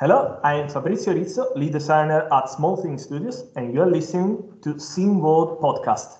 Hello, 0.00 0.40
I 0.42 0.54
am 0.54 0.66
Fabrizio 0.70 1.12
Rizzo, 1.12 1.52
lead 1.56 1.72
designer 1.72 2.26
at 2.32 2.48
Small 2.48 2.74
Things 2.74 3.02
Studios, 3.02 3.44
and 3.54 3.74
you 3.74 3.82
are 3.82 3.90
listening 3.90 4.58
to 4.62 4.78
Sim 4.78 5.20
World 5.20 5.60
Podcast. 5.60 6.16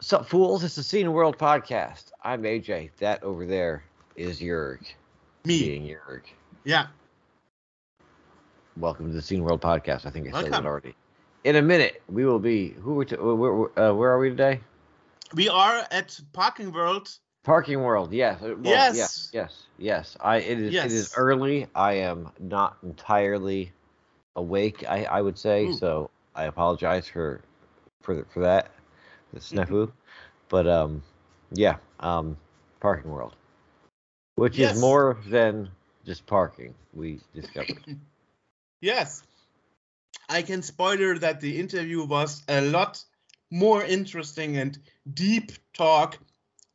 Sup, 0.00 0.24
fools? 0.24 0.62
It's 0.62 0.76
the 0.76 0.84
Scene 0.84 1.12
World 1.12 1.36
Podcast. 1.36 2.12
I'm 2.22 2.44
AJ. 2.44 2.90
That 2.98 3.24
over 3.24 3.44
there 3.44 3.82
is 4.14 4.38
Jurg. 4.38 4.86
Me. 5.44 5.58
Being 5.64 5.82
Jurg. 5.82 6.20
Yeah. 6.62 6.86
Welcome 8.76 9.08
to 9.08 9.12
the 9.12 9.20
Scene 9.20 9.42
World 9.42 9.60
Podcast. 9.60 10.06
I 10.06 10.10
think 10.10 10.32
I 10.32 10.42
said 10.42 10.52
that 10.52 10.64
already. 10.64 10.94
In 11.44 11.56
a 11.56 11.62
minute, 11.62 12.02
we 12.08 12.24
will 12.24 12.38
be. 12.38 12.70
Who 12.82 12.94
we? 12.94 13.06
T- 13.06 13.16
where, 13.16 13.78
uh, 13.78 13.92
where 13.94 14.10
are 14.10 14.18
we 14.18 14.28
today? 14.30 14.60
We 15.34 15.48
are 15.48 15.86
at 15.90 16.18
Parking 16.32 16.72
World. 16.72 17.08
Parking 17.44 17.82
World. 17.82 18.12
Yes. 18.12 18.42
uh, 18.42 18.54
Well, 18.58 18.72
Yes. 18.72 18.96
Yes. 18.96 19.30
Yes. 19.32 19.66
Yes. 19.78 20.16
I. 20.20 20.36
It 20.38 20.58
is. 20.58 20.74
It 20.74 20.92
is 20.92 21.14
early. 21.16 21.66
I 21.74 21.94
am 21.94 22.30
not 22.40 22.76
entirely 22.82 23.72
awake. 24.36 24.84
I. 24.88 25.04
I 25.04 25.20
would 25.22 25.38
say 25.38 25.66
Ooh. 25.66 25.72
so. 25.72 26.10
I 26.34 26.44
apologize 26.44 27.06
for, 27.08 27.40
for 28.02 28.24
for 28.32 28.40
that, 28.40 28.70
the 29.32 29.40
Mm-hmm. 29.40 29.74
snafu, 29.74 29.90
but 30.48 30.66
um, 30.66 31.02
yeah. 31.52 31.76
Um, 32.00 32.36
Parking 32.80 33.10
World, 33.10 33.34
which 34.36 34.58
Yes. 34.58 34.76
is 34.76 34.80
more 34.80 35.16
than 35.26 35.68
just 36.06 36.26
parking. 36.26 36.74
We 36.94 37.20
discovered. 37.34 37.80
Yes. 38.80 39.22
I 40.28 40.42
can 40.42 40.62
spoiler 40.62 41.18
that 41.18 41.40
the 41.40 41.58
interview 41.58 42.04
was 42.04 42.42
a 42.48 42.60
lot 42.60 43.02
more 43.50 43.82
interesting 43.82 44.58
and 44.58 44.78
deep 45.14 45.52
talk 45.72 46.18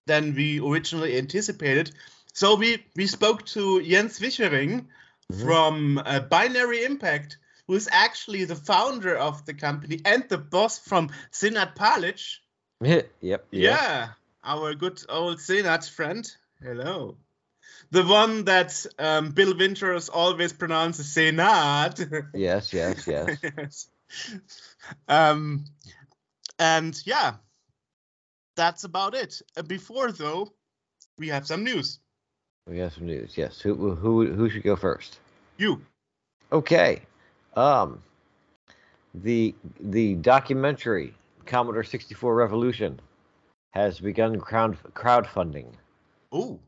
than 0.06 0.34
we 0.34 0.60
originally 0.60 1.18
anticipated. 1.18 1.92
So 2.34 2.56
we 2.56 2.84
we 2.96 3.08
spoke 3.08 3.46
to 3.48 3.82
Jens 3.82 4.20
Wiechering 4.20 4.88
Mhm. 5.32 5.44
from 5.46 5.98
uh, 6.00 6.20
Binary 6.20 6.84
Impact, 6.84 7.38
who 7.68 7.76
is 7.76 7.88
actually 7.92 8.46
the 8.46 8.56
founder 8.56 9.16
of 9.16 9.46
the 9.46 9.54
company 9.54 10.02
and 10.04 10.28
the 10.30 10.38
boss 10.38 10.80
from 10.80 11.10
Sinat 11.32 11.76
Palic. 11.76 12.40
yep. 12.82 13.12
yep. 13.22 13.46
Yeah, 13.52 14.10
our 14.44 14.74
good 14.74 15.02
old 15.10 15.38
Senat 15.38 15.90
friend. 15.90 16.30
Hello. 16.62 17.18
The 17.92 18.04
one 18.04 18.46
that 18.46 18.86
um, 18.98 19.32
Bill 19.32 19.56
Winters 19.56 20.10
always 20.10 20.54
pronounces 20.54 21.08
Senat. 21.16 22.28
Yes. 22.34 22.74
Yes. 22.74 23.08
Yes. 23.08 23.38
yes. 23.44 23.88
Um, 25.08 25.66
and 26.60 27.00
yeah, 27.06 27.36
that's 28.56 28.84
about 28.84 29.16
it. 29.16 29.42
Uh, 29.58 29.62
before 29.64 30.12
though, 30.12 30.54
we 31.18 31.30
have 31.30 31.48
some 31.48 31.64
news. 31.64 32.00
we 32.68 32.80
have 32.80 32.94
some 32.94 33.06
news. 33.08 33.38
Yes. 33.38 33.60
Who? 33.62 33.96
Who? 33.96 34.28
Who 34.34 34.50
should 34.50 34.64
go 34.64 34.76
first? 34.76 35.20
You. 35.58 35.82
Okay. 36.52 37.02
Um 37.56 38.02
the 39.14 39.56
the 39.80 40.16
documentary 40.16 41.14
Commodore 41.46 41.84
64 41.84 42.36
Revolution 42.36 43.00
has 43.72 44.00
begun 44.00 44.40
crowd 44.40 44.78
crowdfunding. 44.94 45.68
Oh, 46.32 46.60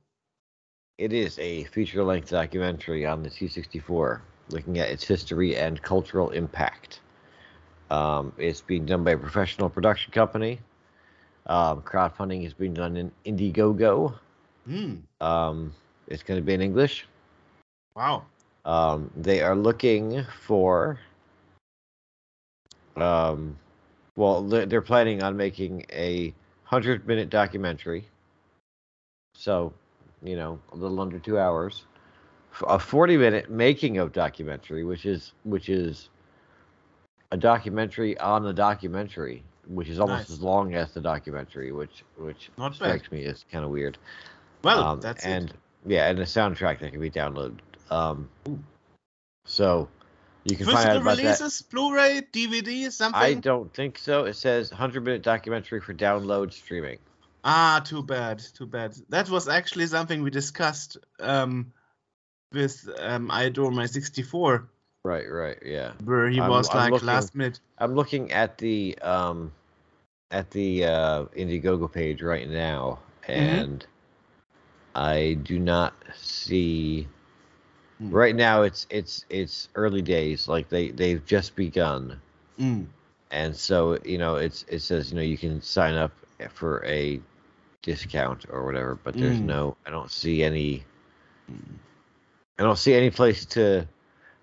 It 0.98 1.12
is 1.12 1.38
a 1.40 1.66
feature-length 1.66 2.30
documentary 2.30 3.06
on 3.06 3.22
the 3.22 3.30
C64 3.30 4.22
looking 4.50 4.80
at 4.80 4.90
its 4.90 5.04
history 5.04 5.58
and 5.58 5.82
cultural 5.82 6.30
impact. 6.30 7.02
Um, 7.92 8.32
it's 8.38 8.62
being 8.62 8.86
done 8.86 9.04
by 9.04 9.12
a 9.12 9.18
professional 9.18 9.70
production 9.70 10.14
company. 10.14 10.60
Um, 11.48 11.82
crowdfunding 11.82 12.46
is 12.46 12.54
being 12.54 12.74
done 12.74 12.96
in 12.96 13.12
Indiegogo. 13.26 14.18
hmm. 14.66 14.96
Um, 15.20 15.74
it's 16.08 16.24
going 16.24 16.40
to 16.40 16.46
be 16.46 16.54
in 16.54 16.62
English. 16.62 17.06
Wow. 17.96 18.24
Um, 18.64 19.12
they 19.18 19.42
are 19.42 19.56
looking 19.56 20.24
for. 20.46 21.00
Um, 22.96 23.58
well, 24.16 24.44
they're, 24.44 24.66
they're 24.66 24.82
planning 24.82 25.22
on 25.22 25.36
making 25.36 25.86
a 25.92 26.34
hundred 26.64 27.06
minute 27.06 27.30
documentary. 27.30 28.08
So, 29.36 29.74
you 30.26 30.36
know, 30.36 30.60
a 30.72 30.76
little 30.76 31.00
under 31.00 31.20
two 31.20 31.38
hours. 31.40 31.86
A 32.68 32.80
forty 32.80 33.18
minute 33.18 33.50
making 33.50 33.98
of 33.98 34.14
documentary, 34.14 34.84
which 34.86 35.06
is 35.06 35.34
which 35.44 35.68
is 35.70 36.10
a 37.32 37.38
documentary 37.38 38.18
on 38.20 38.46
a 38.46 38.54
documentary, 38.54 39.44
which 39.68 39.90
is 39.90 40.00
almost 40.00 40.30
Nice. 40.30 40.38
as 40.38 40.42
long 40.42 40.74
as 40.74 40.94
the 40.94 41.02
documentary, 41.02 41.72
which 41.74 42.04
which 42.18 42.50
Not 42.58 42.70
bad. 42.72 42.76
strikes 42.76 43.12
me 43.12 43.26
as 43.26 43.44
kind 43.52 43.66
of 43.66 43.72
weird. 43.72 43.98
Well, 44.64 44.82
Um, 44.84 45.02
that's 45.02 45.26
and 45.26 45.50
it. 45.50 45.56
yeah, 45.86 46.08
and 46.10 46.18
a 46.20 46.24
soundtrack 46.24 46.80
that 46.80 46.92
can 46.92 47.02
be 47.02 47.12
downloaded. 47.12 47.60
Um, 47.92 48.30
so 49.46 49.90
you 50.46 50.56
can 50.56 50.66
find 50.66 50.78
out 50.78 50.84
Physical 50.84 51.02
about 51.02 51.18
that. 51.18 51.24
releases, 51.24 51.62
Blu-ray, 51.64 52.22
DVD, 52.32 52.90
something. 52.92 53.22
I 53.22 53.34
don't 53.34 53.72
think 53.74 53.98
so. 53.98 54.24
It 54.26 54.36
says 54.36 54.72
100 54.72 55.04
minute 55.04 55.24
documentary 55.24 55.82
for 55.82 55.94
download 55.94 56.54
streaming. 56.54 57.00
Ah, 57.48 57.80
too 57.86 58.02
bad, 58.02 58.40
too 58.40 58.66
bad. 58.66 58.96
That 59.10 59.30
was 59.30 59.48
actually 59.48 59.86
something 59.86 60.24
we 60.24 60.32
discussed 60.32 60.98
um, 61.20 61.72
with 62.52 62.90
um, 63.00 63.30
I 63.30 63.44
Adore 63.44 63.72
My 63.72 63.86
64, 63.86 64.68
Right, 65.04 65.30
right, 65.32 65.58
yeah. 65.64 65.92
where 66.04 66.28
he 66.28 66.40
I'm- 66.42 66.50
was 66.50 66.68
I'm 66.72 66.78
like 66.78 66.92
looking- 66.94 67.06
last 67.08 67.36
minute. 67.36 67.60
I'm 67.78 67.94
looking 67.94 68.32
at 68.32 68.58
the 68.58 68.98
um 69.00 69.52
at 70.32 70.50
the 70.50 70.86
uh 70.86 71.26
Indiegogo 71.38 71.92
page 71.92 72.22
right 72.24 72.50
now 72.50 73.00
Mm-hmm. 73.28 73.42
and 73.42 73.86
I 74.96 75.34
do 75.44 75.60
not 75.60 75.94
see 76.16 77.08
Hmm. 78.00 78.10
right 78.12 78.36
now 78.36 78.64
it's 78.64 78.88
it's 78.90 79.26
it's 79.30 79.70
early 79.76 80.02
days 80.02 80.48
like 80.48 80.68
they 80.70 80.90
they've 80.92 81.24
just 81.26 81.56
begun 81.56 82.20
Mm. 82.60 82.88
and 83.32 83.56
so 83.56 83.98
you 84.04 84.18
know 84.18 84.36
it's 84.36 84.66
it 84.68 84.80
says 84.82 85.12
you 85.12 85.16
know 85.18 85.22
you 85.22 85.38
can 85.38 85.62
sign 85.62 85.96
up 85.96 86.12
for 86.50 86.84
a 86.86 87.22
discount 87.86 88.46
or 88.50 88.66
whatever 88.66 89.00
but 89.04 89.18
there's 89.20 89.42
Mm. 89.42 89.48
no 89.48 89.78
i 89.88 89.92
don't 89.92 90.12
see 90.12 90.44
any 90.44 90.86
i 92.60 92.64
don't 92.64 92.78
see 92.78 92.94
any 92.94 93.12
place 93.12 93.46
to 93.46 93.88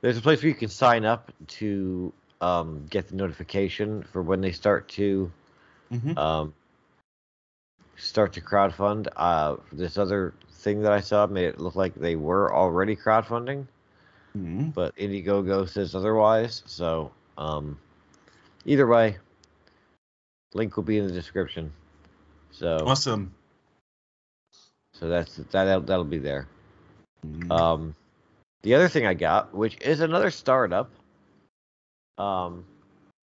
there's 0.03 0.19
a 0.19 0.23
place 0.23 0.43
where 0.43 0.49
you 0.49 0.55
can 0.55 0.69
sign 0.69 1.05
up 1.05 1.33
to 1.49 2.13
um, 2.41 2.87
get 2.91 3.09
the 3.09 3.17
notification 3.17 4.03
for 4.13 4.23
when 4.23 4.41
they 4.41 4.53
start 4.53 4.89
to 4.89 5.33
Mhm. 5.91 6.19
um, 6.19 6.55
start 7.97 8.33
to 8.35 8.41
crowdfund 8.41 9.09
uh, 9.17 9.57
this 9.73 9.99
other 9.99 10.35
thing 10.51 10.83
that 10.83 10.93
i 10.93 11.01
saw 11.01 11.27
made 11.27 11.47
it 11.47 11.61
look 11.61 11.77
like 11.77 11.95
they 11.95 12.17
were 12.17 12.55
already 12.55 12.97
crowdfunding 12.97 13.67
Mm. 14.37 14.73
but 14.75 14.95
Indiegogo 14.97 15.69
says 15.69 15.95
otherwise. 15.95 16.63
So, 16.67 17.13
um, 17.39 17.79
either 18.65 18.87
way, 18.87 19.19
link 20.55 20.77
will 20.77 20.85
be 20.85 20.99
in 20.99 21.07
the 21.07 21.13
description. 21.13 21.73
So, 22.53 22.85
Awesome. 22.87 23.35
so 24.93 25.09
that's 25.09 25.37
that. 25.37 25.51
That'll, 25.51 25.81
that'll 25.81 26.05
be 26.05 26.19
there. 26.19 26.47
Mm. 27.27 27.51
Um, 27.51 27.95
the 28.63 28.75
other 28.75 28.89
thing 28.89 29.07
I 29.07 29.15
got, 29.15 29.55
which 29.55 29.81
is 29.81 30.01
another 30.01 30.31
startup, 30.31 30.91
um, 32.19 32.65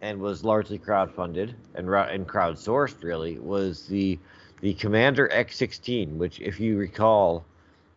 and 0.02 0.20
was 0.20 0.44
largely 0.44 0.80
crowdfunded 0.80 1.54
and 1.76 1.88
and 1.88 2.28
crowdsourced, 2.28 3.04
really, 3.04 3.38
was 3.40 3.86
the 3.88 4.20
the 4.62 4.74
Commander 4.74 5.30
X16, 5.30 6.18
which, 6.18 6.42
if 6.42 6.60
you 6.60 6.78
recall, 6.78 7.46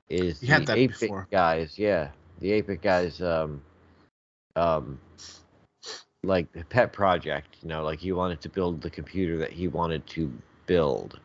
is 0.08 0.40
You 0.42 0.48
the 0.48 0.52
had 0.54 0.66
that 0.66 0.76
8-bit 0.78 1.00
before. 1.00 1.26
guys. 1.30 1.78
Yeah, 1.78 2.08
the 2.38 2.50
8-bit 2.62 2.82
guys. 2.82 3.20
Um, 3.20 3.60
um, 4.54 5.00
like 6.24 6.46
pet 6.68 6.92
project, 6.92 7.56
you 7.62 7.68
know, 7.68 7.82
like 7.82 7.98
he 7.98 8.12
wanted 8.12 8.40
to 8.42 8.48
build 8.48 8.80
the 8.80 8.90
computer 8.90 9.38
that 9.38 9.50
he 9.50 9.66
wanted 9.66 10.06
to 10.08 10.32
build. 10.72 11.20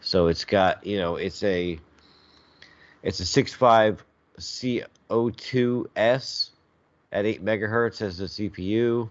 So 0.00 0.26
it's 0.26 0.44
got, 0.44 0.84
you 0.84 0.98
know, 0.98 1.14
it's 1.14 1.44
a 1.44 1.78
it's 3.04 3.20
a 3.20 3.22
6.5 3.22 3.98
CO2S 4.40 6.50
at 7.12 7.24
8 7.24 7.44
megahertz 7.44 8.02
as 8.02 8.18
the 8.18 8.24
CPU. 8.24 9.08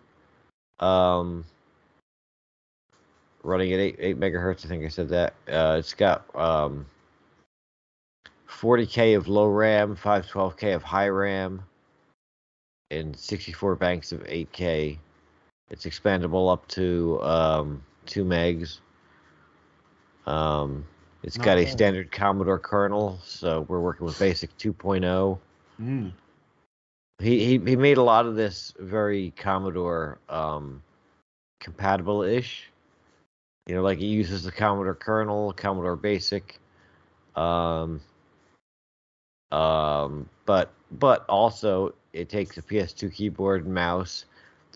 Um, 0.81 1.45
running 3.43 3.71
at 3.71 3.79
8, 3.79 3.95
8 3.97 4.19
megahertz, 4.19 4.65
I 4.65 4.67
think 4.67 4.83
I 4.83 4.89
said 4.89 5.07
that. 5.09 5.35
Uh, 5.47 5.77
it's 5.79 5.93
got 5.93 6.25
um, 6.35 6.85
40k 8.49 9.15
of 9.15 9.29
low 9.29 9.47
RAM, 9.47 9.95
512k 9.95 10.75
of 10.75 10.83
high 10.83 11.07
RAM, 11.07 11.63
and 12.91 13.17
64 13.17 13.77
banks 13.77 14.11
of 14.11 14.21
8k. 14.25 14.97
It's 15.69 15.85
expandable 15.85 16.51
up 16.51 16.67
to 16.69 17.21
um, 17.23 17.81
2 18.07 18.25
megs. 18.25 18.79
Um, 20.25 20.85
it's 21.23 21.37
Not 21.37 21.45
got 21.45 21.57
a 21.57 21.67
standard 21.67 22.11
Commodore 22.11 22.59
kernel, 22.59 23.19
so 23.23 23.61
we're 23.67 23.79
working 23.79 24.05
with 24.05 24.17
BASIC 24.19 24.55
2.0. 24.57 25.39
Mm. 25.81 26.11
He, 27.19 27.39
he 27.39 27.51
he 27.57 27.75
made 27.75 27.97
a 27.97 28.03
lot 28.03 28.25
of 28.25 28.35
this 28.35 28.73
very 28.77 29.31
Commodore 29.37 30.19
um, 30.29 30.83
compatible-ish. 31.59 32.69
You 33.67 33.75
know, 33.75 33.81
like 33.81 33.97
he 33.97 34.07
uses 34.07 34.43
the 34.43 34.51
Commodore 34.51 34.95
kernel, 34.95 35.53
Commodore 35.53 35.95
Basic, 35.95 36.59
um, 37.35 38.01
um, 39.51 40.29
but 40.45 40.71
but 40.91 41.25
also 41.27 41.95
it 42.13 42.29
takes 42.29 42.57
a 42.57 42.61
PS2 42.61 43.13
keyboard 43.13 43.65
and 43.65 43.73
mouse, 43.73 44.25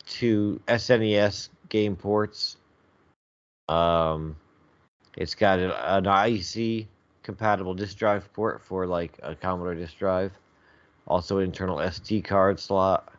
two 0.08 0.60
SNES 0.68 1.50
game 1.70 1.96
ports. 1.96 2.58
Um, 3.68 4.36
it's 5.18 5.36
got 5.36 5.60
an, 5.60 5.72
an 5.72 6.04
IEC 6.06 6.88
compatible 7.24 7.74
disk 7.74 7.98
drive 7.98 8.32
port 8.34 8.62
for 8.62 8.86
like 8.88 9.20
a 9.22 9.36
Commodore 9.36 9.76
disk 9.76 9.98
drive. 9.98 10.32
Also, 11.08 11.40
internal 11.40 11.78
SD 11.78 12.24
card 12.24 12.60
slot. 12.60 13.14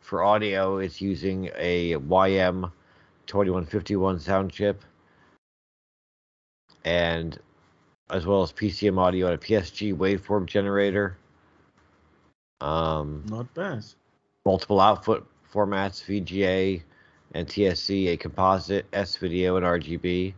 For 0.00 0.22
audio, 0.22 0.78
it's 0.78 1.00
using 1.00 1.50
a 1.56 1.94
YM 1.94 2.70
2151 3.26 4.20
sound 4.20 4.52
chip, 4.52 4.84
and 6.84 7.38
as 8.10 8.24
well 8.24 8.42
as 8.42 8.52
PCM 8.52 8.98
audio 8.98 9.26
and 9.26 9.34
a 9.34 9.38
PSG 9.38 9.94
waveform 9.94 10.46
generator. 10.46 11.16
Um, 12.60 13.24
Not 13.26 13.52
bad. 13.54 13.84
multiple 14.44 14.80
output 14.80 15.26
formats, 15.52 16.04
VGA 16.04 16.82
and 17.32 17.48
NTSC, 17.48 18.08
a 18.12 18.16
composite, 18.16 18.86
S 18.92 19.16
video, 19.16 19.56
and 19.56 19.66
RGB. 19.66 20.34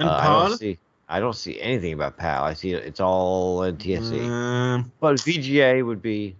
And 0.00 0.08
Uh, 0.08 0.14
I 0.14 0.48
don't 0.48 0.58
see. 0.58 0.78
I 1.08 1.18
don't 1.20 1.34
see 1.36 1.60
anything 1.60 1.92
about 1.92 2.16
PAL. 2.16 2.44
I 2.44 2.54
see 2.54 2.70
it, 2.72 2.84
it's 2.84 3.00
all 3.00 3.62
in 3.64 3.76
NTSC. 3.76 4.28
Um, 4.28 4.92
But 5.00 5.16
VGA 5.16 5.84
would 5.84 6.00
be. 6.02 6.36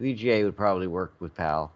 VGA 0.00 0.44
would 0.44 0.56
probably 0.56 0.86
work 0.86 1.14
with 1.20 1.34
PAL. 1.34 1.72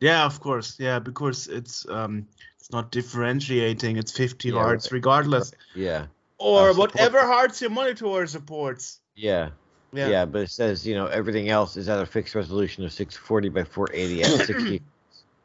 yeah, 0.00 0.24
of 0.24 0.40
course. 0.40 0.76
Yeah, 0.78 0.98
because 1.00 1.48
it's 1.48 1.88
um, 1.88 2.26
it's 2.58 2.70
not 2.70 2.90
differentiating. 2.90 3.96
It's 3.96 4.12
50 4.12 4.50
Yeah, 4.50 4.62
hertz 4.62 4.92
regardless, 4.92 5.52
Yeah. 5.74 6.06
or 6.38 6.70
Uh, 6.70 6.74
whatever 6.74 7.18
hertz 7.20 7.60
your 7.60 7.70
monitor 7.70 8.26
supports. 8.26 9.00
Yeah. 9.16 9.50
Yeah. 9.92 10.08
Yeah. 10.08 10.24
but 10.26 10.42
it 10.42 10.50
says 10.50 10.86
you 10.86 10.94
know 10.94 11.06
everything 11.06 11.48
else 11.48 11.76
is 11.76 11.88
at 11.88 11.98
a 12.00 12.06
fixed 12.06 12.34
resolution 12.34 12.84
of 12.84 12.92
640 12.92 13.48
by 13.48 13.64
480 13.64 14.22
at 14.22 14.46
60. 14.46 14.82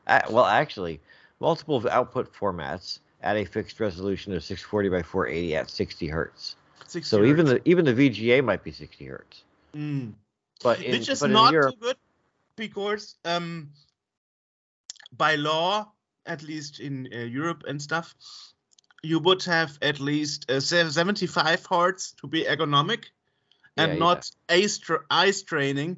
Uh, 0.06 0.20
well, 0.30 0.44
actually, 0.46 1.00
multiple 1.40 1.82
output 1.90 2.28
formats 2.34 3.00
at 3.24 3.38
a 3.38 3.46
fixed 3.46 3.80
resolution 3.80 4.34
of 4.34 4.44
640 4.44 4.90
by 4.90 5.02
480 5.02 5.56
at 5.56 5.70
60 5.70 6.08
hertz. 6.08 6.56
60 6.88 7.10
So 7.10 7.24
even 7.24 7.46
the 7.46 7.62
even 7.66 7.86
the 7.86 7.94
VGA 7.94 8.44
might 8.44 8.64
be 8.64 8.72
60 8.72 9.06
hertz. 9.06 9.44
Mm. 9.76 10.14
But 10.62 10.82
in, 10.82 10.92
which 10.92 11.10
is 11.10 11.22
but 11.22 11.30
not 11.30 11.52
Europe, 11.52 11.74
too 11.74 11.86
good 11.88 11.98
because 12.56 13.16
um, 13.26 13.70
by 15.16 15.36
law, 15.36 15.92
at 16.26 16.44
least 16.44 16.80
in 16.80 17.10
uh, 17.14 17.18
Europe 17.20 17.64
and 17.68 17.82
stuff, 17.82 18.14
you 19.02 19.20
would 19.20 19.44
have 19.44 19.78
at 19.82 20.00
least 20.00 20.50
uh, 20.50 20.60
75 20.60 21.66
hertz 21.66 22.14
to 22.22 22.28
be 22.28 22.44
ergonomic 22.44 23.06
and 23.78 23.94
Yeah, 23.94 24.00
not 24.00 24.30
eye, 24.50 24.68
stra- 24.68 25.04
eye 25.10 25.32
straining. 25.32 25.98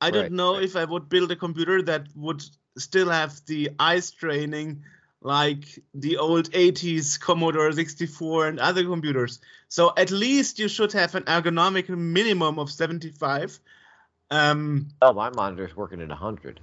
I 0.00 0.10
don't 0.10 0.32
know 0.32 0.54
right. 0.54 0.62
if 0.62 0.76
I 0.76 0.84
would 0.84 1.08
build 1.08 1.30
a 1.32 1.36
computer 1.36 1.82
that 1.82 2.06
would 2.14 2.42
still 2.78 3.08
have 3.10 3.40
the 3.46 3.70
eye 3.78 4.00
straining 4.00 4.84
like 5.26 5.82
the 5.92 6.18
old 6.18 6.48
80s 6.52 7.18
Commodore 7.18 7.72
64 7.72 8.46
and 8.46 8.60
other 8.60 8.84
computers. 8.84 9.40
So 9.68 9.92
at 9.96 10.12
least 10.12 10.60
you 10.60 10.68
should 10.68 10.92
have 10.92 11.16
an 11.16 11.24
ergonomic 11.24 11.88
minimum 11.88 12.60
of 12.60 12.70
75. 12.70 13.58
Um, 14.30 14.88
oh, 15.02 15.12
my 15.12 15.30
monitor's 15.30 15.76
working 15.76 16.00
at 16.00 16.08
100. 16.08 16.60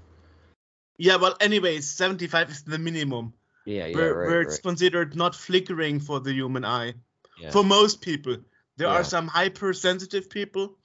yeah, 0.97 1.17
well, 1.17 1.35
anyways, 1.41 1.89
75 1.89 2.51
is 2.51 2.63
the 2.63 2.77
minimum 2.77 3.33
Yeah, 3.65 3.87
yeah, 3.87 3.95
where, 3.97 4.13
right, 4.13 4.27
where 4.27 4.41
it's 4.41 4.55
right. 4.55 4.63
considered 4.63 5.13
not 5.15 5.35
flickering 5.35 5.99
for 5.99 6.21
the 6.21 6.31
human 6.31 6.63
eye. 6.63 6.93
Yeah. 7.41 7.51
For 7.51 7.65
most 7.65 7.99
people, 7.99 8.37
there 8.77 8.87
Yeah. 8.87 8.93
are 8.93 9.03
some 9.03 9.27
hypersensitive 9.27 10.29
people 10.29 10.77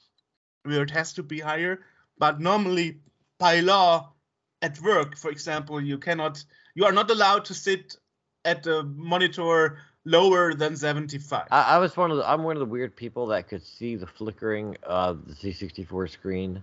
where 0.64 0.82
it 0.82 0.90
has 0.90 1.12
to 1.12 1.22
be 1.22 1.38
higher, 1.38 1.78
but 2.18 2.40
normally 2.40 2.98
by 3.38 3.60
law 3.60 4.14
at 4.62 4.80
work, 4.80 5.16
for 5.16 5.30
example, 5.30 5.80
you 5.80 5.98
cannot, 5.98 6.44
you 6.74 6.84
are 6.84 6.92
not 6.92 7.10
allowed 7.10 7.44
to 7.46 7.54
sit 7.54 7.96
at 8.44 8.62
the 8.62 8.82
monitor 8.82 9.78
lower 10.04 10.54
than 10.54 10.76
75. 10.76 11.46
I, 11.50 11.62
I 11.62 11.78
was 11.78 11.96
one 11.96 12.10
of 12.10 12.16
the 12.16 12.28
I'm 12.28 12.42
one 12.42 12.56
of 12.56 12.60
the 12.60 12.66
weird 12.66 12.96
people 12.96 13.26
that 13.26 13.48
could 13.48 13.64
see 13.64 13.94
the 13.96 14.06
flickering 14.06 14.76
of 14.82 15.26
the 15.26 15.34
C64 15.34 16.10
screen, 16.10 16.62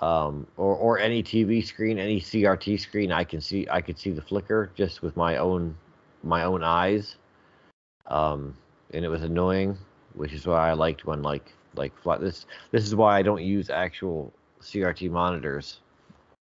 um, 0.00 0.46
or 0.56 0.74
or 0.74 0.98
any 0.98 1.22
TV 1.22 1.64
screen, 1.64 1.98
any 1.98 2.20
CRT 2.20 2.80
screen. 2.80 3.12
I 3.12 3.24
can 3.24 3.40
see 3.40 3.66
I 3.70 3.80
could 3.80 3.98
see 3.98 4.10
the 4.10 4.22
flicker 4.22 4.70
just 4.74 5.02
with 5.02 5.16
my 5.16 5.36
own 5.36 5.76
my 6.22 6.44
own 6.44 6.64
eyes, 6.64 7.16
um, 8.06 8.56
and 8.92 9.04
it 9.04 9.08
was 9.08 9.22
annoying, 9.22 9.78
which 10.14 10.32
is 10.32 10.46
why 10.46 10.70
I 10.70 10.72
liked 10.72 11.04
when 11.04 11.22
like 11.22 11.52
like 11.76 11.96
flat 12.02 12.20
this 12.20 12.46
this 12.72 12.84
is 12.84 12.94
why 12.94 13.18
I 13.18 13.22
don't 13.22 13.42
use 13.42 13.70
actual 13.70 14.32
CRT 14.60 15.10
monitors. 15.10 15.80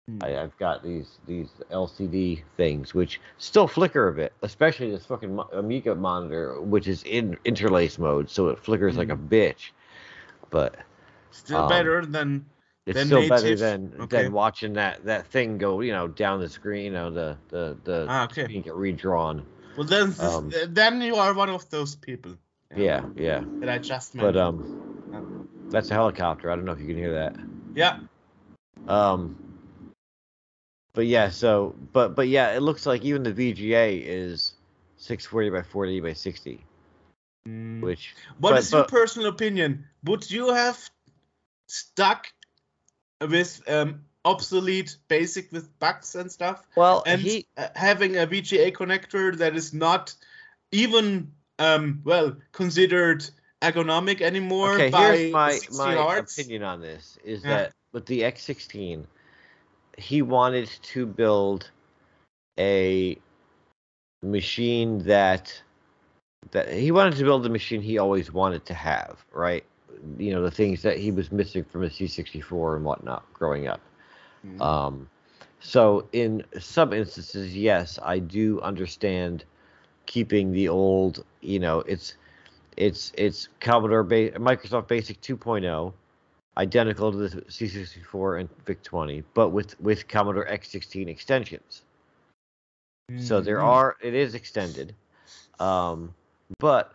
Hmm. 0.10 0.24
I, 0.24 0.38
I've 0.38 0.58
got 0.58 0.84
these 0.84 1.18
these 1.26 1.50
LCD 1.72 2.44
things 2.56 2.94
which 2.94 3.20
still 3.38 3.68
flicker 3.68 4.08
a 4.08 4.14
bit, 4.14 4.34
especially 4.42 4.92
this 4.92 5.06
fucking 5.06 5.40
Amiga 5.54 5.96
monitor, 5.96 6.62
which 6.62 6.88
is 6.88 7.04
in 7.04 7.38
interlace 7.46 7.98
mode, 8.00 8.30
so 8.30 8.48
it 8.50 8.60
flickers 8.60 8.98
like 8.98 9.10
a 9.10 9.16
Hmm. 9.16 9.28
bitch. 9.28 9.72
But 10.50 10.76
Still 11.32 11.64
um, 11.64 11.70
better 11.70 12.06
than 12.06 12.46
it's 12.86 12.98
Than 12.98 13.08
still 13.08 13.28
better 13.28 13.56
than 13.56 13.94
Okay. 14.00 14.24
than 14.24 14.32
watching 14.32 14.74
that 14.74 15.04
that 15.06 15.28
thing 15.28 15.58
go, 15.58 15.82
you 15.82 15.92
know, 15.92 16.08
down 16.08 16.40
the 16.40 16.48
screen, 16.48 16.86
you 16.86 16.92
know, 16.92 17.12
the 17.12 17.38
the 17.50 17.78
the 17.84 18.06
ah, 18.10 18.24
okay. 18.26 18.44
screen 18.44 18.62
get 18.62 18.76
redrawn. 18.76 19.44
Well, 19.76 19.86
then 19.86 20.08
this- 20.08 20.20
um, 20.20 20.52
then 20.70 21.02
you 21.02 21.16
are 21.16 21.34
one 21.34 21.50
of 21.50 21.70
those 21.70 21.96
people. 21.96 22.38
Yeah, 22.76 23.04
yeah. 23.16 23.44
That 23.60 23.70
I 23.70 23.78
just 23.80 24.16
mentioned. 24.16 24.34
But 24.34 24.38
um, 24.38 24.64
that's 25.70 25.92
a 25.92 25.94
helicopter. 25.94 26.50
I 26.50 26.56
don't 26.56 26.66
know 26.66 26.72
if 26.72 26.80
you 26.80 26.88
can 26.88 26.98
hear 26.98 27.14
that. 27.14 27.36
yeah. 27.76 27.98
Um, 28.88 29.36
but 30.98 31.06
yeah, 31.06 31.30
so 31.30 31.76
but 31.94 32.16
but 32.16 32.28
yeah, 32.28 32.56
it 32.56 32.62
looks 32.62 32.86
like 32.88 33.06
even 33.06 33.22
the 33.22 33.32
VGA 33.32 34.02
is 34.04 34.54
640 34.98 35.52
by 35.52 35.62
40 35.62 36.02
by 36.02 36.14
60, 36.14 36.60
Mm. 37.48 37.82
which 37.82 38.16
What 38.40 38.52
but- 38.52 38.60
is 38.60 38.72
your 38.72 38.82
but- 38.82 38.90
personal 38.90 39.30
opinion? 39.30 39.86
Would 40.06 40.30
you 40.30 40.52
have 40.54 40.78
stuck 41.68 42.28
with 43.22 43.62
um, 43.70 44.02
obsolete 44.26 44.98
basic 45.08 45.52
with 45.52 45.70
bugs 45.80 46.16
and 46.16 46.32
stuff, 46.32 46.66
well 46.76 47.04
and 47.06 47.22
he 47.22 47.46
uh, 47.58 47.68
having 47.76 48.18
a 48.18 48.26
VGA 48.26 48.72
connector 48.74 49.38
that 49.38 49.56
is 49.56 49.74
not 49.74 50.16
even 50.72 51.32
um, 51.60 52.02
well 52.06 52.36
considered 52.54 53.24
ergonomic 53.62 54.22
anymore 54.22 54.74
okay. 54.74 54.90
by 54.90 55.16
Here's 55.18 55.32
my 55.32 55.52
60 55.54 55.78
my 55.78 55.96
hertz? 55.96 56.38
opinion 56.38 56.64
on 56.64 56.82
this 56.82 57.18
is 57.24 57.44
Yeah. 57.44 57.50
that 57.58 57.74
with 57.92 58.06
the 58.08 58.22
X16, 58.22 59.06
he 59.98 60.22
wanted 60.22 60.68
to 60.68 61.06
build 61.06 61.72
a 62.60 63.18
machine 64.24 65.00
that 65.00 65.62
that 66.52 66.72
he 66.72 66.92
wanted 66.92 67.16
to 67.16 67.24
build 67.24 67.44
the 67.44 67.50
machine 67.50 67.82
he 67.82 67.98
always 67.98 68.32
wanted 68.32 68.66
to 68.66 68.74
have, 68.74 69.26
right? 69.34 69.64
You 70.18 70.32
know, 70.32 70.42
the 70.42 70.52
things 70.52 70.82
that 70.84 70.98
he 70.98 71.12
was 71.12 71.32
missing 71.32 71.64
from 71.64 71.84
a 71.84 71.90
C64 71.90 72.76
and 72.76 72.86
whatnot 72.86 73.24
growing 73.34 73.68
up. 73.68 73.82
Mhm. 74.44 74.60
Um, 74.62 75.10
so 75.60 76.08
in 76.14 76.44
some 76.60 76.94
instances, 76.94 77.56
yes, 77.58 78.00
I 78.04 78.20
do 78.20 78.62
understand 78.62 79.46
keeping 80.06 80.52
the 80.52 80.68
old. 80.70 81.24
You 81.42 81.60
know, 81.60 81.80
it's 81.82 82.16
it's 82.78 83.12
it's 83.18 83.50
Commodore 83.60 84.04
ba- 84.04 84.32
Microsoft 84.32 84.88
Basic 84.88 85.20
2.0, 85.22 85.94
identical 86.58 87.12
to 87.12 87.18
the 87.18 87.42
C64 87.44 88.42
and 88.42 88.50
VIC-20, 88.66 89.24
but 89.34 89.50
with 89.50 89.80
with 89.80 90.08
Commodore 90.08 90.46
X16 90.46 91.08
extensions. 91.08 91.84
So 93.20 93.40
there 93.40 93.62
are 93.62 93.96
it 94.02 94.14
is 94.14 94.36
extended, 94.36 94.94
um, 95.62 96.14
but 96.60 96.94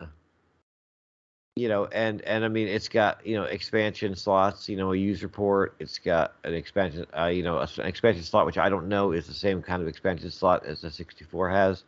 you 1.55 1.69
know, 1.69 1.85
and 1.85 2.21
and 2.21 2.45
I 2.45 2.49
mean, 2.49 2.67
it's 2.67 2.87
got 2.87 3.25
you 3.25 3.35
know 3.35 3.45
expansion 3.45 4.15
slots, 4.15 4.69
you 4.69 4.77
know, 4.77 4.93
a 4.93 4.95
user 4.95 5.27
port. 5.27 5.73
It's 5.79 5.97
got 5.97 6.35
an 6.43 6.53
expansion, 6.53 7.07
uh, 7.17 7.25
you 7.25 7.41
know, 7.41 7.57
an 7.59 7.85
expansion 7.85 8.23
slot 8.23 8.45
which 8.45 8.59
I 8.59 8.69
don't 8.69 8.87
know 8.87 9.11
is 9.11 9.25
the 9.25 9.33
same 9.33 9.63
kind 9.63 9.81
of 9.81 9.87
expansion 9.87 10.29
slot 10.29 10.65
as 10.67 10.81
the 10.81 10.91
64 10.91 11.49
has. 11.49 11.83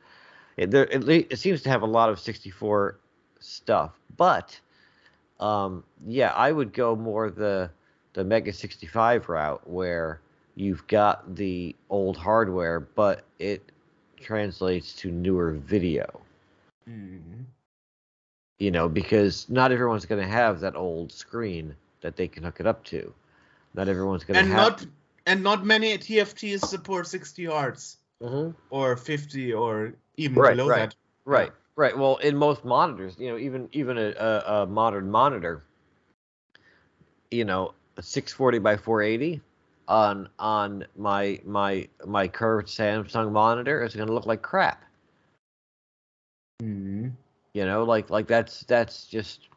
It, 0.57 0.71
there, 0.71 0.85
it, 0.85 1.07
it 1.07 1.37
seems 1.37 1.61
to 1.63 1.69
have 1.69 1.83
a 1.83 1.87
lot 1.87 2.09
of 2.09 2.19
64 2.19 2.97
stuff, 3.39 3.91
but 4.17 4.59
um, 5.39 5.83
yeah, 6.05 6.31
I 6.33 6.51
would 6.51 6.73
go 6.73 6.95
more 6.95 7.29
the 7.29 7.69
the 8.13 8.23
Mega 8.23 8.53
65 8.53 9.27
route 9.29 9.67
where 9.69 10.19
you've 10.55 10.85
got 10.87 11.35
the 11.35 11.75
old 11.89 12.17
hardware, 12.17 12.79
but 12.79 13.23
it 13.39 13.61
translates 14.19 14.93
to 14.95 15.11
newer 15.11 15.51
video. 15.51 16.21
Mhm. 16.87 17.45
You 18.59 18.71
know, 18.71 18.87
because 18.87 19.49
not 19.49 19.71
everyone's 19.71 20.05
going 20.05 20.21
to 20.21 20.27
have 20.27 20.59
that 20.61 20.75
old 20.75 21.11
screen 21.11 21.75
that 22.01 22.15
they 22.15 22.27
can 22.27 22.43
hook 22.43 22.59
it 22.59 22.67
up 22.67 22.83
to. 22.85 23.13
Not 23.73 23.87
everyone's 23.87 24.23
going 24.23 24.37
to 24.37 24.43
and 24.43 24.49
have. 24.49 24.57
not 24.57 24.85
and 25.25 25.43
not 25.43 25.65
many 25.65 25.97
TFTs 25.97 26.61
support 26.61 27.07
60 27.07 27.45
hertz. 27.45 27.97
hmm 28.21 28.49
or 28.69 28.95
50 28.95 29.53
or 29.53 29.93
even 30.17 30.39
Right, 30.39 30.55
below 30.55 30.69
right. 30.69 30.79
that. 30.79 30.95
Right, 31.25 31.51
right. 31.75 31.97
Well, 31.97 32.17
in 32.17 32.35
most 32.35 32.65
monitors, 32.65 33.15
you 33.19 33.29
know, 33.29 33.37
even 33.37 33.69
even 33.71 33.97
a, 33.97 34.13
a, 34.17 34.53
a 34.61 34.65
modern 34.65 35.09
monitor, 35.09 35.63
you 37.31 37.45
know, 37.45 37.73
a 37.97 38.03
640 38.03 38.59
by 38.59 38.77
480 38.77 39.41
on 39.87 40.29
on 40.39 40.85
my 40.95 41.39
my 41.45 41.87
my 42.05 42.27
curved 42.27 42.67
Samsung 42.67 43.31
monitor 43.31 43.83
is 43.83 43.95
going 43.95 44.07
to 44.07 44.13
look 44.13 44.25
like 44.25 44.41
crap. 44.41 44.83
Mhm. 46.63 47.11
You 47.53 47.65
know, 47.65 47.83
like 47.83 48.09
like 48.09 48.27
that's 48.27 48.61
that's 48.61 49.07
just 49.07 49.47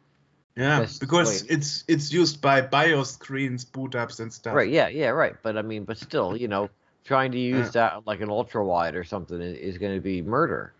Yeah, 0.55 0.79
That's 0.79 0.99
because 0.99 1.43
wait. 1.43 1.51
it's 1.51 1.83
it's 1.87 2.11
used 2.11 2.41
by 2.41 2.61
BIOS 2.61 3.11
screens, 3.13 3.65
boot 3.65 3.95
ups, 3.95 4.19
and 4.19 4.31
stuff. 4.31 4.53
right. 4.55 4.69
Yeah, 4.69 4.87
yeah, 4.89 5.09
right. 5.09 5.35
But 5.41 5.57
I 5.57 5.61
mean, 5.61 5.83
but 5.85 5.97
still, 5.97 6.35
you 6.35 6.47
know, 6.47 6.69
trying 7.05 7.31
to 7.31 7.39
use 7.39 7.67
Yeah. 7.67 7.71
that 7.71 8.07
like 8.07 8.21
an 8.21 8.29
ultra 8.29 8.63
wide 8.65 8.95
or 8.95 9.03
something 9.03 9.41
is, 9.41 9.57
is 9.57 9.77
going 9.77 9.95
to 9.95 10.01
be 10.01 10.21
murder. 10.21 10.73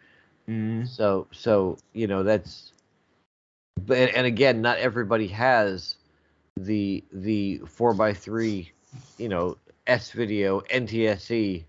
Mhm. 0.49 0.87
So 0.87 1.27
so 1.31 1.77
you 1.93 2.07
know 2.07 2.23
that's 2.23 2.73
but 3.85 3.97
and 3.97 4.25
again 4.25 4.61
not 4.61 4.77
everybody 4.79 5.27
has 5.27 5.95
the 6.57 7.03
the 7.13 7.59
four 7.67 7.93
by 7.93 8.13
three 8.13 8.71
you 9.17 9.29
know 9.29 9.57
S 9.87 10.11
video 10.11 10.61
NTSC 10.61 11.63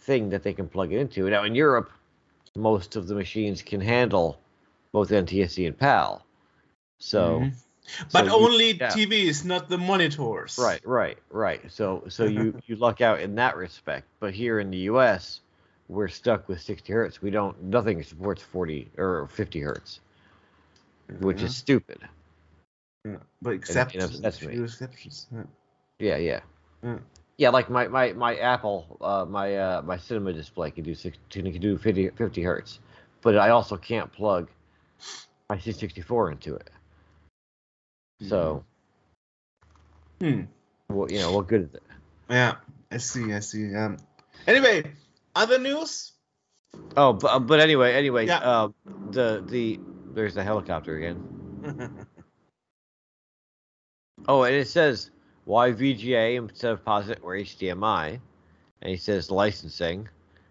thing 0.00 0.28
that 0.30 0.42
they 0.42 0.52
can 0.52 0.68
plug 0.68 0.92
it 0.92 0.98
into. 0.98 1.28
Now 1.30 1.44
in 1.44 1.54
Europe, 1.54 1.90
most 2.54 2.96
of 2.96 3.08
the 3.08 3.14
machines 3.14 3.62
can 3.62 3.80
handle 3.80 4.38
both 4.92 5.10
NTSC 5.10 5.66
and 5.66 5.76
PAL. 5.76 6.24
So 6.98 7.40
Mhm. 7.40 7.52
But 8.12 8.26
so 8.26 8.38
you- 8.40 8.44
only 8.44 8.72
yeah. 8.72 8.90
TVs, 8.90 9.44
not 9.44 9.68
the 9.68 9.78
monitors. 9.78 10.58
Right, 10.58 10.80
right, 10.84 11.18
right. 11.30 11.60
So 11.70 12.02
so 12.08 12.24
you 12.36 12.60
you 12.66 12.76
luck 12.76 13.00
out 13.00 13.20
in 13.20 13.36
that 13.36 13.56
respect. 13.56 14.06
But 14.18 14.34
here 14.34 14.58
in 14.58 14.70
the 14.70 14.90
U.S., 14.92 15.40
we're 15.88 16.08
stuck 16.08 16.48
with 16.48 16.60
60 16.60 16.92
hertz. 16.92 17.22
We 17.22 17.30
don't 17.30 17.62
nothing 17.64 18.02
supports 18.02 18.42
40 18.42 18.90
or 18.98 19.28
50 19.28 19.60
hertz, 19.60 20.00
which 21.20 21.40
Yeah. 21.40 21.46
is 21.46 21.56
stupid. 21.56 22.08
Yeah. 23.04 23.16
But 23.42 23.50
except 23.50 23.94
it 23.94 24.02
upsets 24.02 24.42
a 24.42 24.48
me. 24.48 24.62
exceptions. 24.62 25.26
Yeah. 25.32 25.42
Yeah, 25.98 26.16
yeah. 26.16 26.40
Yeah. 26.82 26.98
Yeah, 27.38 27.50
like 27.50 27.68
my 27.68 27.86
my 27.88 28.12
my 28.14 28.36
Apple, 28.36 28.96
uh, 29.00 29.26
my 29.28 29.56
uh, 29.56 29.82
my 29.82 29.98
cinema 29.98 30.32
display 30.32 30.70
can 30.70 30.84
do 30.84 30.94
can 31.30 31.60
do 31.60 31.76
50, 31.76 32.10
50 32.10 32.42
hertz, 32.42 32.80
but 33.20 33.36
I 33.36 33.50
also 33.50 33.76
can't 33.76 34.10
plug 34.10 34.48
my 35.50 35.58
C64 35.58 36.32
into 36.32 36.54
it. 36.54 36.70
So, 38.22 38.64
Hmm. 40.20 40.44
well, 40.88 41.10
you 41.10 41.18
know, 41.18 41.32
what 41.32 41.46
good 41.46 41.62
is 41.62 41.74
it? 41.74 41.82
Yeah, 42.30 42.56
I 42.90 42.96
see, 42.96 43.34
I 43.34 43.40
see. 43.40 43.74
Um. 43.74 43.98
Anyway, 44.46 44.90
other 45.36 45.58
news. 45.58 46.12
Oh, 46.96 47.12
but 47.12 47.28
uh, 47.28 47.38
but 47.38 47.60
anyway, 47.60 47.94
anyway, 47.94 48.26
Yeah. 48.26 48.38
uh, 48.38 48.68
the 49.10 49.44
the 49.46 49.78
there's 50.14 50.34
the 50.34 50.42
helicopter 50.42 50.96
again. 50.96 51.18
Oh, 54.28 54.42
and 54.42 54.54
it 54.54 54.66
says 54.66 55.10
why 55.44 55.70
VGA 55.72 56.36
instead 56.36 56.72
of 56.72 56.84
POSIT 56.84 57.18
or 57.22 57.34
HDMI, 57.34 58.18
and 58.82 58.90
he 58.90 58.96
says 58.96 59.30
licensing. 59.30 60.08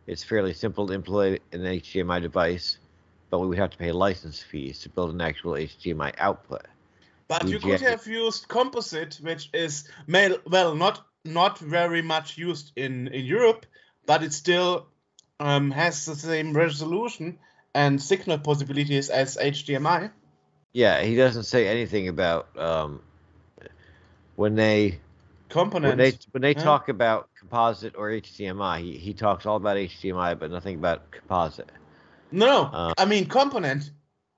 It's 0.07 0.23
fairly 0.23 0.53
simple 0.53 0.87
to 0.87 0.93
implement 0.93 1.41
an 1.51 1.61
HDMI 1.61 2.21
device, 2.21 2.77
but 3.29 3.39
we 3.39 3.47
would 3.47 3.57
have 3.57 3.71
to 3.71 3.77
pay 3.77 3.91
license 3.91 4.41
fees 4.41 4.79
to 4.81 4.89
build 4.89 5.09
an 5.09 5.19
actual 5.19 5.53
HDMI 5.53 6.13
output. 6.19 6.61
But 7.27 7.49
you 7.49 7.59
could 7.59 7.81
have 7.81 8.05
used 8.05 8.47
composite, 8.47 9.15
which 9.15 9.49
is 9.51 9.89
male, 10.07 10.37
well, 10.47 10.75
not 10.75 11.07
not 11.25 11.57
very 11.57 12.03
much 12.03 12.37
used 12.37 12.71
in 12.75 13.07
in 13.07 13.25
Europe, 13.25 13.65
but 14.05 14.23
it 14.23 14.33
still 14.33 14.87
um, 15.39 15.71
has 15.71 16.05
the 16.05 16.15
same 16.15 16.53
resolution 16.53 17.37
and 17.73 18.01
signal 18.01 18.37
possibilities 18.39 19.09
as 19.09 19.37
HDMI. 19.37 20.11
Yeah, 20.73 21.01
he 21.01 21.15
doesn't 21.15 21.43
say 21.43 21.67
anything 21.67 22.07
about 22.07 22.57
um, 22.57 23.01
when 24.35 24.55
they 24.55 24.99
Components. 25.49 25.89
when 25.89 25.97
they 25.97 26.17
when 26.31 26.41
they 26.41 26.53
huh? 26.53 26.63
talk 26.63 26.89
about 26.89 27.29
composite 27.39 27.95
or 27.95 28.09
HDMI. 28.09 28.81
He, 28.81 28.97
he 28.97 29.13
talks 29.13 29.45
all 29.45 29.55
about 29.57 29.77
HDMI, 29.77 30.37
but 30.37 30.51
nothing 30.51 30.75
about 30.75 31.11
composite. 31.11 31.71
no, 32.31 32.63
uh, 32.63 32.93
I 32.97 33.05
mean 33.05 33.25
component. 33.27 33.91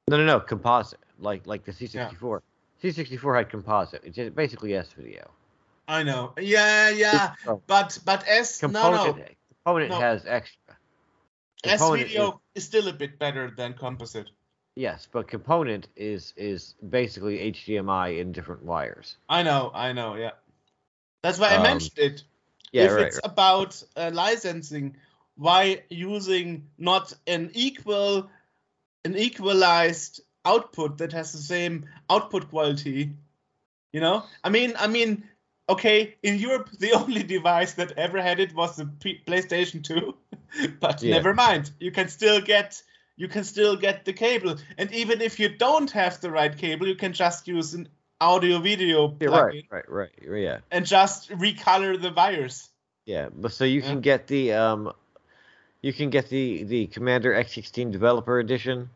No, 0.10 0.18
no, 0.18 0.26
no, 0.26 0.40
composite. 0.40 1.00
Like 1.20 1.48
like 1.48 1.64
the 1.66 1.72
C64. 1.72 2.42
C64 2.84 3.38
had 3.38 3.50
composite. 3.50 4.02
It's 4.04 4.16
just 4.16 4.36
basically 4.36 4.76
S 4.76 4.90
video. 4.96 5.32
I 5.88 6.04
know. 6.04 6.34
Yeah, 6.40 6.90
yeah. 6.90 7.34
Oh, 7.48 7.62
But 7.66 7.98
but 8.06 8.24
S 8.28 8.62
no 8.62 8.70
no 8.70 9.18
component 9.68 9.92
No. 9.92 10.00
has 10.00 10.26
extra. 10.26 10.78
S 11.64 11.82
video 11.90 12.42
is- 12.56 12.64
is 12.64 12.66
still 12.66 12.88
a 12.88 12.94
bit 12.94 13.20
better 13.20 13.52
than 13.52 13.74
composite. 13.74 14.30
yes, 14.76 15.08
but 15.12 15.28
component 15.28 15.88
is 15.96 16.34
is 16.38 16.76
basically 16.88 17.40
HDMI 17.40 18.20
in 18.20 18.32
different 18.32 18.64
wires. 18.64 19.18
I 19.28 19.44
know, 19.44 19.72
I 19.74 19.92
know, 19.94 20.16
yeah. 20.16 20.32
That's 21.24 21.40
why 21.40 21.50
I 21.50 21.56
Um, 21.58 21.64
mentioned 21.64 21.98
it. 21.98 22.24
Yeah, 22.72 22.86
if 22.86 22.92
right. 22.92 23.08
it's 23.08 23.20
about 23.24 23.84
uh, 23.96 24.12
licensing, 24.14 24.96
why 25.36 25.84
using 25.90 26.70
not 26.78 27.12
an 27.26 27.52
equal, 27.54 28.30
an 29.04 29.18
equalized 29.18 30.22
output 30.46 31.00
that 31.00 31.12
has 31.14 31.32
the 31.34 31.40
same 31.40 31.90
output 32.10 32.50
quality? 32.50 33.16
You 33.92 34.02
know, 34.02 34.24
I 34.44 34.50
mean, 34.50 34.74
I 34.78 34.88
mean, 34.88 35.28
okay, 35.70 36.16
in 36.24 36.38
Europe 36.38 36.70
the 36.80 36.92
only 37.02 37.24
device 37.24 37.74
that 37.74 37.92
ever 37.98 38.22
had 38.22 38.40
it 38.40 38.54
was 38.56 38.76
the 38.76 38.86
P- 38.86 39.22
PlayStation 39.26 39.84
2, 39.84 40.16
but 40.80 41.02
Yeah. 41.04 41.16
never 41.16 41.34
mind, 41.34 41.72
you 41.80 41.92
can 41.92 42.08
still 42.10 42.42
get. 42.42 42.82
You 43.20 43.28
can 43.28 43.44
still 43.44 43.76
get 43.76 44.06
the 44.06 44.14
cable, 44.14 44.58
and 44.78 44.92
even 44.94 45.22
if 45.22 45.40
you 45.40 45.50
don't 45.50 45.90
have 45.90 46.22
the 46.22 46.30
right 46.30 46.56
cable, 46.56 46.88
you 46.88 46.94
can 46.94 47.14
just 47.14 47.48
use 47.48 47.74
an 47.74 47.90
audio 48.22 48.60
video 48.60 49.16
Yeah, 49.20 49.30
right, 49.30 49.66
right, 49.72 49.90
right. 49.90 50.12
Yeah. 50.22 50.60
and 50.70 50.86
just 50.86 51.32
recolor 51.32 52.00
the 52.00 52.14
wires. 52.14 52.70
Yeah, 53.08 53.30
but 53.34 53.54
so 53.54 53.64
you 53.64 53.82
Yeah. 53.82 53.88
can 53.90 54.02
get 54.02 54.28
the 54.28 54.54
um, 54.54 54.94
you 55.82 55.94
can 55.94 56.12
get 56.12 56.30
the 56.30 56.64
the 56.64 56.86
Commander 56.88 57.34
X16 57.34 57.92
Developer 57.92 58.38
Edition 58.38 58.90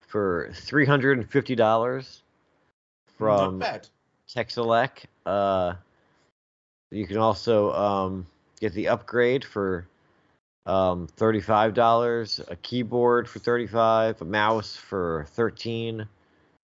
for 0.00 0.50
three 0.52 0.84
hundred 0.84 1.16
and 1.18 1.30
fifty 1.30 1.54
dollars 1.54 2.22
from. 3.16 3.64
Texelec. 4.28 5.04
Uh, 5.26 5.74
you 6.92 7.06
can 7.06 7.16
also 7.16 7.72
um, 7.72 8.26
get 8.60 8.72
the 8.74 8.88
upgrade 8.88 9.44
for 9.44 9.86
um, 10.66 11.08
thirty-five 11.16 11.74
dollars, 11.74 12.40
a 12.48 12.56
keyboard 12.56 13.28
for 13.28 13.38
thirty-five, 13.38 14.20
a 14.20 14.24
mouse 14.24 14.76
for 14.76 15.26
thirteen. 15.30 16.06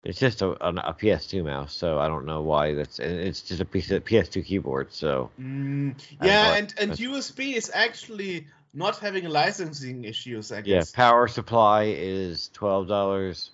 It's 0.04 0.20
just 0.20 0.42
a, 0.42 0.50
an- 0.68 0.78
a 0.78 0.92
PS2 0.94 1.42
mouse, 1.44 1.74
so 1.74 1.98
I 1.98 2.06
don't 2.06 2.26
know 2.26 2.42
why 2.42 2.74
that's. 2.74 2.98
It's 2.98 3.40
just 3.42 3.60
a 3.60 3.64
piece 3.64 3.90
of 3.90 4.04
PS2 4.04 4.44
keyboard, 4.44 4.92
so 4.92 5.30
Mm, 5.40 5.94
yeah, 6.22 6.54
and, 6.54 6.74
and 6.78 6.92
USB 6.92 7.54
is 7.56 7.70
actually 7.74 8.46
not 8.72 8.98
having 8.98 9.28
licensing 9.28 10.04
issues, 10.04 10.52
I 10.52 10.60
Yeah, 10.62 10.78
guess. 10.78 10.92
power 10.92 11.28
supply 11.28 11.84
is 11.96 12.50
twelve 12.52 12.88
dollars. 12.88 13.50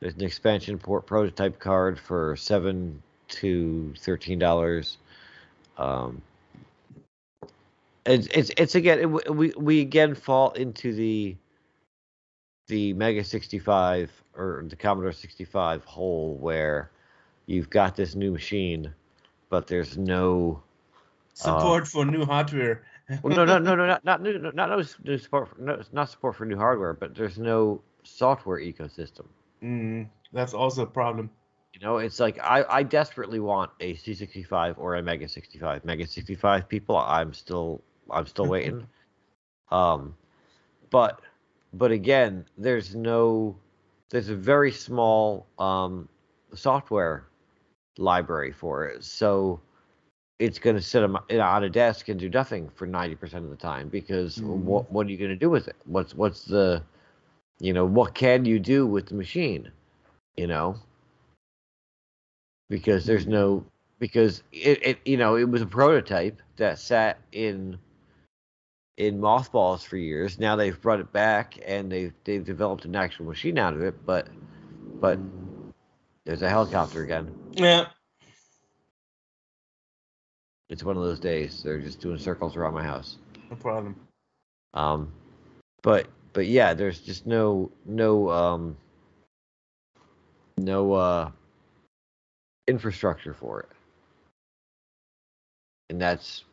There's 0.00 0.14
an 0.14 0.24
expansion 0.24 0.78
port 0.78 1.06
prototype 1.06 1.58
card 1.58 1.98
for 1.98 2.36
seven 2.36 3.02
to 3.28 3.94
thirteen 3.98 4.38
dollars. 4.38 4.98
Um, 5.78 6.22
it's 8.04 8.28
it's 8.28 8.50
it's 8.56 8.74
again 8.74 9.00
it, 9.00 9.34
we 9.34 9.52
we 9.56 9.80
again 9.80 10.14
fall 10.14 10.52
into 10.52 10.92
the 10.92 11.36
the 12.68 12.92
Mega 12.94 13.24
sixty 13.24 13.58
five 13.58 14.10
or 14.34 14.64
the 14.68 14.76
Commodore 14.76 15.12
sixty 15.12 15.44
five 15.44 15.84
hole 15.84 16.36
where 16.40 16.90
you've 17.46 17.70
got 17.70 17.96
this 17.96 18.14
new 18.14 18.32
machine, 18.32 18.92
but 19.50 19.66
there's 19.66 19.96
no 19.96 20.62
Support 21.36 21.86
for 21.86 22.06
new 22.06 22.24
hardware. 22.24 22.82
well, 23.22 23.36
no, 23.36 23.44
no, 23.44 23.58
no, 23.58 23.74
no, 23.74 23.86
not 23.92 24.04
not 24.06 24.22
new, 24.22 24.38
not 24.38 24.70
no 24.70 24.82
new 25.04 25.18
support, 25.18 25.50
for, 25.50 25.60
no, 25.60 25.82
not 25.92 26.08
support 26.08 26.34
for 26.34 26.46
new 26.46 26.56
hardware, 26.56 26.94
but 26.94 27.14
there's 27.14 27.38
no 27.38 27.82
software 28.04 28.58
ecosystem. 28.58 29.26
Mm, 29.62 30.08
that's 30.32 30.54
also 30.54 30.84
a 30.84 30.86
problem. 30.86 31.28
You 31.76 31.86
know, 31.86 31.98
it's 31.98 32.20
like 32.20 32.38
I, 32.42 32.64
I 32.70 32.82
desperately 32.84 33.40
want 33.40 33.70
a 33.80 33.94
C65 33.96 34.78
or 34.78 34.96
a 34.96 35.02
Mega 35.02 35.28
65. 35.28 35.84
Mega 35.84 36.06
65 36.06 36.68
people, 36.68 36.96
I'm 36.96 37.34
still 37.34 37.82
I'm 38.10 38.26
still 38.26 38.48
waiting. 38.48 38.86
Um, 39.70 40.14
but 40.90 41.20
but 41.74 41.92
again, 41.92 42.46
there's 42.56 42.94
no 42.94 43.56
there's 44.10 44.30
a 44.30 44.36
very 44.36 44.72
small 44.72 45.46
um 45.58 46.08
software 46.54 47.26
library 47.98 48.52
for 48.52 48.86
it, 48.86 49.04
so 49.04 49.60
it's 50.38 50.58
going 50.58 50.76
to 50.76 50.82
sit 50.82 51.02
on 51.04 51.64
a 51.64 51.70
desk 51.70 52.08
and 52.08 52.18
do 52.20 52.30
nothing 52.30 52.70
for 52.70 52.86
90% 52.86 53.44
of 53.44 53.50
the 53.50 53.56
time 53.56 53.88
because 53.88 54.40
Mhm. 54.40 54.64
what 54.64 54.90
what 54.92 55.06
are 55.06 55.10
you 55.10 55.18
going 55.18 55.30
to 55.30 55.36
do 55.36 55.50
with 55.50 55.68
it? 55.68 55.76
What's 55.86 56.14
what's 56.14 56.44
the 56.46 56.82
you 57.60 57.72
know 57.72 57.84
what 57.86 58.14
can 58.14 58.44
you 58.46 58.58
do 58.58 58.86
with 58.86 59.06
the 59.06 59.14
machine? 59.14 59.72
You 60.36 60.46
know, 60.48 60.76
because 62.68 63.06
there's 63.06 63.26
no 63.26 63.64
because 63.98 64.42
it, 64.52 64.86
it 64.86 64.98
you 65.04 65.16
know 65.16 65.36
it 65.36 65.48
was 65.48 65.62
a 65.62 65.66
prototype 65.66 66.40
that 66.56 66.78
sat 66.78 67.18
in 67.32 67.78
in 68.96 69.20
mothballs 69.20 69.84
for 69.84 69.96
years. 69.96 70.38
Now 70.38 70.56
they've 70.56 70.80
brought 70.80 71.00
it 71.00 71.12
back 71.12 71.58
and 71.66 71.90
they've 71.90 72.12
they've 72.24 72.44
developed 72.44 72.84
an 72.84 72.96
actual 72.96 73.26
machine 73.26 73.58
out 73.58 73.74
of 73.74 73.82
it. 73.82 74.04
But 74.04 74.28
but 75.00 75.18
there's 76.24 76.42
a 76.42 76.48
helicopter 76.48 77.02
again. 77.02 77.34
Yeah. 77.52 77.86
It's 80.68 80.82
one 80.82 80.96
of 80.96 81.02
those 81.02 81.20
days. 81.20 81.62
They're 81.62 81.78
just 81.78 82.00
doing 82.00 82.18
circles 82.18 82.56
around 82.56 82.74
my 82.74 82.82
house. 82.82 83.18
No 83.50 83.56
problem. 83.56 83.94
Um, 84.74 85.12
but 85.82 86.08
but 86.32 86.46
yeah, 86.46 86.74
there's 86.74 87.00
just 87.00 87.26
no 87.26 87.70
no 87.84 88.28
um 88.30 88.76
no 90.58 90.92
uh 90.94 91.30
infrastructure 92.66 93.32
for 93.34 93.60
it, 93.60 93.68
and 95.90 96.00
that's 96.00 96.44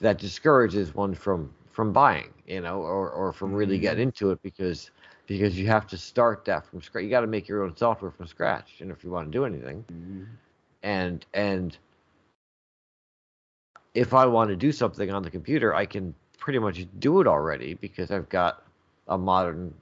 that 0.00 0.18
discourages 0.18 0.94
one 0.94 1.14
from 1.14 1.52
from 1.70 1.92
buying, 1.92 2.32
you 2.46 2.60
know, 2.60 2.80
or 2.82 3.10
or 3.10 3.32
from 3.32 3.52
really 3.52 3.78
Mhm. 3.78 3.80
getting 3.80 4.04
into 4.04 4.30
it 4.30 4.42
because 4.42 4.90
because 5.26 5.58
you 5.58 5.66
have 5.66 5.86
to 5.88 5.96
start 5.96 6.44
that 6.44 6.64
from 6.66 6.80
scratch. 6.82 7.04
You 7.04 7.10
got 7.10 7.20
to 7.20 7.26
make 7.26 7.48
your 7.48 7.62
own 7.64 7.76
software 7.76 8.10
from 8.10 8.26
scratch, 8.26 8.80
and 8.80 8.90
if 8.90 9.04
you 9.04 9.10
want 9.10 9.30
to 9.30 9.38
do 9.38 9.44
anything, 9.44 9.84
and 10.82 11.24
and 11.34 11.76
if 13.94 14.14
I 14.14 14.26
want 14.26 14.50
to 14.50 14.56
do 14.56 14.72
something 14.72 15.10
on 15.10 15.22
the 15.22 15.30
computer, 15.30 15.74
I 15.74 15.86
can 15.86 16.14
pretty 16.38 16.58
much 16.58 16.86
do 16.98 17.20
it 17.20 17.26
already 17.26 17.74
because 17.74 18.10
I've 18.10 18.28
got 18.28 18.62
a 19.08 19.18
modern 19.18 19.74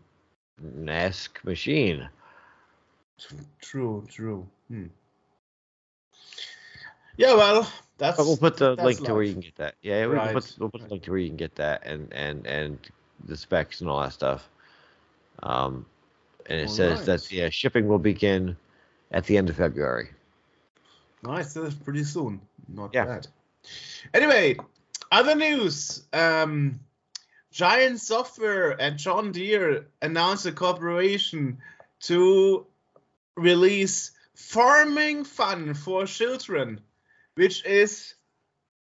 esque 0.88 1.44
machine. 1.44 2.08
True, 3.60 4.04
true. 4.08 4.48
Hmm. 4.68 4.86
Yeah, 7.16 7.34
well, 7.34 7.70
that's. 7.98 8.16
But 8.16 8.26
we'll 8.26 8.36
put 8.36 8.56
the 8.56 8.74
link 8.76 9.02
to 9.04 9.14
where 9.14 9.22
you 9.22 9.32
can 9.32 9.40
get 9.40 9.56
that. 9.56 9.74
Yeah, 9.82 10.06
we 10.06 10.16
can 10.16 10.32
put 10.32 10.34
Right, 10.34 10.54
we'll 10.58 10.70
put 10.70 10.80
right. 10.80 10.88
the 10.88 10.94
link 10.94 11.02
to 11.04 11.10
where 11.10 11.18
you 11.18 11.28
can 11.28 11.36
get 11.36 11.54
that 11.56 11.84
and 11.86 12.12
and 12.12 12.46
and 12.46 12.78
the 13.24 13.36
specs 13.36 13.80
and 13.80 13.90
all 13.90 14.00
that 14.00 14.12
stuff. 14.12 14.48
Um, 15.42 15.86
and 16.46 16.60
it 16.60 16.70
says 16.70 17.04
that 17.06 17.20
Alright. 17.20 17.32
yeah, 17.32 17.48
shipping 17.50 17.88
will 17.88 17.98
begin 17.98 18.56
at 19.10 19.24
the 19.24 19.36
end 19.36 19.50
of 19.50 19.56
February. 19.56 20.10
Nice, 21.22 21.54
that's 21.54 21.74
pretty 21.74 22.04
soon. 22.04 22.40
Not 22.68 22.94
Yeah. 22.94 23.04
bad. 23.04 23.26
Anyway, 24.14 24.56
other 25.10 25.34
news. 25.34 26.04
Um, 26.12 26.80
Giants 27.50 28.06
Software 28.06 28.70
and 28.80 28.98
John 28.98 29.32
Deere 29.32 29.86
announced 30.00 30.46
a 30.46 30.52
cooperation 30.52 31.58
to 32.02 32.66
release 33.36 34.12
Farming 34.38 35.24
Fun 35.24 35.74
for 35.74 36.06
Children, 36.06 36.80
which 37.34 37.66
is 37.66 38.14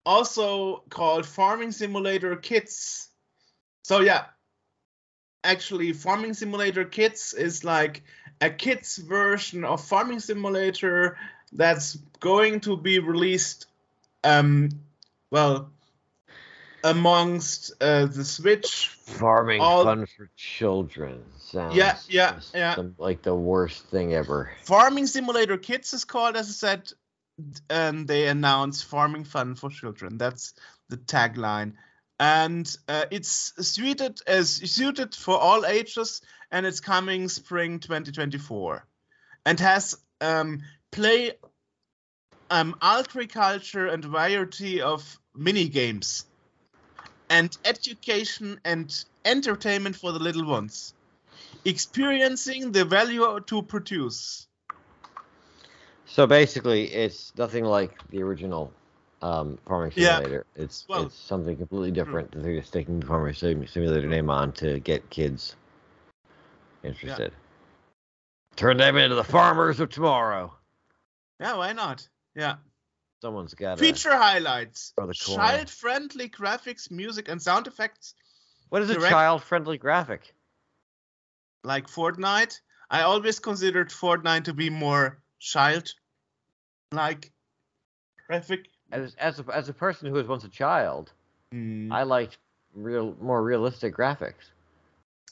also 0.04 0.82
called 0.90 1.24
Farming 1.24 1.70
Simulator 1.70 2.34
Kids. 2.34 3.08
So 3.84 4.00
yeah, 4.00 4.24
actually, 5.44 5.92
Farming 5.92 6.34
Simulator 6.34 6.84
Kids 6.84 7.32
is 7.32 7.62
like 7.62 8.02
a 8.40 8.50
kids 8.50 8.96
version 8.96 9.64
of 9.64 9.82
Farming 9.84 10.18
Simulator 10.18 11.16
that's 11.52 11.96
going 12.18 12.60
to 12.60 12.76
be 12.76 12.98
released 12.98 13.66
um 14.24 14.68
well 15.30 15.70
amongst 16.90 17.73
uh, 17.81 18.07
the 18.07 18.25
switch 18.25 18.88
Farming 19.07 19.61
All- 19.61 19.85
fun 19.85 20.07
for 20.07 20.31
children 20.37 21.23
sounds 21.38 21.76
Yeah, 21.76 21.97
yeah, 22.09 22.40
yeah. 22.55 22.75
the- 22.76 22.95
like 22.99 23.23
the 23.23 23.35
worst 23.35 23.85
thing 23.87 24.14
ever. 24.14 24.50
farming 24.64 25.07
simulator 25.07 25.57
kids 25.59 25.93
is 25.93 26.05
called 26.05 26.37
as 26.37 26.49
i 26.49 26.52
said 26.52 26.93
and 27.69 28.07
they 28.09 28.28
announced 28.28 28.85
farming 28.87 29.25
fun 29.25 29.55
for 29.55 29.69
children 29.71 30.16
that's 30.19 30.55
the 30.88 30.97
tagline 30.97 31.73
and 32.19 32.76
uh, 32.88 33.05
it's 33.11 33.52
suited 33.75 34.21
as 34.26 34.49
suited 34.50 35.14
for 35.14 35.37
all 35.38 35.66
ages 35.66 36.23
and 36.50 36.64
it's 36.66 36.81
coming 36.81 37.28
spring 37.28 37.78
2024 37.81 38.87
and 39.44 39.61
has 39.61 39.99
um, 40.20 40.61
play 40.92 41.33
um, 42.51 42.75
agriculture 42.81 43.87
and 43.87 44.05
variety 44.05 44.81
of 44.81 45.18
mini 45.35 45.68
games 45.68 46.25
and 47.30 47.56
education 47.64 48.60
and 48.64 49.04
entertainment 49.24 49.96
for 49.96 50.12
the 50.12 50.18
little 50.18 50.44
ones 50.46 50.94
experiencing 51.64 52.72
the 52.72 52.84
value 52.84 53.40
to 53.46 53.62
produce 53.62 54.46
So 56.06 56.26
basically, 56.26 56.84
it's 56.86 57.32
nothing 57.36 57.64
like 57.64 57.92
the 58.10 58.22
original 58.22 58.72
um, 59.22 59.58
Farming 59.66 59.92
Yeah. 59.96 60.18
Simulator. 60.18 60.44
It's 60.56 60.86
Well, 60.88 61.04
it's 61.04 61.16
something 61.16 61.56
completely 61.56 61.90
different. 61.90 62.30
that 62.32 62.42
They're 62.42 62.60
just 62.60 62.72
taking 62.72 63.00
the 63.00 63.06
Farming 63.06 63.34
Sim- 63.34 63.66
Simulator 63.66 64.06
name 64.06 64.30
on 64.30 64.52
to 64.52 64.78
get 64.80 65.08
kids 65.10 65.56
interested. 66.84 67.32
Turn 68.56 68.76
them 68.78 68.96
into 68.96 69.16
the 69.16 69.24
farmers 69.24 69.80
of 69.80 69.90
tomorrow. 69.90 70.54
yeah 71.40 71.56
why 71.56 71.72
not 71.72 72.08
yeah 72.34 72.56
Someone's 73.22 73.55
got. 73.55 73.79
Feature 73.79 74.16
highlights: 74.16 74.92
For 74.94 75.07
the 75.07 75.14
corner. 75.14 75.42
child-friendly 75.42 76.29
graphics, 76.31 76.90
music, 76.90 77.29
and 77.29 77.40
sound 77.40 77.66
effects 77.66 78.14
What 78.68 78.83
is 78.83 78.90
a 78.90 78.96
child-friendly 78.96 79.79
graphic? 79.79 80.35
like 81.64 81.88
Fortnite. 81.88 82.61
I 82.90 83.02
always 83.02 83.40
considered 83.40 83.90
Fortnite 83.90 84.44
to 84.44 84.55
be 84.55 84.70
more 84.70 85.18
child-like 85.40 87.33
graphic. 88.29 88.68
As 88.92 89.16
as 89.16 89.40
a, 89.40 89.44
as 89.52 89.68
a 89.68 89.72
person 89.74 90.07
who 90.09 90.14
was 90.14 90.29
once 90.29 90.44
a 90.44 90.48
child, 90.48 91.12
Mm, 91.52 91.92
I 91.92 92.02
liked 92.02 92.38
real 92.74 93.14
more 93.20 93.42
realistic 93.42 93.94
graphics. 93.96 94.50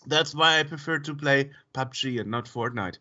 That's 0.06 0.34
why 0.34 0.58
I 0.58 0.62
prefer 0.64 0.98
to 1.00 1.14
play 1.14 1.50
PUBG 1.72 2.20
and 2.20 2.30
not 2.30 2.46
Fortnite. 2.46 2.98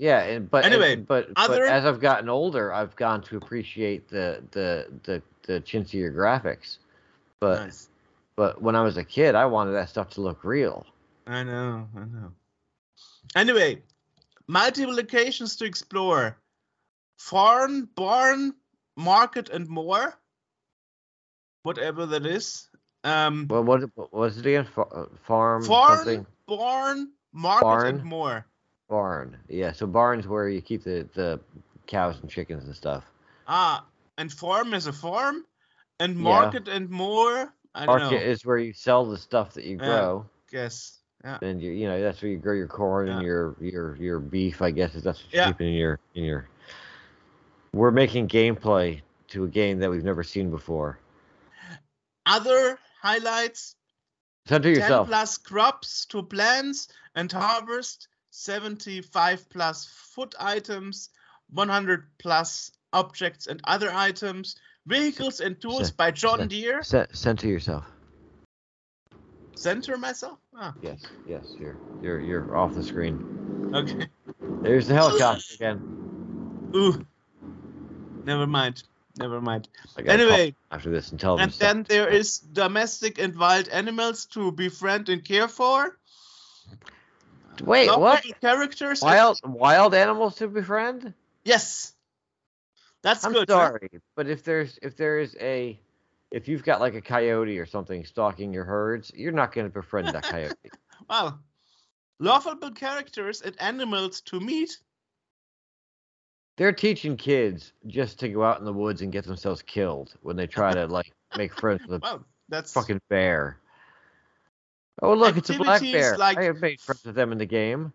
Yeah, 0.00 0.20
and, 0.22 0.50
but 0.50 0.64
Anyway, 0.64 0.94
and- 0.94 1.06
but, 1.06 1.28
other- 1.36 1.60
but 1.66 1.68
as 1.68 1.84
I've 1.84 2.00
gotten 2.00 2.30
older, 2.30 2.72
I've 2.72 2.96
gone 2.96 3.20
to 3.24 3.36
appreciate 3.36 4.08
the 4.08 4.42
the 4.50 4.86
the 5.02 5.22
the 5.42 5.60
chintzier 5.60 6.10
graphics. 6.10 6.78
But 7.38 7.66
nice. 7.66 7.90
but 8.34 8.62
when 8.62 8.74
I 8.74 8.82
was 8.82 8.96
a 8.96 9.04
kid, 9.04 9.34
I 9.34 9.44
wanted 9.44 9.72
that 9.72 9.90
stuff 9.90 10.08
to 10.10 10.22
look 10.22 10.42
real. 10.42 10.86
I 11.26 11.42
know, 11.42 11.86
I 11.94 12.00
know. 12.00 12.32
Anyway, 13.36 13.82
multiple 14.48 14.94
locations 14.94 15.56
to 15.56 15.66
explore: 15.66 16.38
farm, 17.18 17.90
barn, 17.94 18.54
market, 18.96 19.50
and 19.50 19.68
more. 19.68 20.18
Whatever 21.62 22.06
that 22.06 22.24
is. 22.24 22.70
Um, 23.04 23.46
Well, 23.50 23.64
what 23.64 24.12
was 24.14 24.38
it 24.38 24.46
again? 24.46 24.66
Uh, 24.78 25.04
farm 25.24 25.62
farm, 25.62 25.96
something 25.98 26.26
barn, 26.46 27.12
market, 27.34 27.64
Barn? 27.64 27.86
and 27.96 28.04
more. 28.04 28.46
Barn. 28.90 29.38
Yeah, 29.48 29.72
so 29.72 29.86
barns 29.86 30.26
where 30.26 30.50
you 30.50 30.60
keep 30.60 30.84
the 30.84 31.08
the 31.14 31.40
cows 31.86 32.20
and 32.20 32.28
chickens 32.28 32.64
and 32.66 32.76
stuff. 32.76 33.04
Ah, 33.46 33.86
and 34.18 34.30
farm 34.30 34.74
is 34.74 34.86
a 34.86 34.92
farm, 34.92 35.46
and 35.98 36.18
Yeah. 36.18 36.24
market 36.24 36.68
and 36.68 36.90
more. 36.90 37.54
I 37.74 37.86
Market 37.86 38.10
know. 38.10 38.18
is 38.18 38.44
where 38.44 38.58
you 38.58 38.74
sell 38.74 39.06
the 39.06 39.16
stuff 39.16 39.54
that 39.54 39.64
you 39.64 39.78
Yeah. 39.78 39.86
grow. 39.86 40.26
Guess. 40.50 40.98
Yeah. 41.24 41.38
and 41.42 41.60
you 41.60 41.70
you 41.70 41.86
know 41.86 42.00
that's 42.00 42.22
where 42.22 42.30
you 42.30 42.38
grow 42.38 42.54
your 42.54 42.66
corn 42.66 43.10
and 43.10 43.22
your 43.22 43.54
your 43.60 43.94
your 43.96 44.18
beef 44.18 44.62
i 44.62 44.70
guess 44.70 44.94
if 44.94 45.02
that's 45.04 45.22
what 45.22 45.34
you're 45.34 45.44
Yeah. 45.44 45.52
keeping 45.52 45.68
in 45.68 45.74
your 45.74 46.00
in 46.14 46.24
your 46.24 46.48
we're 47.74 47.90
making 47.90 48.26
gameplay 48.26 49.02
to 49.28 49.44
a 49.44 49.48
game 49.48 49.78
that 49.78 49.90
we've 49.90 50.02
never 50.02 50.24
seen 50.24 50.50
before 50.50 50.98
Other 52.24 52.78
highlights: 53.02 53.76
10 54.46 54.62
yourself 54.62 55.08
plus 55.08 55.36
crops 55.36 56.06
to 56.06 56.22
plants 56.22 56.88
and 57.14 57.30
harvest, 57.30 58.08
75 58.30 59.48
plus 59.50 59.86
foot 59.86 60.34
items, 60.38 61.10
100 61.52 62.06
plus 62.18 62.72
objects 62.92 63.46
and 63.46 63.60
other 63.64 63.90
items, 63.92 64.56
vehicles 64.86 65.40
and 65.40 65.60
tools 65.60 65.88
Se- 65.88 65.94
by 65.96 66.10
John 66.10 66.40
se- 66.40 66.46
Deere. 66.48 66.82
to 66.82 67.48
yourself 67.48 67.84
Center 69.56 69.98
myself? 69.98 70.38
Ah, 70.56 70.74
yes 70.80 71.06
yes 71.26 71.54
you're 71.58 71.78
you're 72.00 72.18
you're 72.20 72.56
off 72.56 72.74
the 72.74 72.82
screen 72.82 73.22
okay. 73.74 74.08
there's 74.62 74.86
the 74.86 74.94
helicopter 74.94 75.42
again 75.54 75.82
Ooh. 76.74 77.04
Never 78.24 78.46
mind. 78.46 78.82
Never 79.18 79.40
mind. 79.40 79.68
I 79.96 80.02
gotta 80.02 80.18
call 80.18 80.32
Anyway, 80.32 80.54
after 80.70 80.90
this 80.90 81.10
them 81.36 81.44
and 81.44 81.52
then 81.52 81.82
there 81.88 82.08
is 82.08 82.38
domestic 82.38 83.18
and 83.18 83.36
wild 83.36 83.68
animals 83.68 84.24
to 84.26 84.52
befriend 84.52 85.08
and 85.08 85.24
care 85.24 85.48
for. 85.48 85.98
Wait 87.62 87.88
what 87.98 88.24
Characters. 88.40 89.02
wild 89.02 89.38
wild 89.44 89.94
animals 89.94 90.36
to 90.36 90.48
befriend 90.48 91.12
Yes. 91.44 91.94
That's 93.02 93.24
i'm 93.24 93.32
good. 93.32 93.48
sorry 93.48 93.88
but 94.16 94.26
if 94.28 94.42
there's 94.44 94.78
if 94.82 94.96
there 94.96 95.18
is 95.18 95.36
a 95.40 95.78
if 96.30 96.48
you've 96.48 96.62
got 96.62 96.80
like 96.80 96.94
a 96.94 97.00
coyote 97.00 97.58
or 97.58 97.66
something 97.66 98.04
stalking 98.04 98.52
your 98.52 98.64
herds 98.64 99.10
you're 99.14 99.32
not 99.32 99.52
going 99.52 99.66
to 99.66 99.72
befriend 99.72 100.08
that 100.08 100.22
coyote 100.34 100.54
Well, 101.08 101.40
lovable 102.18 102.70
characters 102.72 103.40
and 103.40 103.58
animals 103.60 104.20
to 104.22 104.38
meet. 104.38 104.76
They're 106.58 106.72
teaching 106.72 107.16
kids 107.16 107.72
just 107.86 108.18
to 108.20 108.28
go 108.28 108.42
out 108.44 108.58
in 108.58 108.66
the 108.66 108.72
woods 108.72 109.00
and 109.00 109.10
get 109.10 109.24
themselves 109.24 109.62
killed 109.62 110.14
when 110.20 110.36
they 110.36 110.46
try 110.46 110.74
to 110.74 110.86
like 110.86 111.10
make 111.38 111.54
friends 111.58 111.80
with 111.88 112.02
a 112.02 112.06
Well, 112.06 112.26
that's 112.50 112.72
fucking 112.74 113.00
bear. 113.08 113.56
Oh 115.02 115.14
look, 115.14 115.36
it's 115.36 115.50
a 115.50 115.54
black 115.54 115.80
bear. 115.80 116.16
like- 116.18 116.38
I 116.38 116.44
have 116.44 116.60
made 116.60 116.80
friends 116.80 117.04
with 117.04 117.14
them 117.14 117.32
in 117.32 117.38
the 117.38 117.46
game. 117.46 117.92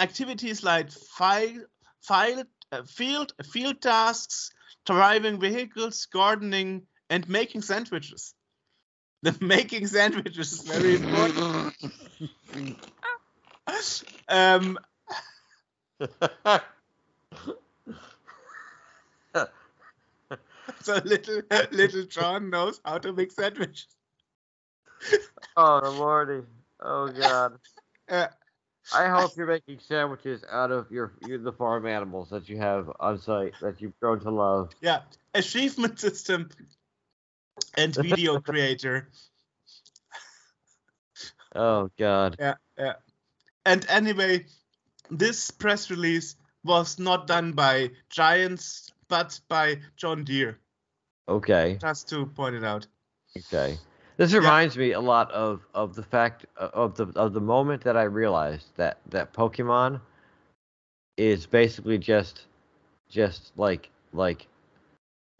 activities 0.00 0.64
like 0.64 0.90
file, 0.90 1.62
file, 2.00 2.42
uh, 2.72 2.82
field, 2.82 3.32
field 3.44 3.80
tasks, 3.80 4.50
driving 4.84 5.38
vehicles, 5.40 6.06
gardening, 6.06 6.86
and 7.10 7.28
making 7.28 7.62
sandwiches. 7.62 8.34
The 9.22 9.34
making 9.40 9.86
sandwiches 9.86 10.52
is 10.52 10.60
very 10.68 10.96
important. 10.96 11.74
um, 14.28 14.78
so 20.82 21.00
little 21.04 21.40
little 21.72 22.04
John 22.04 22.50
knows 22.50 22.82
how 22.84 22.98
to 22.98 23.14
make 23.14 23.32
sandwiches. 23.32 23.86
Oh 25.56 25.80
the 25.80 25.90
lordy. 25.90 26.42
Oh 26.80 27.08
god. 27.08 27.58
I 28.92 29.08
hope 29.08 29.30
you're 29.36 29.46
making 29.46 29.78
sandwiches 29.80 30.44
out 30.50 30.70
of 30.70 30.90
your, 30.90 31.14
your 31.26 31.38
the 31.38 31.52
farm 31.52 31.86
animals 31.86 32.28
that 32.30 32.48
you 32.48 32.58
have 32.58 32.90
on 33.00 33.18
site 33.18 33.54
that 33.62 33.80
you've 33.80 33.98
grown 33.98 34.20
to 34.20 34.30
love. 34.30 34.72
yeah, 34.82 35.00
achievement 35.32 35.98
system 35.98 36.50
and 37.76 37.94
video 37.94 38.40
creator. 38.40 39.08
Oh 41.54 41.90
god. 41.98 42.36
Yeah, 42.38 42.54
yeah. 42.78 42.94
And 43.64 43.86
anyway, 43.88 44.44
this 45.10 45.50
press 45.50 45.90
release 45.90 46.36
was 46.64 46.98
not 46.98 47.26
done 47.26 47.52
by 47.52 47.90
Giants, 48.10 48.92
but 49.08 49.40
by 49.48 49.80
John 49.96 50.24
Deere. 50.24 50.58
Okay. 51.28 51.78
Just 51.80 52.08
to 52.10 52.26
point 52.26 52.56
it 52.56 52.64
out. 52.64 52.86
Okay. 53.36 53.78
This 54.16 54.32
reminds 54.32 54.76
me 54.76 54.92
a 54.92 55.00
lot 55.00 55.30
of, 55.32 55.66
of 55.74 55.94
the 55.94 56.02
fact 56.02 56.46
uh, 56.56 56.70
of 56.72 56.94
the 56.96 57.06
of 57.16 57.32
the 57.32 57.40
moment 57.40 57.82
that 57.82 57.96
I 57.96 58.04
realized 58.04 58.68
that 58.76 58.98
that 59.10 59.32
Pokemon 59.32 60.00
is 61.16 61.46
basically 61.46 61.98
just 61.98 62.46
just 63.08 63.52
like 63.56 63.90
like 64.12 64.46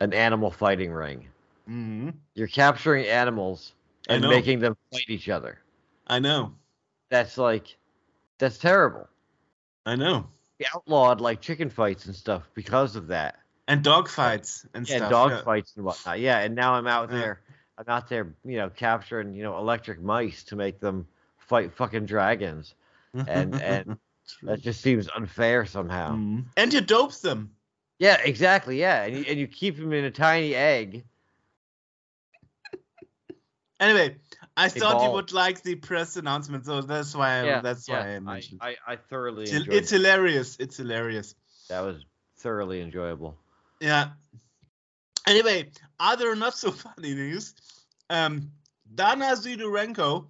an 0.01 0.13
animal 0.13 0.51
fighting 0.51 0.93
ring. 0.93 1.29
hmm 1.67 2.11
You're 2.35 2.49
capturing 2.49 3.07
animals 3.07 3.75
and 4.09 4.23
making 4.29 4.59
them 4.59 4.77
fight 4.93 5.05
each 5.09 5.29
other. 5.29 5.59
I 6.07 6.19
know. 6.19 6.53
That's 7.11 7.39
like 7.39 7.77
that's 8.39 8.59
terrible. 8.59 9.09
I 9.87 9.97
know. 9.97 10.27
We 10.59 10.67
outlawed 10.75 11.21
like 11.21 11.41
chicken 11.41 11.71
fights 11.71 12.07
and 12.07 12.15
stuff 12.15 12.49
because 12.55 12.97
of 12.97 13.07
that. 13.09 13.39
And 13.67 13.83
dog 13.83 14.09
fights 14.09 14.67
and 14.75 14.89
Yeah, 14.89 14.97
stuff. 14.97 15.11
dog 15.11 15.31
yeah. 15.31 15.43
fights 15.43 15.73
and 15.77 15.85
whatnot. 15.85 16.21
Yeah, 16.21 16.41
and 16.41 16.55
now 16.55 16.75
I'm 16.75 16.87
out 16.87 17.11
Yeah. 17.11 17.19
there. 17.19 17.41
I'm 17.79 17.85
out 17.89 18.09
there, 18.09 18.35
you 18.45 18.57
know, 18.57 18.71
capturing, 18.71 19.35
you 19.35 19.43
know, 19.43 19.59
electric 19.59 20.01
mice 20.01 20.45
to 20.45 20.57
make 20.57 20.81
them 20.81 21.07
fight 21.39 21.73
fucking 21.73 22.07
dragons. 22.07 22.75
and- 23.15 23.55
and 23.61 23.99
That 24.43 24.61
just 24.63 24.81
seems 24.81 25.09
unfair 25.15 25.67
somehow. 25.67 26.13
Mhm. 26.17 26.45
And 26.57 26.73
you 26.73 26.81
dope 26.81 27.15
them. 27.21 27.51
Yeah, 27.99 28.17
exactly. 28.25 28.81
Yeah, 28.81 29.03
and 29.05 29.17
you, 29.19 29.25
and 29.29 29.39
you 29.39 29.47
keep 29.47 29.77
them 29.77 29.93
in 29.93 30.05
a 30.05 30.11
tiny 30.11 30.55
egg. 30.55 31.05
Anyway, 33.81 34.17
I 34.57 34.69
thought 34.69 35.03
you 35.05 35.11
would 35.11 35.33
like 35.33 35.63
the 35.63 35.75
press 35.75 36.17
announcement, 36.17 36.65
so 36.65 36.81
that's 36.81 37.15
why 37.15 37.41
I, 37.41 37.45
yeah, 37.45 37.61
that's 37.61 37.89
why 37.89 38.15
I 38.15 38.21
mentioned. 38.21 38.61
I, 38.63 38.77
I, 38.87 38.97
thoroughly 38.97 39.43
it's, 39.43 39.53
enjoyed. 39.53 39.75
it's 39.75 39.91
hilarious. 39.91 40.57
It's 40.59 40.77
hilarious. 40.77 41.35
that 41.69 41.81
was 41.81 42.05
thoroughly 42.39 42.81
enjoyable. 42.81 43.37
Yeah. 43.81 44.11
Anyway, 45.27 45.71
other 46.01 46.35
not 46.37 46.57
so 46.57 46.71
funny 46.85 47.15
news. 47.15 47.55
Um, 48.11 48.51
Dana 48.95 49.35
Sydorenko 49.37 50.27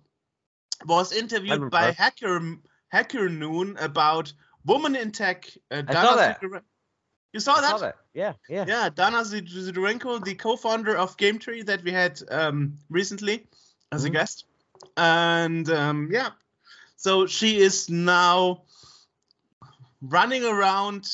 was 0.86 1.12
interviewed 1.12 1.70
by. 1.70 1.90
Hacker 1.92 2.56
Hacker 2.88 3.28
Noon 3.28 3.76
about 3.80 4.32
woman 4.64 4.94
in 4.96 5.10
tech. 5.10 5.50
Uh, 5.70 5.82
I 5.88 5.92
saw 5.92 6.14
that. 6.16 6.40
Zidore- 6.40 6.62
You 7.32 7.40
saw 7.40 7.60
that? 7.60 7.70
saw 7.70 7.78
that. 7.78 7.96
Yeah, 8.14 8.34
yeah. 8.48 8.64
Yeah, 8.68 8.88
Dana 8.90 9.24
Zid- 9.24 9.48
Sydorenko, 9.48 10.24
the 10.24 10.34
co-founder 10.36 10.96
of 10.96 11.16
Gametree 11.16 11.66
that 11.66 11.82
we 11.82 11.90
had 11.90 12.20
um, 12.30 12.78
recently 12.88 13.46
as 13.90 14.04
a 14.04 14.08
Mhm. 14.08 14.12
guest, 14.12 14.44
and 14.96 15.68
um, 15.70 16.08
yeah, 16.12 16.30
so 16.96 17.26
she 17.26 17.58
is 17.58 17.90
now 17.90 18.62
running 20.00 20.44
around, 20.44 21.08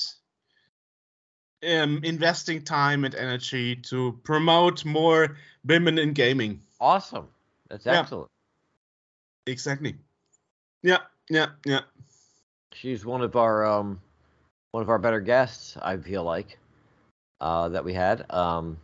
um, 1.62 2.00
investing 2.04 2.62
time 2.62 3.04
and 3.04 3.14
energy 3.14 3.76
to 3.76 4.18
promote 4.22 4.84
more 4.84 5.36
women 5.64 5.98
in 5.98 6.12
gaming. 6.12 6.60
Awesome. 6.80 7.28
That's 7.68 7.86
Yeah. 7.86 8.00
excellent. 8.00 8.28
Exactly. 9.46 9.96
Yeah, 10.82 10.98
yeah, 11.28 11.48
yeah. 11.64 11.80
She's 12.72 13.04
one 13.04 13.20
of 13.22 13.36
our 13.36 13.66
um 13.66 14.00
one 14.72 14.82
of 14.82 14.88
our 14.88 14.98
better 14.98 15.20
guests, 15.20 15.76
I 15.80 15.96
feel 15.96 16.24
like. 16.24 16.58
Uh 17.40 17.68
that 17.70 17.84
we 17.84 17.92
had. 17.94 18.30
Um 18.30 18.78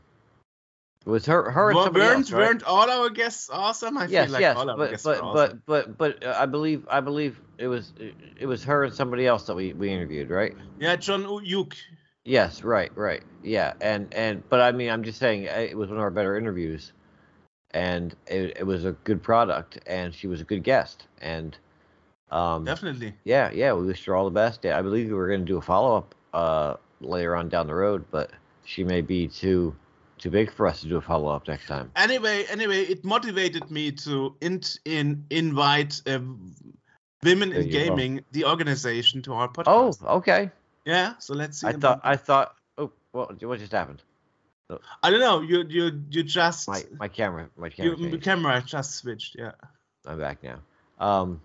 it 1.06 1.10
was 1.10 1.24
her 1.26 1.50
her 1.50 1.70
and 1.70 1.76
Well, 1.76 1.84
somebody 1.84 2.04
weren't 2.04 2.18
else, 2.18 2.32
right? 2.32 2.40
weren't 2.40 2.62
all 2.64 2.90
our 2.90 3.10
guests 3.10 3.48
awesome? 3.50 3.96
I 3.96 4.06
yes, 4.06 4.26
feel 4.26 4.32
like 4.32 4.40
yes, 4.40 4.56
all 4.56 4.70
our 4.70 4.76
but 4.76 4.90
guests 4.90 5.04
but, 5.04 5.22
were 5.22 5.32
but 5.32 5.66
but 5.66 5.98
but 5.98 6.24
uh, 6.26 6.36
I 6.38 6.46
believe 6.46 6.86
I 6.90 7.00
believe 7.00 7.40
it 7.58 7.68
was 7.68 7.92
it 8.38 8.46
was 8.46 8.64
her 8.64 8.84
and 8.84 8.92
somebody 8.94 9.26
else 9.26 9.46
that 9.46 9.54
we 9.54 9.72
we 9.72 9.90
interviewed, 9.90 10.30
right? 10.30 10.54
yeah, 10.78 10.96
John 10.96 11.24
Uyuk. 11.24 11.74
Yes, 12.26 12.64
right, 12.64 12.90
right. 12.96 13.22
Yeah, 13.44 13.74
and 13.80 14.12
and 14.12 14.42
but 14.48 14.60
I 14.60 14.72
mean, 14.72 14.90
I'm 14.90 15.04
just 15.04 15.18
saying 15.18 15.48
uh, 15.48 15.52
it 15.52 15.76
was 15.78 15.88
one 15.88 15.96
of 15.98 16.02
our 16.02 16.10
better 16.10 16.36
interviews, 16.36 16.92
and 17.70 18.14
it, 18.26 18.56
it 18.58 18.66
was 18.66 18.84
a 18.84 18.92
good 19.04 19.22
product, 19.22 19.78
and 19.86 20.12
she 20.12 20.26
was 20.26 20.40
a 20.40 20.44
good 20.44 20.64
guest, 20.64 21.06
and 21.20 21.56
um, 22.32 22.64
Definitely. 22.64 23.14
yeah, 23.22 23.50
yeah, 23.52 23.72
we 23.72 23.86
wish 23.86 24.04
her 24.06 24.16
all 24.16 24.24
the 24.24 24.32
best. 24.32 24.64
Yeah, 24.64 24.76
I 24.76 24.82
believe 24.82 25.06
we 25.06 25.14
were 25.14 25.28
going 25.28 25.40
to 25.40 25.46
do 25.46 25.56
a 25.56 25.62
follow 25.62 25.96
up 25.96 26.14
uh 26.34 26.74
later 27.00 27.36
on 27.36 27.48
down 27.48 27.68
the 27.68 27.74
road, 27.74 28.04
but 28.10 28.32
she 28.64 28.82
may 28.82 29.02
be 29.02 29.28
too 29.28 29.74
too 30.18 30.30
big 30.30 30.50
for 30.52 30.66
us 30.66 30.80
to 30.80 30.88
do 30.88 30.96
a 30.96 31.00
follow 31.00 31.28
up 31.28 31.46
next 31.46 31.66
time. 31.66 31.92
anyway, 31.94 32.44
anyway, 32.50 32.82
it 32.82 33.04
motivated 33.04 33.70
me 33.70 33.92
to 33.92 34.34
in, 34.40 34.60
in 34.84 35.24
invite 35.30 36.00
um, 36.08 36.54
women 37.22 37.50
There 37.50 37.60
in 37.60 37.66
you 37.66 37.72
go. 37.72 37.78
gaming, 37.78 38.24
the 38.32 38.44
organization, 38.46 39.22
to 39.22 39.34
our 39.34 39.48
podcast. 39.48 39.98
Oh, 40.02 40.16
okay. 40.16 40.50
Yeah. 40.86 41.14
So 41.18 41.34
let's 41.34 41.60
see. 41.60 41.66
I 41.66 41.72
thought 41.72 42.00
I 42.04 42.16
thought. 42.16 42.54
Oh, 42.78 42.92
what 43.12 43.42
what 43.44 43.58
just 43.58 43.72
happened? 43.72 44.02
that. 44.68 44.80
I 45.02 45.10
don't 45.10 45.20
know. 45.20 45.40
You 45.42 45.64
you 45.68 46.02
you 46.10 46.22
just 46.22 46.68
My 46.68 46.82
my 46.98 47.08
camera 47.08 47.48
my 47.56 47.66
you, 47.68 47.72
camera. 47.72 47.96
the 47.96 48.08
changed. 48.10 48.24
camera 48.24 48.62
just 48.66 48.94
switched. 48.96 49.36
Yeah. 49.38 49.52
I'm 50.06 50.18
back 50.18 50.42
now. 50.42 50.60
Um, 50.98 51.40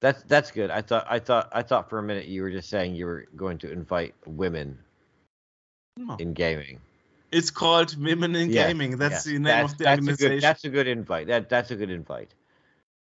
that's 0.00 0.22
that's 0.24 0.50
good. 0.52 0.70
I 0.70 0.82
thought 0.82 1.06
I 1.10 1.18
thought 1.18 1.50
I 1.52 1.62
thought 1.62 1.90
for 1.90 1.98
a 1.98 2.02
minute 2.02 2.26
you 2.26 2.42
were 2.42 2.50
just 2.50 2.68
saying 2.70 2.94
you 2.94 3.06
were 3.06 3.26
going 3.36 3.58
to 3.58 3.70
invite 3.72 4.14
women 4.26 4.78
No. 5.96 6.16
in 6.18 6.32
gaming. 6.34 6.80
It's 7.30 7.50
called 7.50 7.94
Women 8.02 8.34
in 8.36 8.48
Yeah, 8.50 8.68
Gaming. 8.68 8.96
That's 8.96 9.26
Yeah, 9.26 9.32
the 9.34 9.38
name 9.38 9.44
that's, 9.44 9.72
of 9.72 9.78
the 9.78 9.84
that's 9.84 9.98
a 9.98 10.10
organization. 10.10 10.30
good 10.30 10.42
that's 10.42 10.64
a 10.64 10.68
good 10.70 10.86
invite. 10.86 11.26
That 11.26 11.48
that's 11.48 11.70
a 11.70 11.76
good 11.76 11.90
invite. 11.90 12.30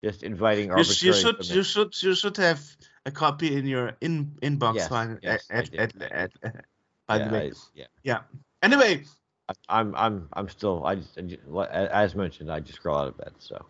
Just 0.04 0.24
inviting 0.24 0.67
you, 0.67 0.72
arbitrary. 0.74 1.08
you 1.08 1.13
should 1.22 1.38
women. 1.39 1.56
you 1.56 1.63
should 1.63 2.02
you 2.04 2.15
should 2.15 2.38
have 2.38 2.62
copy 3.12 3.56
in 3.56 3.65
your 3.65 3.93
in 4.02 4.38
inbox. 4.41 4.76
Yes, 4.76 5.19
yes, 5.22 5.45
at, 5.50 5.74
at, 5.76 6.02
at, 6.02 6.32
at- 6.43 6.65
by 7.08 7.17
yeah, 7.17 7.28
the 7.28 7.34
way. 7.34 7.52
I- 7.78 7.86
yeah. 8.04 8.19
Anyway, 8.62 9.04
I- 9.48 9.80
I'm 9.80 9.95
I'm 9.95 10.30
I'm 10.34 10.50
still 10.50 10.86
I 10.86 10.95
just, 10.95 11.17
I 11.17 11.22
just 11.22 11.41
as 11.72 12.15
mentioned 12.15 12.52
I 12.52 12.60
just 12.60 12.82
crawl 12.82 13.00
out 13.00 13.08
of 13.08 13.17
bed 13.17 13.34
so 13.39 13.65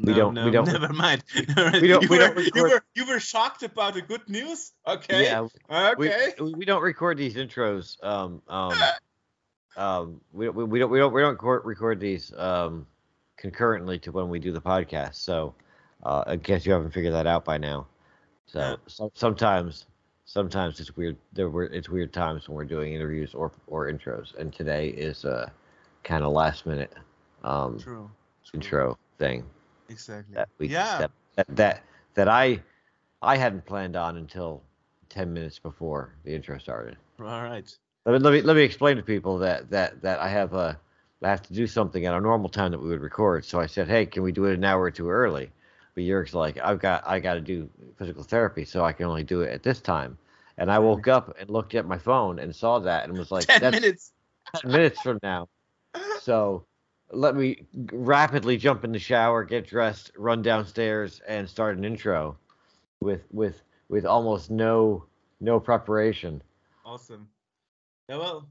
we 0.00 0.12
no, 0.12 0.18
don't 0.18 0.34
no, 0.34 0.44
we 0.46 0.50
don't 0.50 0.66
never 0.66 0.92
mind. 0.92 1.22
We 1.36 1.44
don't- 1.44 1.74
you, 1.82 1.98
we 2.08 2.18
were, 2.18 2.34
don't 2.34 2.56
you 2.56 2.62
were 2.62 2.82
you 2.94 3.06
were 3.06 3.20
shocked 3.20 3.62
about 3.62 3.94
the 3.94 4.02
good 4.02 4.26
news. 4.28 4.72
Okay. 4.86 5.24
yeah 5.24 5.46
Okay. 5.70 6.32
we, 6.40 6.54
we 6.54 6.64
don't 6.64 6.82
record 6.82 7.18
these 7.18 7.34
intros 7.34 8.02
um 8.02 8.40
um 8.48 8.74
um 9.76 10.20
we, 10.32 10.48
we, 10.48 10.64
we 10.64 10.78
don't 10.78 10.90
we 10.90 10.98
don't 10.98 11.12
we 11.12 11.20
don't 11.20 11.32
record, 11.32 11.64
record 11.64 12.00
these 12.00 12.32
um 12.36 12.86
concurrently 13.36 13.98
to 13.98 14.12
when 14.12 14.28
we 14.28 14.38
do 14.38 14.52
the 14.52 14.60
podcast 14.60 15.14
so 15.14 15.54
uh 16.02 16.24
i 16.26 16.36
guess 16.36 16.66
you 16.66 16.72
haven't 16.72 16.90
figured 16.90 17.14
that 17.14 17.26
out 17.26 17.44
by 17.44 17.56
now 17.56 17.86
so, 18.52 18.76
so 18.86 19.10
sometimes 19.14 19.86
sometimes 20.24 20.80
it's 20.80 20.96
weird 20.96 21.16
there 21.32 21.48
were 21.48 21.64
it's 21.64 21.88
weird 21.88 22.12
times 22.12 22.48
when 22.48 22.56
we're 22.56 22.64
doing 22.64 22.94
interviews 22.94 23.34
or 23.34 23.52
or 23.66 23.90
intros 23.90 24.34
and 24.36 24.52
today 24.52 24.88
is 24.88 25.24
a 25.24 25.52
kind 26.04 26.24
of 26.24 26.32
last 26.32 26.66
minute 26.66 26.92
um 27.44 27.78
True. 27.78 28.10
true. 28.44 28.60
intro 28.60 28.98
thing 29.18 29.44
Exactly. 29.88 30.34
that 30.34 30.48
we 30.58 30.68
yeah. 30.68 30.98
that, 30.98 31.10
that 31.36 31.56
that 31.56 31.84
that 32.14 32.28
i 32.28 32.60
i 33.22 33.36
hadn't 33.36 33.64
planned 33.66 33.96
on 33.96 34.16
until 34.16 34.62
10 35.08 35.32
minutes 35.32 35.58
before 35.58 36.14
the 36.24 36.34
intro 36.34 36.58
started 36.58 36.96
All 37.18 37.42
right. 37.42 37.76
let 38.06 38.12
me, 38.12 38.18
let 38.18 38.32
me 38.32 38.42
let 38.42 38.56
me 38.56 38.62
explain 38.62 38.96
to 38.96 39.02
people 39.02 39.38
that 39.38 39.70
that 39.70 40.00
that 40.02 40.20
I 40.20 40.28
have 40.28 40.54
a 40.54 40.78
I 41.22 41.28
have 41.28 41.42
to 41.42 41.52
do 41.52 41.66
something 41.66 42.06
at 42.06 42.14
a 42.14 42.20
normal 42.20 42.48
time 42.48 42.70
that 42.70 42.80
we 42.80 42.88
would 42.88 43.00
record. 43.02 43.44
So 43.44 43.60
I 43.60 43.66
said, 43.66 43.88
hey, 43.88 44.06
can 44.06 44.22
we 44.22 44.32
do 44.32 44.46
it 44.46 44.54
an 44.54 44.64
hour 44.64 44.82
or 44.82 44.90
two 44.90 45.10
early? 45.10 45.50
But 46.00 46.06
Jurg's 46.06 46.34
like, 46.34 46.58
I've 46.58 46.78
got 46.78 47.06
I 47.06 47.20
got 47.20 47.34
to 47.34 47.40
do 47.42 47.68
physical 47.98 48.22
therapy, 48.22 48.64
so 48.64 48.82
I 48.84 48.92
can 48.92 49.04
only 49.04 49.22
do 49.22 49.42
it 49.42 49.52
at 49.52 49.62
this 49.62 49.82
time. 49.82 50.16
And 50.56 50.70
I 50.72 50.78
woke 50.78 51.08
up 51.08 51.36
and 51.38 51.50
looked 51.50 51.74
at 51.74 51.86
my 51.86 51.98
phone 51.98 52.38
and 52.38 52.56
saw 52.56 52.78
that 52.78 53.04
and 53.04 53.18
was 53.18 53.30
like, 53.30 53.46
Ten 53.46 53.60
that's 53.60 53.74
minutes. 53.74 54.12
10 54.62 54.72
minutes 54.72 55.00
from 55.00 55.18
now. 55.22 55.48
So 56.20 56.64
let 57.12 57.36
me 57.36 57.66
rapidly 57.92 58.56
jump 58.56 58.84
in 58.84 58.92
the 58.92 58.98
shower, 58.98 59.44
get 59.44 59.66
dressed, 59.66 60.12
run 60.16 60.40
downstairs, 60.40 61.20
and 61.28 61.48
start 61.48 61.76
an 61.76 61.84
intro 61.84 62.38
with 63.00 63.24
with 63.30 63.62
with 63.90 64.06
almost 64.06 64.50
no 64.50 65.04
no 65.40 65.60
preparation. 65.60 66.42
Awesome. 66.84 67.28
Yeah, 68.08 68.16
well, 68.16 68.48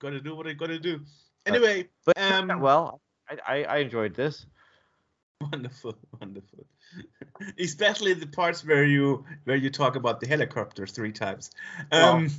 gotta 0.00 0.20
do 0.20 0.34
what 0.34 0.46
I 0.46 0.54
gotta 0.54 0.78
do. 0.78 1.00
Anyway, 1.44 1.88
But 2.06 2.18
Um, 2.18 2.60
well, 2.60 3.00
I, 3.28 3.36
I 3.46 3.64
I 3.64 3.76
enjoyed 3.78 4.14
this. 4.14 4.46
wonderful, 5.52 5.96
wonderful. 6.20 6.66
Especially 7.58 8.14
the 8.14 8.26
parts 8.26 8.64
where 8.64 8.84
you 8.84 9.24
where 9.44 9.56
you 9.56 9.70
talk 9.70 9.96
about 9.96 10.20
the 10.20 10.26
helicopter 10.26 10.86
three 10.86 11.12
times. 11.12 11.50
Well, 11.96 12.26
Um, 12.26 12.30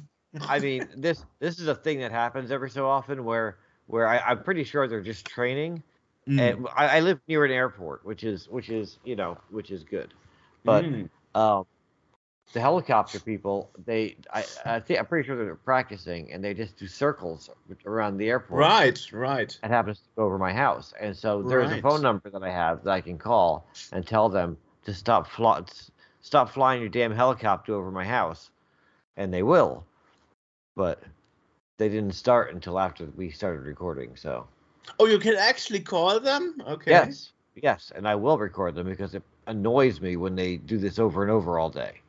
I 0.48 0.60
mean, 0.60 0.90
this 0.96 1.26
this 1.40 1.60
is 1.60 1.68
a 1.68 1.76
thing 1.76 2.00
that 2.00 2.12
happens 2.12 2.52
every 2.52 2.70
so 2.70 2.88
often 2.88 3.24
where 3.26 3.60
where 3.88 4.08
I, 4.08 4.20
I'm 4.20 4.44
pretty 4.44 4.64
sure 4.64 4.88
they're 4.88 5.02
just 5.02 5.26
training. 5.26 5.84
mm, 6.28 6.58
And 6.58 6.68
I, 6.76 6.98
I 6.98 7.00
live 7.02 7.22
near 7.28 7.46
an 7.46 7.52
airport, 7.52 8.06
which 8.06 8.24
is 8.24 8.48
which 8.50 8.70
is 8.70 9.00
you 9.04 9.16
know 9.16 9.38
which 9.50 9.72
is 9.72 9.84
good, 9.84 10.14
but 10.64 10.92
mm, 10.92 11.10
um, 11.36 11.66
the 12.54 12.60
helicopter 12.60 13.20
people 13.20 13.70
they 13.86 14.16
I 14.34 14.46
I 14.66 14.80
think 14.80 15.00
I'm 15.00 15.06
pretty 15.06 15.28
sure 15.28 15.36
they're 15.38 15.56
practicing 15.56 16.32
and 16.32 16.44
they 16.44 16.54
just 16.54 16.78
do 16.78 16.88
circles 16.88 17.50
around 17.86 18.18
the 18.18 18.30
airport. 18.30 18.60
right, 18.60 19.12
right. 19.12 19.58
That 19.62 19.72
happens 19.72 20.00
to 20.00 20.04
go 20.16 20.24
over 20.24 20.38
my 20.38 20.54
house, 20.54 20.94
and 21.00 21.16
so 21.16 21.44
there's 21.44 21.72
a 21.72 21.82
phone 21.82 22.02
number 22.02 22.30
that 22.30 22.44
I 22.44 22.50
have 22.50 22.84
that 22.84 22.92
I 22.92 23.02
can 23.02 23.18
call 23.18 23.68
and 23.92 24.06
tell 24.06 24.30
them 24.30 24.58
to 24.86 24.94
stop 24.94 25.28
fly, 25.28 25.62
stop 26.22 26.50
flying 26.50 26.80
your 26.82 26.90
damn 26.90 27.12
helicopter 27.12 27.74
over 27.74 27.92
my 27.92 28.06
house, 28.06 28.52
and 29.18 29.34
they 29.34 29.44
will. 29.44 29.86
But 30.76 31.04
they 31.78 31.90
didn't 31.90 32.14
start 32.14 32.54
until 32.54 32.80
after 32.80 33.06
we 33.16 33.32
started 33.32 33.62
recording. 33.62 34.16
So 34.16 34.48
Oh, 35.00 35.06
you 35.06 35.20
can 35.20 35.36
actually 35.36 35.82
call 35.82 36.20
them. 36.20 36.62
Okay. 36.68 36.92
yes, 36.92 37.32
yes, 37.56 37.92
and 37.96 38.08
I 38.08 38.16
will 38.16 38.38
record 38.38 38.76
them 38.76 38.88
because 38.88 39.14
it 39.14 39.24
annoys 39.48 40.02
me 40.02 40.16
when 40.16 40.36
they 40.36 40.58
do 40.58 40.78
this 40.78 41.00
over 41.00 41.22
and 41.22 41.32
over 41.32 41.60
all 41.60 41.70
day. 41.70 42.02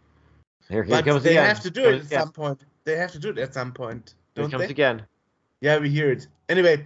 Here, 0.71 0.85
here 0.85 1.03
comes 1.03 1.23
they 1.25 1.31
again. 1.31 1.47
have 1.47 1.61
to 1.61 1.71
do 1.71 1.85
it 1.85 1.95
at 1.97 2.01
again. 2.07 2.21
some 2.21 2.33
point. 2.33 2.61
They 2.85 2.97
have 2.97 3.13
to 3.13 3.19
do 3.19 3.31
it 3.31 3.39
at 3.39 3.53
some 3.53 3.73
point, 3.73 4.15
Here 4.35 4.43
don't 4.45 4.51
comes 4.51 4.65
they? 4.65 4.71
again. 4.71 5.05
Yeah, 5.61 5.79
we 5.79 5.91
hear 5.91 6.11
it. 6.13 6.27
Anyway, 6.49 6.85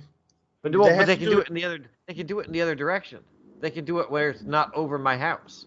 But, 0.63 0.73
They 0.73 0.79
well, 0.79 0.97
but 0.97 1.07
they 1.07 1.17
can 1.17 1.25
do 1.27 1.31
do 1.33 1.39
it- 1.39 1.43
it 1.43 1.49
in 1.49 1.55
the 1.55 1.65
other. 1.65 1.79
They 2.07 2.15
can 2.15 2.27
do 2.27 2.41
it 2.41 2.47
in 2.47 2.53
the 2.53 2.63
other 2.63 2.75
direction. 2.75 3.21
They 3.61 3.71
can 3.71 3.85
do 3.85 3.99
it 4.01 4.11
where 4.11 4.31
it's 4.31 4.43
not 4.43 4.75
over 4.75 4.99
my 4.99 5.17
house. 5.17 5.67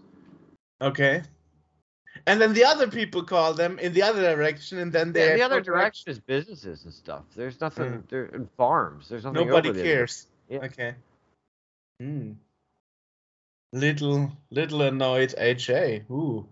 okay. 0.82 1.23
And 2.25 2.41
then 2.41 2.51
the 2.53 2.65
other 2.65 2.88
people 2.89 3.23
call 3.23 3.53
them 3.53 3.77
in 3.77 3.93
the 3.93 4.01
other 4.01 4.21
direction, 4.21 4.80
and 4.80 4.91
then 4.91 5.13
they 5.13 5.27
Yeah, 5.30 5.36
the 5.36 5.41
other 5.43 5.62
direction 5.62 6.10
is 6.12 6.17
businesses 6.19 6.84
and 6.84 6.91
stuff. 6.93 7.23
There's 7.36 7.62
nothing. 7.62 7.91
Mm. 8.01 8.10
There 8.10 8.25
and 8.34 8.49
farms. 8.58 9.08
There's 9.08 9.23
nothing. 9.23 9.47
Nobody 9.47 9.69
over 9.69 9.77
there. 9.77 9.86
cares. 9.86 10.25
Yeah. 10.49 10.65
Okay. 10.65 10.95
Hmm. 12.01 12.32
Little 13.71 14.32
little 14.49 14.82
annoyed 14.82 15.36
HA. 15.38 16.03
Ooh. 16.10 16.47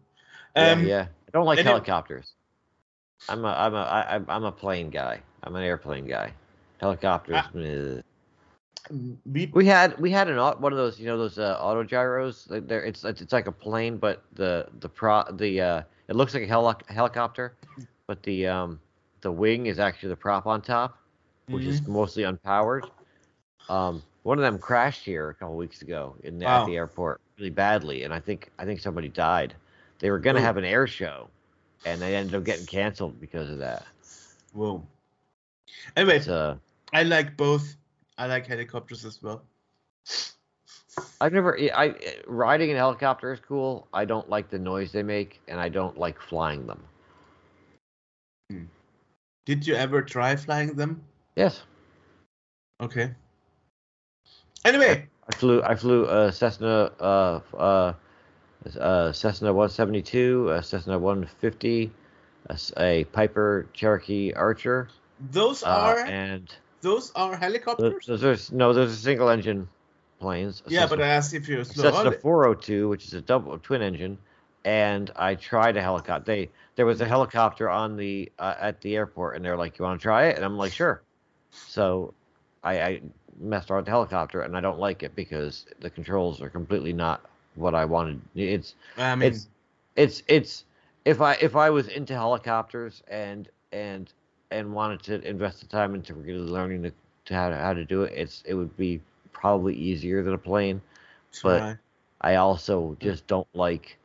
Yeah, 0.56 0.72
Um, 0.72 0.86
yeah. 0.86 1.08
I 1.25 1.25
don't 1.36 1.46
like 1.46 1.60
helicopters. 1.60 2.34
I'm 3.30 3.46
a 3.46 3.50
I'm 3.50 3.74
a 3.76 3.78
I, 3.78 4.02
I'm- 4.34 4.44
a 4.44 4.52
plane 4.52 4.90
guy. 4.90 5.22
I'm 5.44 5.56
an 5.56 5.64
airplane 5.64 6.08
guy. 6.08 6.34
Helicopters. 6.80 7.36
Ah. 7.38 7.52
eh. 7.58 8.02
We, 9.26 9.48
We 9.54 9.66
had 9.66 9.98
we 10.00 10.12
had 10.12 10.28
an 10.30 10.38
one 10.38 10.72
of 10.72 10.78
those 10.78 11.00
you 11.00 11.08
know 11.08 11.18
those 11.18 11.38
uh, 11.40 11.58
auto 11.60 11.84
gyros. 11.84 12.48
Like 12.50 12.68
there, 12.68 12.84
it's 12.84 13.04
it's 13.04 13.22
it's 13.22 13.34
like 13.34 13.48
a 13.48 13.52
plane, 13.52 13.98
but 13.98 14.24
the 14.34 14.68
the 14.80 14.90
pro 14.90 15.24
the 15.32 15.62
uh 15.62 15.82
it 16.08 16.16
looks 16.16 16.34
like 16.34 16.44
a 16.44 16.48
heli- 16.48 16.76
helicopter, 16.88 17.56
but 18.08 18.22
the 18.24 18.46
um 18.48 18.80
the 19.22 19.32
wing 19.32 19.66
is 19.66 19.80
actually 19.80 20.10
the 20.10 20.16
prop 20.16 20.46
on 20.46 20.62
top, 20.62 20.98
which 21.50 21.64
Mm-hmm. 21.64 21.72
is 21.72 21.88
mostly 21.88 22.24
unpowered. 22.24 22.84
Um, 23.70 24.04
one 24.24 24.38
of 24.38 24.44
them 24.44 24.60
crashed 24.60 25.04
here 25.04 25.30
a 25.30 25.34
couple 25.34 25.56
weeks 25.56 25.82
ago 25.82 26.16
in 26.24 26.38
the, 26.38 26.46
Wow. 26.46 26.62
at 26.62 26.68
the 26.68 26.76
airport 26.76 27.22
really 27.40 27.50
badly, 27.50 28.04
and 28.04 28.14
I 28.14 28.20
think 28.20 28.52
I 28.60 28.66
think 28.66 28.80
somebody 28.80 29.10
died. 29.10 29.56
They 30.00 30.12
were 30.12 30.20
gonna 30.20 30.42
have 30.42 30.58
an 30.58 30.66
air 30.66 30.88
show, 30.88 31.30
and 31.86 32.02
they 32.02 32.16
ended 32.16 32.36
up 32.36 32.44
getting 32.44 32.66
canceled 32.66 33.20
because 33.20 33.50
of 33.50 33.60
that. 33.60 33.86
whoa. 34.54 34.86
Anyway, 35.96 36.22
uh, 36.28 36.56
I 36.94 37.04
like 37.04 37.36
both. 37.38 37.76
I 38.18 38.28
like 38.28 38.46
helicopters 38.48 39.04
as 39.06 39.22
well. 39.22 39.44
I've 41.20 41.34
never 41.34 41.58
I 41.60 41.70
I- 41.86 41.96
riding 42.28 42.70
in 42.70 42.76
a 42.76 42.80
helicopter 42.80 43.34
is 43.34 43.40
cool. 43.40 43.88
I 43.94 44.06
don't 44.06 44.30
like 44.30 44.50
the 44.50 44.60
noise 44.60 44.92
they 44.92 45.04
make, 45.04 45.42
and 45.48 45.60
I 45.60 45.70
don't 45.70 45.98
like 45.98 46.20
flying 46.20 46.68
them. 46.68 46.84
Did 49.46 49.66
you 49.68 49.76
ever 49.76 50.02
try 50.02 50.36
flying 50.36 50.76
them? 50.76 51.04
Yes, 51.36 51.64
Okay. 52.82 53.14
Anyway, 54.66 55.08
I 55.30 55.36
flew. 55.36 55.62
I 55.64 55.76
flew 55.76 56.06
a 56.06 56.32
Cessna, 56.32 56.92
uh, 57.00 57.40
uh, 57.56 57.94
uh, 58.80 59.12
Cessna 59.12 59.54
172, 59.54 60.50
a 60.50 60.64
Cessna 60.64 60.98
150, 60.98 61.92
a 62.78 63.04
Piper 63.06 63.68
Cherokee 63.74 64.34
Archer, 64.34 64.90
those 65.32 65.64
uh, 65.64 65.68
are 65.68 66.00
and 66.00 66.54
those 66.82 67.12
are 67.16 67.36
helicopters. 67.36 68.06
those 68.06 68.24
are 68.24 68.56
no, 68.56 68.74
those 68.74 68.92
are 68.92 68.96
single 68.96 69.30
engine 69.30 69.68
planes. 70.20 70.64
a 70.66 70.70
yeah, 70.70 70.88
but 70.88 71.02
I 71.02 71.08
asked 71.08 71.34
if 71.34 71.48
you're 71.48 71.62
a 71.62 71.66
slow. 71.66 71.92
Cessna 71.92 72.12
402, 72.12 72.90
which 72.90 73.06
is 73.06 73.14
a 73.14 73.22
double 73.22 73.58
twin 73.60 73.82
engine, 73.82 74.18
and 74.64 75.12
I 75.16 75.36
tried 75.36 75.78
a 75.78 75.82
helicopter. 75.82 76.26
They 76.26 76.50
there 76.76 76.86
was 76.86 77.02
a 77.02 77.06
helicopter 77.06 77.70
on 77.70 77.96
the 77.96 78.32
uh, 78.40 78.56
at 78.60 78.82
the 78.82 78.96
airport, 78.96 79.36
and 79.36 79.46
they're 79.46 79.58
like, 79.58 79.80
"You 79.80 79.86
want 79.86 80.00
to 80.00 80.04
try 80.04 80.26
it?" 80.26 80.36
And 80.36 80.46
I'm 80.46 80.58
like, 80.58 80.74
"Sure." 80.74 81.02
So 81.52 82.14
I, 82.64 82.82
I 82.82 83.02
messed 83.40 83.70
around 83.70 83.80
with 83.80 83.86
the 83.86 83.92
helicopter, 83.92 84.42
and 84.42 84.58
I 84.58 84.62
don't 84.62 84.80
like 84.80 85.04
it 85.04 85.16
because 85.16 85.66
the 85.80 85.90
controls 85.90 86.42
are 86.42 86.50
completely 86.50 86.94
not 86.94 87.30
what 87.56 87.76
I 87.76 87.86
wanted. 87.86 88.22
It's 88.36 88.76
I 88.98 89.16
mean, 89.16 89.28
it's 89.28 89.48
it's 89.96 90.24
it's 90.28 90.66
if 91.06 91.22
I 91.22 91.34
if 91.42 91.56
I 91.56 91.70
was 91.70 91.88
into 91.88 92.14
helicopters 92.14 93.04
and 93.08 93.50
and 93.72 94.12
and 94.52 94.74
wanted 94.74 95.04
to 95.04 95.28
invest 95.28 95.62
the 95.62 95.68
time 95.68 95.96
into 95.96 96.14
really 96.14 96.40
learning 96.40 96.84
to, 96.84 96.92
to 97.26 97.34
how 97.34 97.50
to 97.50 97.58
how 97.58 97.74
to 97.74 97.86
do 97.86 98.04
it, 98.04 98.14
it's 98.16 98.44
it 98.46 98.54
would 98.56 98.76
be 98.78 99.02
probably 99.34 99.76
easier 99.76 100.24
than 100.24 100.34
a 100.34 100.38
plane. 100.38 100.82
but-. 101.44 101.62
I 102.22 102.36
also 102.36 102.98
just 103.00 103.28
don't 103.28 103.48
like. 103.54 103.98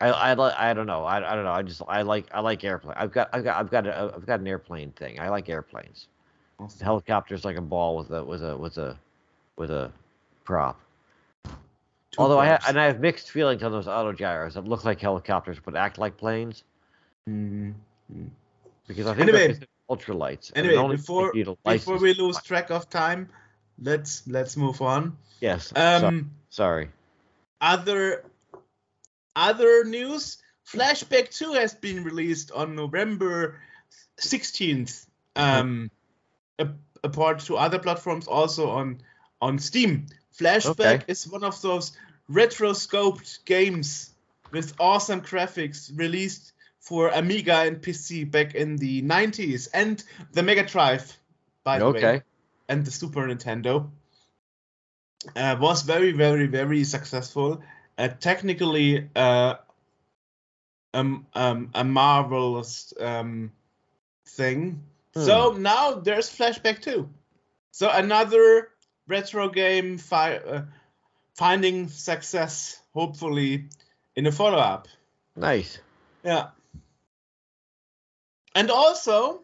I 0.00 0.08
I 0.08 0.32
like 0.34 0.54
I 0.58 0.74
don't 0.74 0.86
know 0.86 1.04
I, 1.04 1.18
I 1.18 1.34
don't 1.36 1.44
know 1.44 1.52
I 1.52 1.62
just 1.62 1.82
I 1.88 2.02
like 2.02 2.26
I 2.34 2.40
like 2.40 2.64
airplane. 2.64 2.96
I've 2.98 3.12
got 3.12 3.28
I've 3.32 3.44
got 3.44 3.56
I've 3.60 3.70
got 3.70 3.86
a, 3.86 4.12
I've 4.16 4.26
got 4.26 4.40
an 4.40 4.48
airplane 4.48 4.90
thing. 4.92 5.20
I 5.20 5.28
like 5.28 5.48
airplanes. 5.48 6.08
The 6.78 6.84
helicopter's 6.84 7.44
like 7.44 7.56
a 7.56 7.62
ball 7.62 7.96
with 7.96 8.10
a 8.10 8.24
with 8.24 8.42
a 8.42 8.56
with 8.56 8.78
a 8.78 8.98
with 9.56 9.70
a 9.70 9.92
prop. 10.44 10.81
Two 12.12 12.20
Although 12.20 12.38
I 12.40 12.48
ha- 12.48 12.58
and 12.68 12.78
I 12.78 12.84
have 12.84 13.00
mixed 13.00 13.30
feelings 13.30 13.62
on 13.62 13.72
those 13.72 13.88
auto 13.88 14.12
gyros 14.12 14.54
that 14.54 14.66
look 14.68 14.84
like 14.84 15.00
helicopters 15.00 15.58
but 15.64 15.74
act 15.74 15.96
like 15.98 16.16
planes 16.18 16.62
Mhm. 17.28 17.74
because 18.86 19.06
I 19.06 19.14
think 19.14 19.22
Anyway- 19.28 19.38
they're 19.38 19.46
considered 19.48 19.68
ultralights. 19.90 20.52
Anyway, 20.54 20.76
only 20.76 20.96
before 20.96 21.28
take 21.32 21.36
you 21.38 21.44
to 21.44 21.56
before 21.64 21.98
we 21.98 22.12
lose 22.14 22.40
track 22.42 22.70
of 22.70 22.90
time, 22.90 23.28
let's 23.80 24.26
let's 24.26 24.56
move 24.56 24.82
on. 24.82 25.16
yes, 25.40 25.72
Um, 25.74 26.30
sorry. 26.50 26.90
other 27.62 28.24
other 29.34 29.84
news 29.84 30.38
flashback 30.66 31.30
2 31.34 31.54
has 31.54 31.74
been 31.74 32.04
released 32.04 32.50
on 32.52 32.74
november 32.76 33.58
16th 34.18 35.06
um 35.36 35.90
a- 36.58 36.68
apart 37.02 37.38
to 37.40 37.56
other 37.56 37.78
platforms 37.78 38.26
also 38.28 38.68
on 38.70 39.00
on 39.40 39.58
steam 39.58 40.06
flashback 40.38 41.02
Okay. 41.02 41.04
is 41.08 41.28
one 41.28 41.44
of 41.44 41.60
those 41.62 41.92
rotoscoped 42.30 43.44
games 43.44 44.10
with 44.50 44.74
awesome 44.78 45.20
graphics 45.20 45.90
released 45.96 46.52
for 46.80 47.08
amiga 47.08 47.62
and 47.62 47.80
pc 47.80 48.30
back 48.30 48.54
in 48.54 48.76
the 48.76 49.02
90s 49.02 49.68
and 49.72 50.02
the 50.32 50.42
mega 50.42 50.64
drive 50.64 51.16
by 51.64 51.78
the 51.78 51.90
way 51.90 52.22
and 52.72 52.84
the 52.84 52.90
Super 52.90 53.26
Nintendo. 53.26 53.90
Uh, 55.36 55.56
was 55.60 55.82
very, 55.82 56.12
very, 56.12 56.46
very 56.46 56.84
successful. 56.84 57.62
Uh, 57.96 58.08
technically, 58.08 59.08
uh, 59.14 59.54
um, 60.94 61.26
um, 61.34 61.70
a 61.74 61.84
marvelous 61.84 62.92
um, 62.98 63.52
thing. 64.26 64.82
So 65.14 65.52
now 65.52 65.92
there's 65.92 66.28
Flashback 66.28 66.80
2. 66.80 67.08
So 67.70 67.90
another 67.90 68.70
retro 69.12 69.48
game 69.48 69.98
fi- 69.98 70.38
uh, 70.38 70.62
finding 71.36 71.88
success, 71.88 72.80
hopefully, 72.94 73.68
in 74.16 74.26
a 74.26 74.32
follow 74.32 74.58
up. 74.58 74.88
Nice. 75.36 75.78
Yeah. 76.24 76.48
And 78.54 78.70
also, 78.70 79.42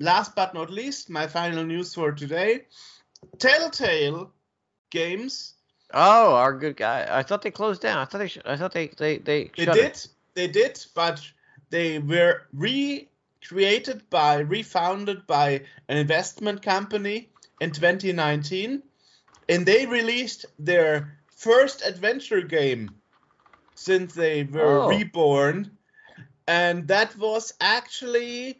last 0.00 0.34
but 0.34 0.54
not 0.54 0.70
least, 0.70 1.08
my 1.08 1.26
final 1.26 1.64
news 1.64 1.94
for 1.94 2.12
today 2.12 2.66
Telltale 3.38 4.30
Games. 4.90 5.54
Oh, 5.92 6.34
our 6.34 6.52
good 6.52 6.76
guy. 6.76 7.06
I 7.10 7.22
thought 7.22 7.42
they 7.42 7.50
closed 7.50 7.82
down. 7.82 7.98
I 7.98 8.04
thought 8.04 8.18
they. 8.18 8.28
Sh- 8.28 8.38
I 8.44 8.56
thought 8.56 8.72
they. 8.72 8.88
They. 8.88 9.18
They. 9.18 9.50
They 9.56 9.64
shut 9.64 9.74
did, 9.74 9.84
it. 9.84 10.08
they 10.34 10.48
did, 10.48 10.84
but 10.94 11.20
they 11.70 11.98
were 11.98 12.42
recreated 12.52 14.08
by, 14.10 14.38
refounded 14.38 15.26
by 15.26 15.62
an 15.88 15.96
investment 15.96 16.62
company 16.62 17.30
in 17.60 17.70
2019. 17.70 18.82
and 19.48 19.66
they 19.66 19.84
released 19.84 20.46
their 20.58 21.18
first 21.36 21.82
adventure 21.84 22.40
game 22.40 22.90
since 23.74 24.14
they 24.14 24.44
were 24.44 24.80
Oh. 24.84 24.88
reborn, 24.88 25.76
and 26.46 26.88
that 26.88 27.14
was 27.18 27.52
actually 27.60 28.58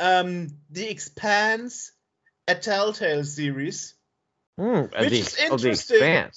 um, 0.00 0.48
the 0.70 0.88
Expanse, 0.88 1.92
a 2.48 2.54
Telltale 2.54 3.24
series, 3.24 3.94
Hmm, 4.58 4.82
Which 4.82 5.10
the, 5.10 5.18
is 5.18 5.36
oh, 5.38 5.52
interesting. 5.54 6.30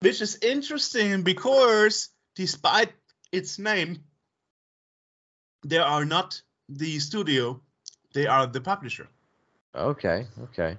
which 0.00 0.20
is 0.20 0.36
interesting 0.42 1.22
because 1.22 2.08
despite 2.34 2.92
its 3.32 3.58
name, 3.58 4.04
they 5.64 5.78
are 5.78 6.04
not 6.04 6.42
the 6.68 6.98
studio; 6.98 7.60
they 8.14 8.26
are 8.26 8.46
the 8.46 8.60
publisher. 8.60 9.08
Okay, 9.74 10.26
okay. 10.44 10.76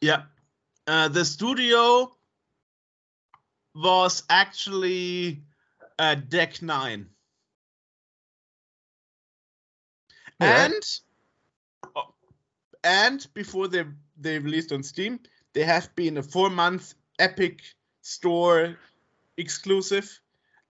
Yeah. 0.00 0.22
Uh, 0.86 1.08
the 1.08 1.24
studio 1.24 2.12
was 3.74 4.22
actually 4.28 5.42
uh, 5.98 6.14
Deck 6.14 6.60
9. 6.60 7.06
Alright. 10.42 10.72
And 10.72 10.84
oh, 11.96 12.14
and 12.82 13.26
before 13.34 13.68
they 13.68 13.84
they 14.18 14.38
released 14.38 14.72
on 14.72 14.82
Steam, 14.82 15.20
they 15.54 15.64
have 15.64 15.94
been 15.96 16.18
a 16.18 16.22
4-month 16.22 16.94
Epic 17.18 17.62
Store 18.02 18.76
exclusive 19.36 20.20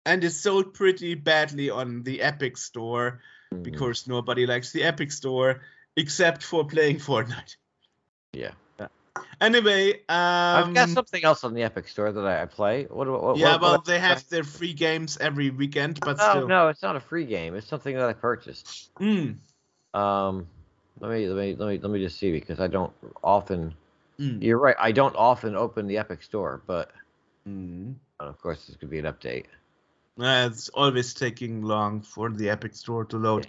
and 0.06 0.22
it 0.22 0.30
sold 0.30 0.74
pretty 0.74 1.14
badly 1.14 1.70
on 1.70 2.02
the 2.02 2.20
Epic 2.22 2.56
Store 2.56 3.20
Mhm. 3.52 3.62
because 3.62 4.06
nobody 4.06 4.46
likes 4.46 4.72
the 4.72 4.82
Epic 4.82 5.10
Store 5.12 5.60
except 5.96 6.42
for 6.42 6.64
playing 6.64 6.96
Fortnite. 6.98 7.56
yeah, 8.32 8.52
Anyway, 9.40 9.92
um, 9.92 9.98
I've 10.08 10.74
got 10.74 10.88
something 10.88 11.24
else 11.24 11.44
on 11.44 11.54
the 11.54 11.62
Epic 11.62 11.88
Store 11.88 12.10
that 12.10 12.24
I, 12.24 12.42
I 12.42 12.46
play. 12.46 12.84
What? 12.84 13.08
what, 13.08 13.22
what 13.22 13.36
yeah, 13.36 13.52
what- 13.52 13.60
well, 13.60 13.70
what- 13.72 13.84
they 13.84 13.98
have 13.98 14.28
their 14.28 14.44
free 14.44 14.72
games 14.72 15.18
every 15.18 15.50
weekend, 15.50 16.00
but 16.00 16.18
Oh 16.20 16.30
still. 16.30 16.48
no, 16.48 16.68
it's 16.68 16.82
not 16.82 16.96
a 16.96 17.00
free 17.00 17.24
game. 17.24 17.54
It's 17.54 17.66
something 17.66 17.94
that 17.96 18.08
I 18.08 18.12
purchased. 18.12 18.90
Mm, 19.00 19.36
Um, 19.92 20.46
let 21.00 21.10
me 21.10 21.28
let 21.28 21.36
me 21.36 21.56
let 21.56 21.68
me 21.68 21.78
let 21.78 21.90
me 21.90 21.98
just 22.02 22.18
see 22.18 22.32
because 22.32 22.58
I 22.60 22.66
don't 22.68 22.92
often. 23.22 23.74
mm, 24.18 24.42
You're 24.42 24.58
right. 24.58 24.76
I 24.78 24.92
don't 24.92 25.14
often 25.16 25.54
open 25.56 25.86
the 25.86 25.98
Epic 25.98 26.22
Store, 26.22 26.62
but 26.66 26.90
mm. 27.48 27.94
of 28.20 28.40
course 28.40 28.66
this 28.66 28.76
could 28.76 28.90
be 28.90 28.98
an 28.98 29.04
update. 29.06 29.46
Uh, 30.18 30.48
it's 30.50 30.68
always 30.70 31.12
taking 31.14 31.62
long 31.62 32.00
for 32.02 32.30
the 32.30 32.48
Epic 32.50 32.74
Store 32.74 33.04
to 33.06 33.16
load. 33.16 33.46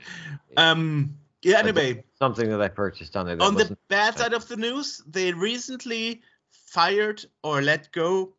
Yeah. 0.51 0.71
Um, 0.71 1.17
yeah, 1.45 1.60
anyway, 1.60 2.03
Something 2.17 2.49
that 2.49 2.60
I 2.60 2.67
purchased 2.67 3.15
on 3.15 3.29
it. 3.29 3.39
On 3.39 3.53
the 3.53 3.77
bad 3.88 4.17
side 4.17 4.34
of 4.34 4.47
the 4.47 4.58
news, 4.58 5.03
they 5.08 5.31
recently 5.31 6.21
fired 6.49 7.23
or 7.43 7.62
let 7.62 7.91
go 7.91 8.34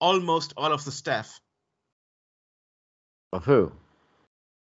almost 0.00 0.52
all 0.56 0.72
of 0.72 0.84
the 0.84 0.92
staff. 0.92 1.40
of 3.32 3.44
who? 3.44 3.72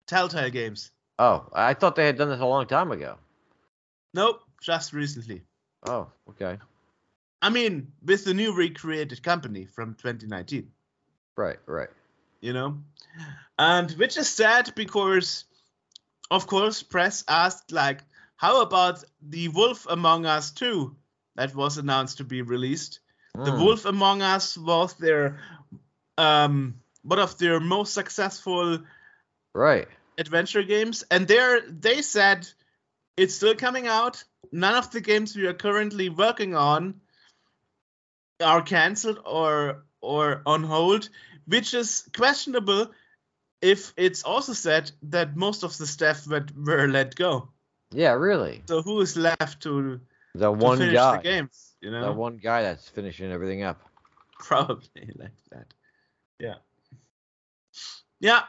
Telltale 0.08 0.50
Games. 0.50 0.92
Oh, 1.18 1.50
I 1.54 1.74
thought 1.74 1.96
they 1.96 2.06
had 2.06 2.18
done 2.18 2.30
this 2.30 2.39
a 2.39 2.46
long 2.46 2.65
time 2.65 2.92
ago. 2.92 3.18
Nope, 4.13 4.42
just 4.62 4.94
recently. 4.94 5.44
Oh, 5.86 6.08
okay. 6.30 6.58
I 7.42 7.50
mean, 7.50 7.92
with 8.06 8.24
the 8.24 8.34
new 8.34 8.54
recreated 8.54 9.22
company 9.22 9.65
from 9.65 9.96
2019. 9.96 10.72
Right, 11.36 11.58
right. 11.65 11.89
you 12.42 12.54
know 12.54 12.78
and 13.58 13.92
which 13.92 14.18
is 14.18 14.30
sad 14.30 14.72
because 14.76 15.46
of 16.32 16.48
course 16.48 16.84
press 16.84 17.24
asked 17.28 17.72
like 17.72 18.02
how 18.38 18.62
about 18.62 19.04
the 19.22 19.48
wolf 19.50 19.86
among 19.89 20.26
us 20.26 20.52
2 20.52 20.96
that 21.36 21.56
was 21.56 21.78
announced 21.78 22.18
to 22.18 22.24
be 22.24 22.42
released? 22.42 23.00
The 23.44 23.52
Hmm, 23.52 23.60
wolf 23.63 23.86
among 23.86 24.22
us 24.22 24.58
was 24.58 24.94
their 24.96 25.39
um 26.18 26.82
one 27.04 27.20
of 27.20 27.38
their 27.38 27.60
most 27.60 27.94
successful 27.94 28.80
Right. 29.54 29.88
adventure 30.18 30.63
games 30.63 31.04
and 31.12 31.28
there 31.28 31.62
they 31.62 32.02
said 32.02 32.48
it's 33.18 33.36
still 33.36 33.56
coming 33.56 33.88
out. 33.88 34.24
None 34.52 34.76
of 34.76 34.92
the 34.92 35.02
games 35.02 35.36
we 35.36 35.48
are 35.48 35.54
currently 35.54 36.10
working 36.10 36.56
on 36.56 37.02
are 38.44 38.62
cancelled 38.62 39.20
or 39.26 39.84
or 40.02 40.42
on 40.46 40.63
hold 40.63 41.10
which 41.46 41.74
is 41.74 42.08
questionable 42.15 42.92
if 43.62 43.93
it's 43.98 44.24
also 44.24 44.54
said 44.54 44.91
that 45.04 45.36
most 45.36 45.63
of 45.63 45.78
the 45.78 45.86
staff 45.88 46.26
were, 46.28 46.45
were 46.56 46.88
let 46.88 47.15
go 47.15 47.50
Yeah, 47.91 48.13
really. 48.13 48.63
so 48.67 48.82
who 48.82 49.02
is 49.02 49.17
left 49.17 49.62
to, 49.63 50.00
The 50.36 50.52
to 50.52 50.52
one 50.52 50.78
finish 50.78 50.93
guy. 50.93 51.17
the 51.17 51.24
games 51.24 51.76
you 51.82 51.91
know 51.91 52.06
The 52.06 52.13
one 52.13 52.38
guy 52.38 52.63
that's 52.63 52.88
finishing 52.89 53.32
everything 53.32 53.63
up. 53.63 53.80
probably 54.39 54.88
like 55.15 55.32
that 55.52 55.67
yeah 56.39 56.56
yeah 58.19 58.43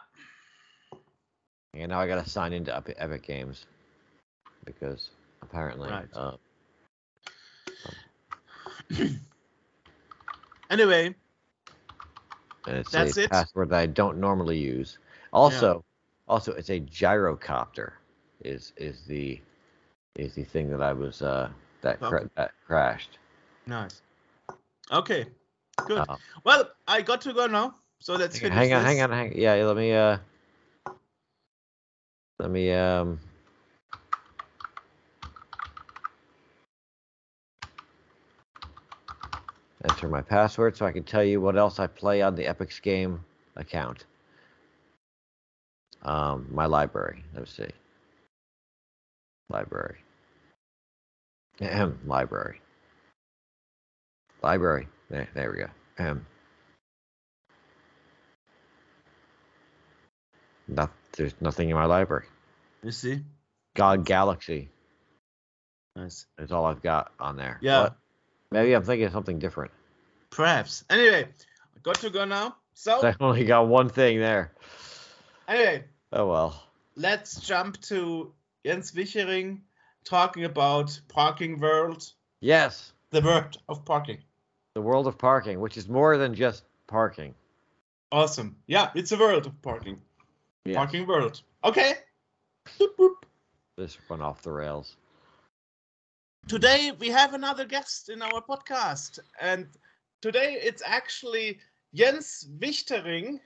And 1.74 1.90
now 1.90 2.00
I 2.00 2.06
gotta 2.06 2.28
sign 2.28 2.52
into 2.52 2.74
Epic, 2.74 3.22
Games 3.22 3.66
because 4.64 5.10
apparently. 5.42 5.90
Right. 5.90 6.08
Uh, 6.14 6.36
anyway 10.70 11.14
and 12.66 12.78
it's 12.78 12.92
That's 12.92 13.16
a 13.16 13.22
it? 13.22 13.30
password 13.30 13.70
that 13.70 13.80
I 13.80 13.86
don't 13.86 14.18
normally 14.18 14.58
use. 14.58 14.98
Also, 15.32 15.84
also 16.28 16.52
it's 16.52 16.70
a 16.70 16.80
gyrocopter 16.80 17.92
is 18.44 18.72
is 18.76 19.02
the 19.06 19.40
is 20.16 20.34
the 20.34 20.44
thing 20.44 20.70
that 20.70 20.82
I 20.82 20.92
was 20.92 21.22
uh 21.22 21.50
that 21.82 22.00
cra- 22.00 22.28
that 22.36 22.52
crashed. 22.66 23.18
nice 23.66 24.02
okay 24.92 25.26
good 25.86 25.98
Uh, 26.08 26.16
well 26.44 26.68
i 26.88 27.00
got 27.00 27.20
to 27.20 27.32
go 27.32 27.46
now 27.46 27.74
so 27.98 28.14
let's 28.14 28.38
hang, 28.38 28.50
hang 28.52 28.72
on, 28.72 28.82
hang 28.84 29.02
on, 29.02 29.10
hang 29.10 29.32
Yeah, 29.38 29.54
let 29.54 29.76
me 29.76 29.92
uh 29.92 30.18
let 32.38 32.50
me 32.50 32.72
um 32.72 33.20
enter 39.84 40.08
my 40.08 40.22
password 40.22 40.76
so 40.76 40.86
I 40.86 40.92
can 40.92 41.04
tell 41.04 41.24
you 41.24 41.40
what 41.40 41.56
else 41.56 41.78
I 41.78 41.86
play 41.86 42.22
on 42.22 42.34
the 42.34 42.44
Epic's 42.44 42.80
game 42.80 43.24
account. 43.56 44.04
Um, 46.02 46.48
my 46.50 46.66
library. 46.66 47.22
Let's 47.34 47.52
see. 47.52 47.68
Library. 49.50 49.98
Ahem, 51.60 51.98
library. 52.06 52.60
Library. 54.42 54.88
There, 55.10 55.28
there 55.34 55.50
we 55.50 55.58
go. 55.58 55.66
Ahem. 55.98 56.26
Not, 60.68 60.90
there's 61.16 61.34
nothing 61.40 61.68
in 61.68 61.74
my 61.74 61.84
library. 61.86 62.26
you 62.84 62.92
see 62.92 63.20
God 63.74 64.04
Galaxy 64.04 64.68
nice 65.96 66.26
is 66.38 66.52
all 66.52 66.64
I've 66.64 66.82
got 66.82 67.12
on 67.18 67.36
there. 67.36 67.58
Yeah. 67.60 67.82
What? 67.82 67.96
Maybe 68.52 68.72
I'm 68.74 68.84
thinking 68.84 69.06
of 69.06 69.12
something 69.12 69.38
different. 69.38 69.72
perhaps 70.30 70.84
anyway 70.90 71.24
i 71.24 71.78
got 71.82 71.96
to 71.96 72.10
go 72.10 72.24
now 72.24 72.56
so 72.74 73.00
I 73.06 73.14
only 73.20 73.44
got 73.44 73.66
one 73.66 73.88
thing 73.88 74.20
there. 74.20 74.52
anyway 75.48 75.84
Oh 76.12 76.26
well. 76.28 76.62
let's 76.96 77.40
jump 77.40 77.80
to 77.82 78.32
jens 78.64 78.92
wiechering 78.92 79.60
talking 80.04 80.44
about 80.44 80.98
parking 81.08 81.58
world 81.60 82.02
Yes, 82.40 82.92
the 83.10 83.20
world 83.20 83.58
of 83.68 83.84
parking 83.84 84.18
the 84.74 84.80
world 84.82 85.06
of 85.06 85.18
parking, 85.18 85.60
which 85.60 85.76
is 85.76 85.88
more 85.88 86.16
than 86.16 86.34
just 86.34 86.64
parking. 86.86 87.34
awesome 88.12 88.56
yeah 88.66 88.90
it's 88.94 89.12
a 89.12 89.16
world 89.18 89.46
of 89.46 89.60
parking 89.62 90.00
Yes. 90.64 90.76
parking 90.76 91.06
world 91.06 91.42
okay 91.64 91.94
Boop, 92.78 92.96
boop. 92.96 93.14
This 93.76 93.96
went 94.08 94.22
off 94.22 94.42
the 94.42 94.52
rails. 94.52 94.96
Today 96.48 96.92
we 96.98 97.08
have 97.08 97.34
another 97.34 97.64
guest 97.64 98.08
in 98.08 98.20
our 98.22 98.42
podcast, 98.42 99.18
and 99.40 99.68
today 100.20 100.54
it's 100.62 100.82
actually 100.84 101.58
Jens 101.94 102.48
Wiechering, 102.58 103.40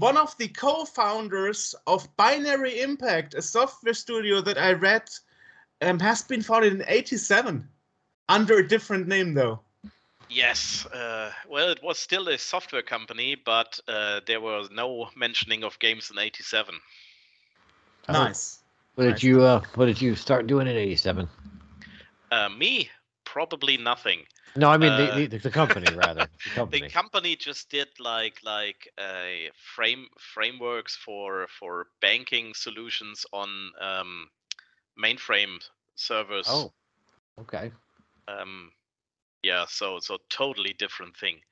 one 0.00 0.16
of 0.16 0.36
the 0.38 0.48
co-founders 0.48 1.74
of 1.86 2.08
Binary 2.16 2.80
Impact, 2.80 3.34
a 3.34 3.42
software 3.42 3.94
studio 3.94 4.40
that 4.40 4.56
I 4.58 4.72
read 4.72 5.08
um, 5.82 6.00
has 6.00 6.22
been 6.22 6.42
founded 6.42 6.72
in 6.72 6.84
'87 6.88 7.68
under 8.28 8.58
a 8.58 8.66
different 8.66 9.06
name, 9.08 9.34
though. 9.34 9.60
Yes, 10.30 10.86
uh, 10.86 11.32
well, 11.48 11.68
it 11.68 11.82
was 11.82 11.98
still 11.98 12.28
a 12.28 12.38
software 12.38 12.82
company, 12.82 13.34
but 13.34 13.78
uh, 13.88 14.20
there 14.26 14.40
was 14.40 14.70
no 14.70 15.10
mentioning 15.16 15.64
of 15.64 15.78
games 15.78 16.10
in 16.10 16.18
'87. 16.18 16.74
Oh. 18.08 18.12
Nice. 18.12 18.58
What 18.94 19.04
Nice. 19.04 19.14
did 19.14 19.22
you 19.22 19.42
uh 19.42 19.62
what 19.76 19.86
did 19.86 20.00
you 20.00 20.14
start 20.14 20.46
doing 20.46 20.66
in 20.66 20.76
eighty 20.76 20.96
seven? 20.96 21.28
Uh, 22.30 22.48
me, 22.48 22.88
probably 23.24 23.76
nothing. 23.76 24.24
No, 24.56 24.70
I 24.70 24.76
mean 24.78 24.96
Uh, 24.96 25.10
the, 25.12 25.26
the 25.26 25.38
the 25.38 25.50
company 25.50 25.92
rather. 25.92 26.28
The 26.44 26.50
company. 26.50 26.70
The 26.70 26.80
company 26.82 27.36
just 27.36 27.70
did 27.70 27.88
like 28.00 28.42
like 28.44 28.88
a 28.98 29.50
frame 29.54 30.08
frameworks 30.18 30.96
for 30.96 31.46
for 31.48 31.86
banking 32.00 32.54
solutions 32.54 33.26
on 33.32 33.72
um, 33.80 34.30
mainframe 34.98 35.58
servers. 35.94 36.68
oh. 36.68 36.72
Okay. 37.40 37.72
Um, 38.28 38.72
Yeah, 39.42 39.66
so 39.66 39.98
so 40.00 40.18
totally 40.28 40.72
different 40.74 41.16
thing. 41.16 41.42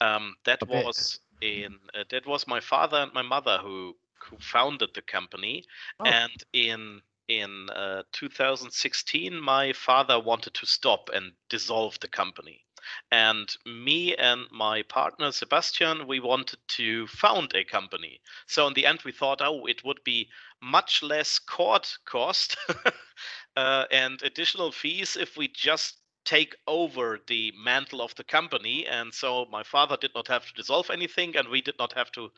Um, 0.00 0.36
that 0.44 0.62
A 0.62 0.66
bit. 0.66 0.84
was 0.84 1.20
in 1.40 1.78
uh, 1.94 2.04
that 2.10 2.26
was 2.26 2.46
my 2.46 2.60
father 2.60 2.98
and 3.02 3.12
my 3.12 3.22
mother 3.22 3.58
who 3.58 3.96
who 4.24 4.38
founded 4.38 4.94
the 4.94 5.02
company, 5.02 5.64
Oh. 6.00 6.04
and 6.04 6.32
in 6.52 7.02
in 7.28 7.68
uh, 7.70 8.02
2016 8.12 9.40
my 9.40 9.72
father 9.72 10.20
wanted 10.20 10.54
to 10.54 10.66
stop 10.66 11.08
and 11.12 11.32
dissolve 11.48 11.98
the 12.00 12.08
company, 12.08 12.64
and 13.10 13.48
me 13.64 14.14
and 14.16 14.46
my 14.50 14.82
partner 14.82 15.32
Sebastian 15.32 16.06
we 16.06 16.20
wanted 16.20 16.58
to 16.68 17.06
found 17.06 17.54
a 17.54 17.64
company. 17.64 18.20
So 18.46 18.66
in 18.66 18.74
the 18.74 18.86
end 18.86 19.02
we 19.04 19.12
thought, 19.12 19.40
oh, 19.40 19.66
it 19.66 19.84
would 19.84 20.04
be 20.04 20.28
much 20.60 21.02
less 21.02 21.38
court 21.38 21.96
cost 22.04 22.56
uh, 23.56 23.84
and 23.90 24.22
additional 24.22 24.72
fees 24.72 25.16
if 25.16 25.36
we 25.36 25.48
just 25.48 25.98
take 26.24 26.56
over 26.66 27.18
the 27.26 27.52
mantle 27.56 28.00
of 28.00 28.14
the 28.16 28.24
company. 28.24 28.86
And 28.86 29.12
so 29.12 29.46
my 29.50 29.62
father 29.62 29.96
did 29.96 30.12
not 30.14 30.28
have 30.28 30.46
to 30.46 30.54
dissolve 30.54 30.90
anything, 30.90 31.36
and 31.36 31.48
we 31.48 31.60
did 31.60 31.78
not 31.78 31.92
have 31.94 32.10
to 32.12 32.30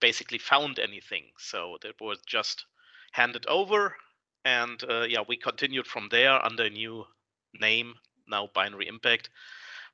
basically 0.00 0.38
found 0.38 0.78
anything. 0.78 1.30
So 1.38 1.78
that 1.82 2.00
was 2.00 2.20
just 2.26 2.64
handed 3.12 3.46
over, 3.46 3.96
and 4.44 4.82
uh, 4.84 5.02
yeah, 5.08 5.22
we 5.26 5.36
continued 5.36 5.86
from 5.86 6.08
there 6.10 6.44
under 6.44 6.64
a 6.64 6.70
new 6.70 7.06
name 7.60 7.94
now, 8.28 8.48
Binary 8.54 8.88
Impact. 8.88 9.30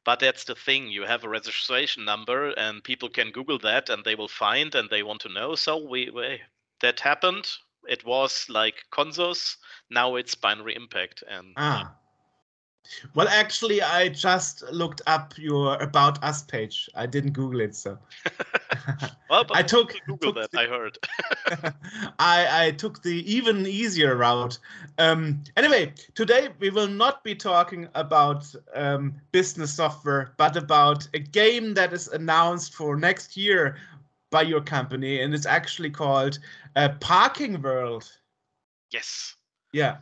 But 0.05 0.21
that's 0.21 0.45
the 0.45 0.55
thing. 0.55 0.89
You 0.89 1.03
have 1.03 1.25
a 1.25 1.29
registration 1.29 2.05
number, 2.05 2.51
and 2.51 2.83
people 2.85 3.09
can 3.11 3.31
Google 3.33 3.59
that, 3.61 3.89
and 3.91 4.05
they 4.05 4.15
will 4.15 4.29
find, 4.29 4.75
and 4.75 4.89
they 4.91 5.03
want 5.03 5.21
to 5.23 5.29
know. 5.29 5.55
So 5.55 5.77
we, 5.77 6.11
we 6.11 6.41
that 6.81 7.01
happened. 7.01 7.49
It 7.89 8.05
was 8.05 8.47
like 8.49 8.85
Consus. 8.91 9.57
Now 9.91 10.17
it's 10.17 10.35
Binary 10.35 10.75
Impact, 10.75 11.23
and 11.29 11.57
Ah. 11.57 12.00
Well, 13.15 13.29
actually, 13.29 13.83
I 13.83 14.09
just 14.09 14.63
looked 14.73 15.01
up 15.07 15.35
your 15.39 15.77
About 15.81 16.23
Us 16.25 16.43
page. 16.43 16.89
I 16.95 17.07
didn't 17.07 17.33
Google 17.33 17.61
it, 17.61 17.75
so. 17.77 17.99
well, 19.31 19.45
but 19.45 19.57
I 19.57 19.63
took, 19.63 19.95
Google 20.07 20.33
took 20.33 20.43
that. 20.43 20.51
the- 20.51 20.61
I 20.61 20.67
heard. 20.67 20.99
I, 22.19 22.67
I 22.67 22.71
took 22.73 23.03
the 23.03 23.33
even 23.33 23.67
easier 23.67 24.17
route. 24.17 24.59
Um, 24.99 25.43
anyway, 25.57 25.93
today 26.15 26.49
we 26.59 26.71
will 26.71 26.89
not 26.89 27.23
be 27.25 27.35
talking 27.35 27.89
about 27.95 28.53
um, 28.75 29.15
business 29.33 29.73
software, 29.75 30.35
but 30.37 30.57
about 30.57 31.07
a 31.15 31.19
game 31.19 31.75
that 31.75 31.93
is 31.93 32.09
announced 32.09 32.75
for 32.75 32.97
next 32.97 33.37
year 33.37 33.77
by 34.31 34.43
your 34.43 34.61
company, 34.61 35.21
and 35.23 35.35
it's 35.35 35.47
actually 35.47 35.91
called 35.91 36.39
uh, 36.77 36.89
Parking 37.01 37.61
World. 37.63 38.11
yes. 38.91 39.37
Yeah. 39.73 39.99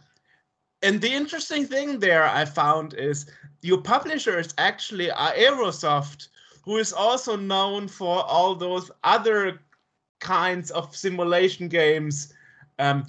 And 0.83 1.01
the 1.01 1.13
interesting 1.13 1.67
thing 1.67 1.99
there 1.99 2.25
I 2.25 2.45
found 2.45 2.95
is 2.95 3.27
your 3.63 3.81
publisher 3.81 4.39
is 4.39 4.55
actually 4.59 5.09
Aerosoft, 5.09 6.29
who 6.63 6.77
is 6.77 6.93
also 6.93 7.37
known 7.37 7.89
for 7.89 8.23
all 8.25 8.55
those 8.55 8.91
other 9.03 9.61
kinds 10.21 10.71
of 10.71 10.95
simulation 10.95 11.69
games. 11.69 12.33
Um, 12.79 13.07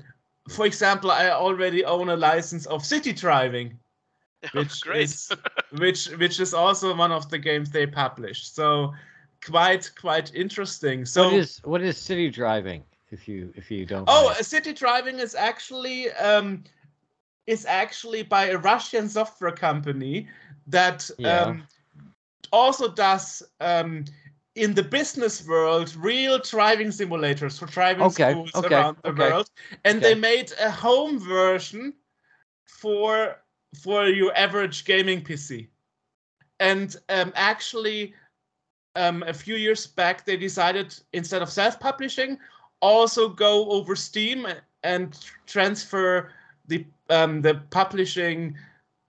for 0.50 0.66
example, 0.66 1.12
I 1.12 1.30
already 1.30 1.86
own 1.86 2.10
a 2.10 2.16
license 2.16 2.66
of 2.66 2.84
City 2.84 3.14
Driving, 3.14 3.78
which 4.54 4.82
Great. 4.82 5.04
is 5.04 5.32
which 5.78 6.08
which 6.18 6.40
is 6.40 6.54
also 6.54 6.96
one 6.96 7.12
of 7.12 7.30
the 7.30 7.38
games 7.38 7.70
they 7.70 7.86
published. 7.86 8.56
So 8.56 8.94
quite 9.46 9.92
quite 10.00 10.34
interesting. 10.34 11.06
So 11.06 11.26
what 11.26 11.34
is 11.34 11.62
what 11.64 11.82
is 11.82 11.98
city 11.98 12.30
driving? 12.30 12.84
If 13.12 13.28
you 13.28 13.54
if 13.56 13.72
you 13.72 13.86
don't. 13.86 14.06
Oh, 14.08 14.26
mind? 14.26 14.38
uh, 14.40 14.44
City 14.44 14.74
Driving 14.74 15.20
is 15.20 15.36
actually 15.36 16.12
um, 16.14 16.64
is 17.50 17.66
actually 17.66 18.22
by 18.22 18.46
a 18.50 18.58
Russian 18.58 19.10
software 19.10 19.52
company 19.52 20.28
that 20.68 21.10
Yeah. 21.18 21.46
um, 21.46 21.64
also 22.52 22.88
does 22.94 23.42
um, 23.60 24.06
in 24.54 24.76
the 24.76 24.84
business 24.84 25.48
world 25.48 25.96
real 25.96 26.38
driving 26.38 26.90
simulators 26.90 27.58
for 27.58 27.66
driving 27.66 28.06
Okay, 28.06 28.32
schools 28.34 28.54
okay, 28.54 28.76
around 28.76 28.98
the 29.04 29.10
okay, 29.10 29.30
world, 29.32 29.50
and 29.84 30.00
they 30.02 30.14
made 30.14 30.54
a 30.62 30.70
home 30.70 31.20
version 31.20 31.94
for 32.66 33.38
for 33.84 34.06
your 34.06 34.32
average 34.36 34.86
gaming 34.86 35.22
PC. 35.24 35.68
And 36.60 36.96
um, 37.10 37.32
actually, 37.36 38.14
um, 38.96 39.24
a 39.24 39.34
few 39.34 39.56
years 39.56 39.88
back, 39.88 40.26
they 40.26 40.38
decided 40.38 40.96
instead 41.14 41.42
of 41.42 41.50
self-publishing, 41.50 42.38
also 42.82 43.30
go 43.30 43.70
over 43.72 43.96
Steam 43.96 44.46
and 44.84 45.18
transfer 45.46 46.32
the 46.68 46.86
um, 47.10 47.42
the 47.42 47.56
publishing 47.70 48.56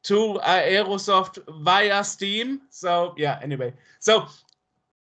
to 0.05 0.41
Aerosoft 0.45 1.39
via 1.63 2.03
Steam. 2.05 2.63
So 2.71 3.15
yeah, 3.17 3.39
anyway, 3.43 3.75
so 3.99 4.27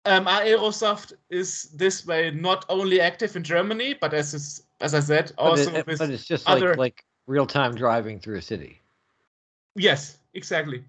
um, 0.07 0.27
Aerosoft 0.27 1.15
is 1.31 1.65
this 1.75 2.07
way 2.07 2.31
not 2.31 2.65
only 2.69 3.01
active 3.01 3.37
in 3.37 3.43
Germany, 3.43 3.95
but 4.01 4.15
as 4.15 4.35
is, 4.35 4.63
as 4.81 4.95
I 4.95 5.01
said, 5.01 5.33
But 5.37 5.43
also 5.45 5.75
it- 5.75 5.87
with 5.87 5.99
but 5.99 6.11
it's 6.11 6.25
just 6.27 6.49
other- 6.49 6.71
like 6.71 6.79
like 6.79 7.05
real 7.27 7.47
time 7.47 7.75
driving 7.75 8.21
through 8.21 8.37
a 8.37 8.43
city. 8.43 8.81
Yes, 9.77 10.19
exactly. 10.35 10.85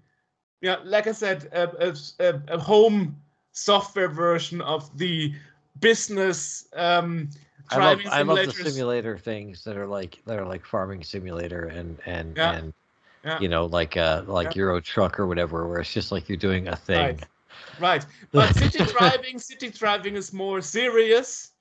Yeah, 0.60 0.76
like 0.84 1.06
I 1.06 1.12
said, 1.12 1.48
a, 1.52 1.88
a, 1.88 1.94
a, 2.20 2.42
a 2.54 2.58
home 2.58 3.16
software 3.52 4.08
version 4.08 4.60
of 4.60 4.96
the 4.98 5.34
business 5.80 6.68
um, 6.74 7.30
I 7.70 7.76
love 7.76 8.00
driving 8.00 8.12
I 8.12 8.22
love 8.22 8.46
the 8.46 8.52
simulator 8.52 9.18
things 9.18 9.64
that 9.64 9.76
are 9.76 9.86
like 9.86 10.22
that 10.26 10.38
are 10.38 10.46
like 10.46 10.64
farming 10.64 11.02
simulator 11.02 11.64
and 11.64 11.98
and 12.06 12.36
Yeah, 12.36 12.52
and 12.52 12.74
yeah. 13.24 13.40
you 13.40 13.48
know 13.48 13.66
like 13.66 13.96
uh 13.96 14.22
like 14.26 14.54
Yeah. 14.54 14.62
Euro 14.62 14.80
Truck 14.80 15.18
or 15.18 15.26
whatever 15.26 15.66
where 15.68 15.80
it's 15.80 15.92
just 15.92 16.12
like 16.12 16.28
you're 16.28 16.38
doing 16.38 16.68
a 16.68 16.76
thing. 16.76 17.16
Right. 17.16 17.26
Right, 17.78 18.06
but 18.32 18.54
city 18.54 18.84
driving, 18.84 19.38
city 19.38 19.70
driving 19.70 20.16
is 20.16 20.32
more 20.32 20.60
serious 20.60 21.52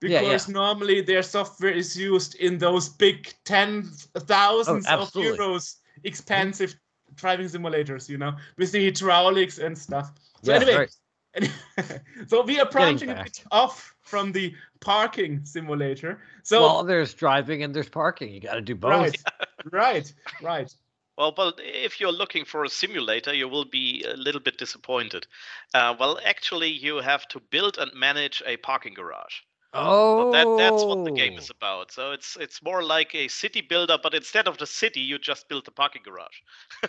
because 0.00 0.48
yeah. 0.48 0.52
normally 0.52 1.00
their 1.00 1.22
software 1.22 1.72
is 1.72 1.96
used 1.96 2.34
in 2.36 2.58
those 2.58 2.88
big 2.88 3.32
ten 3.44 3.84
thousands 4.14 4.86
of 4.86 4.92
Oh, 4.92 5.02
absolutely. 5.02 5.38
euros 5.38 5.76
expensive 6.04 6.74
driving 7.14 7.46
simulators, 7.46 8.08
you 8.08 8.18
know, 8.18 8.36
with 8.58 8.72
the 8.72 8.84
hydraulics 8.84 9.58
and 9.58 9.76
stuff. 9.76 10.12
So 10.42 10.52
Yeah, 10.52 10.60
anyway, 10.60 10.76
right. 10.76 10.90
So 12.28 12.42
we 12.42 12.60
are 12.60 12.70
branching 12.70 13.10
a 13.10 13.22
bit 13.24 13.44
off 13.50 13.95
from 14.06 14.32
the 14.32 14.54
parking 14.80 15.44
simulator. 15.44 16.20
So 16.42 16.60
well, 16.60 16.84
there's 16.84 17.12
driving 17.12 17.62
and 17.62 17.74
there's 17.74 17.88
parking. 17.88 18.32
You 18.32 18.40
got 18.40 18.54
to 18.54 18.60
do 18.60 18.74
both. 18.74 18.90
right, 18.92 19.24
right, 19.72 20.14
right. 20.42 20.74
Well, 21.18 21.32
but 21.32 21.58
if 21.58 21.98
you're 21.98 22.12
looking 22.12 22.44
for 22.44 22.64
a 22.64 22.68
simulator, 22.68 23.34
you 23.34 23.48
will 23.48 23.64
be 23.64 24.04
a 24.06 24.16
little 24.16 24.40
bit 24.40 24.58
disappointed. 24.58 25.26
Uh, 25.72 25.94
well, 25.98 26.20
actually, 26.24 26.70
you 26.70 26.98
have 26.98 27.26
to 27.28 27.40
build 27.40 27.78
and 27.78 27.90
manage 27.94 28.42
a 28.46 28.58
parking 28.58 28.94
garage. 28.94 29.40
Oh, 29.76 29.98
So 30.16 30.26
that, 30.32 30.56
that's 30.56 30.86
what 30.86 31.04
the 31.04 31.10
game 31.12 31.34
is 31.38 31.50
oh. 31.50 31.52
about. 31.52 31.92
So 31.92 32.12
it's 32.12 32.36
it's 32.40 32.62
more 32.62 32.82
like 32.82 33.14
a 33.14 33.28
city 33.28 33.60
builder, 33.62 33.98
but 34.02 34.14
instead 34.14 34.48
of 34.48 34.58
the 34.58 34.66
city, 34.66 35.00
you 35.00 35.18
just 35.18 35.48
build 35.48 35.64
the 35.66 35.72
parking 35.72 36.02
garage. 36.04 36.40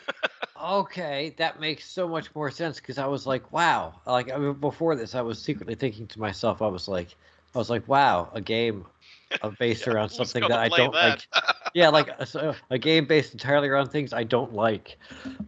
Okay, 0.62 1.36
that 1.38 1.60
makes 1.60 1.86
so 1.90 2.08
much 2.08 2.34
more 2.36 2.50
sense 2.52 2.80
because 2.80 2.98
I 2.98 3.06
was 3.08 3.26
like, 3.28 3.52
wow. 3.52 4.02
Like 4.06 4.32
I 4.32 4.38
mean, 4.38 4.54
before 4.56 4.96
this, 4.96 5.16
I 5.16 5.22
was 5.22 5.42
secretly 5.42 5.76
thinking 5.76 6.08
to 6.08 6.20
myself, 6.20 6.62
I 6.62 6.68
was 6.68 6.88
like, 6.88 7.16
I 7.56 7.58
was 7.60 7.70
like, 7.70 7.88
wow, 7.88 8.30
a 8.34 8.42
game 8.42 8.86
uh, 9.42 9.50
based 9.60 9.88
around 9.88 10.10
something 10.10 10.48
that 10.48 10.60
I 10.60 10.70
don't 10.70 10.94
that? 10.94 11.02
like. 11.02 11.28
Yeah, 11.74 11.90
like 11.90 12.10
a, 12.20 12.26
so- 12.26 12.56
a 12.70 12.78
game 12.78 13.06
based 13.06 13.34
entirely 13.34 13.68
around 13.70 13.90
things 13.90 14.14
I 14.14 14.24
don't 14.24 14.54
like. 14.54 14.98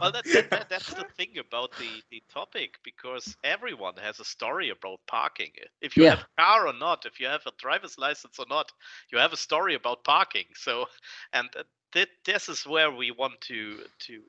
well, 0.00 0.12
that, 0.12 0.24
that, 0.32 0.50
that, 0.50 0.68
that's 0.68 0.94
the 0.94 1.04
thing 1.16 1.38
about 1.38 1.76
the, 1.78 2.02
the 2.10 2.22
topic 2.32 2.78
because 2.84 3.36
everyone 3.44 3.94
has 3.96 4.20
a 4.20 4.24
story 4.24 4.70
about 4.70 5.00
parking. 5.06 5.52
If 5.80 5.96
you 5.96 6.04
Yeah. 6.04 6.10
have 6.10 6.20
a 6.20 6.42
car 6.42 6.66
or 6.66 6.72
not, 6.72 7.06
if 7.06 7.20
you 7.20 7.26
have 7.26 7.46
a 7.46 7.52
driver's 7.58 7.98
license 7.98 8.38
or 8.38 8.46
not, 8.48 8.70
you 9.12 9.18
have 9.18 9.32
a 9.32 9.36
story 9.36 9.74
about 9.74 10.04
parking. 10.04 10.46
So, 10.54 10.86
and 11.32 11.48
uh, 11.56 11.64
thi- 11.92 12.06
this 12.24 12.48
is 12.48 12.66
where 12.66 12.90
we 12.90 13.10
want 13.10 13.40
to 13.42 13.84
to 14.06 14.22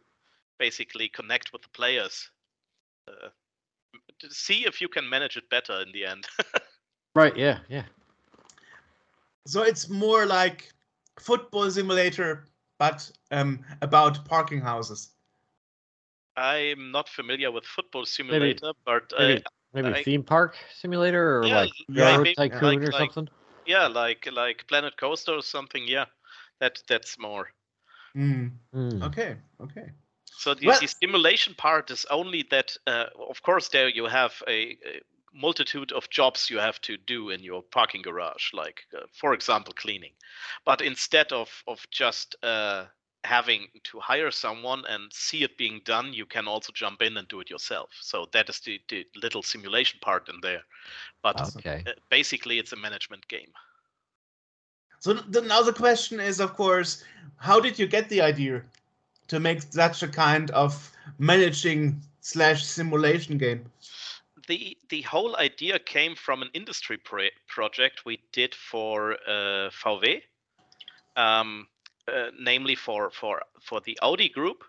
basically 0.60 1.10
connect 1.10 1.52
with 1.54 1.62
the 1.62 1.70
players. 1.70 2.30
Uh, 3.08 3.30
to 4.20 4.30
see 4.32 4.66
if 4.66 4.82
you 4.82 4.88
can 4.88 5.10
manage 5.10 5.38
it 5.38 5.50
better 5.50 5.82
in 5.82 5.92
the 5.94 6.06
end. 6.06 6.28
Right? 7.16 7.36
Yeah, 7.36 7.60
yeah. 7.70 7.84
so 9.46 9.64
it's 9.64 9.90
more 9.90 10.26
like 10.26 10.72
football 11.20 11.70
simulator, 11.72 12.46
but 12.78 13.10
um, 13.32 13.60
about 13.82 14.24
parking 14.26 14.62
houses. 14.62 15.10
I'm 16.38 16.92
not 16.92 17.10
familiar 17.10 17.52
with 17.52 17.66
football 17.66 18.06
simulator, 18.06 18.72
but 18.86 19.12
uh, 19.18 19.28
Maybe, 19.28 19.44
maybe 19.74 19.88
I- 19.90 20.04
theme 20.04 20.24
park 20.24 20.56
simulator 20.80 21.40
or 21.40 21.46
Yeah, 21.46 21.56
like 21.62 21.72
yeah, 21.90 22.18
maybe, 22.18 22.36
Tycoon 22.36 22.62
like- 22.62 22.80
or 22.80 22.92
like- 22.92 23.14
something. 23.14 23.30
yeah, 23.66 23.88
like 23.88 24.30
like 24.32 24.66
Planet 24.68 24.96
Coaster 24.98 25.34
or 25.34 25.42
something. 25.42 25.86
Yeah, 25.88 26.06
that 26.60 26.82
that's 26.88 27.18
more. 27.20 27.50
Mm, 28.16 28.52
Hmm. 28.74 29.04
okay, 29.04 29.38
okay. 29.62 29.92
So 30.26 30.54
the, 30.54 30.68
Well- 30.68 30.80
the 30.80 30.88
simulation 30.88 31.54
part 31.56 31.92
is 31.92 32.06
only 32.10 32.44
that, 32.50 32.78
uh, 32.88 33.06
of 33.30 33.42
course, 33.44 33.68
there 33.70 33.90
you 33.90 34.06
have 34.08 34.42
a, 34.48 34.78
a 34.86 35.02
multitude 35.34 35.92
of 35.92 36.10
jobs 36.10 36.50
you 36.50 36.58
have 36.60 36.80
to 36.82 36.98
do 36.98 37.30
in 37.30 37.44
your 37.44 37.62
parking 37.64 38.02
garage, 38.02 38.54
like, 38.54 38.86
uh, 38.96 39.06
for 39.14 39.34
example, 39.34 39.74
cleaning. 39.74 40.14
But 40.66 40.82
instead 40.82 41.32
of 41.32 41.64
of 41.68 41.86
just 41.92 42.36
uh, 42.44 42.86
having 43.24 43.68
to 43.84 44.00
hire 44.00 44.32
someone 44.32 44.86
and 44.88 45.12
see 45.14 45.44
it 45.44 45.58
being 45.58 45.82
done, 45.86 46.14
you 46.14 46.26
can 46.26 46.48
also 46.48 46.72
jump 46.74 47.02
in 47.02 47.18
and 47.18 47.28
do 47.28 47.40
it 47.42 47.50
yourself. 47.50 47.90
So 48.02 48.28
that 48.34 48.50
is 48.50 48.60
the, 48.62 48.80
the 48.90 49.06
little 49.16 49.44
simulation 49.44 50.00
part 50.02 50.30
in 50.30 50.36
there. 50.42 50.64
But 51.22 51.40
Okay. 51.40 51.84
uh, 51.86 51.92
basically, 52.10 52.60
it's 52.60 52.74
a 52.74 52.78
management 52.78 53.28
game. 53.28 53.52
So 55.00 55.14
the, 55.14 55.42
now 55.42 55.62
the 55.62 55.74
question 55.74 56.20
is, 56.20 56.40
of 56.40 56.56
course, 56.56 57.04
how 57.38 57.60
did 57.60 57.80
you 57.80 57.88
get 57.88 58.10
the 58.10 58.22
idea 58.22 58.64
to 59.28 59.40
make 59.40 59.62
such 59.62 60.04
a 60.04 60.08
kind 60.08 60.52
of 60.52 60.92
managing 61.18 62.02
slash 62.22 62.66
simulation 62.66 63.38
game? 63.38 63.66
The 64.50 64.76
the 64.90 65.02
whole 65.04 65.38
idea 65.38 65.80
came 65.80 66.16
from 66.16 66.42
an 66.42 66.50
industry 66.54 66.98
pro- 66.98 67.36
project 67.48 68.02
we 68.06 68.20
did 68.34 68.54
for 68.54 69.14
uh, 69.28 69.70
VW, 69.70 70.22
um, 71.16 71.68
uh, 72.08 72.32
namely 72.38 72.76
for 72.76 73.12
for 73.12 73.42
for 73.62 73.80
the 73.82 73.98
Audi 74.02 74.28
group. 74.28 74.64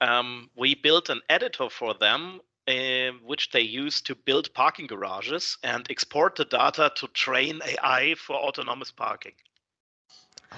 Um, 0.00 0.50
we 0.56 0.74
built 0.74 1.08
an 1.08 1.20
editor 1.28 1.70
for 1.70 1.94
them, 1.94 2.40
uh, 2.66 3.12
which 3.24 3.50
they 3.52 3.60
use 3.60 4.02
to 4.02 4.16
build 4.16 4.52
parking 4.52 4.88
garages 4.88 5.56
and 5.62 5.86
export 5.88 6.34
the 6.34 6.44
data 6.44 6.90
to 6.96 7.06
train 7.08 7.60
AI 7.64 8.16
for 8.18 8.34
autonomous 8.34 8.90
parking. 8.90 9.34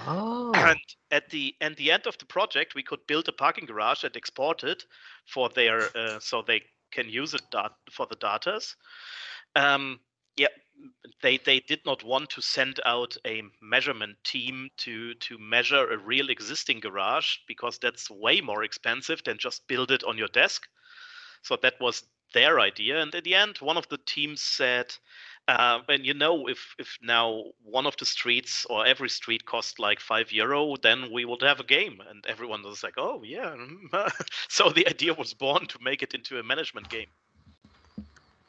Oh. 0.07 0.51
And 0.55 0.79
at 1.11 1.29
the 1.29 1.55
at 1.61 1.77
the 1.77 1.91
end 1.91 2.07
of 2.07 2.17
the 2.17 2.25
project, 2.25 2.73
we 2.73 2.83
could 2.83 3.05
build 3.07 3.27
a 3.27 3.31
parking 3.31 3.67
garage 3.67 4.03
and 4.03 4.17
export 4.17 4.63
it 4.63 4.83
for 5.27 5.49
their 5.49 5.95
uh, 5.95 6.19
so 6.19 6.41
they 6.41 6.61
can 6.91 7.09
use 7.09 7.33
it 7.33 7.43
for 7.91 8.05
the 8.05 8.15
datas. 8.15 8.75
Um, 9.55 9.99
yeah, 10.35 10.47
they 11.21 11.37
they 11.37 11.59
did 11.61 11.79
not 11.85 12.03
want 12.03 12.29
to 12.31 12.41
send 12.41 12.79
out 12.85 13.15
a 13.25 13.41
measurement 13.61 14.17
team 14.23 14.69
to 14.77 15.13
to 15.15 15.37
measure 15.37 15.89
a 15.91 15.97
real 15.97 16.29
existing 16.29 16.79
garage 16.79 17.37
because 17.47 17.77
that's 17.77 18.09
way 18.09 18.41
more 18.41 18.63
expensive 18.63 19.23
than 19.23 19.37
just 19.37 19.67
build 19.67 19.91
it 19.91 20.03
on 20.03 20.17
your 20.17 20.27
desk. 20.29 20.67
So 21.43 21.57
that 21.61 21.79
was 21.79 22.03
their 22.33 22.59
idea, 22.59 23.01
and 23.01 23.13
at 23.15 23.23
the 23.23 23.35
end, 23.35 23.57
one 23.59 23.77
of 23.77 23.87
the 23.87 23.99
teams 23.99 24.41
said, 24.41 24.93
uh, 25.47 25.79
and 25.89 26.05
you 26.05 26.13
know, 26.13 26.47
if 26.47 26.75
if 26.79 26.97
now 27.03 27.43
one 27.63 27.85
of 27.85 27.95
the 27.97 28.05
streets 28.05 28.65
or 28.69 28.85
every 28.85 29.09
street 29.09 29.45
cost 29.45 29.79
like 29.79 29.99
five 29.99 30.31
euro, 30.31 30.75
then 30.81 31.11
we 31.11 31.23
would 31.25 31.41
have 31.43 31.59
a 31.59 31.63
game, 31.63 32.01
and 32.09 32.25
everyone 32.27 32.63
was 32.63 32.83
like, 32.83 32.95
oh 32.97 33.21
yeah. 33.23 33.55
so 34.49 34.69
the 34.69 34.87
idea 34.87 35.13
was 35.13 35.33
born 35.33 35.67
to 35.67 35.77
make 35.81 36.01
it 36.01 36.13
into 36.13 36.39
a 36.39 36.43
management 36.43 36.89
game. 36.89 37.07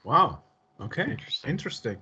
Wow. 0.05 0.43
Okay. 0.81 1.03
Interesting. 1.03 1.51
Interesting. 1.51 1.97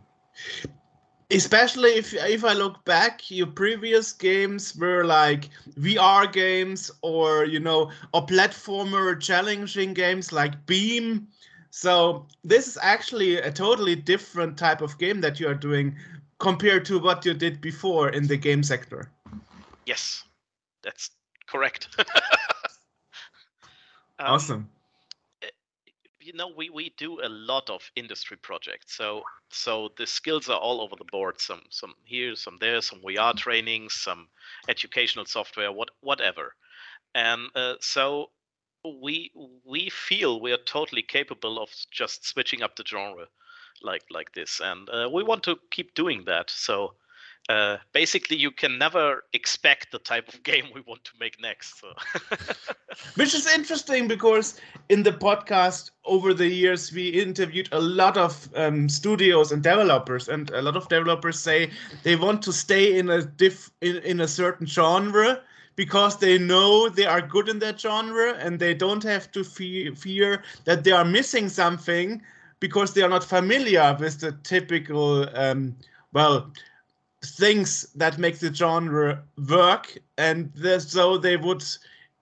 Especially 1.30 1.90
if 1.90 2.14
if 2.14 2.44
I 2.44 2.52
look 2.52 2.84
back, 2.84 3.28
your 3.30 3.48
previous 3.48 4.12
games 4.12 4.76
were 4.76 5.04
like 5.04 5.48
VR 5.76 6.32
games 6.32 6.90
or 7.02 7.46
you 7.46 7.58
know, 7.58 7.90
or 8.12 8.24
platformer 8.26 9.20
challenging 9.20 9.92
games 9.94 10.30
like 10.30 10.66
Beam. 10.66 11.26
So 11.76 12.24
this 12.44 12.68
is 12.68 12.78
actually 12.80 13.38
a 13.38 13.50
totally 13.50 13.96
different 13.96 14.56
type 14.56 14.80
of 14.80 14.96
game 14.96 15.20
that 15.22 15.40
you 15.40 15.48
are 15.48 15.56
doing 15.56 15.96
compared 16.38 16.84
to 16.84 17.00
what 17.00 17.24
you 17.24 17.34
did 17.34 17.60
before 17.60 18.10
in 18.10 18.28
the 18.28 18.36
game 18.36 18.62
sector. 18.62 19.10
Yes, 19.84 20.22
that's 20.82 21.10
correct. 21.46 21.88
Um, 24.20 24.34
awesome. 24.34 24.70
you 26.20 26.32
know 26.34 26.52
we, 26.56 26.70
we 26.70 26.94
do 26.96 27.20
a 27.20 27.28
lot 27.28 27.68
of 27.68 27.82
industry 27.96 28.36
projects 28.36 28.96
so 28.96 29.24
so 29.50 29.90
the 29.98 30.06
skills 30.06 30.48
are 30.48 30.56
all 30.56 30.80
over 30.80 30.94
the 30.96 31.04
board 31.10 31.40
some 31.40 31.62
some 31.68 31.94
here 32.04 32.36
some 32.36 32.56
there 32.60 32.80
some 32.80 33.00
vr 33.00 33.34
trainings 33.34 33.94
some 33.94 34.28
educational 34.68 35.26
software 35.26 35.72
what 35.72 35.90
whatever 36.00 36.54
and 37.16 37.48
uh, 37.56 37.74
so 37.80 38.30
we 38.84 39.30
we 39.64 39.88
feel 39.90 40.40
we 40.40 40.52
are 40.52 40.64
totally 40.66 41.02
capable 41.02 41.58
of 41.62 41.70
just 41.90 42.26
switching 42.26 42.62
up 42.62 42.76
the 42.76 42.84
genre 42.86 43.26
like 43.82 44.04
like 44.10 44.32
this. 44.32 44.60
And 44.62 44.88
uh, 44.88 45.08
we 45.12 45.22
want 45.22 45.42
to 45.44 45.56
keep 45.70 45.94
doing 45.94 46.24
that. 46.26 46.50
So 46.50 46.94
uh, 47.48 47.76
basically 47.92 48.36
you 48.38 48.50
can 48.50 48.78
never 48.78 49.24
expect 49.34 49.92
the 49.92 49.98
type 49.98 50.28
of 50.28 50.42
game 50.50 50.66
we 50.74 50.80
want 50.86 51.04
to 51.04 51.12
make 51.20 51.40
next 51.40 51.80
so. 51.80 51.92
Which 53.16 53.34
is 53.34 53.46
interesting 53.46 54.08
because 54.08 54.60
in 54.88 55.02
the 55.02 55.12
podcast 55.12 55.90
over 56.04 56.32
the 56.32 56.48
years 56.48 56.92
we 56.92 57.08
interviewed 57.08 57.68
a 57.72 57.80
lot 57.80 58.16
of 58.16 58.48
um, 58.54 58.88
studios 58.88 59.52
and 59.52 59.62
developers, 59.62 60.28
and 60.28 60.50
a 60.50 60.62
lot 60.62 60.76
of 60.76 60.88
developers 60.88 61.38
say 61.38 61.70
they 62.02 62.16
want 62.16 62.42
to 62.42 62.52
stay 62.52 62.98
in 62.98 63.10
a 63.10 63.22
diff 63.22 63.70
in, 63.80 63.96
in 63.98 64.20
a 64.20 64.28
certain 64.28 64.66
genre 64.66 65.40
because 65.76 66.18
they 66.18 66.38
know 66.38 66.88
they 66.88 67.06
are 67.06 67.20
good 67.20 67.48
in 67.48 67.58
that 67.60 67.80
genre 67.80 68.34
and 68.34 68.58
they 68.58 68.74
don't 68.74 69.02
have 69.02 69.30
to 69.32 69.44
fe- 69.44 69.94
fear 69.94 70.42
that 70.64 70.84
they 70.84 70.92
are 70.92 71.04
missing 71.04 71.48
something 71.48 72.22
because 72.60 72.94
they 72.94 73.02
are 73.02 73.08
not 73.08 73.24
familiar 73.24 73.96
with 73.98 74.20
the 74.20 74.32
typical 74.42 75.28
um, 75.36 75.76
well 76.12 76.52
things 77.24 77.88
that 77.94 78.18
make 78.18 78.38
the 78.38 78.52
genre 78.54 79.22
work 79.48 79.96
and 80.18 80.52
so 80.78 81.18
they 81.18 81.36
would 81.36 81.64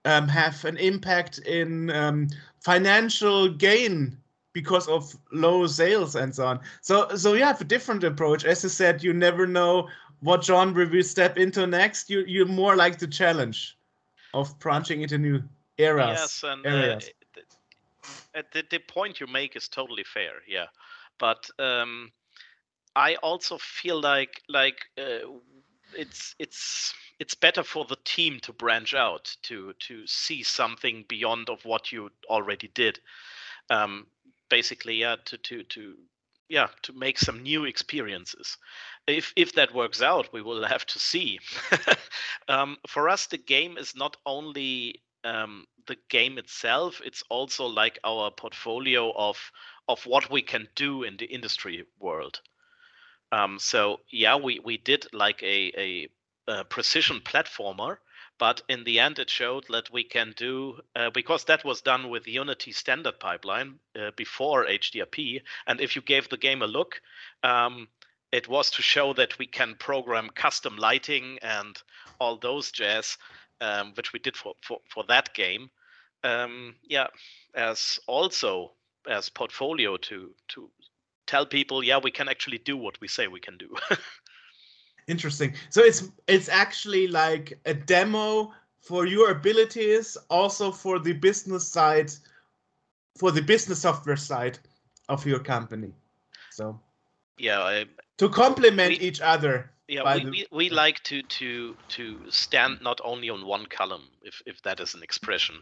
um, 0.05 0.27
have 0.27 0.63
an 0.65 0.77
impact 0.77 1.39
in 1.39 1.89
um, 1.91 2.27
financial 2.59 3.49
gain 3.49 4.17
because 4.53 4.87
of 4.87 5.15
low 5.31 5.65
sales 5.65 6.15
and 6.15 6.33
so 6.33 6.45
on. 6.45 6.59
So 6.81 7.09
so 7.15 7.33
you 7.33 7.43
have 7.43 7.59
a 7.59 7.65
different 7.65 8.03
approach. 8.03 8.45
As 8.45 8.63
I 8.63 8.67
said, 8.67 9.03
you 9.03 9.13
never 9.13 9.47
know 9.47 9.89
what 10.23 10.43
genre 10.43 10.87
we 10.87 11.03
step 11.03 11.37
into 11.37 11.67
next. 11.67 12.09
You 12.09 12.23
you're 12.25 12.45
more 12.45 12.75
like 12.75 12.97
the 12.97 13.07
challenge 13.07 13.77
of 14.33 14.57
branching 14.59 15.01
into 15.01 15.17
new 15.17 15.43
eras. 15.77 16.07
Yes, 16.07 16.43
and 16.43 16.65
uh, 16.65 16.69
areas. 16.69 17.09
th- 17.33 17.45
uh, 18.35 18.41
the, 18.53 18.63
the 18.71 18.79
point 18.79 19.19
you 19.19 19.27
make 19.27 19.55
is 19.55 19.67
totally 19.67 20.03
fair. 20.03 20.33
Yeah, 20.47 20.67
but 21.19 21.49
um, 21.59 22.11
I 22.95 23.15
also 23.15 23.57
feel 23.57 24.01
like 24.01 24.41
like 24.49 24.85
uh, 24.97 25.27
it's 25.95 26.35
it's 26.39 26.93
it's 27.19 27.35
better 27.35 27.63
for 27.63 27.85
the 27.85 27.97
team 28.03 28.39
to 28.41 28.53
branch 28.53 28.93
out 28.93 29.35
to 29.43 29.73
to 29.87 30.07
see 30.07 30.43
something 30.43 31.05
beyond 31.07 31.49
of 31.49 31.63
what 31.65 31.91
you 31.91 32.09
already 32.29 32.69
did. 32.73 32.99
Um, 33.69 34.07
basically, 34.49 34.95
yeah, 34.95 35.17
to 35.25 35.37
to 35.37 35.63
to 35.63 35.95
yeah 36.49 36.67
to 36.83 36.93
make 36.93 37.17
some 37.19 37.43
new 37.43 37.65
experiences. 37.65 38.57
If 39.07 39.33
if 39.35 39.53
that 39.53 39.73
works 39.73 40.01
out, 40.01 40.31
we 40.33 40.41
will 40.41 40.63
have 40.65 40.85
to 40.87 40.99
see. 40.99 41.39
um, 42.47 42.77
for 42.87 43.09
us, 43.09 43.27
the 43.27 43.37
game 43.37 43.77
is 43.77 43.95
not 43.95 44.17
only 44.25 45.01
um, 45.23 45.65
the 45.87 45.97
game 46.09 46.37
itself; 46.37 47.01
it's 47.03 47.23
also 47.29 47.65
like 47.67 47.99
our 48.03 48.31
portfolio 48.31 49.11
of 49.11 49.51
of 49.87 50.05
what 50.05 50.29
we 50.29 50.41
can 50.41 50.67
do 50.75 51.03
in 51.03 51.17
the 51.17 51.25
industry 51.25 51.85
world. 51.99 52.39
Um, 53.31 53.59
so 53.59 53.99
yeah, 54.11 54.35
we 54.37 54.59
we 54.59 54.77
did 54.77 55.07
like 55.13 55.41
a, 55.43 55.71
a 55.77 56.09
a 56.47 56.65
precision 56.65 57.19
platformer, 57.21 57.97
but 58.43 58.61
in 58.67 58.83
the 58.83 58.99
end, 58.99 59.19
it 59.19 59.29
showed 59.29 59.63
that 59.69 59.89
we 59.89 60.03
can 60.03 60.33
do 60.35 60.81
uh, 60.97 61.09
because 61.11 61.45
that 61.45 61.63
was 61.63 61.79
done 61.79 62.09
with 62.09 62.27
Unity 62.27 62.73
standard 62.73 63.17
pipeline 63.17 63.79
uh, 63.97 64.11
before 64.17 64.65
HDRP. 64.65 65.41
And 65.65 65.79
if 65.79 65.95
you 65.95 66.01
gave 66.01 66.27
the 66.27 66.35
game 66.35 66.61
a 66.61 66.67
look, 66.67 67.01
um, 67.41 67.87
it 68.33 68.49
was 68.49 68.69
to 68.71 68.81
show 68.81 69.13
that 69.13 69.39
we 69.39 69.47
can 69.47 69.75
program 69.75 70.29
custom 70.29 70.75
lighting 70.75 71.39
and 71.41 71.81
all 72.19 72.35
those 72.35 72.69
jazz, 72.69 73.17
um, 73.61 73.93
which 73.95 74.11
we 74.11 74.19
did 74.19 74.35
for 74.35 74.55
for, 74.61 74.79
for 74.89 75.05
that 75.07 75.33
game. 75.33 75.69
Um, 76.25 76.75
yeah, 76.83 77.07
as 77.55 77.97
also 78.07 78.73
as 79.09 79.29
portfolio 79.29 79.95
to 79.95 80.35
to 80.49 80.69
tell 81.27 81.45
people, 81.45 81.81
yeah, 81.81 81.99
we 82.03 82.11
can 82.11 82.27
actually 82.27 82.57
do 82.57 82.75
what 82.75 82.99
we 82.99 83.07
say 83.07 83.29
we 83.29 83.39
can 83.39 83.57
do. 83.57 83.73
Interesting. 85.07 85.53
So 85.69 85.81
it's 85.81 86.09
it's 86.27 86.49
actually 86.49 87.07
like 87.07 87.59
a 87.65 87.73
demo 87.73 88.53
for 88.79 89.05
your 89.05 89.31
abilities, 89.31 90.17
also 90.29 90.71
for 90.71 90.99
the 90.99 91.13
business 91.13 91.67
side, 91.67 92.11
for 93.17 93.31
the 93.31 93.41
business 93.41 93.81
software 93.81 94.17
side 94.17 94.59
of 95.09 95.25
your 95.25 95.39
company. 95.39 95.93
So 96.51 96.79
yeah, 97.37 97.61
I, 97.61 97.85
to 98.17 98.29
complement 98.29 99.01
each 99.01 99.21
other. 99.21 99.69
Yeah, 99.87 100.03
we, 100.15 100.23
the- 100.23 100.29
we, 100.31 100.47
we 100.51 100.69
like 100.69 101.01
to 101.03 101.21
to 101.23 101.77
to 101.89 102.31
stand 102.31 102.81
not 102.81 103.01
only 103.03 103.29
on 103.29 103.45
one 103.45 103.65
column, 103.65 104.09
if 104.21 104.41
if 104.45 104.61
that 104.63 104.79
is 104.79 104.93
an 104.95 105.03
expression. 105.03 105.55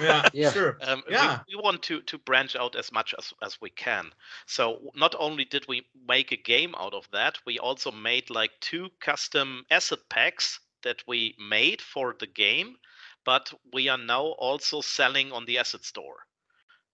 Yeah, 0.00 0.28
Yeah. 0.32 0.50
sure. 0.52 0.76
Um, 0.82 1.02
Yeah. 1.08 1.40
we, 1.48 1.56
want 1.56 1.82
to 1.84 2.02
to 2.02 2.18
branch 2.18 2.56
out 2.56 2.76
as 2.76 2.92
much 2.92 3.14
as 3.18 3.32
as 3.42 3.60
we 3.60 3.70
can. 3.70 4.10
So 4.46 4.90
not 4.94 5.14
only 5.18 5.44
did 5.44 5.66
we 5.68 5.86
make 6.06 6.32
a 6.32 6.36
game 6.36 6.74
out 6.76 6.94
of 6.94 7.08
that, 7.12 7.38
we 7.46 7.58
also 7.58 7.90
made 7.90 8.30
like 8.30 8.52
two 8.60 8.90
custom 9.00 9.64
asset 9.70 10.00
packs 10.10 10.60
that 10.82 11.02
we 11.06 11.34
made 11.38 11.80
for 11.80 12.14
the 12.18 12.26
game, 12.26 12.76
but 13.24 13.52
we 13.72 13.88
are 13.88 13.98
now 13.98 14.24
also 14.38 14.80
selling 14.80 15.32
on 15.32 15.46
the 15.46 15.58
asset 15.58 15.84
store 15.84 16.26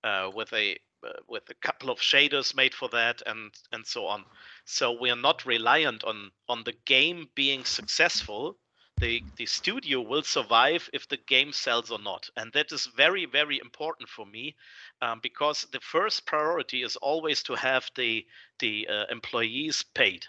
uh, 0.04 0.30
with 0.34 0.52
a 0.52 0.78
with 1.28 1.48
a 1.50 1.54
couple 1.54 1.90
of 1.90 1.98
shaders 1.98 2.54
made 2.54 2.74
for 2.74 2.88
that 2.88 3.22
and 3.26 3.52
and 3.72 3.86
so 3.86 4.06
on. 4.06 4.24
So 4.64 4.92
we 4.92 5.10
are 5.10 5.16
not 5.16 5.46
reliant 5.46 6.04
on 6.04 6.30
on 6.48 6.64
the 6.64 6.74
game 6.84 7.28
being 7.34 7.64
successful. 7.64 8.58
The 9.00 9.22
the 9.36 9.46
studio 9.46 10.00
will 10.00 10.24
survive 10.24 10.90
if 10.92 11.06
the 11.08 11.18
game 11.18 11.52
sells 11.52 11.90
or 11.90 12.00
not, 12.00 12.28
and 12.36 12.52
that 12.52 12.72
is 12.72 12.86
very 12.86 13.26
very 13.26 13.58
important 13.58 14.08
for 14.08 14.26
me, 14.26 14.56
um, 15.00 15.20
because 15.20 15.66
the 15.72 15.80
first 15.80 16.26
priority 16.26 16.82
is 16.82 16.96
always 16.96 17.42
to 17.44 17.54
have 17.54 17.90
the 17.94 18.26
the 18.58 18.88
uh, 18.88 19.06
employees 19.10 19.84
paid 19.94 20.26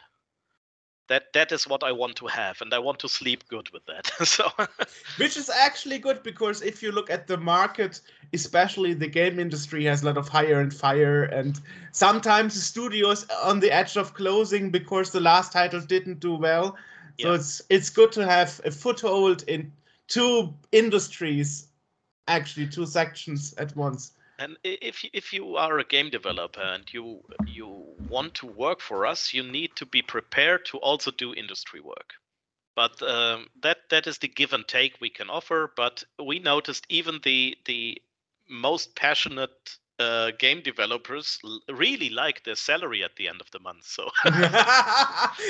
that 1.09 1.33
that 1.33 1.51
is 1.51 1.67
what 1.67 1.83
I 1.83 1.91
want 1.91 2.15
to 2.17 2.27
have, 2.27 2.61
and 2.61 2.73
I 2.73 2.79
want 2.79 2.99
to 2.99 3.09
sleep 3.09 3.43
good 3.49 3.69
with 3.71 3.85
that. 3.87 4.07
so, 4.27 4.49
which 5.17 5.35
is 5.35 5.49
actually 5.49 5.99
good 5.99 6.23
because 6.23 6.61
if 6.61 6.81
you 6.81 6.91
look 6.91 7.09
at 7.09 7.27
the 7.27 7.37
market, 7.37 7.99
especially 8.31 8.93
the 8.93 9.07
game 9.07 9.39
industry 9.39 9.83
has 9.85 10.03
a 10.03 10.05
lot 10.05 10.17
of 10.17 10.29
hire 10.29 10.61
and 10.61 10.73
fire, 10.73 11.23
and 11.23 11.59
sometimes 11.91 12.53
the 12.53 12.61
studios 12.61 13.25
on 13.43 13.59
the 13.59 13.71
edge 13.71 13.97
of 13.97 14.13
closing 14.13 14.69
because 14.69 15.11
the 15.11 15.19
last 15.19 15.51
title 15.51 15.81
didn't 15.81 16.19
do 16.19 16.35
well. 16.35 16.77
So 17.19 17.29
yeah. 17.29 17.35
it's 17.35 17.61
it's 17.69 17.89
good 17.89 18.11
to 18.13 18.25
have 18.25 18.61
a 18.63 18.71
foothold 18.71 19.43
in 19.47 19.71
two 20.07 20.53
industries, 20.71 21.67
actually 22.27 22.67
two 22.67 22.85
sections 22.85 23.53
at 23.57 23.75
once. 23.75 24.11
And 24.39 24.57
if 24.63 25.05
if 25.13 25.33
you 25.33 25.57
are 25.57 25.79
a 25.79 25.85
game 25.85 26.09
developer 26.09 26.61
and 26.61 26.91
you 26.93 27.23
you 27.45 27.67
want 27.67 28.35
to 28.35 28.47
work 28.47 28.81
for 28.81 29.05
us, 29.05 29.33
you 29.33 29.43
need 29.43 29.75
to 29.77 29.85
be 29.85 30.01
prepared 30.01 30.65
to 30.67 30.79
also 30.79 31.11
do 31.11 31.33
industry 31.35 31.81
work. 31.81 32.15
But 32.75 33.01
um, 33.03 33.49
that 33.61 33.89
that 33.89 34.07
is 34.07 34.19
the 34.19 34.27
give 34.29 34.53
and 34.53 34.67
take 34.67 35.01
we 35.01 35.09
can 35.09 35.29
offer. 35.29 35.71
But 35.75 36.03
we 36.23 36.39
noticed 36.39 36.85
even 36.89 37.19
the 37.23 37.57
the 37.65 38.01
most 38.49 38.95
passionate 38.95 39.77
uh, 39.99 40.31
game 40.39 40.61
developers 40.61 41.39
l- 41.43 41.61
really 41.69 42.09
like 42.09 42.43
their 42.43 42.55
salary 42.55 43.03
at 43.03 43.15
the 43.17 43.27
end 43.29 43.41
of 43.41 43.51
the 43.51 43.59
month. 43.59 43.85
So 43.85 44.09
yeah, 44.25 44.65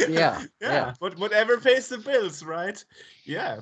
yeah, 0.05 0.43
yeah. 0.61 0.93
But 0.99 1.17
whatever 1.17 1.57
pays 1.59 1.89
the 1.89 1.97
bills, 1.97 2.43
right? 2.43 2.83
Yeah. 3.25 3.61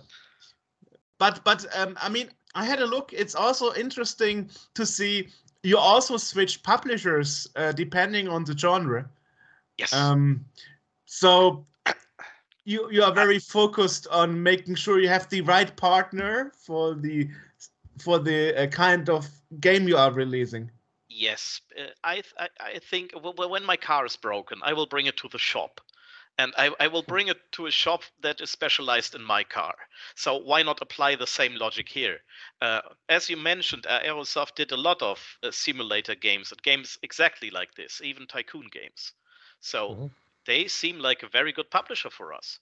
But 1.19 1.43
but 1.43 1.65
um, 1.78 1.97
I 2.01 2.09
mean, 2.09 2.30
I 2.57 2.65
had 2.65 2.79
a 2.79 2.85
look. 2.87 3.13
It's 3.13 3.35
also 3.35 3.73
interesting 3.75 4.49
to 4.73 4.85
see 4.85 5.29
you 5.61 5.77
also 5.77 6.17
switch 6.17 6.63
publishers 6.63 7.47
uh, 7.55 7.71
depending 7.71 8.27
on 8.27 8.43
the 8.45 8.57
genre. 8.57 9.07
Yes. 9.77 9.93
Um, 9.93 10.43
so 11.05 11.65
you 12.65 12.89
you 12.91 13.03
are 13.03 13.13
very 13.13 13.37
focused 13.37 14.07
on 14.07 14.41
making 14.41 14.75
sure 14.75 14.99
you 14.99 15.07
have 15.07 15.29
the 15.29 15.41
right 15.41 15.73
partner 15.75 16.51
for 16.57 16.95
the 16.95 17.29
for 17.99 18.17
the 18.17 18.63
uh, 18.63 18.67
kind 18.67 19.07
of 19.07 19.29
game 19.59 19.87
you 19.87 19.97
are 19.97 20.11
releasing. 20.11 20.71
Yes, 21.09 21.61
uh, 21.79 21.89
I, 22.03 22.23
I 22.39 22.47
I 22.59 22.79
think 22.79 23.13
well, 23.21 23.49
when 23.49 23.65
my 23.65 23.77
car 23.77 24.05
is 24.05 24.15
broken, 24.15 24.59
I 24.63 24.73
will 24.73 24.87
bring 24.87 25.05
it 25.05 25.17
to 25.17 25.29
the 25.29 25.39
shop 25.39 25.79
and 26.38 26.53
I, 26.57 26.71
I, 26.79 26.88
will 26.88 27.01
bring 27.01 27.29
it 27.29 27.38
to 27.53 27.65
a 27.65 27.71
shop 27.71 28.03
that 28.21 28.41
is 28.41 28.51
specialized 28.51 29.15
in 29.15 29.23
my 29.23 29.43
car. 29.43 29.75
So 30.15 30.38
why 30.38 30.61
not 30.61 30.81
apply 30.81 31.15
the 31.15 31.25
same 31.25 31.55
logic 31.55 31.89
here? 31.89 32.19
Uh, 32.61 32.81
as 33.09 33.29
you 33.29 33.38
mentioned, 33.38 33.85
uh, 33.88 34.01
Aerosoft 34.01 34.55
did 34.55 34.71
a 34.71 34.77
lot 34.77 35.01
of 35.01 35.19
uh, 35.41 35.51
simulator 35.51 36.15
games 36.15 36.51
and 36.51 36.61
games 36.61 36.97
exactly 37.01 37.49
like 37.49 37.73
this, 37.75 38.01
even 38.03 38.27
tycoon 38.27 38.67
games. 38.71 39.13
So 39.59 39.89
mm-hmm. 39.89 40.05
they 40.45 40.67
seem 40.67 40.99
like 40.99 41.23
a 41.23 41.29
very 41.29 41.51
good 41.51 41.71
publisher 41.71 42.11
for 42.11 42.33
us. 42.33 42.59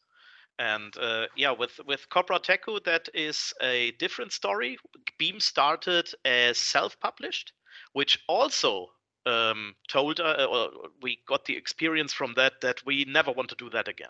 And 0.58 0.96
uh, 0.98 1.26
yeah, 1.36 1.52
with 1.52 1.82
with 1.86 2.10
Cobra 2.10 2.40
Teku, 2.40 2.82
that 2.86 3.10
is 3.14 3.54
a 3.62 3.92
different 4.00 4.32
story. 4.32 4.78
Beam 5.18 5.42
started 5.42 6.10
as 6.24 6.58
self-published, 6.58 7.52
which 7.92 8.24
also 8.28 8.92
um, 9.26 9.76
told 9.88 10.20
uh, 10.20 10.48
or 10.50 10.70
we 11.02 11.20
got 11.28 11.46
the 11.46 11.56
experience 11.56 12.14
from 12.14 12.34
that 12.36 12.62
that 12.62 12.86
we 12.86 13.06
never 13.06 13.32
want 13.32 13.50
to 13.50 13.56
do 13.56 13.70
that 13.72 13.88
again. 13.88 14.10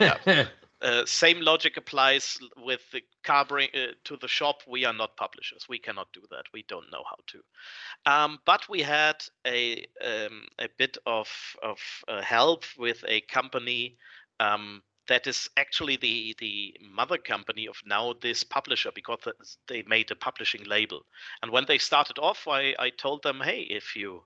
yeah. 0.00 0.46
Uh, 0.82 1.04
same 1.04 1.42
logic 1.42 1.76
applies 1.76 2.38
with 2.56 2.80
the 2.90 3.02
car 3.22 3.44
bring 3.44 3.68
uh, 3.74 3.92
to 4.02 4.16
the 4.16 4.28
shop. 4.28 4.62
We 4.66 4.86
are 4.86 4.94
not 4.94 5.14
publishers. 5.14 5.66
We 5.68 5.78
cannot 5.78 6.08
do 6.14 6.22
that. 6.30 6.44
We 6.54 6.64
don't 6.68 6.90
know 6.90 7.02
how 7.04 7.16
to. 7.26 8.10
Um, 8.10 8.38
but 8.46 8.66
we 8.66 8.80
had 8.80 9.22
a 9.46 9.84
um, 10.02 10.46
a 10.58 10.68
bit 10.78 10.96
of 11.04 11.28
of 11.62 11.78
uh, 12.08 12.22
help 12.22 12.64
with 12.78 13.04
a 13.06 13.20
company 13.20 13.98
um, 14.38 14.82
that 15.10 15.26
is 15.26 15.50
actually 15.56 15.96
the 15.96 16.36
the 16.38 16.74
mother 16.80 17.18
company 17.18 17.66
of 17.66 17.76
now 17.84 18.14
this 18.22 18.44
publisher 18.44 18.92
because 18.94 19.18
they 19.66 19.82
made 19.82 20.10
a 20.10 20.14
publishing 20.14 20.64
label. 20.64 21.04
And 21.42 21.50
when 21.50 21.64
they 21.66 21.78
started 21.78 22.18
off, 22.18 22.46
I, 22.46 22.74
I 22.78 22.90
told 22.90 23.24
them, 23.24 23.40
hey, 23.40 23.62
if 23.62 23.96
you 23.96 24.22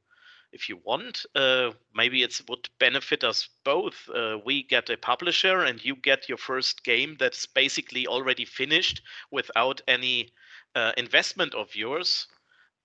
if 0.52 0.68
you 0.68 0.78
want, 0.84 1.24
uh, 1.34 1.70
maybe 1.94 2.22
it 2.22 2.38
would 2.48 2.68
benefit 2.78 3.24
us 3.24 3.48
both. 3.64 3.96
Uh, 4.14 4.38
we 4.44 4.62
get 4.62 4.90
a 4.90 4.96
publisher, 4.98 5.64
and 5.64 5.82
you 5.82 5.96
get 5.96 6.28
your 6.28 6.38
first 6.38 6.84
game 6.84 7.16
that's 7.18 7.46
basically 7.46 8.06
already 8.06 8.44
finished 8.44 9.00
without 9.32 9.80
any 9.88 10.28
uh, 10.76 10.92
investment 10.98 11.54
of 11.54 11.74
yours. 11.74 12.28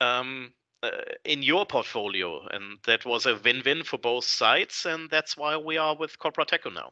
Um, 0.02 0.54
uh, 0.82 0.91
in 1.26 1.43
your 1.43 1.66
portfolio, 1.66 2.47
and 2.52 2.78
that 2.86 3.06
was 3.06 3.26
a 3.26 3.38
win-win 3.43 3.84
for 3.84 3.97
both 3.97 4.24
sides, 4.24 4.86
and 4.86 5.10
that's 5.10 5.36
why 5.36 5.58
we 5.58 5.78
are 5.78 5.93
with 5.93 6.18
Cobra 6.20 6.45
Teku 6.45 6.74
now. 6.74 6.91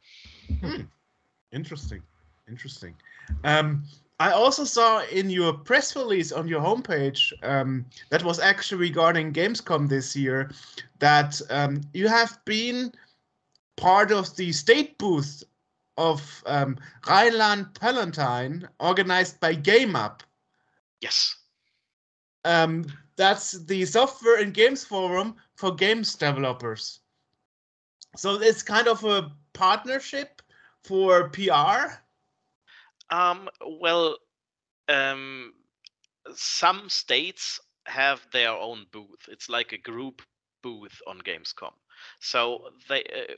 Hmm. 0.60 0.82
Interesting. 1.52 2.02
Interesting. 2.48 2.96
Um, 3.44 3.84
I 4.20 4.32
also 4.32 4.64
saw 4.64 5.04
in 5.06 5.30
your 5.30 5.54
press 5.54 5.96
release 5.96 6.32
on 6.32 6.48
your 6.48 6.62
homepage 6.62 7.32
um, 7.44 7.86
that 8.10 8.24
was 8.24 8.40
actually 8.40 8.82
regarding 8.82 9.32
Gamescom 9.32 9.88
this 9.88 10.16
year 10.16 10.50
that 11.00 11.40
um, 11.50 11.82
you 11.94 12.08
have 12.08 12.40
been 12.46 12.92
part 13.76 14.12
of 14.12 14.36
the 14.36 14.52
state 14.52 14.98
booth 14.98 15.44
of 15.98 16.44
um, 16.48 16.78
Rhineland 17.08 17.74
Palatine 17.76 18.68
organized 18.80 19.40
by 19.40 19.56
GameUp. 19.56 20.22
Yes. 21.02 21.36
Um, 22.44 22.86
that's 23.18 23.52
the 23.52 23.86
software 23.86 24.42
and 24.42 24.54
games 24.54 24.84
forum 24.84 25.36
for 25.56 25.74
games 25.76 26.16
developers. 26.16 27.02
So 28.16 28.42
it's 28.42 28.64
kind 28.64 28.88
of 28.88 29.04
a 29.04 29.32
partnership 29.54 30.42
for 30.88 31.30
PR? 31.30 32.02
Um, 33.10 33.50
well, 33.66 34.18
um, 34.88 35.54
some 36.36 36.90
states 36.90 37.60
have 37.86 38.26
their 38.32 38.52
own 38.52 38.86
booth. 38.92 39.28
It's 39.30 39.50
like 39.50 39.72
a 39.72 39.78
group 39.78 40.22
booth 40.62 41.02
on 41.08 41.20
Gamescom. 41.20 41.74
So 42.20 42.70
they, 42.90 43.04
uh, 43.04 43.34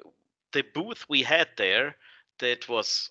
the 0.54 0.64
booth 0.74 1.06
we 1.10 1.24
had 1.24 1.50
there, 1.58 1.96
that 2.40 2.68
was, 2.70 3.10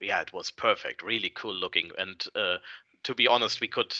yeah, 0.00 0.20
it 0.20 0.32
was 0.32 0.50
perfect, 0.50 1.02
really 1.02 1.30
cool 1.30 1.54
looking. 1.54 1.90
And 1.98 2.22
uh, 2.34 2.58
to 3.04 3.14
be 3.14 3.26
honest, 3.28 3.60
we 3.60 3.68
could 3.68 3.94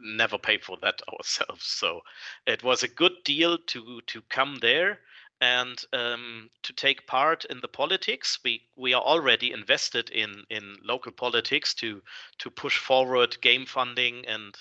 never 0.00 0.38
pay 0.38 0.58
for 0.58 0.76
that 0.82 1.00
ourselves. 1.12 1.64
So 1.64 2.00
it 2.46 2.62
was 2.62 2.82
a 2.82 2.88
good 2.88 3.12
deal 3.24 3.58
to 3.58 4.00
to 4.06 4.22
come 4.28 4.58
there 4.60 5.00
and 5.42 5.84
um, 5.92 6.48
to 6.62 6.72
take 6.72 7.06
part 7.06 7.44
in 7.46 7.58
the 7.60 7.68
politics. 7.68 8.38
We 8.44 8.62
we 8.76 8.94
are 8.94 9.02
already 9.02 9.52
invested 9.52 10.08
in 10.10 10.44
in 10.48 10.76
local 10.84 11.12
politics 11.12 11.74
to 11.74 12.00
to 12.38 12.50
push 12.50 12.78
forward 12.78 13.36
game 13.42 13.66
funding 13.66 14.24
and 14.26 14.54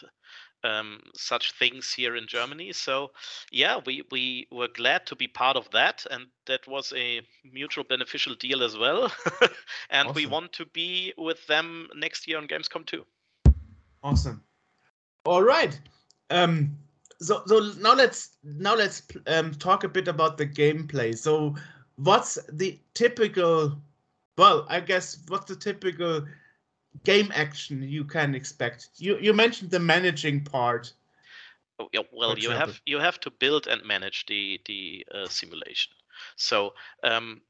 um, 0.63 0.99
such 1.15 1.53
things 1.53 1.93
here 1.93 2.15
in 2.15 2.25
Germany. 2.27 2.73
So 2.73 3.11
yeah, 3.51 3.79
we 3.85 4.03
we 4.11 4.47
were 4.51 4.69
glad 4.69 5.05
to 5.05 5.15
be 5.15 5.27
part 5.27 5.55
of 5.55 5.69
that, 5.71 6.05
and 6.09 6.25
that 6.47 6.67
was 6.67 6.91
a 6.95 7.21
mutual 7.43 7.83
beneficial 7.83 8.33
deal 8.33 8.63
as 8.63 8.75
well. 8.75 9.11
and 9.91 10.07
awesome. 10.07 10.15
we 10.15 10.25
want 10.25 10.51
to 10.53 10.65
be 10.65 11.13
with 11.15 11.45
them 11.45 11.89
next 11.95 12.27
year 12.27 12.39
on 12.39 12.47
Gamescom 12.47 12.87
too. 12.87 13.05
Awesome. 14.01 14.43
All 15.25 15.43
right. 15.43 15.79
Um, 16.31 16.75
so 17.21 17.43
so 17.45 17.73
now 17.79 17.93
let's 17.93 18.37
now 18.43 18.75
let's 18.75 19.03
um, 19.27 19.51
talk 19.53 19.83
a 19.83 19.89
bit 19.89 20.07
about 20.07 20.37
the 20.37 20.47
gameplay. 20.47 21.17
So 21.17 21.55
what's 21.95 22.37
the 22.51 22.79
typical? 22.93 23.81
Well, 24.37 24.65
I 24.69 24.79
guess 24.81 25.23
what's 25.27 25.45
the 25.45 25.55
typical 25.55 26.25
game 27.03 27.31
action 27.33 27.83
you 27.83 28.05
can 28.05 28.35
expect? 28.35 28.89
You 28.97 29.17
you 29.19 29.33
mentioned 29.33 29.71
the 29.71 29.79
managing 29.79 30.43
part. 30.43 30.93
Oh, 31.79 31.89
yeah, 31.93 32.01
well, 32.11 32.37
you 32.37 32.51
have 32.51 32.81
you 32.85 32.99
have 32.99 33.19
to 33.21 33.31
build 33.31 33.67
and 33.67 33.83
manage 33.85 34.25
the 34.27 34.59
the 34.65 35.05
uh, 35.13 35.27
simulation. 35.27 35.93
So 36.35 36.73
um, 37.03 37.41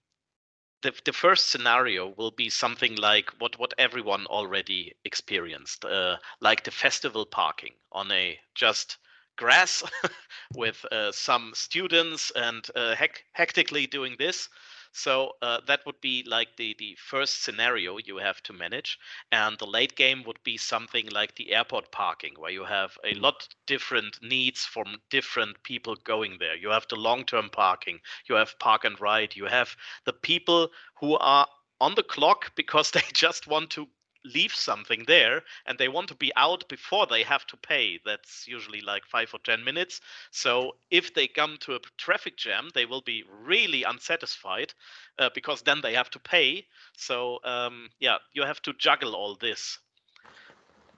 the 0.81 0.93
the 1.05 1.13
first 1.13 1.49
scenario 1.49 2.07
will 2.17 2.31
be 2.31 2.49
something 2.49 2.95
like 2.95 3.31
what 3.39 3.57
what 3.59 3.73
everyone 3.77 4.25
already 4.27 4.95
experienced, 5.05 5.85
uh, 5.85 6.17
like 6.41 6.63
the 6.63 6.71
festival 6.71 7.25
parking 7.25 7.73
on 7.91 8.11
a 8.11 8.39
just 8.55 8.97
grass 9.37 9.83
with 10.55 10.83
uh, 10.91 11.11
some 11.11 11.51
students 11.55 12.31
and 12.35 12.67
uh, 12.75 12.95
hec- 12.95 13.25
hectically 13.33 13.87
doing 13.87 14.15
this. 14.17 14.49
So 14.93 15.33
uh, 15.41 15.61
that 15.67 15.85
would 15.85 16.01
be 16.01 16.23
like 16.27 16.57
the, 16.57 16.75
the 16.77 16.97
first 16.99 17.43
scenario 17.43 17.97
you 17.97 18.17
have 18.17 18.43
to 18.43 18.53
manage. 18.53 18.99
And 19.31 19.57
the 19.57 19.65
late 19.65 19.95
game 19.95 20.23
would 20.23 20.43
be 20.43 20.57
something 20.57 21.07
like 21.09 21.35
the 21.35 21.53
airport 21.53 21.91
parking, 21.91 22.33
where 22.37 22.51
you 22.51 22.65
have 22.65 22.97
a 23.05 23.13
lot 23.13 23.47
different 23.67 24.19
needs 24.21 24.65
from 24.65 24.97
different 25.09 25.63
people 25.63 25.95
going 25.95 26.37
there. 26.39 26.55
You 26.55 26.69
have 26.69 26.87
the 26.89 26.97
long 26.97 27.23
term 27.25 27.49
parking, 27.49 28.01
you 28.27 28.35
have 28.35 28.59
park 28.59 28.83
and 28.83 28.99
ride, 28.99 29.35
you 29.35 29.45
have 29.45 29.75
the 30.05 30.13
people 30.13 30.69
who 30.99 31.17
are 31.17 31.47
on 31.79 31.95
the 31.95 32.03
clock 32.03 32.53
because 32.55 32.91
they 32.91 33.03
just 33.13 33.47
want 33.47 33.69
to 33.71 33.87
leave 34.23 34.53
something 34.53 35.03
there 35.07 35.43
and 35.65 35.77
they 35.77 35.87
want 35.87 36.07
to 36.09 36.15
be 36.15 36.31
out 36.35 36.67
before 36.69 37.07
they 37.07 37.23
have 37.23 37.45
to 37.47 37.57
pay. 37.57 37.99
That's 38.05 38.47
usually 38.47 38.81
like 38.81 39.05
five 39.05 39.33
or 39.33 39.39
10 39.39 39.63
minutes. 39.63 40.01
So 40.31 40.75
if 40.89 41.13
they 41.13 41.27
come 41.27 41.57
to 41.61 41.75
a 41.75 41.79
traffic 41.97 42.37
jam, 42.37 42.69
they 42.73 42.85
will 42.85 43.01
be 43.01 43.23
really 43.43 43.83
unsatisfied 43.83 44.73
uh, 45.19 45.29
because 45.33 45.61
then 45.61 45.81
they 45.81 45.93
have 45.93 46.09
to 46.11 46.19
pay. 46.19 46.65
So 46.95 47.39
um, 47.43 47.89
yeah, 47.99 48.17
you 48.33 48.43
have 48.43 48.61
to 48.63 48.73
juggle 48.73 49.15
all 49.15 49.35
this. 49.35 49.79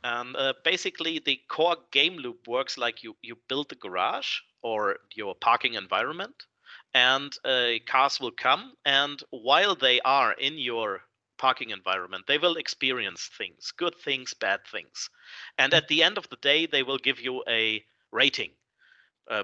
And 0.03 0.35
uh, 0.35 0.53
basically, 0.65 1.19
the 1.19 1.39
core 1.47 1.77
game 1.91 2.17
loop 2.17 2.47
works 2.47 2.77
like 2.77 3.03
you, 3.03 3.15
you 3.21 3.37
build 3.47 3.69
the 3.69 3.75
garage 3.75 4.39
or 4.61 4.97
your 5.15 5.33
parking 5.33 5.75
environment, 5.75 6.35
and 6.93 7.33
uh, 7.45 7.71
cars 7.85 8.19
will 8.19 8.31
come. 8.31 8.73
And 8.85 9.21
while 9.29 9.75
they 9.75 10.01
are 10.01 10.33
in 10.33 10.57
your 10.57 11.03
parking 11.37 11.71
environment. 11.71 12.25
They 12.27 12.37
will 12.37 12.55
experience 12.55 13.29
things, 13.37 13.71
good 13.75 13.95
things, 14.03 14.33
bad 14.33 14.59
things. 14.71 15.09
And 15.57 15.73
at 15.73 15.87
the 15.87 16.03
end 16.03 16.17
of 16.17 16.29
the 16.29 16.37
day, 16.37 16.65
they 16.65 16.83
will 16.83 16.97
give 16.97 17.19
you 17.19 17.43
a 17.47 17.83
rating. 18.11 18.51
Uh, 19.29 19.43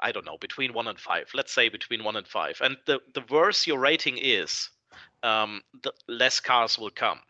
I 0.00 0.12
don't 0.12 0.26
know, 0.26 0.38
between 0.38 0.72
one 0.72 0.88
and 0.88 0.98
five. 0.98 1.30
Let's 1.34 1.52
say 1.52 1.68
between 1.68 2.02
one 2.04 2.16
and 2.16 2.26
five. 2.26 2.58
And 2.60 2.76
the, 2.86 3.00
the 3.14 3.22
worse 3.30 3.66
your 3.66 3.78
rating 3.78 4.18
is, 4.18 4.68
um, 5.22 5.62
the 5.82 5.92
less 6.08 6.40
cars 6.40 6.78
will 6.78 6.90
come. 6.90 7.20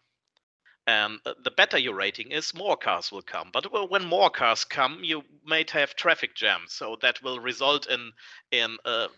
And 0.86 1.18
the 1.42 1.50
better 1.50 1.78
your 1.78 1.94
rating 1.94 2.30
is, 2.30 2.52
more 2.54 2.76
cars 2.76 3.10
will 3.10 3.22
come. 3.22 3.48
But 3.52 3.90
when 3.90 4.04
more 4.04 4.28
cars 4.28 4.64
come, 4.64 5.00
you 5.02 5.22
might 5.42 5.70
have 5.70 5.96
traffic 5.96 6.34
jams. 6.34 6.72
So 6.74 6.96
that 7.00 7.22
will 7.22 7.38
result 7.40 7.86
in 7.86 8.12
in 8.50 8.76
uh, 8.84 9.08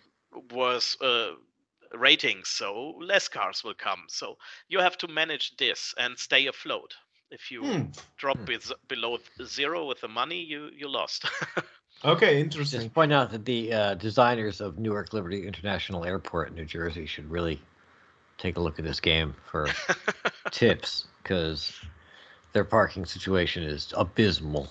worse 0.53 0.97
uh, 1.01 1.33
ratings, 1.93 2.49
so 2.49 2.95
less 3.01 3.29
cars 3.29 3.63
will 3.65 3.75
come. 3.75 4.05
So 4.09 4.37
you 4.69 4.79
have 4.81 4.97
to 4.99 5.09
manage 5.09 5.57
this 5.57 5.95
and 5.99 6.19
stay 6.19 6.47
afloat. 6.47 6.95
If 7.31 7.51
you 7.51 7.63
Hmm. 7.63 7.83
drop 8.19 8.39
Hmm. 8.39 8.45
with 8.49 8.73
below 8.89 9.19
zero 9.45 9.87
with 9.87 10.01
the 10.01 10.09
money, 10.09 10.41
you 10.43 10.71
you 10.75 10.89
lost. 10.89 11.25
Okay, 12.05 12.41
interesting. 12.41 12.81
Just 12.81 12.95
point 12.95 13.13
out 13.13 13.31
that 13.33 13.45
the 13.45 13.73
uh, 13.73 13.95
designers 13.95 14.61
of 14.61 14.79
Newark 14.79 15.13
Liberty 15.13 15.47
International 15.47 16.05
Airport 16.05 16.49
in 16.51 16.55
New 16.55 16.65
Jersey 16.65 17.07
should 17.07 17.31
really 17.31 17.61
take 18.39 18.57
a 18.57 18.61
look 18.61 18.79
at 18.79 18.85
this 18.85 19.01
game 19.01 19.35
for 19.51 19.67
tips 20.51 21.07
because 21.23 21.73
their 22.53 22.65
parking 22.65 23.05
situation 23.07 23.63
is 23.63 23.93
abysmal. 23.97 24.71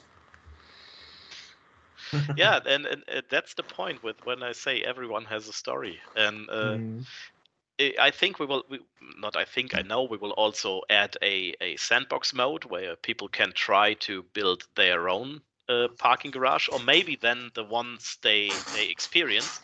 yeah, 2.36 2.60
and, 2.66 2.86
and 2.86 3.04
uh, 3.10 3.22
that's 3.30 3.54
the 3.56 3.64
point 3.64 4.04
with 4.04 4.18
when 4.24 4.44
I 4.44 4.52
say 4.54 4.82
everyone 4.82 5.26
has 5.26 5.48
a 5.48 5.54
story, 5.54 6.00
and 6.16 6.50
uh, 6.50 6.78
Mm. 6.78 7.06
I 7.80 7.96
I 8.00 8.12
think 8.12 8.40
we 8.40 8.46
will. 8.46 8.64
We, 8.70 8.80
not 9.18 9.36
I 9.36 9.46
think 9.46 9.76
I 9.76 9.82
know 9.82 10.04
we 10.04 10.18
will 10.18 10.32
also 10.34 10.82
add 10.90 11.18
a 11.22 11.54
a 11.62 11.76
sandbox 11.78 12.34
mode 12.34 12.66
where 12.66 12.96
people 12.96 13.28
can 13.30 13.52
try 13.54 13.94
to 14.08 14.24
build 14.24 14.64
their 14.76 15.10
own 15.10 15.42
uh, 15.70 15.88
parking 15.98 16.32
garage, 16.32 16.68
or 16.70 16.80
maybe 16.80 17.16
then 17.16 17.52
the 17.56 17.64
ones 17.64 18.18
they 18.22 18.64
they 18.72 18.86
experience, 18.90 19.62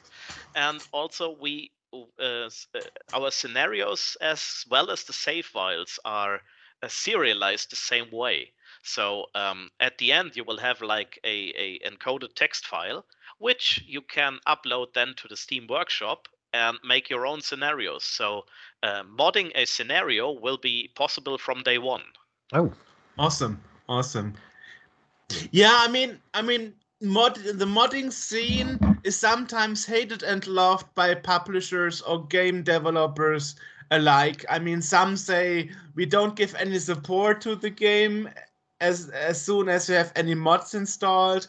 and 0.55 0.81
also 0.91 1.31
we. 1.31 1.71
Uh, 2.19 2.49
uh, 2.75 2.79
our 3.13 3.31
scenarios 3.31 4.17
as 4.21 4.65
well 4.69 4.89
as 4.91 5.03
the 5.03 5.13
save 5.13 5.45
files 5.45 5.99
are 6.05 6.41
uh, 6.81 6.87
serialized 6.87 7.69
the 7.71 7.75
same 7.75 8.09
way. 8.11 8.53
So 8.83 9.25
um, 9.35 9.69
at 9.79 9.97
the 9.97 10.11
end, 10.11 10.35
you 10.35 10.43
will 10.43 10.57
have 10.57 10.81
like 10.81 11.19
a, 11.23 11.53
a 11.57 11.79
encoded 11.79 12.35
text 12.35 12.65
file, 12.65 13.05
which 13.37 13.83
you 13.87 14.01
can 14.01 14.39
upload 14.47 14.93
then 14.93 15.13
to 15.17 15.27
the 15.27 15.37
Steam 15.37 15.67
Workshop 15.67 16.27
and 16.53 16.77
make 16.83 17.09
your 17.09 17.25
own 17.25 17.41
scenarios. 17.41 18.03
So 18.03 18.45
uh, 18.83 19.03
modding 19.03 19.51
a 19.55 19.65
scenario 19.65 20.31
will 20.31 20.57
be 20.57 20.91
possible 20.95 21.37
from 21.37 21.63
day 21.63 21.77
one. 21.77 22.03
Oh, 22.53 22.73
Awesome, 23.17 23.61
awesome. 23.87 24.33
Yeah, 25.51 25.75
I 25.75 25.87
mean, 25.87 26.19
I 26.33 26.41
mean, 26.41 26.73
mod 27.01 27.35
the 27.35 27.65
modding 27.65 28.11
scene 28.11 28.79
is 29.03 29.17
sometimes 29.17 29.85
hated 29.85 30.23
and 30.23 30.45
loved 30.47 30.93
by 30.95 31.13
publishers 31.15 32.01
or 32.01 32.25
game 32.25 32.63
developers 32.63 33.55
alike. 33.91 34.45
I 34.49 34.59
mean, 34.59 34.81
some 34.81 35.17
say 35.17 35.69
we 35.95 36.05
don't 36.05 36.35
give 36.35 36.55
any 36.55 36.79
support 36.79 37.41
to 37.41 37.55
the 37.55 37.69
game 37.69 38.29
as 38.81 39.09
as 39.09 39.41
soon 39.41 39.69
as 39.69 39.87
you 39.87 39.95
have 39.95 40.11
any 40.15 40.35
mods 40.35 40.73
installed. 40.73 41.47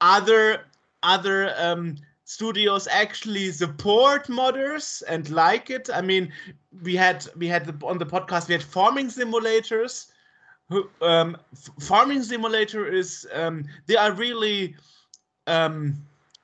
Other 0.00 0.66
other 1.02 1.52
um, 1.56 1.96
studios 2.24 2.86
actually 2.86 3.50
support 3.50 4.28
modders 4.28 5.02
and 5.08 5.28
like 5.30 5.70
it. 5.70 5.90
I 5.92 6.00
mean, 6.00 6.32
we 6.82 6.94
had 6.94 7.26
we 7.36 7.48
had 7.48 7.66
the, 7.66 7.86
on 7.86 7.98
the 7.98 8.06
podcast 8.06 8.46
we 8.46 8.54
had 8.54 8.62
farming 8.62 9.08
simulators 9.08 10.06
who 10.68 10.88
um, 11.02 11.36
farming 11.80 12.22
simulator 12.22 12.86
is 12.86 13.26
um, 13.32 13.64
they 13.86 13.96
are 13.96 14.12
really 14.12 14.76
um, 15.48 15.96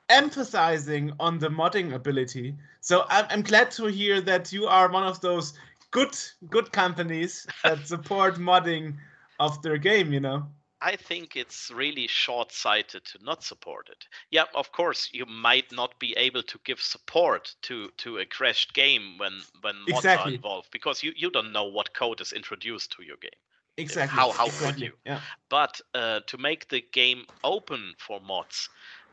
emphasizing 0.09 1.13
on 1.21 1.39
the 1.39 1.49
modding 1.49 1.95
ability. 1.95 2.55
So 2.81 3.05
I'm, 3.09 3.27
I'm 3.31 3.43
glad 3.43 3.71
to 3.73 3.87
hear 3.87 4.21
that 4.23 4.53
you 4.53 4.67
are 4.67 4.91
one 4.91 5.07
of 5.07 5.21
those 5.21 5.55
good 5.93 6.17
good 6.51 6.73
companies 6.73 7.47
that 7.63 7.87
support 7.87 8.37
modding 8.37 8.97
of 9.39 9.63
their 9.63 9.79
game. 9.79 10.13
You 10.13 10.21
know. 10.21 10.47
I 10.81 10.97
think 10.97 11.37
it's 11.37 11.71
really 11.71 12.07
short 12.07 12.53
sighted 12.53 13.05
to 13.07 13.19
not 13.25 13.43
support 13.43 13.89
it. 13.89 14.07
Yeah, 14.31 14.45
of 14.55 14.73
course, 14.73 15.09
you 15.13 15.25
might 15.25 15.73
not 15.73 15.99
be 15.99 16.15
able 16.17 16.43
to 16.43 16.59
give 16.65 16.81
support 16.81 17.55
to, 17.63 17.91
to 17.99 18.19
a 18.19 18.27
crashed 18.27 18.75
game 18.75 19.17
when, 19.19 19.43
when 19.63 19.77
mods 19.81 19.99
Exactly. 19.99 20.33
are 20.33 20.37
involved 20.37 20.71
because 20.71 21.03
you, 21.03 21.13
you 21.17 21.31
don't 21.31 21.53
know 21.53 21.65
what 21.65 21.95
code 21.95 22.21
is 22.21 22.33
introduced 22.33 22.93
to 22.93 23.03
your 23.03 23.17
game. 23.17 23.31
Exactly. 23.79 24.17
How- 24.17 24.33
how 24.33 24.47
exactly. 24.47 24.87
you? 24.87 24.93
Yeah. 25.05 25.21
but 25.49 25.81
uh, 25.95 26.21
to 26.27 26.39
make 26.39 26.69
the 26.69 26.83
game 26.93 27.27
open 27.43 27.95
for 27.99 28.21
mods, 28.21 28.69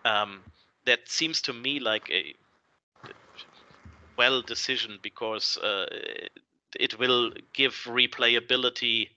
um, 0.05 0.43
that 0.85 1.07
seems 1.07 1.41
to 1.43 1.53
me 1.53 1.79
like 1.79 2.09
a 2.11 2.35
well 4.17 4.41
decision 4.41 4.99
because 5.01 5.57
uh, 5.57 5.85
it 6.79 6.97
will 6.99 7.31
give 7.53 7.73
replayability 7.85 9.09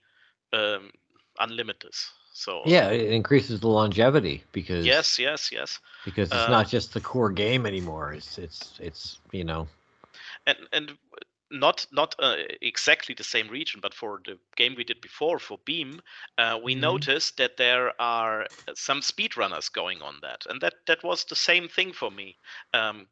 um, 0.53 0.91
unlimited. 1.39 1.93
So 2.33 2.63
yeah, 2.63 2.89
it 2.89 3.11
increases 3.11 3.59
the 3.61 3.67
longevity 3.67 4.43
because 4.51 5.07
yes, 5.07 5.19
yes, 5.19 5.51
yes, 5.51 5.79
because 6.03 6.33
it's 6.33 6.47
Uh, 6.47 6.49
not 6.49 6.67
just 6.67 6.93
the 6.93 7.01
core 7.01 7.31
game 7.31 7.65
anymore. 7.65 8.13
It's 8.13 8.37
it's 8.37 8.79
it's 8.81 9.19
you 9.31 9.43
know 9.43 9.67
and 10.45 10.57
and 10.71 10.97
not 11.51 11.85
not 11.91 12.15
uh, 12.19 12.35
exactly 12.61 13.15
the 13.15 13.23
same 13.23 13.47
region, 13.47 13.79
but 13.81 13.93
for 13.93 14.19
the 14.25 14.37
game 14.55 14.75
we 14.75 14.83
did 14.83 15.01
before 15.01 15.39
for 15.39 15.57
Beam, 15.65 16.01
uh, 16.37 16.57
we 16.61 16.75
Mhm. 16.75 16.75
noticed 16.75 17.37
that 17.37 17.57
there 17.57 17.99
are 18.01 18.47
some 18.75 19.01
speedrunners 19.01 19.71
going 19.71 20.01
on 20.01 20.19
that, 20.21 20.45
and 20.49 20.61
that 20.61 20.73
that 20.87 21.03
was 21.03 21.25
the 21.25 21.35
same 21.35 21.67
thing 21.67 21.93
for 21.93 22.11
me. 22.11 22.37
Um, 22.73 23.07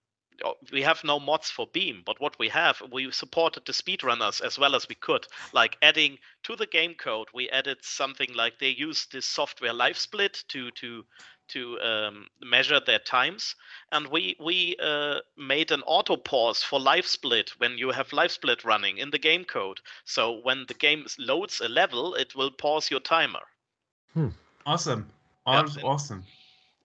we 0.71 0.81
have 0.81 1.03
no 1.03 1.19
mods 1.19 1.49
for 1.49 1.67
Beam, 1.67 2.03
but 2.05 2.19
what 2.19 2.37
we 2.39 2.49
have, 2.49 2.81
we 2.91 3.11
supported 3.11 3.65
the 3.65 3.73
speedrunners 3.73 4.41
as 4.41 4.57
well 4.57 4.75
as 4.75 4.87
we 4.87 4.95
could. 4.95 5.25
Like 5.53 5.77
adding 5.81 6.17
to 6.43 6.55
the 6.55 6.67
game 6.67 6.95
code, 6.95 7.27
we 7.33 7.49
added 7.49 7.77
something 7.81 8.33
like 8.33 8.59
they 8.59 8.69
use 8.69 9.07
this 9.11 9.25
software 9.25 9.73
LiveSplit 9.73 10.47
to 10.49 10.71
to 10.71 11.05
to 11.47 11.79
um, 11.79 12.27
measure 12.41 12.79
their 12.79 12.99
times, 12.99 13.55
and 13.91 14.07
we 14.07 14.35
we 14.39 14.75
uh, 14.81 15.19
made 15.37 15.71
an 15.71 15.83
auto 15.85 16.17
pause 16.17 16.63
for 16.63 16.79
LiveSplit 16.79 17.49
when 17.59 17.77
you 17.77 17.91
have 17.91 18.09
LiveSplit 18.09 18.65
running 18.65 18.97
in 18.97 19.11
the 19.11 19.19
game 19.19 19.45
code. 19.45 19.79
So 20.05 20.39
when 20.43 20.65
the 20.67 20.73
game 20.73 21.05
loads 21.19 21.61
a 21.61 21.69
level, 21.69 22.15
it 22.15 22.35
will 22.35 22.51
pause 22.51 22.89
your 22.89 22.99
timer. 22.99 23.41
Awesome. 25.45 25.77
Yeah, 25.77 25.87
Awesome. 25.87 26.25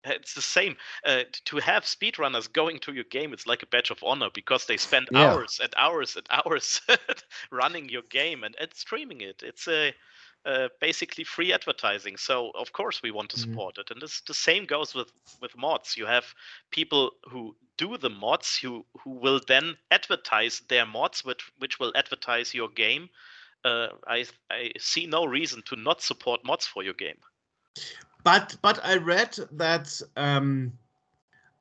It's 0.09 0.33
the 0.33 0.41
same. 0.41 0.77
Uh, 1.05 1.23
to 1.45 1.57
have 1.57 1.83
speedrunners 1.83 2.51
going 2.51 2.79
to 2.81 2.93
your 2.93 3.03
game, 3.05 3.33
it's 3.33 3.47
like 3.47 3.63
a 3.63 3.67
badge 3.67 3.91
of 3.91 4.03
honor 4.03 4.29
because 4.33 4.65
they 4.65 4.77
spend 4.77 5.09
Yeah. 5.09 5.15
hours 5.15 5.59
and 5.61 5.73
hours 5.77 6.15
and 6.15 6.27
hours 6.29 6.81
running 7.51 7.89
your 7.89 8.03
game 8.03 8.43
and, 8.43 8.55
and 8.59 8.73
streaming 8.73 9.21
it. 9.21 9.43
It's 9.43 9.67
a 9.67 9.93
uh, 10.45 10.69
basically 10.79 11.23
free 11.23 11.53
advertising. 11.53 12.17
So 12.17 12.51
of 12.55 12.71
course 12.73 13.01
we 13.01 13.11
want 13.11 13.29
to 13.31 13.37
Mhm. 13.37 13.37
support 13.37 13.77
it. 13.77 13.91
And 13.91 14.01
this 14.01 14.21
the 14.21 14.33
same 14.33 14.65
goes 14.65 14.93
with 14.93 15.11
with 15.41 15.57
mods. 15.57 15.97
You 15.97 16.05
have 16.05 16.33
people 16.71 17.11
who 17.29 17.55
do 17.77 17.97
the 17.97 18.09
mods 18.09 18.57
who 18.57 18.85
who 19.03 19.11
will 19.11 19.39
then 19.47 19.77
advertise 19.91 20.61
their 20.69 20.85
mods, 20.85 21.23
which 21.25 21.51
which 21.57 21.79
will 21.79 21.93
advertise 21.95 22.53
your 22.53 22.69
game. 22.69 23.09
Uh, 23.63 23.89
I 24.07 24.25
I 24.49 24.71
see 24.77 25.05
no 25.07 25.25
reason 25.25 25.61
to 25.63 25.75
not 25.75 26.01
support 26.01 26.43
mods 26.43 26.65
for 26.67 26.83
your 26.83 26.93
game. 26.93 27.19
But 28.24 28.57
but 28.61 28.80
I 28.84 28.97
read 28.97 29.38
that 29.51 30.01
um, 30.15 30.74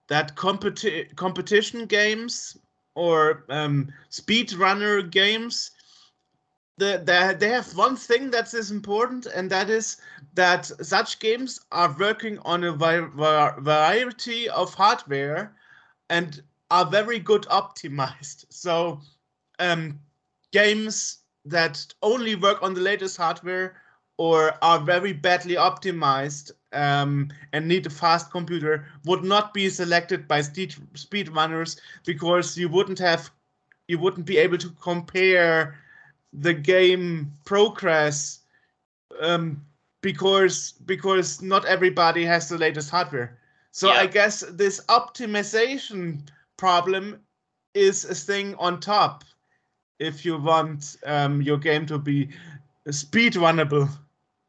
that 0.08 0.36
competi- 0.36 1.14
competition 1.16 1.86
games 1.86 2.56
or 2.94 3.44
um, 3.48 3.92
speedrunner 4.10 5.08
games, 5.10 5.70
the, 6.78 7.02
the, 7.04 7.36
they 7.38 7.48
have 7.48 7.76
one 7.76 7.96
thing 7.96 8.30
that 8.30 8.52
is 8.54 8.70
important, 8.70 9.26
and 9.26 9.50
that 9.50 9.70
is 9.70 9.98
that 10.34 10.66
such 10.66 11.18
games 11.18 11.60
are 11.72 11.94
working 11.98 12.38
on 12.40 12.64
a 12.64 12.72
vi- 12.72 13.00
va- 13.14 13.56
variety 13.58 14.48
of 14.48 14.74
hardware 14.74 15.54
and 16.08 16.42
are 16.70 16.86
very 16.86 17.18
good 17.18 17.42
optimized. 17.44 18.46
So 18.50 19.00
um, 19.58 20.00
games 20.52 21.18
that 21.44 21.86
only 22.02 22.34
work 22.34 22.62
on 22.62 22.74
the 22.74 22.80
latest 22.80 23.16
hardware 23.16 23.76
or 24.18 24.52
are 24.62 24.78
very 24.80 25.12
badly 25.12 25.54
optimized 25.54 26.52
um, 26.72 27.28
and 27.52 27.68
need 27.68 27.86
a 27.86 27.90
fast 27.90 28.30
computer 28.30 28.86
would 29.04 29.22
not 29.24 29.52
be 29.54 29.68
selected 29.68 30.26
by 30.28 30.40
speed 30.40 30.74
speedrunners 30.94 31.80
because 32.04 32.56
you 32.56 32.68
wouldn't 32.68 32.98
have 32.98 33.30
you 33.88 33.98
wouldn't 33.98 34.26
be 34.26 34.38
able 34.38 34.58
to 34.58 34.70
compare 34.80 35.76
the 36.32 36.52
game 36.54 37.32
progress 37.44 38.40
um, 39.20 39.64
because 40.02 40.72
because 40.86 41.42
not 41.42 41.64
everybody 41.64 42.24
has 42.24 42.48
the 42.48 42.58
latest 42.58 42.90
hardware. 42.90 43.38
So 43.72 43.88
Yeah. 43.88 44.00
I 44.00 44.06
guess 44.06 44.40
this 44.40 44.80
optimization 44.86 46.20
problem 46.56 47.20
is 47.74 48.04
a 48.04 48.14
thing 48.14 48.54
on 48.56 48.80
top 48.80 49.24
if 49.98 50.24
you 50.24 50.38
want 50.38 50.96
um, 51.04 51.42
your 51.42 51.58
game 51.58 51.86
to 51.86 51.98
be 51.98 52.28
speed 52.90 53.34
runnable. 53.34 53.88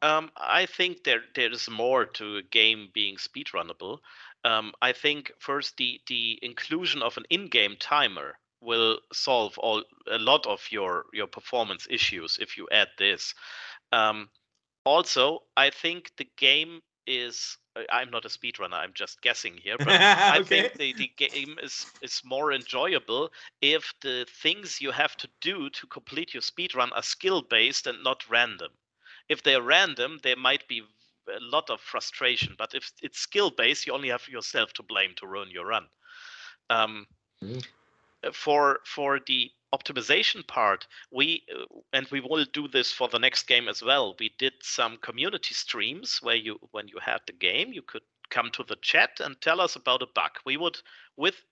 Um, 0.00 0.30
I 0.36 0.66
think 0.66 1.02
there 1.02 1.22
there 1.34 1.50
is 1.50 1.68
more 1.68 2.04
to 2.04 2.36
a 2.36 2.42
game 2.42 2.88
being 2.92 3.16
speedrunnable. 3.16 3.98
Um, 4.44 4.72
I 4.80 4.92
think 4.92 5.32
first 5.38 5.76
the 5.76 6.00
the 6.06 6.38
inclusion 6.42 7.02
of 7.02 7.16
an 7.16 7.24
in-game 7.30 7.76
timer 7.80 8.38
will 8.60 9.00
solve 9.12 9.58
all 9.58 9.82
a 10.10 10.18
lot 10.18 10.46
of 10.46 10.60
your 10.70 11.06
your 11.12 11.26
performance 11.26 11.86
issues 11.90 12.38
if 12.40 12.56
you 12.56 12.68
add 12.70 12.88
this. 12.98 13.34
Um, 13.92 14.30
also, 14.84 15.42
I 15.56 15.70
think 15.70 16.12
the 16.16 16.28
game 16.36 16.80
is. 17.06 17.58
I'm 17.92 18.10
not 18.10 18.24
a 18.24 18.28
speedrunner. 18.28 18.74
I'm 18.74 18.92
just 18.92 19.22
guessing 19.22 19.56
here, 19.56 19.76
but 19.78 19.88
I 19.88 20.42
think 20.42 20.74
the, 20.74 20.92
the 20.94 21.12
game 21.16 21.56
is 21.62 21.86
is 22.02 22.22
more 22.24 22.52
enjoyable 22.52 23.30
if 23.60 23.94
the 24.02 24.26
things 24.42 24.80
you 24.80 24.90
have 24.90 25.16
to 25.18 25.28
do 25.40 25.70
to 25.70 25.86
complete 25.86 26.34
your 26.34 26.42
speedrun 26.42 26.90
are 26.92 27.02
skill 27.02 27.42
based 27.42 27.86
and 27.86 28.02
not 28.02 28.28
random. 28.28 28.70
If 29.28 29.42
they're 29.42 29.62
random, 29.62 30.18
there 30.22 30.36
might 30.36 30.66
be 30.68 30.82
a 31.28 31.40
lot 31.40 31.70
of 31.70 31.80
frustration. 31.80 32.54
But 32.58 32.74
if 32.74 32.92
it's 33.02 33.18
skill 33.18 33.50
based, 33.50 33.86
you 33.86 33.92
only 33.94 34.08
have 34.08 34.28
yourself 34.28 34.72
to 34.74 34.82
blame 34.82 35.14
to 35.16 35.26
ruin 35.26 35.50
your 35.50 35.66
run. 35.66 35.88
Um, 36.70 37.06
Mhm. 37.42 37.60
uh, 38.24 38.32
For 38.32 38.80
for 38.84 39.20
the 39.20 39.50
optimization 39.74 40.46
part, 40.46 40.86
we 41.10 41.44
uh, 41.54 41.64
and 41.92 42.06
we 42.10 42.20
will 42.20 42.44
do 42.44 42.68
this 42.68 42.92
for 42.92 43.08
the 43.08 43.18
next 43.18 43.44
game 43.44 43.68
as 43.68 43.82
well. 43.82 44.14
We 44.18 44.30
did 44.38 44.54
some 44.62 44.96
community 44.98 45.54
streams 45.54 46.18
where 46.22 46.36
you 46.36 46.58
when 46.72 46.88
you 46.88 46.98
had 47.00 47.20
the 47.26 47.32
game, 47.32 47.72
you 47.72 47.82
could 47.82 48.02
come 48.30 48.50
to 48.52 48.64
the 48.64 48.76
chat 48.76 49.20
and 49.20 49.40
tell 49.40 49.60
us 49.60 49.76
about 49.76 50.02
a 50.02 50.06
bug. 50.06 50.32
We 50.44 50.56
would 50.56 50.80
with 51.16 51.42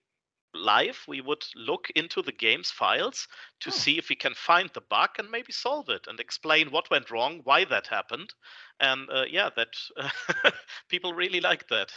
live 0.57 1.03
we 1.07 1.21
would 1.21 1.45
look 1.55 1.89
into 1.95 2.21
the 2.21 2.31
game's 2.31 2.71
files 2.71 3.27
to 3.61 3.71
see 3.71 3.97
if 3.97 4.09
we 4.09 4.15
can 4.15 4.33
find 4.33 4.69
the 4.73 4.81
bug 4.81 5.11
and 5.19 5.31
maybe 5.31 5.51
solve 5.53 5.89
it 5.89 6.07
and 6.07 6.19
explain 6.19 6.71
what 6.71 6.89
went 6.89 7.11
wrong 7.11 7.41
why 7.43 7.65
that 7.65 7.87
happened. 7.87 8.33
And 8.79 9.09
uh, 9.09 9.25
yeah 9.29 9.49
that 9.55 9.75
people 10.89 11.13
really 11.13 11.41
liked 11.41 11.69
that. 11.69 11.91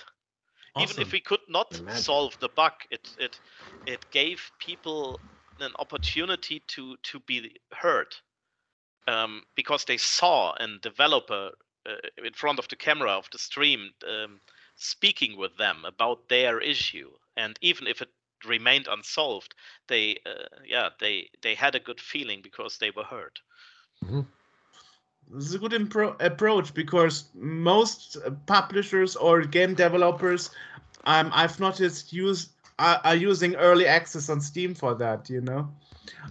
Even 0.77 0.99
if 1.01 1.13
we 1.13 1.21
could 1.21 1.41
not 1.49 1.81
Imagine. 1.81 1.95
solve 1.95 2.39
the 2.41 2.49
bug 2.49 2.73
it 2.91 3.11
it 3.19 3.41
it 3.87 4.11
gave 4.11 4.51
people 4.59 5.21
an 5.61 5.73
opportunity 5.79 6.61
to 6.69 6.97
to 7.03 7.21
be 7.21 7.57
heard 7.73 8.15
um, 9.07 9.43
because 9.57 9.85
they 9.85 9.97
saw 9.97 10.55
a 10.59 10.67
developer 10.81 11.53
uh, 11.87 11.97
in 12.25 12.33
front 12.35 12.59
of 12.59 12.69
the 12.69 12.77
camera 12.77 13.13
of 13.13 13.29
the 13.33 13.39
stream 13.39 13.91
um, 14.09 14.41
speaking 14.77 15.37
with 15.37 15.57
them 15.57 15.85
about 15.85 16.29
their 16.29 16.61
issue. 16.61 17.11
And 17.37 17.59
even 17.63 17.87
if 17.87 18.03
it 18.03 18.11
remained 18.45 18.87
unsolved 18.89 19.55
they 19.89 20.17
uh, 20.27 20.47
yeah 20.65 20.91
they 21.01 21.31
they 21.43 21.55
had 21.55 21.75
a 21.75 21.81
good 21.81 22.01
feeling 22.01 22.41
because 22.43 22.79
they 22.79 22.91
were 22.91 23.05
heard 23.05 23.41
This 25.31 25.47
is 25.49 25.55
a 25.55 25.59
good 25.59 25.73
impro- 25.73 26.21
approach 26.21 26.75
because 26.75 27.31
most 27.35 28.17
uh, 28.17 28.31
publishers 28.47 29.17
or 29.17 29.43
game 29.43 29.75
developers, 29.75 30.51
um, 31.05 31.31
I've 31.33 31.59
noticed 31.61 32.13
use 32.13 32.51
are, 32.79 33.01
are 33.05 33.15
using 33.17 33.55
early 33.57 33.87
access 33.87 34.29
on 34.29 34.41
Steam 34.41 34.75
for 34.75 34.95
that. 34.97 35.29
You 35.31 35.41
know, 35.41 35.73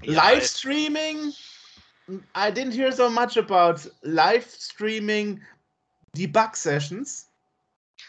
Yeah, 0.02 0.22
live 0.22 0.46
streaming. 0.46 1.34
I 2.36 2.52
didn't 2.52 2.74
hear 2.74 2.92
so 2.92 3.10
much 3.10 3.38
about 3.38 3.86
live 4.04 4.46
streaming 4.46 5.42
debug 6.16 6.56
sessions. 6.56 7.28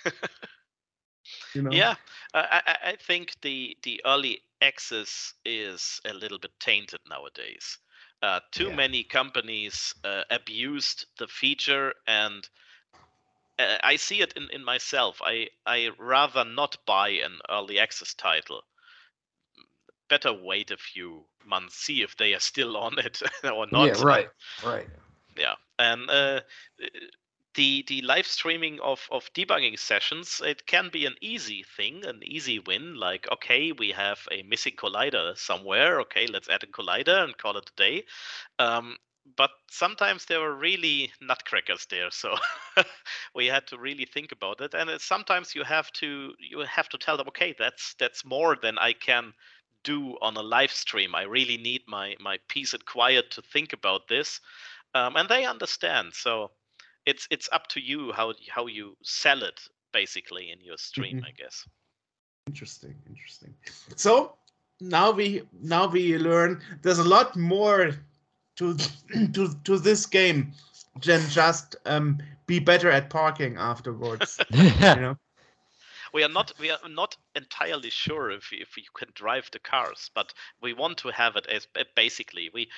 you 1.55 1.63
know. 1.63 1.71
Yeah, 1.71 1.97
I, 2.35 2.63
I, 2.67 2.89
I 2.91 2.97
think 2.97 3.41
the 3.43 3.77
the 3.83 4.03
early 4.05 4.43
access 4.61 5.35
is 5.45 6.01
a 6.05 6.13
little 6.13 6.39
bit 6.39 6.59
tainted 6.61 7.01
nowadays. 7.09 7.79
Uh, 8.23 8.41
too 8.53 8.71
Yeah. 8.71 8.71
many 8.71 9.05
companies 9.05 9.95
uh, 10.05 10.25
abused 10.31 11.07
the 11.19 11.27
feature, 11.29 11.95
and 12.07 12.49
uh, 13.59 13.79
I 13.83 13.97
see 13.97 14.21
it 14.21 14.33
in, 14.35 14.49
in 14.51 14.65
myself. 14.65 15.21
I 15.23 15.49
I 15.67 15.91
rather 15.99 16.45
not 16.45 16.85
buy 16.87 17.11
an 17.11 17.41
early 17.49 17.79
access 17.79 18.15
title. 18.15 18.63
Better 20.09 20.33
wait 20.33 20.71
a 20.71 20.77
few 20.77 21.29
months, 21.45 21.77
see 21.77 22.03
if 22.03 22.17
they 22.17 22.35
are 22.35 22.41
still 22.41 22.77
on 22.77 22.99
it 22.99 23.23
or 23.45 23.67
not. 23.67 23.93
yeah, 23.93 24.03
right, 24.03 24.29
right. 24.63 24.89
yeah 25.37 25.55
and 25.79 26.11
uh, 26.11 26.41
the 27.61 27.85
the 27.89 28.01
live 28.01 28.27
streaming 28.27 28.81
of 28.81 29.07
of 29.11 29.31
debugging 29.35 29.79
sessions 29.79 30.41
it 30.43 30.67
can 30.67 30.89
be 30.89 31.05
an 31.05 31.15
easy 31.21 31.63
thing 31.77 32.03
an 32.07 32.21
easy 32.25 32.59
win 32.59 32.95
like 32.95 33.29
okay 33.31 33.71
we 33.73 33.91
have 33.91 34.27
a 34.33 34.43
missing 34.45 34.73
collider 34.77 35.37
somewhere 35.37 36.01
okay 36.01 36.27
let's 36.27 36.49
add 36.49 36.63
a 36.63 36.67
collider 36.67 37.23
and 37.23 37.37
call 37.37 37.59
it 37.59 37.71
a 37.71 37.77
day. 37.77 38.03
Um, 38.59 38.97
but 39.37 39.51
sometimes 39.71 40.25
there 40.25 40.41
were 40.41 40.55
really 40.55 41.13
nutcrackers 41.21 41.85
there 41.91 42.11
so 42.11 42.35
we 43.35 43.47
had 43.47 43.67
to 43.67 43.79
really 43.79 44.07
think 44.07 44.33
about 44.33 44.63
it. 44.63 44.73
And 44.73 44.89
it's, 44.89 45.05
sometimes 45.05 45.55
you 45.55 45.63
have 45.63 45.93
to 46.01 46.33
you 46.39 46.61
have 46.61 46.89
to 46.89 46.99
tell 46.99 47.19
them 47.19 47.29
okay 47.29 47.55
that's 47.59 47.95
that's 47.99 48.25
more 48.25 48.57
than 48.63 48.79
i 48.79 48.95
can 48.95 49.35
do 49.85 50.17
on 50.23 50.37
a 50.37 50.43
live 50.43 50.73
stream. 50.73 51.15
I 51.15 51.25
really 51.25 51.59
need 51.59 51.83
my 51.87 52.17
my 52.21 52.39
peace 52.49 52.73
and 52.73 52.85
quiet 52.87 53.31
to 53.33 53.43
think 53.43 53.75
about 53.75 54.09
this. 54.09 54.41
Um, 54.95 55.17
and 55.17 55.29
they 55.29 55.45
understand. 55.45 56.15
So 56.15 56.51
it's 57.11 57.27
it's 57.31 57.49
up 57.53 57.67
to 57.75 57.81
you 57.81 58.13
how 58.13 58.33
how 58.57 58.67
you 58.67 58.97
sell 59.03 59.43
it 59.43 59.61
basically 59.93 60.51
in 60.53 60.61
your 60.69 60.79
stream, 60.79 61.17
Mhm. 61.19 61.29
I 61.31 61.33
guess. 61.33 61.67
Interesting, 62.47 62.95
interesting. 63.09 63.53
So 63.97 64.37
now 64.81 65.11
we 65.11 65.43
now 65.61 65.85
we 65.97 66.19
learn 66.19 66.63
there's 66.83 67.03
a 67.07 67.09
lot 67.17 67.37
more 67.37 67.81
to 68.57 68.77
to 69.35 69.43
to 69.65 69.79
this 69.79 70.07
game 70.07 70.53
than 71.07 71.21
just 71.31 71.77
um, 71.87 72.19
be 72.47 72.59
better 72.61 72.91
at 72.91 73.11
parking 73.11 73.57
afterwards. 73.57 74.39
you 74.51 74.71
know. 75.05 75.17
We 76.13 76.25
are 76.25 76.33
not 76.39 76.53
we 76.59 76.71
are 76.71 76.89
not 76.89 77.17
entirely 77.35 77.91
sure 77.91 78.31
if 78.31 78.53
if 78.53 78.77
you 78.77 78.91
can 78.95 79.09
drive 79.15 79.49
the 79.51 79.61
cars, 79.61 80.11
but 80.15 80.35
we 80.63 80.73
want 80.75 80.99
to 80.99 81.11
have 81.11 81.37
it 81.37 81.47
as 81.47 81.67
basically 81.97 82.51
we 82.55 82.69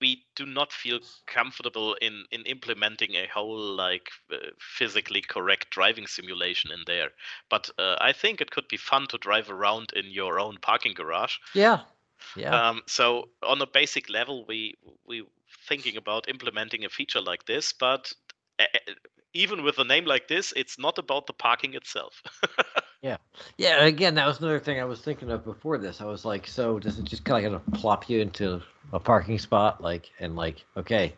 we 0.00 0.24
do 0.36 0.46
not 0.46 0.72
feel 0.72 1.00
comfortable 1.26 1.94
in 2.00 2.24
in 2.30 2.42
implementing 2.42 3.14
a 3.14 3.26
whole 3.26 3.76
like 3.76 4.08
uh, 4.32 4.36
physically 4.58 5.20
correct 5.20 5.70
driving 5.70 6.06
simulation 6.06 6.70
in 6.72 6.80
there 6.86 7.10
but 7.50 7.70
uh, 7.78 7.96
i 8.00 8.12
think 8.12 8.40
it 8.40 8.50
could 8.50 8.68
be 8.68 8.76
fun 8.76 9.06
to 9.06 9.18
drive 9.18 9.50
around 9.50 9.92
in 9.94 10.06
your 10.10 10.38
own 10.40 10.56
parking 10.60 10.94
garage 10.94 11.36
yeah, 11.54 11.80
yeah. 12.36 12.68
Um, 12.68 12.82
so 12.86 13.28
on 13.42 13.60
a 13.62 13.66
basic 13.66 14.08
level, 14.08 14.44
we 14.46 14.74
we 15.06 15.24
thinking 15.68 15.96
about 15.96 16.28
implementing 16.28 16.84
a 16.84 16.88
feature 16.88 17.20
like 17.20 17.44
this, 17.46 17.72
but 17.72 18.12
uh, 18.58 18.64
even 19.34 19.62
with 19.62 19.78
a 19.78 19.84
name 19.84 20.04
like 20.04 20.28
this, 20.28 20.52
it's 20.56 20.78
not 20.78 20.98
about 20.98 21.26
the 21.26 21.32
parking 21.32 21.74
itself. 21.74 22.22
Yeah, 23.02 23.16
Yeah. 23.56 23.84
again, 23.84 24.14
that 24.16 24.26
was 24.26 24.38
another 24.40 24.58
thing 24.58 24.80
I 24.80 24.84
was 24.84 25.00
thinking 25.00 25.30
of 25.30 25.44
before 25.44 25.78
this. 25.78 26.00
I 26.00 26.04
was 26.04 26.24
like, 26.24 26.46
so 26.46 26.78
does 26.78 26.98
it 26.98 27.04
just 27.04 27.24
kind 27.24 27.44
of 27.46 27.52
gonna 27.64 27.78
plop 27.80 28.08
you 28.08 28.20
into 28.20 28.60
a 28.92 28.98
parking 28.98 29.38
spot, 29.38 29.80
like, 29.82 30.10
and 30.18 30.36
like, 30.36 30.64
okay, 30.76 31.14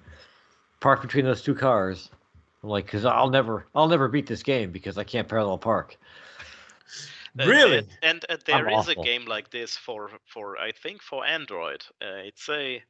park 0.81 1.03
between 1.03 1.25
those 1.25 1.43
two 1.43 1.55
cars? 1.55 2.11
I'm 2.63 2.69
like, 2.69 2.85
because 2.87 3.05
I'll 3.05 3.31
never, 3.31 3.67
I'll 3.75 3.89
never 3.89 4.09
beat 4.09 4.27
this 4.27 4.43
game 4.43 4.71
because 4.73 4.99
I 4.99 5.05
can't 5.05 5.29
parallel 5.29 5.59
park. 5.59 5.97
Uh, 7.39 7.47
Really? 7.47 7.79
And, 7.79 7.89
and 8.03 8.27
uh, 8.29 8.37
there 8.45 8.69
I'm 8.69 8.75
is 8.75 8.89
a 8.89 8.95
game 8.95 9.25
like 9.25 9.51
this 9.51 9.77
for 9.77 10.11
for 10.27 10.59
I 10.59 10.73
think 10.73 11.03
for 11.03 11.25
Android. 11.25 11.85
Uh, 12.03 12.23
it's 12.27 12.49
a 12.49 12.83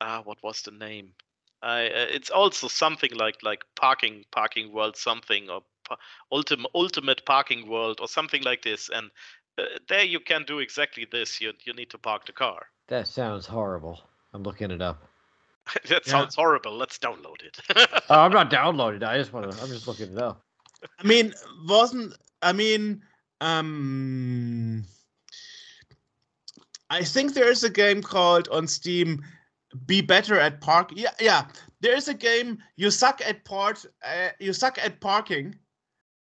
ah, 0.00 0.22
what 0.24 0.42
was 0.42 0.62
the 0.62 0.70
name? 0.70 1.14
I 1.62 1.86
uh, 1.86 2.06
it's 2.10 2.30
also 2.30 2.68
something 2.68 3.12
like 3.14 3.42
like 3.42 3.64
parking 3.74 4.24
parking 4.30 4.72
world 4.72 4.96
something 4.96 5.48
or 5.50 5.62
pa- 5.62 5.71
ultimate 6.32 6.70
ultimate 6.74 7.24
parking 7.26 7.68
world 7.68 7.98
or 8.00 8.08
something 8.08 8.42
like 8.42 8.62
this. 8.62 8.90
And 8.94 9.10
uh, 9.58 9.64
there 9.88 10.04
you 10.04 10.20
can 10.20 10.44
do 10.44 10.58
exactly 10.60 11.06
this. 11.10 11.40
You 11.40 11.52
you 11.64 11.72
need 11.74 11.90
to 11.90 11.98
park 11.98 12.26
the 12.26 12.32
car. 12.32 12.66
That 12.88 13.06
sounds 13.08 13.46
horrible. 13.46 14.00
I'm 14.34 14.42
looking 14.42 14.70
it 14.70 14.82
up. 14.82 15.02
that 15.88 16.06
Yeah. 16.06 16.12
sounds 16.12 16.34
horrible. 16.34 16.76
Let's 16.76 16.98
download 16.98 17.42
it. 17.42 17.60
Oh, 18.10 18.20
I'm 18.20 18.32
not 18.32 18.50
downloading. 18.50 19.02
it. 19.02 19.06
I 19.08 19.18
just 19.18 19.32
want 19.32 19.50
to. 19.50 19.62
I'm 19.62 19.68
just 19.68 19.86
looking 19.86 20.12
it 20.12 20.18
up. 20.18 20.42
I 20.98 21.06
mean, 21.06 21.32
wasn't 21.68 22.14
I 22.42 22.52
mean, 22.52 23.02
um, 23.40 24.84
I 26.90 27.02
think 27.04 27.34
there 27.34 27.48
is 27.50 27.64
a 27.64 27.70
game 27.70 28.02
called 28.02 28.48
on 28.48 28.66
Steam 28.66 29.22
be 29.86 30.02
better 30.02 30.38
at 30.38 30.60
park. 30.60 30.90
Yeah, 30.94 31.12
yeah. 31.20 31.46
There 31.80 31.96
is 31.96 32.08
a 32.08 32.14
game 32.14 32.58
you 32.76 32.90
suck 32.90 33.20
at 33.26 33.44
part. 33.44 33.84
Uh, 34.04 34.28
you 34.38 34.52
suck 34.52 34.78
at 34.78 35.00
parking, 35.00 35.54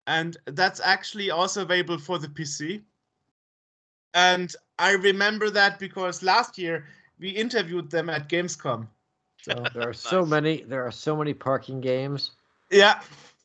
and 0.09 0.37
that's 0.47 0.81
actually 0.81 1.31
also 1.31 1.63
available 1.63 1.99
for 1.99 2.19
the 2.19 2.29
PC. 2.29 2.83
And 4.15 4.55
I 4.79 4.93
remember 4.93 5.51
that 5.51 5.79
because 5.79 6.23
last 6.23 6.59
year 6.59 6.87
we 7.21 7.29
interviewed 7.31 7.91
them 7.91 8.09
at 8.11 8.29
Gamescom. 8.29 8.89
So 9.43 9.53
There 9.75 9.89
are 9.89 9.95
so 9.95 10.21
Nice. 10.23 10.31
many. 10.31 10.63
There 10.63 10.85
are 10.85 10.91
so 10.93 11.17
many 11.17 11.35
parking 11.35 11.81
games 11.81 12.33
yeah, 12.71 13.01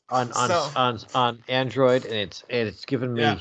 on 0.09 0.32
on 0.34 0.49
So- 0.49 0.72
on 0.76 0.99
on 1.14 1.43
Android, 1.47 2.05
and 2.05 2.16
it's 2.16 2.43
and 2.49 2.68
it's 2.68 2.86
given 2.86 3.14
me 3.14 3.22
Yeah. 3.22 3.39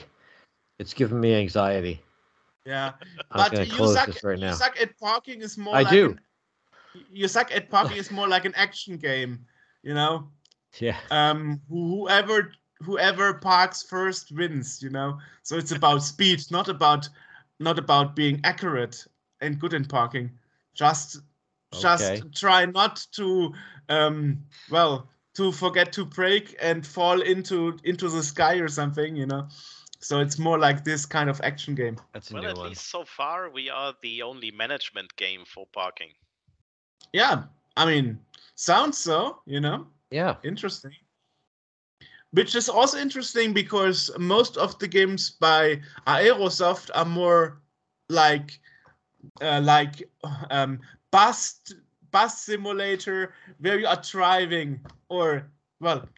it's 0.78 0.94
given 0.94 1.20
me 1.20 1.34
anxiety. 1.34 2.00
yeah. 2.66 2.92
I'm 3.30 3.38
but 3.40 3.52
gonna 3.52 3.64
you 3.64 3.72
close 3.72 3.94
suck. 3.94 4.06
this 4.06 4.22
right 4.24 4.38
you 4.38 4.52
suck 4.52 4.80
at 4.80 4.98
parking 4.98 5.40
is 5.42 5.56
more. 5.58 5.74
I 5.76 5.82
like 5.82 5.92
do. 5.92 6.10
an- 6.10 6.20
you 7.12 7.28
suck 7.28 7.50
at 7.54 7.70
parking 7.70 7.96
is 7.96 8.10
more 8.18 8.28
like 8.28 8.44
an 8.44 8.54
action 8.54 8.96
game. 8.98 9.46
You 9.82 9.94
know. 9.94 10.28
Yeah. 10.80 10.96
um 11.10 11.60
whoever 11.68 12.52
whoever 12.84 13.34
parks 13.34 13.82
first 13.82 14.32
wins 14.32 14.82
you 14.82 14.90
know 14.90 15.18
so 15.42 15.56
it's 15.56 15.72
about 15.72 16.02
speed 16.02 16.40
not 16.50 16.68
about 16.68 17.08
not 17.58 17.78
about 17.78 18.14
being 18.16 18.40
accurate 18.44 19.06
and 19.40 19.58
good 19.58 19.72
in 19.74 19.84
parking 19.84 20.30
just 20.74 21.18
just 21.70 22.20
Okay. 22.20 22.26
try 22.34 22.64
not 22.66 23.06
to 23.12 23.52
um 23.88 24.44
well 24.68 25.08
to 25.34 25.52
forget 25.52 25.92
to 25.92 26.04
brake 26.04 26.56
and 26.60 26.86
fall 26.86 27.20
into 27.20 27.78
into 27.84 28.08
the 28.08 28.22
sky 28.22 28.54
or 28.56 28.68
something 28.68 29.16
you 29.16 29.26
know 29.26 29.46
so 30.00 30.20
it's 30.20 30.38
more 30.38 30.58
like 30.58 30.84
this 30.84 31.06
kind 31.06 31.28
of 31.30 31.40
action 31.42 31.74
game 31.74 31.96
That's 32.12 32.30
a 32.30 32.34
Well, 32.34 32.46
new 32.46 32.50
at 32.50 32.56
one. 32.56 32.64
least 32.64 32.86
so 32.88 33.04
far, 33.04 33.48
we 33.48 33.68
are 33.68 33.94
the 34.00 34.22
only 34.22 34.50
management 34.50 35.16
game 35.16 35.44
for 35.44 35.66
parking. 35.66 36.14
yeah 37.12 37.44
i 37.76 37.84
mean 37.86 38.18
sounds 38.54 38.98
so 38.98 39.40
you 39.46 39.60
know 39.60 39.86
Yeah. 40.10 40.36
interesting. 40.42 40.92
Which 42.32 42.54
is 42.54 42.68
also 42.68 42.98
interesting 42.98 43.52
because 43.52 44.10
most 44.18 44.56
of 44.56 44.78
the 44.78 44.88
games 44.88 45.30
by 45.30 45.80
Aerosoft 46.06 46.90
are 46.94 47.04
more 47.04 47.60
like 48.08 48.58
uh, 49.40 49.60
like 49.62 50.08
um, 50.50 50.80
bus 51.10 51.60
bus 52.10 52.42
simulator 52.42 53.34
where 53.60 53.78
you 53.78 53.86
are 53.86 54.00
driving 54.02 54.80
or 55.08 55.50
well 55.80 56.08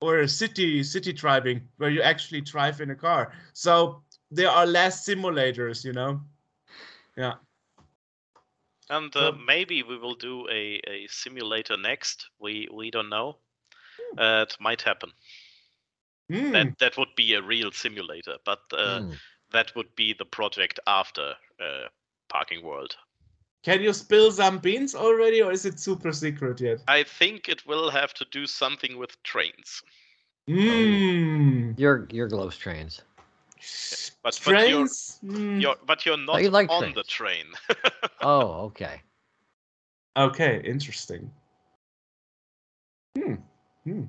or 0.00 0.26
city 0.26 0.82
city 0.82 1.12
driving 1.12 1.60
where 1.78 1.90
you 1.90 2.02
actually 2.02 2.40
drive 2.40 2.80
in 2.80 2.90
a 2.90 2.94
car. 2.94 3.32
So 3.52 4.02
there 4.30 4.50
are 4.50 4.66
less 4.66 5.06
simulators, 5.06 5.84
you 5.84 5.92
know. 5.92 6.20
Yeah. 7.16 7.34
And 8.88 9.14
uh, 9.16 9.32
maybe 9.32 9.82
we 9.82 9.98
will 9.98 10.14
do 10.14 10.48
a, 10.48 10.80
a 10.86 11.06
simulator 11.08 11.76
next. 11.76 12.28
We 12.38 12.68
we 12.72 12.90
don't 12.90 13.08
know. 13.08 13.38
Uh, 14.16 14.44
it 14.48 14.56
might 14.60 14.82
happen. 14.82 15.10
Hmm. 16.30 16.52
That 16.52 16.78
that 16.80 16.96
would 16.98 17.14
be 17.16 17.34
a 17.34 17.42
real 17.42 17.70
simulator, 17.72 18.36
but 18.44 18.60
uh, 18.72 19.00
Mm. 19.00 19.16
that 19.52 19.72
would 19.76 19.94
be 19.94 20.12
the 20.12 20.24
project 20.24 20.80
after 20.86 21.34
uh, 21.60 21.88
Parking 22.28 22.64
World. 22.64 22.96
Can 23.62 23.80
you 23.82 23.92
spill 23.92 24.30
some 24.32 24.58
beans 24.58 24.94
already, 24.94 25.42
or 25.42 25.52
is 25.52 25.64
it 25.64 25.78
super 25.80 26.12
secret 26.12 26.60
yet? 26.60 26.78
I 26.88 27.04
think 27.04 27.48
it 27.48 27.66
will 27.66 27.90
have 27.90 28.12
to 28.14 28.24
do 28.32 28.46
something 28.46 28.98
with 28.98 29.20
trains. 29.22 29.82
Mmm. 30.48 31.78
Your 31.78 32.06
your 32.10 32.28
gloves 32.28 32.56
trains. 32.58 33.02
But- 34.22 34.40
but 34.44 34.50
you're- 34.68 34.72
Trains. 34.72 35.18
Mm. 35.24 35.60
You're, 35.60 35.76
but 35.86 36.04
you're 36.06 36.16
not 36.26 36.42
you 36.42 36.50
like 36.50 36.70
on 36.70 36.92
the 36.94 37.02
train. 37.04 37.46
Oh, 38.20 38.64
okay. 38.66 39.02
Okay, 40.16 40.60
interesting. 40.64 41.30
Hmm. 43.16 43.34
Hmm. 43.84 44.04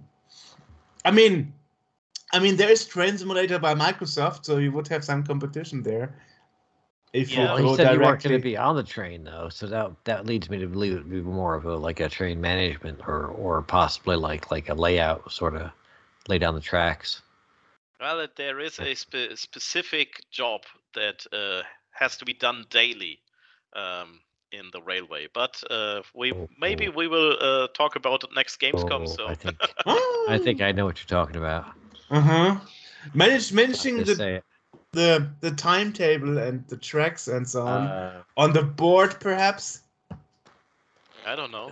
I 1.06 1.12
mean, 1.12 1.54
I 2.34 2.40
mean, 2.40 2.58
there 2.58 2.70
is 2.70 2.86
Train 2.86 3.18
Simulator 3.18 3.60
by 3.60 3.74
Microsoft, 3.74 4.46
so 4.46 4.58
you 4.58 4.72
would 4.72 4.88
have 4.90 5.04
some 5.04 5.24
competition 5.24 5.84
there. 5.84 6.16
If 7.14 7.32
Yeah. 7.32 7.48
Well, 7.48 7.58
you 7.58 7.64
he 7.64 7.70
go 7.70 7.76
said 7.76 7.92
you 7.92 8.00
weren't 8.00 8.22
directly. 8.22 8.30
going 8.30 8.42
to 8.42 8.44
be 8.44 8.58
on 8.58 8.76
the 8.76 8.84
train 8.84 9.24
though, 9.24 9.50
so 9.50 9.68
that 9.68 9.92
that 10.06 10.26
leads 10.26 10.50
me 10.50 10.58
to 10.60 10.68
believe 10.68 10.94
it 10.94 10.98
would 10.98 11.10
be 11.10 11.22
more 11.22 11.56
of 11.56 11.66
a 11.66 11.76
like 11.76 12.00
a 12.00 12.10
train 12.10 12.42
management 12.42 13.02
or 13.08 13.28
or 13.28 13.62
possibly 13.62 14.16
like 14.16 14.52
like 14.52 14.70
a 14.70 14.74
layout 14.74 15.32
sort 15.32 15.56
of 15.56 15.72
lay 16.28 16.38
down 16.38 16.56
the 16.56 16.62
tracks. 16.62 17.22
well, 18.00 18.28
there 18.36 18.60
is 18.60 18.80
a 18.80 18.94
spe- 18.96 19.36
specific 19.36 20.22
job 20.32 20.62
that 20.94 21.26
uh, 21.34 21.62
has 21.92 22.18
to 22.18 22.26
be 22.26 22.34
done 22.34 22.66
daily 22.70 23.20
um, 23.74 24.20
in 24.52 24.66
the 24.72 24.82
railway. 24.82 25.28
But 25.34 25.62
uh, 25.70 26.02
we 26.14 26.34
Oh, 26.34 26.48
maybe 26.60 26.88
oh. 26.88 26.92
we 26.96 27.08
will 27.08 27.38
uh, 27.40 27.68
talk 27.74 27.96
about 27.96 28.24
it 28.24 28.30
next 28.36 28.60
Gamescom. 28.60 29.08
Oh, 29.08 29.16
so 29.16 29.28
I 29.28 29.36
think 29.36 29.58
I 30.28 30.38
think 30.38 30.62
I 30.62 30.72
know 30.72 30.86
what 30.86 30.98
you're 31.00 31.20
talking 31.20 31.38
about. 31.38 31.66
Uh 32.10 32.22
huh. 32.22 32.56
Manage, 33.14 33.52
I'll 33.52 33.56
managing 33.56 33.98
the, 34.04 34.42
the 34.94 35.30
the 35.42 35.52
timetable 35.52 36.38
and 36.38 36.68
the 36.68 36.78
tracks 36.78 37.28
and 37.28 37.48
so 37.48 37.66
on 37.66 37.88
Uh, 37.88 38.22
on 38.38 38.54
the 38.54 38.64
board, 38.64 39.20
perhaps. 39.20 39.82
I 41.26 41.36
don't 41.36 41.52
know. 41.52 41.72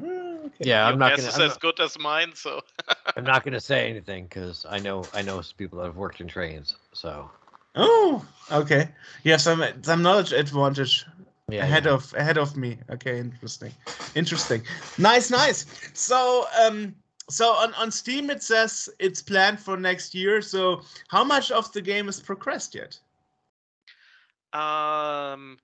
Mm, 0.00 0.46
okay. 0.46 0.64
yeah, 0.64 0.86
I'm 0.86 0.98
not 0.98 1.10
guess 1.10 1.18
gonna. 1.18 1.28
is 1.28 1.34
I'm 1.34 1.42
as 1.42 1.48
not, 1.50 1.60
good 1.60 1.80
as 1.80 1.98
mine. 1.98 2.32
So 2.34 2.60
I'm 3.16 3.24
not 3.24 3.44
gonna 3.44 3.60
say 3.60 3.88
anything 3.88 4.24
because 4.24 4.66
I 4.68 4.78
know 4.78 5.04
I 5.14 5.22
know 5.22 5.40
some 5.40 5.56
people 5.56 5.78
that 5.78 5.86
have 5.86 5.96
worked 5.96 6.20
in 6.20 6.26
trains. 6.26 6.76
So 6.92 7.30
Oh, 7.74 8.24
okay. 8.50 8.88
You 9.22 9.32
have 9.32 9.40
some 9.40 9.62
some 9.82 10.02
knowledge 10.02 10.32
advantage 10.32 11.06
yeah, 11.48 11.64
ahead 11.64 11.86
yeah. 11.86 11.92
of 11.92 12.12
ahead 12.14 12.38
of 12.38 12.56
me. 12.56 12.78
Okay, 12.90 13.18
interesting, 13.18 13.72
interesting. 14.14 14.62
Nice, 14.98 15.30
nice. 15.30 15.66
So 15.94 16.46
um, 16.64 16.94
so 17.32 17.52
on 17.52 17.74
on 17.74 17.90
Steam 17.90 18.30
it 18.30 18.42
says 18.42 18.88
it's 18.98 19.22
planned 19.22 19.60
for 19.60 19.76
next 19.76 20.14
year. 20.14 20.42
So 20.42 20.82
how 21.08 21.24
much 21.24 21.50
of 21.50 21.72
the 21.72 21.82
game 21.82 22.08
is 22.08 22.20
progressed 22.20 22.74
yet? 22.74 22.98
Um, 24.52 25.58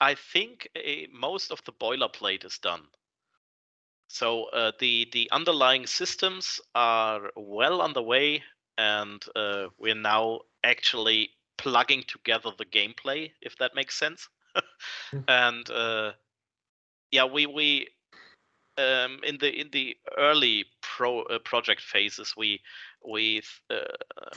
I 0.00 0.14
think 0.14 0.68
a, 0.76 1.08
most 1.12 1.50
of 1.50 1.62
the 1.64 1.72
boilerplate 1.72 2.44
is 2.44 2.58
done. 2.58 2.82
So 4.08 4.44
uh, 4.44 4.72
the 4.78 5.08
the 5.12 5.28
underlying 5.32 5.86
systems 5.86 6.60
are 6.74 7.30
well 7.36 7.82
underway, 7.82 8.42
and 8.78 9.22
uh, 9.36 9.66
we're 9.78 9.94
now 9.94 10.40
actually 10.64 11.30
plugging 11.58 12.04
together 12.06 12.50
the 12.56 12.64
gameplay, 12.64 13.32
if 13.42 13.56
that 13.58 13.74
makes 13.74 13.98
sense. 13.98 14.28
and 15.28 15.68
uh, 15.70 16.12
yeah, 17.10 17.24
we 17.24 17.46
we 17.46 17.88
um, 18.78 19.20
in 19.24 19.38
the 19.38 19.50
in 19.50 19.68
the 19.72 19.96
early 20.16 20.66
pro 20.80 21.22
uh, 21.22 21.38
project 21.40 21.80
phases, 21.82 22.34
we 22.36 22.60
we 23.06 23.42
uh, 23.70 24.36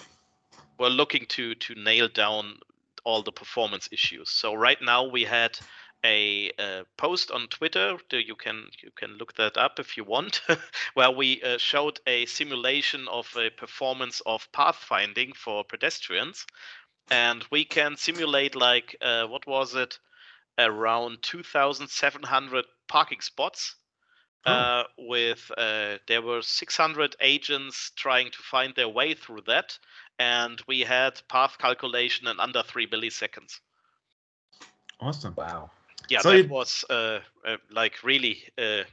were 0.79 0.89
looking 0.89 1.25
to 1.29 1.55
to 1.55 1.75
nail 1.75 2.07
down 2.07 2.57
all 3.03 3.23
the 3.23 3.31
performance 3.31 3.89
issues. 3.91 4.29
So 4.29 4.53
right 4.53 4.81
now 4.81 5.05
we 5.05 5.23
had 5.23 5.57
a, 6.03 6.51
uh 6.57 6.83
post 6.97 7.29
on 7.29 7.47
Twitter. 7.47 7.97
You 8.11 8.35
can 8.35 8.67
you 8.81 8.89
can 8.95 9.17
look 9.17 9.35
that 9.35 9.57
up 9.57 9.79
if 9.79 9.97
you 9.97 10.03
want, 10.03 10.41
where 10.95 11.11
we 11.11 11.41
uh, 11.43 11.57
showed 11.59 11.99
a 12.07 12.25
simulation 12.25 13.07
of 13.07 13.27
a 13.37 13.49
performance 13.51 14.21
of 14.25 14.51
pathfinding 14.51 15.35
for 15.35 15.63
pedestrians, 15.63 16.45
and 17.11 17.45
we 17.51 17.65
can 17.65 17.97
simulate 17.97 18.55
like 18.55 18.95
uh, 19.01 19.27
what 19.27 19.45
was 19.45 19.75
it, 19.75 19.99
around 20.57 21.21
2,700 21.21 22.65
parking 22.87 23.21
spots. 23.21 23.75
Oh. 24.45 24.51
Uh, 24.51 24.83
with 24.97 25.51
uh, 25.55 25.97
there 26.07 26.21
were 26.21 26.41
600 26.41 27.15
agents 27.21 27.91
trying 27.95 28.31
to 28.31 28.37
find 28.41 28.73
their 28.75 28.89
way 28.89 29.13
through 29.13 29.41
that, 29.47 29.77
and 30.17 30.59
we 30.67 30.79
had 30.81 31.21
path 31.29 31.57
calculation 31.59 32.27
in 32.27 32.39
under 32.39 32.63
three 32.63 32.87
milliseconds. 32.87 33.59
Awesome. 34.99 35.33
Wow. 35.37 35.69
Yeah, 36.09 36.21
So 36.21 36.31
that 36.31 36.39
it- 36.39 36.49
was 36.49 36.83
uh, 36.89 37.19
uh, 37.45 37.57
like 37.69 38.03
really 38.03 38.43
uh, 38.57 38.83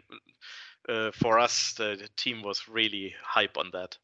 uh, 0.89 1.11
for 1.13 1.39
us. 1.39 1.73
The, 1.73 1.97
the 1.99 2.09
team 2.17 2.43
was 2.43 2.69
really 2.69 3.15
hype 3.23 3.57
on 3.57 3.71
that. 3.73 3.97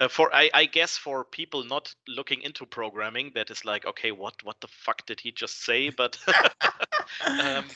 Uh, 0.00 0.08
for 0.08 0.34
I, 0.34 0.48
I 0.54 0.64
guess 0.64 0.96
for 0.96 1.24
people 1.24 1.62
not 1.64 1.94
looking 2.08 2.40
into 2.40 2.64
programming, 2.64 3.32
that 3.34 3.50
is 3.50 3.66
like, 3.66 3.84
okay, 3.84 4.12
what 4.12 4.34
what 4.42 4.58
the 4.62 4.68
fuck 4.68 5.04
did 5.04 5.20
he 5.20 5.30
just 5.30 5.62
say? 5.62 5.90
But 5.90 6.18
um, 7.26 7.66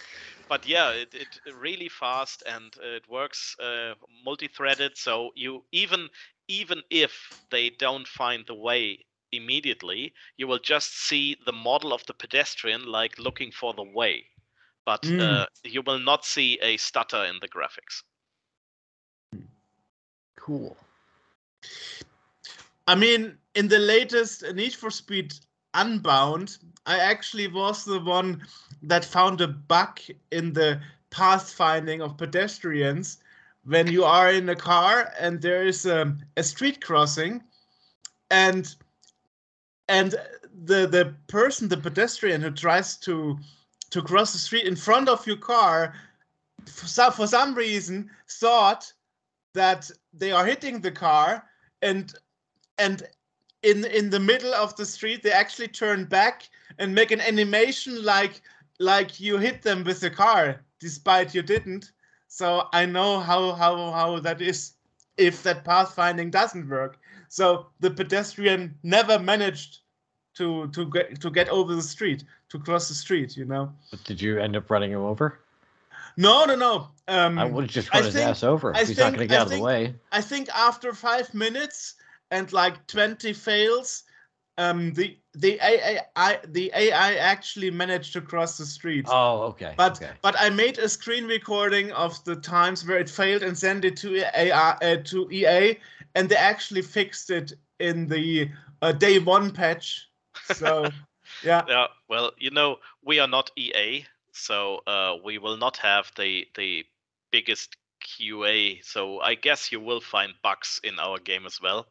but 0.48 0.66
yeah, 0.66 0.90
it, 0.90 1.14
it 1.14 1.38
really 1.54 1.88
fast 1.88 2.42
and 2.46 2.74
uh, 2.82 2.96
it 2.96 3.08
works 3.08 3.56
uh, 3.60 3.94
multi-threaded. 4.24 4.96
So 4.96 5.30
you 5.34 5.64
even 5.72 6.08
even 6.48 6.82
if 6.90 7.32
they 7.50 7.70
don't 7.70 8.06
find 8.06 8.44
the 8.46 8.54
way 8.54 9.06
immediately, 9.32 10.12
you 10.36 10.46
will 10.46 10.58
just 10.58 10.94
see 10.96 11.36
the 11.44 11.52
model 11.52 11.92
of 11.92 12.04
the 12.06 12.14
pedestrian 12.14 12.84
like 12.86 13.18
looking 13.18 13.50
for 13.52 13.72
the 13.74 13.82
way, 13.82 14.26
but 14.84 15.10
Mm. 15.10 15.18
uh, 15.18 15.46
you 15.64 15.82
will 15.82 15.98
not 15.98 16.24
see 16.24 16.58
a 16.60 16.76
stutter 16.76 17.24
in 17.24 17.38
the 17.40 17.48
graphics. 17.48 18.02
Cool. 20.36 20.76
I 22.86 22.94
mean, 22.94 23.38
in 23.54 23.68
the 23.68 23.78
latest 23.78 24.42
Need 24.54 24.74
for 24.74 24.90
Speed 24.90 25.34
Unbound, 25.74 26.56
I 26.86 26.98
actually 26.98 27.48
was 27.48 27.84
the 27.84 28.00
one 28.00 28.46
that 28.82 29.04
found 29.04 29.40
a 29.40 29.48
bug 29.48 30.00
in 30.30 30.52
the 30.52 30.80
pathfinding 31.10 32.02
of 32.02 32.18
pedestrians 32.18 33.18
when 33.64 33.86
you 33.86 34.04
are 34.04 34.30
in 34.30 34.48
a 34.48 34.56
car 34.56 35.12
and 35.18 35.40
there 35.40 35.66
is 35.66 35.86
a, 35.86 36.16
a 36.36 36.42
street 36.42 36.84
crossing 36.84 37.42
and 38.30 38.74
and 39.88 40.14
the 40.64 40.86
the 40.86 41.14
person 41.28 41.68
the 41.68 41.76
pedestrian 41.76 42.42
who 42.42 42.50
tries 42.50 42.96
to 42.96 43.38
to 43.90 44.02
cross 44.02 44.32
the 44.32 44.38
street 44.38 44.66
in 44.66 44.76
front 44.76 45.08
of 45.08 45.26
your 45.26 45.36
car 45.36 45.94
for 46.66 47.10
for 47.10 47.26
some 47.26 47.54
reason 47.54 48.10
thought 48.28 48.92
that 49.54 49.90
they 50.12 50.32
are 50.32 50.44
hitting 50.44 50.80
the 50.80 50.90
car 50.90 51.44
and 51.80 52.14
and 52.78 53.04
in 53.64 53.84
in 53.86 54.10
the 54.10 54.20
middle 54.20 54.54
of 54.54 54.76
the 54.76 54.86
street 54.86 55.22
they 55.22 55.32
actually 55.32 55.68
turn 55.68 56.04
back 56.04 56.48
and 56.78 56.94
make 56.94 57.10
an 57.10 57.20
animation 57.20 58.04
like 58.04 58.42
like 58.78 59.20
you 59.20 59.38
hit 59.38 59.62
them 59.62 59.84
with 59.84 60.00
the 60.00 60.10
car 60.10 60.60
despite 60.80 61.34
you 61.34 61.42
didn't 61.42 61.92
so 62.28 62.46
i 62.72 62.84
know 62.86 63.20
how 63.20 63.52
how 63.52 63.90
how 63.92 64.18
that 64.20 64.40
is 64.40 64.72
if 65.16 65.42
that 65.42 65.64
pathfinding 65.64 66.30
doesn't 66.30 66.68
work 66.68 66.98
so 67.28 67.66
the 67.80 67.90
pedestrian 67.90 68.74
never 68.82 69.18
managed 69.18 69.78
to 70.34 70.68
to 70.68 70.86
get 70.90 71.20
to 71.20 71.30
get 71.30 71.48
over 71.48 71.74
the 71.74 71.82
street 71.96 72.24
to 72.48 72.58
cross 72.58 72.88
the 72.88 72.94
street 72.94 73.36
you 73.36 73.44
know 73.44 73.72
But 73.90 74.04
did 74.04 74.20
you 74.20 74.38
end 74.40 74.56
up 74.56 74.70
running 74.70 74.90
him 74.92 75.00
over? 75.12 75.38
no 76.16 76.44
no 76.44 76.54
no 76.56 76.88
um 77.08 77.38
I 77.38 77.44
would 77.44 77.64
have 77.64 77.70
just 77.70 77.88
I 77.94 77.98
run 77.98 78.04
his 78.06 78.14
think- 78.14 78.28
ass 78.30 78.42
over. 78.42 78.74
I 78.76 78.80
if 78.80 78.88
He's 78.88 78.98
not 78.98 79.12
going 79.14 79.20
to 79.20 79.26
get 79.26 79.38
I 79.38 79.40
out 79.42 79.46
of 79.46 79.52
the 79.52 79.60
way. 79.60 79.94
I 80.12 80.20
think 80.20 80.48
after 80.54 80.92
five 80.92 81.32
minutes 81.34 81.94
and 82.30 82.52
like 82.52 82.86
20 82.86 83.32
fails, 83.32 84.04
um, 84.56 84.92
the 84.92 85.18
the 85.34 85.58
AI 85.60 86.38
the 86.46 86.70
AI 86.74 87.14
actually 87.14 87.70
managed 87.70 88.12
to 88.12 88.20
cross 88.20 88.56
the 88.56 88.66
street. 88.66 89.06
Oh, 89.08 89.42
okay. 89.42 89.74
but 89.76 89.96
okay. 89.96 90.12
but 90.22 90.36
I 90.38 90.50
made 90.50 90.78
a 90.78 90.88
screen 90.88 91.26
recording 91.26 91.90
of 91.92 92.22
the 92.24 92.36
times 92.36 92.86
where 92.86 92.98
it 92.98 93.10
failed 93.10 93.42
and 93.42 93.58
sent 93.58 93.84
it 93.84 93.96
to 93.98 94.16
AI 94.16 94.70
uh, 94.70 94.96
to 95.04 95.28
EA, 95.30 95.76
and 96.14 96.28
they 96.28 96.36
actually 96.36 96.82
fixed 96.82 97.30
it 97.30 97.52
in 97.80 98.06
the 98.06 98.48
uh, 98.82 98.92
day 98.92 99.18
one 99.18 99.50
patch. 99.50 100.08
So 100.44 100.88
yeah, 101.42 101.62
Yeah, 101.68 101.86
well, 102.08 102.32
you 102.38 102.50
know, 102.50 102.76
we 103.04 103.18
are 103.18 103.28
not 103.28 103.50
EA, 103.56 104.06
so 104.32 104.82
uh, 104.86 105.16
we 105.24 105.38
will 105.38 105.56
not 105.56 105.78
have 105.78 106.12
the 106.16 106.46
the 106.54 106.84
biggest 107.32 107.76
QA. 108.04 108.84
So 108.84 109.20
I 109.20 109.34
guess 109.34 109.72
you 109.72 109.80
will 109.80 110.00
find 110.00 110.32
bugs 110.42 110.80
in 110.84 110.98
our 110.98 111.18
game 111.18 111.46
as 111.46 111.60
well. 111.60 111.88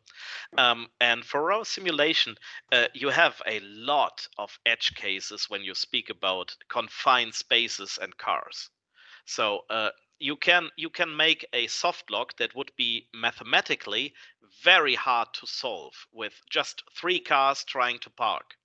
Um, 0.57 0.87
and 1.01 1.25
for 1.25 1.51
our 1.51 1.65
simulation, 1.65 2.37
uh, 2.71 2.87
you 2.93 3.09
have 3.09 3.41
a 3.45 3.59
lot 3.61 4.27
of 4.37 4.57
edge 4.65 4.95
cases 4.95 5.49
when 5.49 5.63
you 5.63 5.75
speak 5.75 6.09
about 6.09 6.55
confined 6.69 7.33
spaces 7.33 7.99
and 8.01 8.15
cars. 8.17 8.69
So 9.25 9.65
uh, 9.69 9.89
you 10.19 10.35
can 10.37 10.69
you 10.77 10.89
can 10.89 11.15
make 11.15 11.45
a 11.53 11.67
soft 11.67 12.09
lock 12.09 12.37
that 12.37 12.55
would 12.55 12.71
be 12.77 13.09
mathematically 13.13 14.13
very 14.61 14.95
hard 14.95 15.27
to 15.33 15.47
solve 15.47 15.93
with 16.11 16.33
just 16.49 16.83
three 16.95 17.19
cars 17.19 17.63
trying 17.63 17.99
to 17.99 18.09
park 18.09 18.55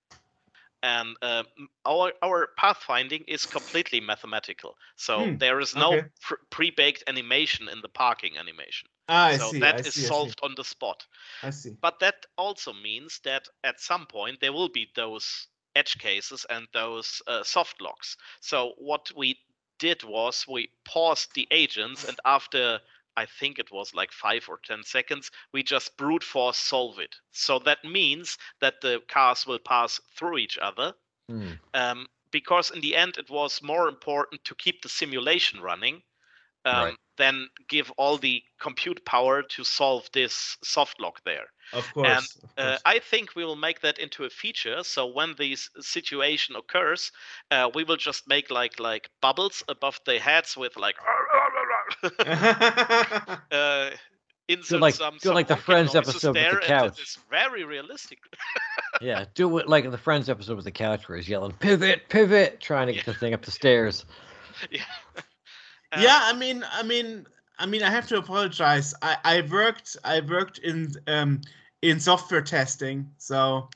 and 0.83 1.15
uh, 1.21 1.43
our 1.85 2.13
our 2.21 2.49
pathfinding 2.59 3.25
is 3.27 3.45
completely 3.45 3.99
mathematical. 4.01 4.77
So 4.95 5.31
Hmm, 5.31 5.37
there 5.39 5.59
is 5.59 5.75
no 5.75 5.99
okay. 5.99 6.11
pr- 6.21 6.35
pre-baked 6.49 7.03
animation 7.07 7.67
in 7.69 7.81
the 7.81 7.89
parking 7.89 8.37
animation. 8.37 8.89
Ah, 9.07 9.27
I 9.27 9.37
so 9.37 9.53
see. 9.53 9.61
that 9.61 9.81
I 9.81 9.81
is 9.85 9.95
see. 9.95 10.07
solved 10.07 10.39
on 10.43 10.55
the 10.55 10.63
spot. 10.63 11.05
I 11.43 11.49
see. 11.51 11.77
But 11.81 11.99
that 11.99 12.25
also 12.37 12.73
means 12.73 13.19
that 13.21 13.49
at 13.63 13.79
some 13.81 14.05
point 14.07 14.39
there 14.39 14.53
will 14.53 14.69
be 14.69 14.91
those 14.95 15.47
edge 15.75 15.97
cases 15.97 16.45
and 16.49 16.67
those 16.73 17.21
uh, 17.27 17.43
soft 17.43 17.81
locks. 17.81 18.17
So 18.41 18.73
what 18.77 19.11
we 19.15 19.39
did 19.77 20.03
was 20.03 20.47
we 20.47 20.71
paused 20.85 21.33
the 21.33 21.47
agents, 21.51 22.03
and 22.05 22.19
after 22.25 22.81
I 23.19 23.25
think 23.39 23.59
it 23.59 23.71
was 23.71 23.93
like 23.93 24.11
five 24.13 24.43
or 24.49 24.59
ten 24.63 24.83
seconds, 24.83 25.31
we 25.53 25.63
just 25.63 25.97
brute 25.97 26.23
force 26.23 26.57
solve 26.57 26.99
it. 26.99 27.15
So 27.31 27.59
that 27.59 27.83
means 27.83 28.37
that 28.61 28.81
the 28.81 29.01
cars 29.07 29.45
will 29.47 29.59
pass 29.59 29.99
through 30.17 30.37
each 30.37 30.57
other. 30.57 30.93
Hmm. 31.29 31.53
Um, 31.73 32.07
because 32.31 32.71
in 32.71 32.81
the 32.81 32.95
end, 32.95 33.17
it 33.17 33.29
was 33.29 33.61
more 33.61 33.87
important 33.89 34.43
to 34.45 34.55
keep 34.55 34.81
the 34.81 34.89
simulation 34.89 35.61
running 35.61 36.03
um, 36.65 36.73
Right. 36.85 36.97
than 37.17 37.49
give 37.67 37.91
all 37.97 38.17
the 38.17 38.43
compute 38.59 39.05
power 39.05 39.43
to 39.43 39.63
solve 39.63 40.09
this 40.13 40.57
soft 40.63 40.99
lock 40.99 41.21
there. 41.25 41.47
Of 41.73 41.93
course. 41.93 42.37
of 42.57 42.65
Uh. 42.65 42.77
I 42.85 42.99
think 42.99 43.35
we 43.35 43.45
will 43.45 43.55
make 43.55 43.79
that 43.81 43.99
into 43.99 44.25
a 44.25 44.29
feature. 44.29 44.83
So 44.83 45.05
when 45.07 45.35
this 45.37 45.69
situation 45.79 46.55
occurs, 46.55 47.11
uh, 47.51 47.69
we 47.75 47.83
will 47.83 47.97
just 47.97 48.27
make 48.27 48.49
like 48.49 48.79
like 48.79 49.09
bubbles 49.21 49.63
above 49.67 49.99
their 50.05 50.19
heads 50.19 50.57
with 50.57 50.77
like 50.77 50.97
uh, 53.51 53.89
insert 54.47 54.81
like- 54.81 54.95
some, 54.95 55.13
do 55.15 55.19
some 55.19 55.33
like 55.35 55.47
the 55.47 55.55
Friends 55.55 55.95
episode 55.95 56.35
with 56.35 56.51
the 56.61 56.65
couch. 56.65 56.99
It's 57.01 57.17
very 57.29 57.63
realistic. 57.63 58.19
Yeah, 59.01 59.25
do 59.35 59.59
it 59.59 59.69
like 59.69 59.89
the 59.89 59.97
Friends 59.99 60.29
episode 60.29 60.55
with 60.55 60.65
the 60.65 60.71
couch 60.71 61.07
where 61.07 61.17
he's 61.17 61.29
yelling, 61.29 61.51
pivot, 61.53 62.09
pivot, 62.09 62.59
trying 62.59 62.87
to 62.87 62.93
get 62.93 63.05
Yeah. 63.05 63.13
the 63.13 63.19
thing 63.19 63.33
up 63.33 63.43
the 63.43 63.51
stairs. 63.51 64.03
yeah. 64.71 64.81
yeah 65.97 66.19
i 66.23 66.33
mean 66.33 66.65
i 66.71 66.83
mean 66.83 67.25
i 67.59 67.65
mean 67.65 67.81
i 67.81 67.89
have 67.89 68.07
to 68.07 68.17
apologize 68.17 68.93
i 69.01 69.15
i 69.23 69.41
worked 69.49 69.95
i 70.03 70.19
worked 70.19 70.57
in 70.59 70.91
um 71.07 71.39
in 71.81 71.99
software 71.99 72.41
testing 72.41 73.09
so 73.17 73.69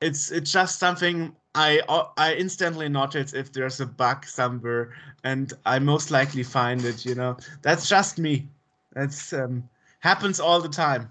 it's 0.00 0.30
it's 0.30 0.52
just 0.52 0.78
something 0.78 1.34
i 1.54 1.80
i 2.16 2.34
instantly 2.34 2.88
notice 2.88 3.32
if 3.34 3.52
there's 3.52 3.80
a 3.80 3.86
bug 3.86 4.24
somewhere 4.24 4.92
and 5.24 5.52
i 5.66 5.78
most 5.78 6.10
likely 6.10 6.42
find 6.42 6.84
it 6.84 7.04
you 7.04 7.14
know. 7.14 7.36
That's 7.62 7.88
just 7.88 8.18
me. 8.18 8.48
That's 8.92 9.32
um 9.32 9.68
happens 10.00 10.40
all 10.40 10.60
the 10.60 10.68
time 10.68 11.10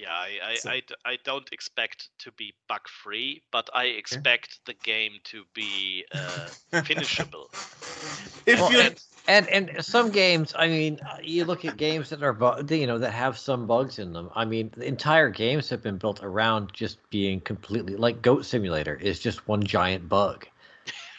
Yeah, 0.00 0.12
I, 0.12 0.38
I, 0.42 0.54
So- 0.56 0.70
I 0.72 0.80
d- 0.80 0.94
I 1.04 1.18
don't 1.24 1.48
expect 1.52 2.08
to 2.20 2.32
be 2.32 2.54
bug 2.68 2.88
free, 2.88 3.42
but 3.52 3.68
I 3.74 3.84
expect 3.86 4.64
the 4.66 4.74
game 4.74 5.20
to 5.24 5.44
be 5.54 6.06
uh, 6.12 6.50
finishable. 6.84 7.50
if 8.46 8.58
Well, 8.58 8.70
you 8.70 8.80
and, 8.80 8.96
and 9.28 9.48
and 9.48 9.84
some 9.84 10.10
games, 10.10 10.54
I 10.56 10.68
mean, 10.68 11.00
uh, 11.02 11.18
you 11.22 11.44
look 11.44 11.64
at 11.64 11.76
games 11.76 12.10
that 12.10 12.22
are 12.22 12.32
bu- 12.32 12.74
you 12.74 12.86
know 12.86 12.98
that 12.98 13.12
have 13.12 13.38
some 13.38 13.66
bugs 13.66 13.98
in 13.98 14.12
them. 14.12 14.30
I 14.34 14.44
mean, 14.44 14.70
the 14.76 14.86
entire 14.86 15.30
games 15.30 15.68
have 15.70 15.82
been 15.82 15.98
built 15.98 16.22
around 16.22 16.72
just 16.72 16.98
being 17.10 17.40
completely 17.40 17.96
like 17.96 18.22
Goat 18.22 18.44
Simulator 18.46 18.94
is 18.94 19.20
just 19.20 19.46
one 19.48 19.62
giant 19.64 20.08
bug. 20.08 20.46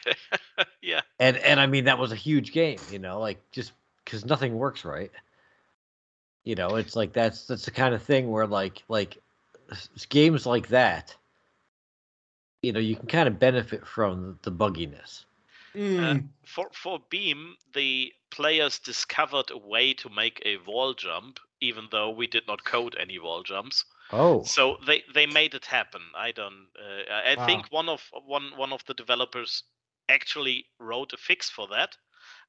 yeah, 0.81 1.01
And 1.19 1.37
and 1.37 1.59
I 1.59 1.67
mean 1.67 1.85
that 1.85 1.99
was 1.99 2.11
a 2.11 2.15
huge 2.15 2.51
game, 2.51 2.79
you 2.91 2.99
know, 2.99 3.19
like 3.19 3.39
just 3.51 3.73
because 4.03 4.25
nothing 4.25 4.57
works 4.57 4.83
right. 4.85 5.11
You 6.43 6.55
know, 6.55 6.75
it's 6.75 6.95
like 6.95 7.13
that's 7.13 7.45
that's 7.47 7.65
the 7.65 7.71
kind 7.71 7.93
of 7.93 8.01
thing 8.01 8.29
where 8.31 8.47
like 8.47 8.83
like 8.87 9.21
s- 9.71 9.89
s- 9.95 10.05
games 10.05 10.45
like 10.45 10.67
that, 10.69 11.15
you 12.61 12.71
know, 12.71 12.79
you 12.79 12.95
can 12.95 13.07
kind 13.07 13.27
of 13.27 13.39
benefit 13.39 13.85
from 13.85 14.39
the 14.43 14.51
bugginess. 14.51 15.25
Mm, 15.75 16.23
for 16.45 16.69
for 16.73 16.99
Beam, 16.99 17.57
the 17.73 18.13
players 18.29 18.79
discovered 18.79 19.51
a 19.51 19.57
way 19.57 19.93
to 19.95 20.09
make 20.09 20.41
a 20.45 20.57
wall 20.57 20.93
jump, 20.93 21.39
even 21.59 21.89
though 21.91 22.09
we 22.09 22.27
did 22.27 22.47
not 22.47 22.63
code 22.63 22.95
any 22.97 23.19
wall 23.19 23.43
jumps. 23.43 23.85
Oh, 24.11 24.51
So 24.53 24.77
they 24.85 25.01
they 25.13 25.25
made 25.27 25.53
it 25.53 25.65
happen. 25.65 26.11
I 26.15 26.31
don't. 26.31 26.69
Uh, 26.79 27.03
I 27.11 27.31
I 27.31 27.35
Wow. 27.35 27.37
think 27.37 27.71
one 27.71 27.89
of 27.89 28.09
one 28.13 28.55
one 28.57 28.73
of 28.73 28.85
the 28.85 28.93
developers 28.93 29.63
actually 30.09 30.69
wrote 30.79 31.13
a 31.13 31.17
fix 31.17 31.49
for 31.49 31.67
that, 31.67 31.97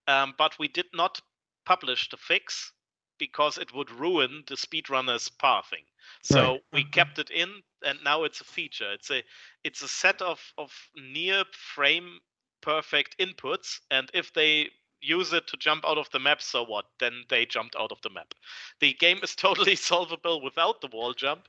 um, 0.06 0.34
but 0.38 0.58
we 0.58 0.68
did 0.68 0.92
not 0.94 1.20
publish 1.64 2.08
the 2.08 2.16
fix 2.16 2.72
because 3.22 3.56
it 3.56 3.72
would 3.72 3.88
ruin 3.88 4.42
the 4.48 4.56
speedrunner's 4.56 5.28
pathing. 5.28 5.84
So 6.22 6.58
we 6.72 6.80
uh-huh. 6.80 6.90
kept 6.90 7.20
it 7.20 7.30
in, 7.30 7.62
and 7.86 7.96
now 8.02 8.24
it's 8.24 8.40
a 8.40 8.44
feature. 8.44 8.90
It's 8.92 9.12
a 9.12 9.22
it's 9.62 9.80
a 9.80 9.86
set 9.86 10.20
of 10.20 10.40
of 10.58 10.72
near 10.96 11.44
frame 11.52 12.18
perfect 12.62 13.16
inputs, 13.18 13.78
and 13.92 14.10
if 14.12 14.32
they 14.32 14.70
use 15.00 15.32
it 15.32 15.46
to 15.48 15.56
jump 15.56 15.84
out 15.86 15.98
of 15.98 16.10
the 16.10 16.18
map, 16.18 16.42
so 16.42 16.64
what? 16.64 16.86
Then 16.98 17.24
they 17.28 17.46
jumped 17.46 17.76
out 17.76 17.92
of 17.92 18.02
the 18.02 18.10
map. 18.10 18.34
The 18.80 18.92
game 18.94 19.20
is 19.22 19.36
totally 19.46 19.76
solvable 19.76 20.42
without 20.42 20.80
the 20.80 20.88
wall 20.88 21.12
jump. 21.14 21.48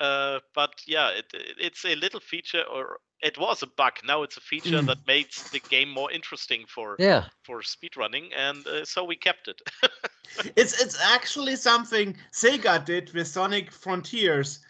Uh, 0.00 0.40
but 0.54 0.72
yeah, 0.86 1.10
it, 1.10 1.26
it- 1.34 1.56
it's 1.60 1.84
a 1.84 1.94
little 1.96 2.20
feature, 2.20 2.62
or 2.72 2.98
it 3.22 3.38
was 3.38 3.62
a 3.62 3.66
bug. 3.66 3.92
Now 4.04 4.22
it's 4.22 4.36
a 4.36 4.40
feature 4.40 4.82
Mm. 4.82 4.86
that 4.86 5.06
makes 5.06 5.50
the 5.50 5.60
game 5.60 5.90
more 5.90 6.10
interesting 6.12 6.64
for 6.68 6.96
yeah. 6.98 7.24
for 7.42 7.60
speedrunning, 7.62 8.30
and 8.36 8.66
uh, 8.66 8.84
so 8.84 9.04
we 9.04 9.16
kept 9.16 9.48
it. 9.48 9.60
it's 10.56 10.80
it's 10.82 10.98
actually 11.00 11.56
something 11.56 12.16
Sega 12.32 12.84
did 12.84 13.12
with 13.14 13.26
Sonic 13.28 13.70
Frontiers. 13.72 14.60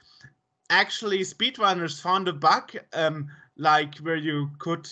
Actually, 0.71 1.21
speedrunners 1.21 2.01
found 2.01 2.29
a 2.29 2.33
bug, 2.33 2.73
um, 2.93 3.29
like 3.57 3.97
where 3.99 4.17
you 4.17 4.51
could 4.59 4.89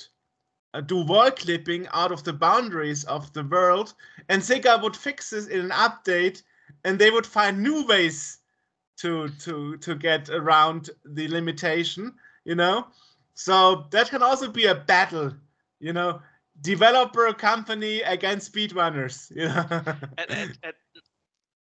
uh, 0.74 0.80
do 0.80 1.04
wall 1.04 1.30
clipping 1.30 1.86
out 1.92 2.12
of 2.12 2.24
the 2.24 2.32
boundaries 2.32 3.04
of 3.04 3.32
the 3.32 3.44
world, 3.44 3.94
and 4.28 4.42
Sega 4.42 4.80
would 4.82 4.96
fix 4.96 5.30
this 5.30 5.46
in 5.46 5.60
an 5.60 5.70
update, 5.70 6.42
and 6.84 6.98
they 6.98 7.10
would 7.10 7.26
find 7.26 7.62
new 7.62 7.86
ways 7.86 8.38
to 8.98 9.28
to 9.40 9.76
to 9.78 9.94
get 9.94 10.28
around 10.30 10.90
the 11.04 11.28
limitation. 11.28 12.14
You 12.44 12.56
know, 12.56 12.86
so 13.34 13.86
that 13.90 14.10
can 14.10 14.22
also 14.22 14.50
be 14.50 14.66
a 14.66 14.74
battle. 14.74 15.32
You 15.80 15.92
know, 15.92 16.20
developer 16.60 17.32
company 17.32 18.02
against 18.02 18.52
speedrunners. 18.52 19.30
You 19.36 19.48
know? 19.48 19.66
and, 20.18 20.30
and, 20.30 20.58
and, 20.62 20.74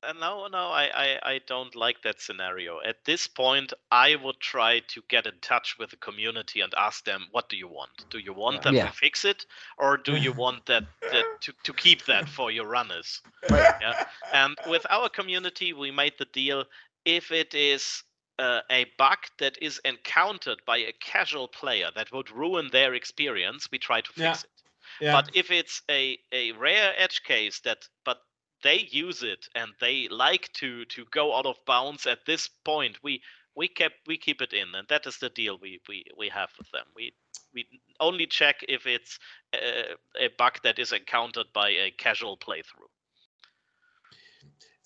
uh, 0.03 0.15
no, 0.15 0.47
no, 0.47 0.69
I, 0.69 0.89
I, 0.95 1.33
I 1.35 1.41
don't 1.47 1.77
like 1.77 2.03
that 2.03 2.21
scenario. 2.21 2.81
At 2.81 3.05
this 3.05 3.27
point, 3.27 3.73
I 3.93 4.17
would 4.17 4.41
try 4.41 4.81
to 4.89 5.03
get 5.09 5.27
in 5.27 5.35
touch 5.43 5.77
with 5.79 5.91
the 5.91 5.97
community 5.97 6.63
and 6.63 6.73
ask 6.77 7.05
them, 7.05 7.27
what 7.33 7.51
do 7.51 7.57
you 7.57 7.69
want? 7.69 8.07
Do 8.09 8.19
you 8.19 8.33
want 8.33 8.63
them 8.63 8.75
Yeah. 8.75 8.87
we 8.87 8.93
fix 8.93 9.25
it, 9.27 9.45
or 9.77 9.99
do 9.99 10.17
you 10.17 10.33
want 10.45 10.65
that, 10.67 10.85
that 11.13 11.25
to, 11.43 11.53
to 11.65 11.73
keep 11.75 12.07
that 12.07 12.29
for 12.29 12.51
your 12.51 12.67
runners? 12.67 13.21
Yeah. 13.51 14.05
And 14.33 14.57
with 14.67 14.87
our 14.91 15.09
community, 15.09 15.73
we 15.73 15.91
made 15.91 16.15
the 16.19 16.27
deal 16.27 16.65
if 17.05 17.31
it 17.33 17.55
is 17.55 18.03
uh, 18.39 18.61
a 18.71 18.87
bug 18.99 19.19
that 19.39 19.59
is 19.63 19.81
encountered 19.85 20.63
by 20.67 20.79
a 20.79 20.93
casual 21.01 21.49
player 21.49 21.91
that 21.95 22.13
would 22.13 22.31
ruin 22.31 22.69
their 22.73 22.95
experience, 22.95 23.69
we 23.71 23.79
try 23.79 24.01
to 24.01 24.13
fix 24.13 24.21
Yeah. 24.21 24.33
it. 24.35 24.63
yeah. 25.01 25.13
But 25.13 25.31
if 25.35 25.51
it's 25.51 25.83
a, 25.91 26.19
a 26.33 26.53
rare 26.53 26.95
edge 26.97 27.23
case 27.23 27.61
that 27.61 27.89
but 28.05 28.23
they 28.63 28.81
use 28.91 29.23
it 29.23 29.49
and 29.55 29.73
they 29.81 30.09
like 30.09 30.53
to 30.55 30.85
to 30.87 31.05
go 31.07 31.35
out 31.37 31.47
of 31.47 31.57
bounds 31.67 32.07
at 32.07 32.25
this 32.27 32.49
point, 32.65 32.99
we 33.03 33.23
we 33.55 33.69
kept 33.69 34.07
we 34.07 34.17
keep 34.17 34.41
it 34.43 34.53
in, 34.53 34.75
and 34.75 34.89
that 34.89 35.07
is 35.07 35.19
the 35.19 35.31
deal 35.31 35.59
we 35.59 35.81
we, 35.89 36.05
we 36.17 36.29
have 36.29 36.51
with 36.59 36.71
them. 36.71 36.87
We 36.95 37.13
we 37.55 37.67
only 38.01 38.27
check 38.27 38.65
if 38.69 38.87
it's 38.87 39.19
uh, 39.55 39.95
a 40.19 40.29
bug 40.39 40.61
that 40.63 40.79
is 40.79 40.93
encountered 40.93 41.53
by 41.53 41.71
a 41.71 41.91
casual 41.91 42.37
playthrough. 42.37 42.91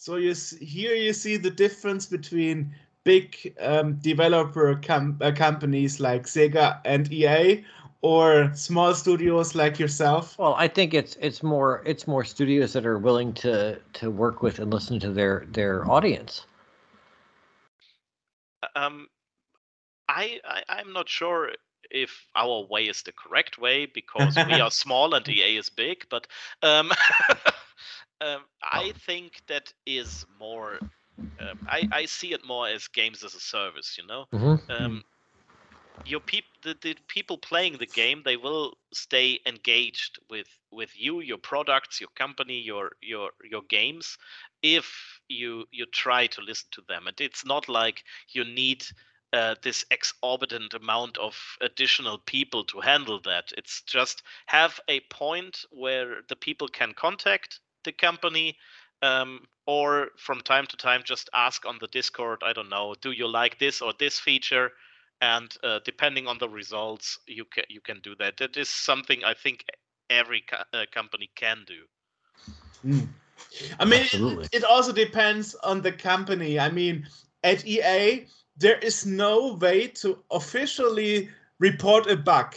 So 0.05 0.17
you 0.17 0.33
s- 0.33 0.55
here 0.61 0.95
you 0.95 1.15
see 1.15 1.39
the 1.39 1.51
difference 1.51 2.05
between 2.05 2.75
big 3.05 3.57
um, 3.59 3.95
developer 3.95 4.79
com- 4.85 5.17
uh, 5.23 5.33
companies 5.33 5.99
like 5.99 6.25
Sega 6.25 6.79
and 6.85 7.11
EA, 7.11 7.65
or 8.03 8.53
small 8.55 8.93
studios 8.95 9.55
like 9.55 9.79
yourself. 9.79 10.39
Well, 10.39 10.57
I 10.59 10.69
think 10.69 10.93
it's 10.93 11.17
it's 11.23 11.43
more 11.43 11.83
it's 11.87 12.07
more 12.07 12.23
studios 12.23 12.75
that 12.75 12.85
are 12.85 12.99
willing 12.99 13.33
to 13.45 13.81
to 13.95 14.11
work 14.11 14.43
with 14.43 14.59
and 14.59 14.71
listen 14.71 15.01
to 15.01 15.11
their 15.11 15.47
their 15.49 15.91
audience. 15.91 16.45
Um, 18.77 19.09
I, 20.11 20.39
I 20.45 20.65
I'm 20.69 20.93
not 20.93 21.09
sure 21.09 21.53
if 21.91 22.27
our 22.37 22.67
way 22.69 22.85
is 22.85 23.03
the 23.05 23.13
correct 23.13 23.57
way 23.57 23.87
because 23.87 24.39
we 24.47 24.61
are 24.61 24.71
small 24.85 25.15
and 25.15 25.27
EA 25.27 25.57
is 25.57 25.71
big, 25.71 26.05
but 26.11 26.27
um, 26.63 26.93
um, 28.21 28.43
I 28.63 28.93
think 29.07 29.43
that 29.49 29.73
is 29.87 30.25
more. 30.39 30.81
Um, 31.39 31.59
I 31.67 31.87
I 31.93 32.05
see 32.07 32.33
it 32.33 32.45
more 32.47 32.69
as 32.69 32.89
games 32.89 33.25
as 33.25 33.35
a 33.35 33.41
service. 33.41 33.97
You 33.99 34.07
know, 34.07 34.27
Mhm. 34.33 34.61
um, 34.69 35.03
your 36.05 36.21
peop 36.21 36.45
the, 36.63 36.77
the 36.83 36.95
people 37.09 37.37
playing 37.39 37.79
the 37.79 37.87
game 37.87 38.23
they 38.25 38.37
will 38.37 38.75
stay 38.93 39.39
engaged 39.47 40.19
with 40.31 40.47
with 40.71 40.91
you 40.99 41.21
your 41.21 41.39
products 41.39 42.01
your 42.01 42.09
company 42.17 42.59
your 42.61 42.93
your 43.01 43.31
your 43.51 43.63
games 43.69 44.17
if 44.63 45.21
you 45.29 45.67
you 45.71 45.87
try 45.87 46.27
to 46.27 46.41
listen 46.43 46.69
to 46.73 46.83
them 46.89 47.07
and 47.07 47.21
it's 47.21 47.45
not 47.45 47.69
like 47.69 48.03
you 48.33 48.45
need 48.45 48.85
uh, 49.33 49.55
this 49.63 49.85
exorbitant 49.91 50.73
amount 50.75 51.17
of 51.19 51.57
additional 51.61 52.19
people 52.19 52.65
to 52.65 52.81
handle 52.81 53.21
that 53.21 53.53
it's 53.57 53.83
just 53.83 54.23
have 54.47 54.81
a 54.89 55.01
point 55.11 55.65
where 55.71 56.23
the 56.29 56.37
people 56.37 56.69
can 56.69 56.93
contact 56.95 57.61
the 57.85 57.93
company 57.93 58.57
um, 59.03 59.41
or 59.67 60.09
from 60.17 60.41
time 60.41 60.67
to 60.67 60.77
time 60.77 61.03
just 61.05 61.31
ask 61.35 61.67
on 61.67 61.79
the 61.81 61.89
discord 61.89 62.43
i 62.45 62.53
don't 62.53 62.71
know 62.71 62.95
do 63.01 63.13
you 63.13 63.29
like 63.29 63.59
this 63.59 63.81
or 63.81 63.93
this 63.99 64.19
feature 64.19 64.71
and 65.21 65.57
uh, 65.63 65.79
depending 65.85 66.27
on 66.27 66.39
the 66.39 66.49
results 66.49 67.19
you 67.27 67.45
can 67.45 67.65
you 67.69 67.81
can 67.81 68.01
do 68.01 68.15
that 68.17 68.37
that 68.39 68.57
is 68.57 68.69
something 68.69 69.25
i 69.25 69.35
think 69.35 69.65
every 70.11 70.43
co- 70.43 70.79
uh, 70.79 70.85
company 70.93 71.31
can 71.35 71.59
do 71.67 71.83
Mm. 72.85 73.09
I 73.81 73.85
mean, 73.85 74.03
it, 74.03 74.49
it 74.53 74.65
also 74.65 74.93
depends 74.93 75.55
on 75.57 75.83
the 75.83 75.93
company. 75.93 76.59
I 76.59 76.71
mean, 76.71 77.07
at 77.43 77.67
EA, 77.67 78.27
there 78.57 78.79
is 78.79 79.07
no 79.07 79.55
way 79.55 79.89
to 79.89 80.19
officially 80.31 81.29
report 81.59 82.11
a 82.11 82.17
bug. 82.17 82.55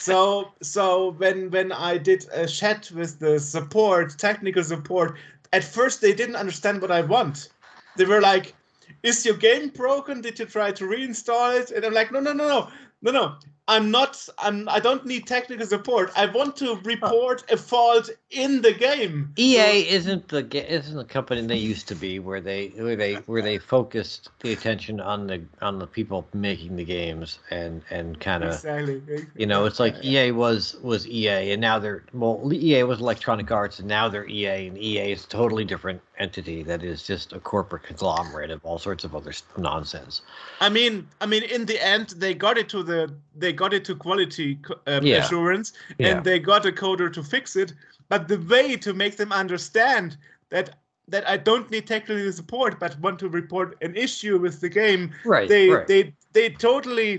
So, 0.00 0.52
so 0.62 1.10
when 1.18 1.50
when 1.50 1.72
I 1.72 1.98
did 1.98 2.26
a 2.32 2.46
chat 2.46 2.90
with 2.90 3.18
the 3.18 3.38
support, 3.38 4.16
technical 4.16 4.64
support, 4.64 5.18
at 5.52 5.62
first 5.62 6.00
they 6.00 6.14
didn't 6.14 6.36
understand 6.36 6.80
what 6.80 6.90
I 6.90 7.02
want. 7.02 7.50
They 7.96 8.06
were 8.06 8.22
like, 8.22 8.54
"Is 9.02 9.26
your 9.26 9.36
game 9.36 9.68
broken? 9.68 10.22
Did 10.22 10.38
you 10.38 10.46
try 10.46 10.72
to 10.72 10.84
reinstall 10.84 11.60
it?" 11.60 11.70
And 11.70 11.84
I'm 11.84 11.92
like, 11.92 12.10
"No, 12.12 12.20
no, 12.20 12.32
no, 12.32 12.48
no, 12.48 12.68
no, 13.02 13.12
no. 13.12 13.36
I'm 13.70 13.92
not. 13.92 14.28
I'm. 14.38 14.68
I 14.68 14.80
don't 14.80 15.06
need 15.06 15.28
technical 15.28 15.64
support. 15.64 16.10
I 16.16 16.26
want 16.26 16.56
to 16.56 16.74
report 16.82 17.48
a 17.52 17.56
fault 17.56 18.10
in 18.30 18.62
the 18.62 18.72
game." 18.72 19.32
EA 19.38 19.88
isn't 19.88 20.26
the 20.26 20.44
isn't 20.74 20.96
the 20.96 21.04
company 21.04 21.40
they 21.42 21.56
used 21.56 21.86
to 21.86 21.94
be, 21.94 22.18
where 22.18 22.40
they 22.40 22.68
where 22.76 22.96
they 22.96 23.14
where 23.30 23.42
they 23.42 23.58
focused 23.58 24.28
the 24.40 24.52
attention 24.52 25.00
on 25.00 25.28
the 25.28 25.40
on 25.62 25.78
the 25.78 25.86
people 25.86 26.26
making 26.34 26.74
the 26.74 26.84
games 26.84 27.38
and 27.50 27.82
and 27.90 28.18
kind 28.18 28.42
of 28.42 28.54
exactly. 28.54 29.26
you 29.36 29.46
know 29.46 29.64
it's 29.66 29.78
like 29.78 29.94
EA 30.04 30.32
was 30.32 30.74
was 30.82 31.06
EA 31.06 31.52
and 31.52 31.60
now 31.60 31.78
they're 31.78 32.02
well 32.12 32.50
EA 32.52 32.82
was 32.82 32.98
Electronic 32.98 33.52
Arts 33.52 33.78
and 33.78 33.86
now 33.86 34.08
they're 34.08 34.28
EA 34.28 34.66
and 34.66 34.76
EA 34.78 35.12
is 35.12 35.24
a 35.24 35.28
totally 35.28 35.64
different 35.64 36.00
entity 36.18 36.64
that 36.64 36.82
is 36.82 37.02
just 37.04 37.32
a 37.32 37.40
corporate 37.40 37.84
conglomerate 37.84 38.50
of 38.50 38.64
all 38.64 38.78
sorts 38.78 39.04
of 39.04 39.14
other 39.14 39.32
nonsense. 39.56 40.22
I 40.60 40.68
mean, 40.68 41.08
I 41.20 41.26
mean, 41.26 41.44
in 41.44 41.66
the 41.66 41.82
end, 41.84 42.10
they 42.16 42.34
got 42.34 42.58
it 42.58 42.68
to 42.70 42.82
the 42.82 43.12
they 43.36 43.52
got 43.60 43.72
it 43.78 43.84
to 43.84 43.94
quality 44.06 44.58
um, 44.86 45.04
Yeah. 45.04 45.24
assurance, 45.24 45.72
Yeah. 45.98 46.08
and 46.08 46.24
they 46.24 46.38
got 46.52 46.66
a 46.66 46.72
coder 46.82 47.08
to 47.12 47.22
fix 47.22 47.56
it. 47.56 47.70
But 48.08 48.26
the 48.32 48.38
way 48.54 48.76
to 48.86 48.90
make 49.02 49.16
them 49.16 49.32
understand 49.32 50.16
that 50.54 50.66
that 51.14 51.24
I 51.34 51.36
don't 51.48 51.68
need 51.72 51.86
technical 51.88 52.32
support, 52.32 52.72
but 52.78 52.92
want 53.00 53.18
to 53.18 53.28
report 53.28 53.68
an 53.86 53.94
issue 54.06 54.38
with 54.44 54.60
the 54.60 54.68
game, 54.82 55.02
Right. 55.24 55.48
they 55.48 55.68
right. 55.68 55.86
they 55.92 56.02
they 56.36 56.46
totally 56.50 57.12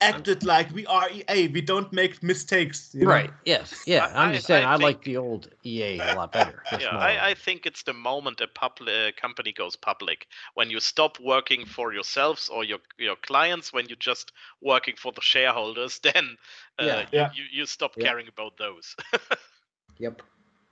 acted 0.00 0.44
like 0.44 0.72
we 0.74 0.86
are 0.86 1.08
EA. 1.10 1.48
We 1.48 1.60
don't 1.60 1.92
make 1.92 2.22
mistakes. 2.22 2.90
you 2.94 3.02
know? 3.04 3.10
Right. 3.10 3.30
Yes. 3.44 3.82
Yeah. 3.86 4.06
I- 4.06 4.24
I'm 4.26 4.34
just 4.34 4.46
saying 4.46 4.64
I 4.64 4.70
I, 4.74 4.76
think- 4.76 4.82
like 4.82 5.04
the 5.04 5.16
old 5.16 5.48
EA 5.64 5.98
a 6.00 6.14
lot 6.14 6.32
better. 6.32 6.62
the 6.70 6.80
yeah 6.80 6.96
I, 6.96 7.30
I 7.30 7.34
think 7.34 7.66
it's 7.66 7.82
the 7.82 7.92
moment 7.92 8.40
a 8.40 8.48
public 8.48 8.94
uh, 8.94 9.20
company 9.20 9.52
goes 9.52 9.76
public 9.76 10.26
when 10.54 10.70
you 10.70 10.80
stop 10.80 11.18
working 11.20 11.66
for 11.66 11.92
yourselves 11.92 12.48
or 12.48 12.64
your 12.64 12.78
your 12.98 13.16
clients 13.16 13.72
when 13.72 13.86
you're 13.88 13.96
just 14.12 14.32
working 14.62 14.94
for 14.96 15.12
the 15.12 15.20
shareholders 15.20 15.98
then 16.02 16.36
uh, 16.78 16.84
Yeah. 16.84 17.00
you, 17.00 17.06
Yeah. 17.12 17.30
you, 17.34 17.44
you 17.52 17.66
stop 17.66 17.92
Yeah. 17.96 18.06
caring 18.06 18.28
about 18.28 18.56
those 18.56 18.96
Yep. 19.98 20.22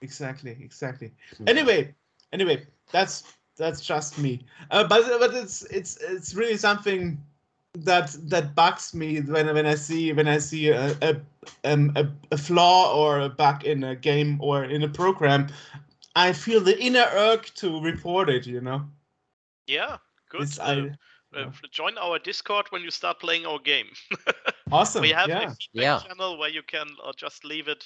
Exactly. 0.00 0.56
Exactly. 0.60 1.12
Anyway 1.46 1.94
anyway 2.32 2.66
that's 2.92 3.24
that's 3.56 3.80
just 3.80 4.18
me 4.18 4.46
uh, 4.70 4.84
but 4.86 5.02
but 5.20 5.34
it's 5.34 5.62
it's 5.64 5.96
it's 5.96 6.34
really 6.34 6.56
something 6.56 7.18
that 7.84 8.16
that 8.30 8.54
bugs 8.54 8.94
me 8.94 9.20
when 9.20 9.46
when 9.54 9.66
i 9.66 9.74
see 9.74 10.12
when 10.12 10.28
i 10.28 10.38
see 10.38 10.68
a 10.68 10.96
a, 11.02 11.20
um, 11.64 11.92
a, 11.96 12.06
a 12.32 12.36
flaw 12.36 12.94
or 12.94 13.20
a 13.20 13.28
bug 13.28 13.64
in 13.64 13.84
a 13.84 13.94
game 13.96 14.38
or 14.40 14.64
in 14.64 14.82
a 14.82 14.88
program 14.88 15.46
i 16.16 16.32
feel 16.32 16.60
the 16.60 16.78
inner 16.82 17.06
urge 17.12 17.52
to 17.54 17.80
report 17.80 18.28
it 18.28 18.46
you 18.46 18.60
know? 18.60 18.82
Yeah 19.66 19.98
good 20.30 20.42
It's- 20.42 20.58
uh, 20.58 20.88
I- 20.88 20.94
uh, 21.36 21.50
join 21.70 21.98
our 21.98 22.18
discord 22.18 22.66
when 22.70 22.82
you 22.82 22.90
start 22.90 23.20
playing 23.20 23.44
our 23.44 23.58
game. 23.58 23.88
Awesome 24.72 25.02
we 25.02 25.10
have 25.10 25.28
yeah. 25.28 25.50
A 25.50 25.56
Yeah. 25.72 25.98
channel 25.98 26.38
where 26.38 26.48
you 26.48 26.62
can 26.62 26.88
uh, 27.04 27.12
just 27.16 27.44
leave 27.44 27.68
it 27.68 27.84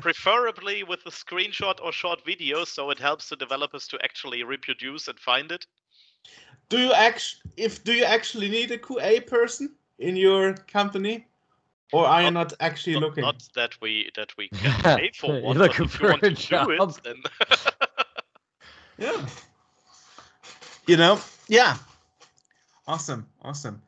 preferably 0.00 0.82
with 0.82 1.00
a 1.06 1.10
screenshot 1.10 1.78
or 1.82 1.92
short 1.92 2.24
video 2.24 2.64
so 2.64 2.90
it 2.90 2.98
helps 2.98 3.28
the 3.28 3.36
developers 3.36 3.86
to 3.88 3.98
actually 4.02 4.42
reproduce 4.42 5.08
and 5.08 5.18
find 5.18 5.52
it 5.52 5.66
do 6.68 6.78
you 6.78 6.92
act 6.92 7.36
if 7.56 7.82
do 7.84 7.92
you 7.92 8.04
actually 8.04 8.48
need 8.48 8.70
a 8.70 8.78
qa 8.78 9.26
person 9.26 9.74
in 9.98 10.16
your 10.16 10.54
company 10.54 11.26
or 11.92 12.06
are 12.06 12.22
you 12.22 12.30
not 12.30 12.52
actually 12.60 12.94
not, 12.94 13.02
looking 13.02 13.22
not 13.22 13.42
that 13.54 13.80
we 13.80 14.10
that 14.16 14.36
we 14.36 14.48
can 14.54 14.98
pay 14.98 15.10
for 15.14 15.40
one. 15.40 15.56
You're 15.56 15.66
looking 15.66 15.84
if 15.86 16.00
you 16.00 16.08
for 16.08 16.26
a 16.26 16.30
job. 16.30 16.70
it, 16.70 17.00
then 17.04 17.16
Yeah. 18.98 19.26
You 20.86 20.96
know, 20.96 21.20
yeah. 21.48 21.76
Awesome, 22.86 23.26
awesome. 23.42 23.82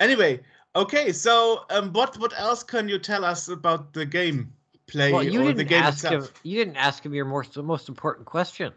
Anyway, 0.00 0.40
okay. 0.74 1.12
So, 1.12 1.64
um, 1.70 1.92
what 1.92 2.18
what 2.18 2.32
else 2.36 2.62
can 2.64 2.88
you 2.88 2.98
tell 2.98 3.24
us 3.24 3.48
about 3.48 3.92
the 3.92 4.06
game 4.06 4.52
play 4.86 5.12
Well, 5.12 5.22
you 5.22 5.42
or 5.42 5.52
the 5.52 5.64
didn't 5.64 5.68
game 5.68 5.82
ask 5.82 6.04
him. 6.06 6.26
You 6.42 6.58
didn't 6.58 6.76
ask 6.76 7.04
him 7.04 7.14
your 7.14 7.26
most 7.26 7.56
most 7.58 7.88
important 7.88 8.26
question. 8.26 8.72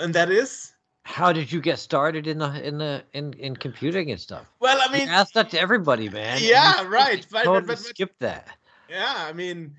And 0.00 0.14
that 0.14 0.30
is, 0.30 0.73
How 1.04 1.32
did 1.32 1.52
you 1.52 1.60
get 1.60 1.78
started 1.78 2.26
in 2.26 2.38
the 2.38 2.66
in 2.66 2.78
the 2.78 3.04
in 3.12 3.32
in 3.34 3.56
computing 3.56 4.10
and 4.10 4.20
stuff? 4.20 4.50
well, 4.60 4.80
I 4.80 4.92
You 4.92 5.00
mean, 5.00 5.08
ask 5.08 5.32
that 5.34 5.50
to 5.50 5.60
everybody, 5.60 6.08
man. 6.08 6.38
and 6.38 6.40
you 6.40 6.48
yeah, 6.50 6.82
right. 6.88 7.18
you 7.18 7.24
But, 7.30 7.44
but, 7.44 7.44
totally 7.44 7.66
but, 7.66 7.78
but 7.78 7.78
skip 7.78 8.14
that. 8.20 8.48
yeah, 8.88 9.14
I 9.18 9.32
mean, 9.32 9.74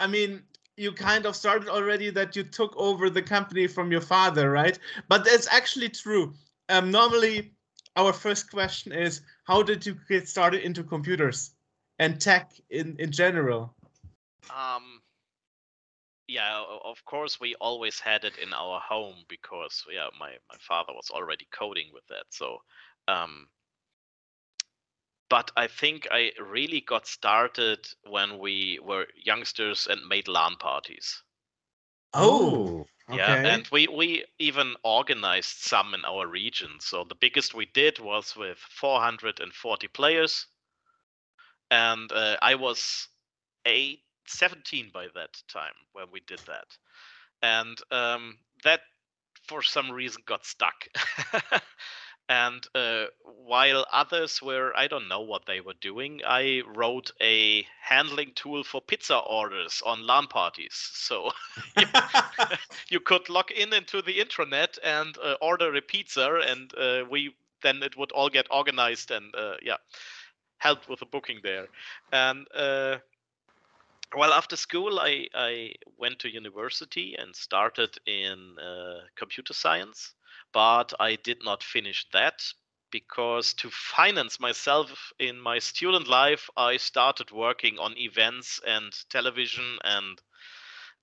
I 0.00 0.06
mean, 0.06 0.42
you 0.76 0.92
kind 0.92 1.26
of 1.26 1.36
started 1.36 1.68
already 1.68 2.10
that 2.10 2.34
you 2.36 2.42
took 2.42 2.74
over 2.76 3.10
the 3.10 3.22
company 3.22 3.66
from 3.66 3.92
your 3.92 4.00
father, 4.00 4.50
right? 4.50 4.78
But 5.08 5.24
that's 5.24 5.46
actually 5.52 5.90
true. 5.90 6.34
Um, 6.68 6.90
normally, 6.90 7.52
our 7.96 8.12
first 8.12 8.50
question 8.50 8.92
is, 8.92 9.20
how 9.44 9.62
did 9.62 9.84
you 9.86 9.96
get 10.08 10.28
started 10.28 10.62
into 10.64 10.82
computers 10.82 11.50
and 11.98 12.20
tech 12.20 12.52
in 12.70 12.96
in 12.98 13.10
general? 13.12 13.74
Um, 14.50 15.00
yeah, 16.28 16.62
of 16.84 17.04
course 17.04 17.40
we 17.40 17.54
always 17.56 18.00
had 18.00 18.24
it 18.24 18.38
in 18.38 18.52
our 18.52 18.80
home 18.80 19.24
because 19.28 19.84
yeah, 19.90 20.08
my 20.18 20.38
my 20.48 20.56
father 20.58 20.92
was 20.92 21.10
already 21.10 21.46
coding 21.52 21.90
with 21.92 22.06
that. 22.08 22.26
So, 22.30 22.62
um, 23.08 23.48
but 25.28 25.50
I 25.56 25.66
think 25.66 26.06
I 26.12 26.32
really 26.38 26.80
got 26.80 27.06
started 27.06 27.88
when 28.04 28.38
we 28.38 28.78
were 28.80 29.08
youngsters 29.16 29.86
and 29.86 30.06
made 30.06 30.28
LAN 30.28 30.56
parties. 30.56 31.22
Oh, 32.14 32.86
Yeah, 33.10 33.38
and 33.44 33.68
we 33.70 33.86
we 33.86 34.24
even 34.38 34.76
organized 34.82 35.58
some 35.60 35.94
in 35.94 36.04
our 36.04 36.26
region. 36.26 36.80
So 36.80 37.04
the 37.04 37.14
biggest 37.14 37.54
we 37.54 37.66
did 37.66 38.00
was 38.00 38.34
with 38.34 38.58
440 38.58 39.86
players, 39.88 40.48
and 41.70 42.10
uh, 42.12 42.36
I 42.42 42.54
was 42.56 43.08
eight, 43.64 44.04
17 44.26 44.90
by 44.92 45.06
that 45.14 45.42
time 45.48 45.74
when 45.92 46.06
we 46.12 46.20
did 46.26 46.40
that, 46.46 46.76
and 47.42 47.78
um, 47.90 48.38
that 48.64 48.80
for 49.46 49.62
some 49.62 49.90
reason 49.90 50.22
got 50.26 50.44
stuck. 50.44 50.88
and 52.28 52.66
uh, 52.74 53.06
while 53.22 53.84
others 53.92 54.40
were, 54.40 54.72
I 54.76 54.86
don't 54.86 55.08
know 55.08 55.20
what 55.20 55.46
they 55.46 55.60
were 55.60 55.74
doing, 55.80 56.20
I 56.26 56.62
wrote 56.66 57.10
a 57.20 57.66
handling 57.82 58.32
tool 58.34 58.64
for 58.64 58.80
pizza 58.80 59.18
orders 59.18 59.82
on 59.84 60.06
LAN 60.06 60.28
parties. 60.28 60.74
So 60.94 61.30
you 62.88 63.00
could 63.00 63.28
log 63.28 63.50
in 63.50 63.72
into 63.74 64.02
the 64.02 64.18
intranet 64.18 64.78
and 64.82 65.16
uh, 65.22 65.34
order 65.40 65.74
a 65.74 65.82
pizza, 65.82 66.40
and 66.46 66.72
uh, 66.76 67.04
we 67.10 67.34
then 67.62 67.82
it 67.82 67.96
would 67.96 68.12
all 68.12 68.28
get 68.28 68.46
organized 68.50 69.10
and 69.10 69.34
uh, 69.36 69.54
yeah, 69.62 69.76
help 70.58 70.88
with 70.88 71.00
the 71.00 71.06
booking 71.06 71.40
there. 71.42 71.68
And 72.12 72.46
uh, 72.54 72.98
well, 74.14 74.32
after 74.32 74.56
school, 74.56 74.98
I 74.98 75.28
I 75.34 75.74
went 75.98 76.20
to 76.20 76.32
university 76.32 77.14
and 77.18 77.34
started 77.34 77.96
in 78.06 78.56
uh, 78.58 79.00
computer 79.16 79.54
science, 79.54 80.14
but 80.52 80.92
I 81.00 81.16
did 81.16 81.44
not 81.44 81.62
finish 81.62 82.06
that 82.12 82.42
because 82.90 83.54
to 83.54 83.70
finance 83.70 84.38
myself 84.38 85.12
in 85.18 85.40
my 85.40 85.58
student 85.58 86.06
life, 86.06 86.50
I 86.56 86.76
started 86.76 87.30
working 87.30 87.78
on 87.78 87.96
events 87.96 88.60
and 88.66 88.92
television 89.08 89.78
and 89.82 90.20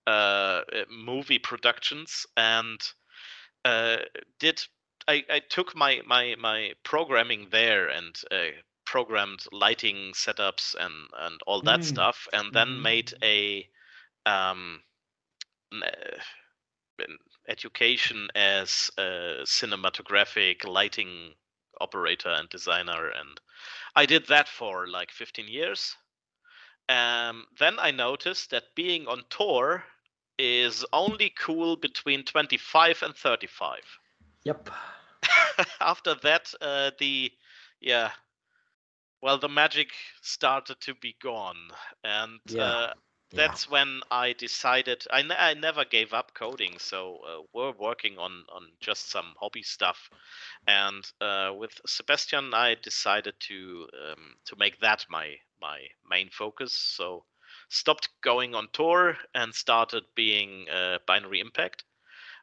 uh, 0.08 0.10
uh, 0.10 0.62
movie 0.90 1.40
productions 1.40 2.26
and 2.38 2.80
uh, 3.66 3.98
did 4.40 4.62
I, 5.08 5.24
I 5.30 5.40
took 5.40 5.76
my, 5.76 6.02
my 6.06 6.36
my 6.40 6.74
programming 6.84 7.48
there 7.52 7.90
and 7.90 8.16
uh, 8.32 8.52
programmed 8.90 9.46
lighting 9.52 10.14
setups 10.14 10.76
and 10.80 11.10
and 11.20 11.42
all 11.46 11.62
that 11.62 11.84
Mm. 11.84 11.94
stuff 11.94 12.28
and 12.34 12.52
then 12.54 12.82
Mhm. 12.82 12.84
made 12.84 13.14
a 13.24 13.68
um 14.26 14.82
uh, 15.74 16.20
an 17.00 17.18
education 17.48 18.30
as 18.36 18.92
a 18.98 19.42
cinematographic 19.46 20.66
lighting 20.66 21.36
operator 21.82 22.30
and 22.30 22.50
designer 22.50 23.10
and 23.10 23.40
I 23.96 24.06
did 24.06 24.28
that 24.28 24.48
for 24.48 24.88
like 24.88 25.12
15 25.12 25.48
years 25.48 25.96
um, 26.90 27.46
then 27.60 27.80
I 27.80 27.92
noticed 27.92 28.52
that 28.52 28.76
being 28.76 29.08
on 29.08 29.24
tour 29.30 29.86
is 30.38 30.86
only 30.94 31.30
cool 31.30 31.76
between 31.78 32.24
25 32.24 33.02
and 33.04 33.16
35. 33.16 33.84
Yep. 34.44 34.70
After 35.82 36.16
that, 36.16 36.54
uh, 36.62 36.92
the 37.00 37.32
yeah, 37.82 38.12
well, 39.22 39.38
the 39.38 39.50
magic 39.50 39.92
started 40.22 40.80
to 40.82 40.94
be 40.96 41.16
gone, 41.22 41.72
and 42.04 42.40
Yeah, 42.46 42.60
uh, 42.60 42.94
Yeah. 43.32 43.36
that's 43.36 43.70
when 43.70 44.02
I 44.12 44.34
decided 44.34 45.06
I, 45.12 45.54
never 45.54 45.86
gave 45.86 46.14
up 46.14 46.34
coding. 46.34 46.80
So 46.80 47.18
uh, 47.28 47.42
we're 47.54 47.72
working 47.72 48.18
on 48.18 48.46
on 48.50 48.72
just 48.80 49.10
some 49.10 49.36
hobby 49.40 49.64
stuff, 49.64 50.10
and 50.68 51.04
uh, 51.22 51.54
with 51.56 51.80
Sebastian, 51.86 52.54
I 52.54 52.76
decided 52.76 53.40
to 53.42 53.90
um, 53.94 54.36
to 54.46 54.56
make 54.58 54.80
that 54.80 55.06
my 55.10 55.38
my 55.62 55.88
main 56.10 56.30
focus. 56.30 56.74
So 56.74 57.26
stopped 57.70 58.10
going 58.22 58.56
on 58.56 58.70
tour 58.74 59.18
and 59.34 59.54
started 59.54 60.04
being 60.16 60.70
uh, 60.70 61.00
Binary 61.06 61.40
Impact. 61.40 61.84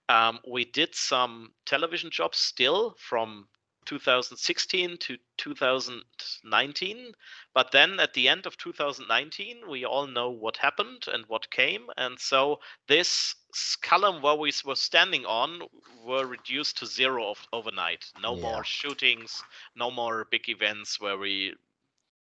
Um, 0.08 0.40
we 0.46 0.64
did 0.64 0.94
some 0.94 1.54
television 1.64 2.10
jobs 2.10 2.38
still 2.38 2.94
from 2.98 3.48
2016 3.86 4.98
to 4.98 5.18
2019 5.38 7.14
but 7.54 7.72
then 7.72 7.98
at 8.00 8.12
the 8.14 8.28
end 8.28 8.46
of 8.46 8.56
2019 8.58 9.68
we 9.68 9.84
all 9.84 10.06
know 10.06 10.30
what 10.30 10.58
happened 10.58 11.06
and 11.08 11.26
what 11.26 11.50
came. 11.50 11.88
And 11.96 12.18
so 12.20 12.60
this 12.88 13.34
column 13.82 14.22
where 14.22 14.34
we 14.36 14.52
were 14.64 14.76
standing 14.76 15.24
on 15.26 15.62
were 16.04 16.26
reduced 16.26 16.78
to 16.78 16.86
zero 16.86 17.30
of, 17.30 17.46
overnight. 17.52 18.12
No 18.16 18.36
Yeah. 18.36 18.36
more 18.36 18.64
shootings 18.64 19.44
no 19.74 19.90
more 19.90 20.26
big 20.30 20.48
events 20.48 21.00
where 21.00 21.18
we 21.18 21.54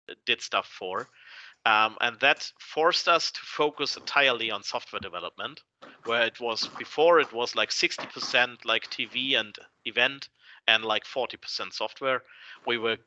uh, 0.10 0.16
did 0.26 0.42
stuff 0.42 0.68
for. 0.68 1.10
Um, 1.66 1.98
and 2.02 2.20
that 2.22 2.52
forced 2.60 3.08
us 3.08 3.32
to 3.32 3.42
focus 3.42 3.98
entirely 3.98 4.52
on 4.52 4.64
software 4.64 5.00
development 5.00 5.62
where 6.04 6.24
it 6.26 6.40
was 6.40 6.70
before 6.78 7.20
it 7.20 7.32
was 7.34 7.56
like 7.56 7.72
60% 7.72 8.66
like 8.66 8.90
tv 8.90 9.40
and 9.40 9.58
event 9.86 10.30
and 10.70 10.86
like 10.86 11.06
40% 11.06 11.76
software 11.76 12.24
we 12.68 12.78
were 12.78 13.00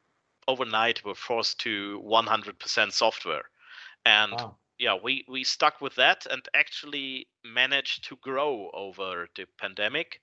overnight 0.48 1.04
were 1.04 1.14
forced 1.14 1.60
to 1.60 2.00
100% 2.00 2.94
software 2.94 3.44
and 4.06 4.42
Wow. 4.42 4.58
yeah 4.78 4.96
we 5.02 5.24
we 5.28 5.44
stuck 5.44 5.80
with 5.80 5.96
that 5.96 6.26
and 6.30 6.48
actually 6.54 7.28
managed 7.44 8.04
to 8.08 8.16
grow 8.16 8.70
over 8.74 9.28
the 9.36 9.46
pandemic 9.58 10.22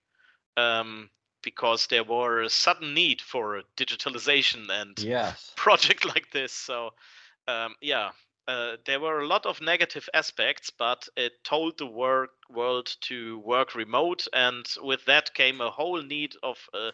um, 0.57 1.09
because 1.43 1.87
there 1.87 2.03
were 2.03 2.41
a 2.41 2.49
sudden 2.49 2.93
need 2.93 3.21
for 3.21 3.63
digitalization 3.77 4.69
and 4.69 5.05
Yes. 5.05 5.51
project 5.55 6.05
like 6.05 6.31
this. 6.31 6.53
So, 6.53 6.93
um, 7.47 7.75
yeah, 7.81 8.11
uh, 8.47 8.77
there 8.85 8.99
were 8.99 9.19
a 9.21 9.27
lot 9.27 9.45
of 9.45 9.61
negative 9.61 10.09
aspects, 10.13 10.71
but 10.71 11.07
it 11.17 11.43
told 11.43 11.77
the 11.77 11.85
work 11.87 12.31
world 12.49 12.95
to 13.01 13.39
work 13.39 13.75
remote, 13.75 14.27
and 14.33 14.65
with 14.81 15.05
that 15.05 15.33
came 15.35 15.61
a 15.61 15.71
whole 15.71 16.01
need 16.01 16.35
of 16.43 16.69
uh, 16.73 16.91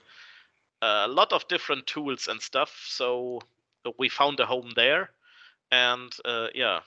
a 0.85 1.07
lot 1.07 1.33
of 1.33 1.47
different 1.47 1.87
tools 1.87 2.27
and 2.27 2.41
stuff. 2.41 2.85
So 2.87 3.41
we 3.97 4.09
found 4.09 4.39
a 4.39 4.45
home 4.45 4.71
there, 4.75 5.09
and 5.71 6.11
uh, 6.25 6.47
yeah, 6.53 6.79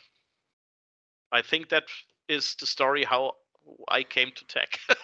I 1.33 1.43
think 1.43 1.69
that 1.71 1.85
is 2.29 2.55
the 2.61 2.67
story 2.67 3.05
how 3.05 3.33
I 3.89 4.03
came 4.03 4.31
to 4.35 4.45
tech. 4.47 4.79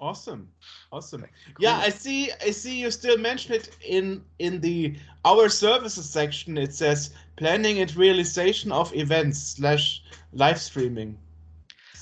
Awesome, 0.00 0.48
awesome. 0.92 1.26
Yeah, 1.58 1.76
I 1.76 1.90
see. 1.90 2.30
I 2.40 2.52
see. 2.52 2.80
You 2.80 2.90
still 2.90 3.18
mention 3.18 3.52
it 3.52 3.76
in 3.86 4.24
in 4.38 4.58
the 4.62 4.96
our 5.26 5.50
services 5.50 6.08
section. 6.08 6.56
It 6.56 6.72
says 6.72 7.10
planning 7.36 7.80
and 7.80 7.94
realization 7.94 8.72
of 8.72 8.94
events 8.94 9.38
slash 9.38 10.02
live 10.32 10.58
streaming. 10.58 11.18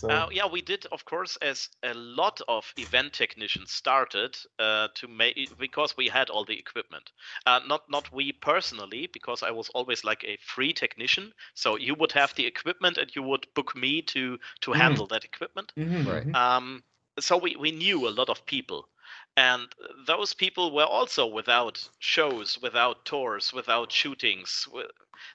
So 0.00 0.08
Uh, 0.08 0.28
yeah, 0.32 0.46
we 0.46 0.62
did, 0.62 0.86
of 0.86 1.04
course, 1.04 1.36
as 1.36 1.68
a 1.82 1.92
lot 1.94 2.40
of 2.48 2.72
event 2.76 3.12
technicians 3.12 3.72
started 3.72 4.36
uh, 4.58 4.88
to 4.94 5.08
make 5.08 5.56
because 5.58 5.96
we 5.96 6.08
had 6.08 6.30
all 6.30 6.44
the 6.44 6.58
equipment. 6.58 7.12
Uh, 7.46 7.60
not 7.66 7.88
not 7.90 8.10
we 8.12 8.32
personally, 8.32 9.06
because 9.06 9.42
I 9.42 9.50
was 9.50 9.68
always 9.70 10.04
like 10.04 10.24
a 10.24 10.36
free 10.38 10.72
technician. 10.72 11.32
So 11.54 11.76
you 11.76 11.94
would 11.94 12.12
have 12.12 12.34
the 12.34 12.46
equipment, 12.46 12.98
and 12.98 13.14
you 13.16 13.22
would 13.22 13.46
book 13.54 13.74
me 13.76 14.02
to 14.02 14.38
to 14.62 14.72
Mm. 14.72 14.74
handle 14.74 15.06
that 15.08 15.24
equipment. 15.24 15.72
Mhm, 15.76 16.04
Right. 16.04 16.26
mhm. 16.26 16.34
Um, 16.34 16.84
so 17.20 17.36
we, 17.36 17.56
we 17.56 17.72
knew 17.72 18.08
a 18.08 18.10
lot 18.10 18.28
of 18.30 18.46
people. 18.46 18.88
And 19.36 19.74
those 20.06 20.34
people 20.34 20.70
were 20.72 20.84
also 20.84 21.26
without 21.26 21.88
shows, 21.98 22.58
without 22.58 23.04
tours, 23.04 23.52
without 23.52 23.92
shootings. 23.92 24.66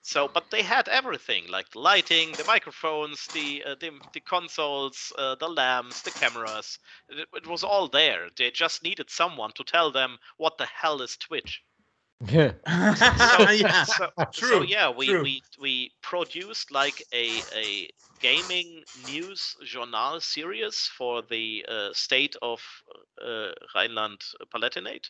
So, 0.01 0.27
but 0.27 0.49
they 0.51 0.61
had 0.63 0.87
everything 0.87 1.47
like 1.47 1.69
the 1.71 1.79
lighting, 1.79 2.35
the 2.35 2.43
microphones, 2.43 3.29
the 3.29 3.63
uh, 3.65 3.75
the, 3.75 3.99
the 4.13 4.19
consoles, 4.21 5.11
uh, 5.17 5.35
the 5.35 5.49
lamps, 5.49 6.01
the 6.03 6.11
cameras. 6.11 6.79
It, 7.09 7.27
it 7.33 7.47
was 7.47 7.63
all 7.63 7.87
there. 7.87 8.29
They 8.35 8.51
just 8.51 8.83
needed 8.83 9.09
someone 9.09 9.51
to 9.53 9.63
tell 9.63 9.91
them 9.91 10.19
what 10.37 10.57
the 10.57 10.65
hell 10.67 11.01
is 11.01 11.17
Twitch. 11.17 11.63
Yeah. 12.31 12.53
yeah. 13.51 13.83
So, 13.83 14.09
so 14.31 14.61
True, 14.61 14.63
yeah, 14.63 14.89
we, 14.89 15.07
true. 15.07 15.23
we 15.23 15.43
we 15.59 15.91
produced 16.01 16.71
like 16.71 17.03
a 17.13 17.43
a 17.53 17.89
gaming 18.19 18.83
news 18.95 19.55
journal 19.65 20.21
series 20.21 20.89
for 20.97 21.21
the 21.21 21.65
uh, 21.67 21.89
state 21.93 22.35
of 22.41 22.61
uh, 23.21 23.51
Rhineland-Palatinate, 23.75 25.09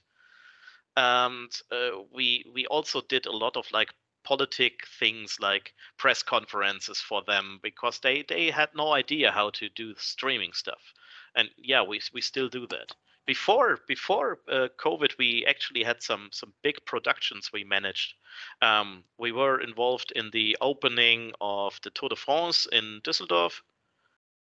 and 0.98 1.52
uh, 1.72 1.92
we 2.12 2.46
we 2.54 2.66
also 2.68 3.02
did 3.02 3.26
a 3.26 3.36
lot 3.36 3.58
of 3.58 3.66
like 3.72 3.90
politic 4.24 4.88
things 5.00 5.38
like 5.40 5.74
press 5.98 6.24
conferences 6.24 7.00
for 7.00 7.22
them 7.28 7.60
because 7.62 8.00
they 8.00 8.24
they 8.28 8.50
had 8.50 8.70
no 8.76 8.94
idea 8.94 9.32
how 9.32 9.50
to 9.52 9.70
do 9.70 9.94
streaming 9.98 10.54
stuff, 10.54 10.94
and 11.36 11.50
yeah, 11.58 11.84
we 11.84 12.02
we 12.14 12.22
still 12.22 12.50
do 12.50 12.66
that. 12.68 12.92
Before 13.26 13.80
before 13.88 14.40
uh, 14.52 14.68
COVID, 14.78 15.18
we 15.18 15.46
actually 15.48 15.84
had 15.84 16.02
some 16.02 16.30
some 16.32 16.54
big 16.62 16.76
productions 16.86 17.52
we 17.54 17.64
managed. 17.64 18.16
Um, 18.62 19.04
we 19.18 19.32
were 19.32 19.62
involved 19.62 20.12
in 20.16 20.30
the 20.32 20.58
opening 20.62 21.34
of 21.40 21.80
the 21.84 21.90
Tour 21.90 22.10
de 22.10 22.16
France 22.16 22.68
in 22.72 23.02
Düsseldorf, 23.04 23.62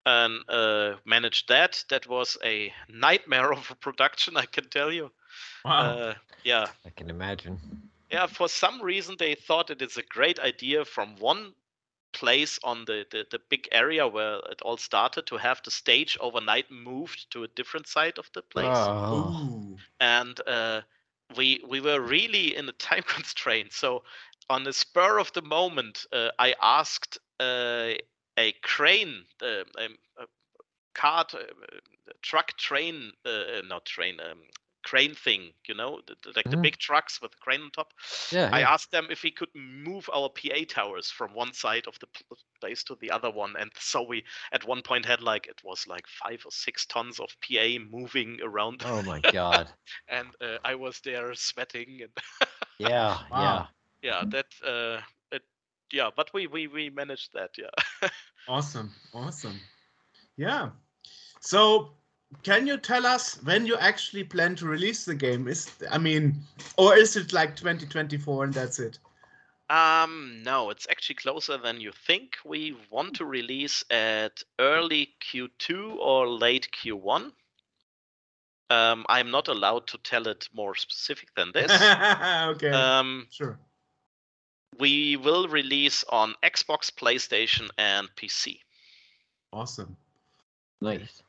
and 0.06 0.40
uh, 0.50 0.96
managed 1.06 1.50
that. 1.50 1.84
That 1.90 2.08
was 2.08 2.38
a 2.44 2.74
nightmare 2.90 3.54
of 3.54 3.70
a 3.72 3.76
production, 3.76 4.38
I 4.38 4.46
can 4.46 4.70
tell 4.70 4.92
you. 4.92 5.12
Wow. 5.66 5.80
Uh, 5.80 6.14
yeah, 6.44 6.68
I 6.86 6.90
can 6.90 7.10
imagine. 7.10 7.60
yeah. 8.12 8.28
For 8.28 8.48
some 8.48 8.82
reason, 8.82 9.16
they 9.18 9.36
thought 9.36 9.70
it 9.70 9.82
is 9.82 9.98
a 9.98 10.04
great 10.04 10.40
idea 10.40 10.86
from 10.86 11.16
one 11.18 11.54
place 12.14 12.60
on 12.64 12.86
the, 12.86 13.06
the 13.12 13.26
the 13.32 13.40
big 13.50 13.68
area 13.72 14.08
where 14.08 14.38
it 14.52 14.62
all 14.62 14.78
started 14.78 15.26
to 15.28 15.38
have 15.38 15.62
the 15.64 15.72
stage 15.72 16.18
overnight 16.20 16.70
moved 16.72 17.30
to 17.32 17.44
a 17.44 17.48
different 17.48 17.88
side 17.88 18.18
of 18.20 18.30
the 18.34 18.42
place 18.42 18.90
Oh. 19.04 19.78
And 20.00 20.40
uh, 20.48 20.82
we 21.36 21.62
we 21.68 21.80
were 21.80 22.00
really 22.00 22.56
in 22.56 22.68
a 22.70 22.74
time 22.74 23.04
constraint. 23.08 23.74
So 23.74 24.04
on 24.50 24.64
the 24.64 24.74
spur 24.74 25.20
of 25.20 25.32
the 25.34 25.42
moment, 25.42 26.06
uh, 26.12 26.30
I 26.38 26.56
asked 26.62 27.18
uh, 27.40 27.94
a 28.38 28.52
crane, 28.62 29.26
uh, 29.42 29.64
um, 29.78 29.98
a 30.18 30.26
cart, 30.94 31.34
uh, 31.34 31.40
uh, 31.40 31.80
truck, 32.22 32.58
train, 32.58 33.12
uh, 33.26 33.62
not 33.66 33.86
train, 33.86 34.20
um, 34.20 34.42
crane 34.84 35.14
thing. 35.16 35.52
You 35.68 35.76
know, 35.76 36.02
the, 36.08 36.16
the- 36.24 36.34
like 36.36 36.50
the 36.50 36.58
Mhm. 36.58 36.62
big 36.62 36.78
trucks 36.78 37.22
with 37.22 37.32
the 37.32 37.38
crane 37.40 37.62
on 37.62 37.72
top. 37.72 37.94
Yeah. 38.32 38.50
I 38.52 38.62
yeah. 38.62 38.74
asked 38.74 38.92
them 38.92 39.08
if 39.10 39.24
we 39.24 39.32
could 39.32 39.50
move 39.56 40.10
our 40.14 40.30
PA 40.30 40.66
towers 40.66 41.10
from 41.12 41.34
one 41.34 41.54
side 41.54 41.88
of 41.88 41.98
the 42.00 42.08
place 42.62 42.84
to 42.86 42.96
the 43.00 43.12
other 43.12 43.30
one, 43.32 43.56
and 43.58 43.72
so 43.80 44.02
we 44.04 44.24
at 44.52 44.66
one 44.66 44.82
point 44.82 45.06
had 45.06 45.22
like 45.22 45.48
it 45.48 45.62
was 45.64 45.88
like 45.88 46.08
five 46.08 46.42
or 46.46 46.52
six 46.52 46.86
tons 46.86 47.20
of 47.20 47.30
PA 47.42 47.80
moving 47.80 48.40
around, 48.42 48.84
Oh 48.84 49.02
my 49.02 49.20
god. 49.32 49.68
and 50.08 50.28
uh, 50.42 50.58
I 50.64 50.76
was 50.76 51.00
there 51.02 51.34
sweating 51.36 52.02
and 52.04 52.12
Yeah. 52.80 53.18
Wow. 53.30 53.68
yeah, 54.02 54.24
that 54.32 54.46
uh, 54.66 55.02
it, 55.32 55.44
yeah, 55.92 56.10
but 56.16 56.34
we 56.34 56.48
we 56.48 56.68
we 56.68 56.90
managed 56.90 57.34
that, 57.34 57.52
yeah. 57.58 57.70
Awesome. 58.48 58.92
Awesome. 59.14 59.60
Yeah. 60.38 60.72
So, 61.40 61.98
can 62.44 62.66
you 62.66 62.78
tell 62.78 63.06
us 63.06 63.42
when 63.44 63.66
you 63.66 63.78
actually 63.78 64.24
plan 64.24 64.56
to 64.56 64.66
release 64.66 65.06
the 65.06 65.16
game? 65.16 65.48
Is 65.48 65.70
I 65.92 65.98
mean, 65.98 66.36
or 66.78 66.96
is 66.96 67.16
it 67.16 67.34
like 67.34 67.56
2024 67.56 68.46
and 68.46 68.54
that's 68.54 68.80
it? 68.80 69.00
Um, 69.70 70.42
no, 70.44 70.70
it's 70.70 70.86
actually 70.90 71.16
closer 71.16 71.58
than 71.58 71.80
you 71.80 71.94
think. 72.06 72.36
We 72.44 72.76
want 72.90 73.16
to 73.16 73.26
release 73.26 73.86
at 73.90 74.44
early 74.60 75.14
Q2 75.22 75.96
or 75.96 76.28
late 76.28 76.68
Q1. 76.74 77.32
Um, 78.70 79.06
I'm 79.08 79.32
not 79.32 79.48
allowed 79.48 79.88
to 79.88 79.98
tell 80.00 80.28
it 80.28 80.50
more 80.54 80.76
specific 80.76 81.30
than 81.36 81.52
this. 81.54 81.72
okay. 81.72 82.72
um, 82.72 83.28
sure. 83.32 83.60
we 84.78 85.16
will 85.16 85.48
release 85.48 86.04
on 86.10 86.36
Xbox, 86.44 86.92
PlayStation, 86.92 87.70
and 87.78 88.10
PC. 88.18 88.60
Awesome. 89.54 89.96
Nice. 90.82 91.24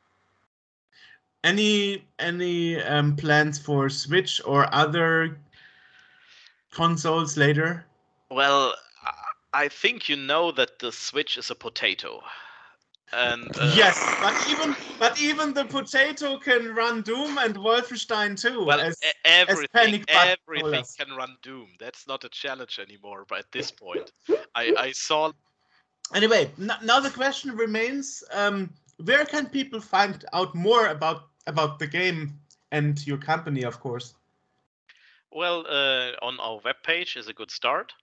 Any 1.43 2.05
any 2.19 2.81
um, 2.81 3.15
plans 3.15 3.59
for 3.59 3.89
Switch 3.89 4.39
or 4.45 4.73
other 4.73 5.37
consoles 6.71 7.37
later? 7.37 7.85
Well, 8.29 8.75
I- 9.53 9.67
think 9.69 10.09
you 10.09 10.15
know 10.15 10.51
that 10.51 10.79
the 10.79 10.91
Switch 10.91 11.37
is 11.37 11.51
a 11.51 11.55
potato. 11.55 12.23
And 13.11 13.47
uh, 13.59 13.73
yes, 13.75 13.99
but 14.21 14.49
even 14.49 14.75
but 14.97 15.21
even 15.21 15.53
the 15.53 15.65
potato 15.65 16.39
can 16.39 16.73
run 16.73 17.01
Doom 17.03 17.37
and 17.37 17.55
Wolfenstein 17.55 18.39
too. 18.39 18.63
Well, 18.65 18.79
as- 18.79 18.97
everything, 19.23 20.03
Panic 20.07 20.39
everything 20.47 20.85
can 20.97 21.15
run 21.15 21.37
Doom. 21.43 21.67
That's 21.79 22.07
not 22.07 22.23
a 22.23 22.29
challenge 22.29 22.79
anymore. 22.79 23.25
But 23.29 23.39
at 23.39 23.51
this 23.51 23.69
point, 23.69 24.11
I, 24.55 24.73
I 24.75 24.91
saw. 24.93 25.31
Anyway, 26.15 26.49
n- 26.59 26.71
now 26.83 26.99
the 26.99 27.11
question 27.11 27.55
remains: 27.55 28.23
um, 28.31 28.73
Where 29.03 29.25
can 29.25 29.47
people 29.47 29.79
find 29.79 30.25
out 30.33 30.55
more 30.55 30.87
about 30.87 31.29
about 31.47 31.79
the 31.79 31.87
game 31.87 32.39
and 32.71 33.05
your 33.05 33.17
company, 33.17 33.63
of 33.63 33.79
course? 33.79 34.15
Well, 35.31 35.67
uh, 35.67 36.13
on 36.21 36.39
our 36.39 36.61
webpage 36.61 37.17
is 37.17 37.27
a 37.27 37.33
good 37.33 37.51
start. 37.51 37.93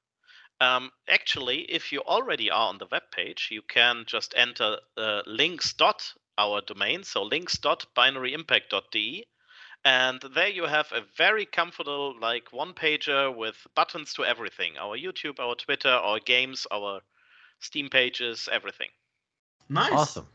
Um, 0.60 0.92
actually, 1.08 1.62
if 1.70 1.92
you 1.92 2.02
already 2.02 2.50
are 2.50 2.68
on 2.68 2.78
the 2.78 2.86
webpage, 2.86 3.50
you 3.50 3.62
can 3.62 4.04
just 4.06 4.34
enter 4.36 4.78
uh, 4.96 5.22
links 5.26 5.72
dot 5.72 6.14
our 6.38 6.60
domain, 6.60 7.04
so 7.04 7.22
links 7.22 7.58
dot 7.58 7.86
binaryimpact.de, 7.96 9.26
and 9.84 10.20
there 10.34 10.48
you 10.48 10.64
have 10.66 10.92
a 10.92 11.02
very 11.16 11.46
comfortable 11.46 12.18
like 12.18 12.52
one 12.52 12.74
pager 12.74 13.34
with 13.34 13.66
buttons 13.74 14.14
to 14.14 14.24
everything: 14.24 14.78
our 14.78 14.96
YouTube, 14.96 15.40
our 15.40 15.54
Twitter, 15.54 15.90
our 15.90 16.20
games, 16.20 16.66
our 16.70 17.02
Steam 17.60 17.90
pages, 17.90 18.48
everything. 18.50 18.90
Nice, 19.68 19.92
Awesome. 19.92 20.28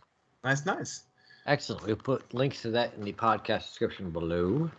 nice, 0.44 0.66
nice. 0.66 1.05
Excellent. 1.46 1.86
We'll 1.86 1.96
put 1.96 2.34
links 2.34 2.62
to 2.64 2.72
that 2.72 2.94
in 2.96 3.04
the 3.04 3.14
podcast 3.14 3.68
description 3.68 4.10
below. 4.10 4.70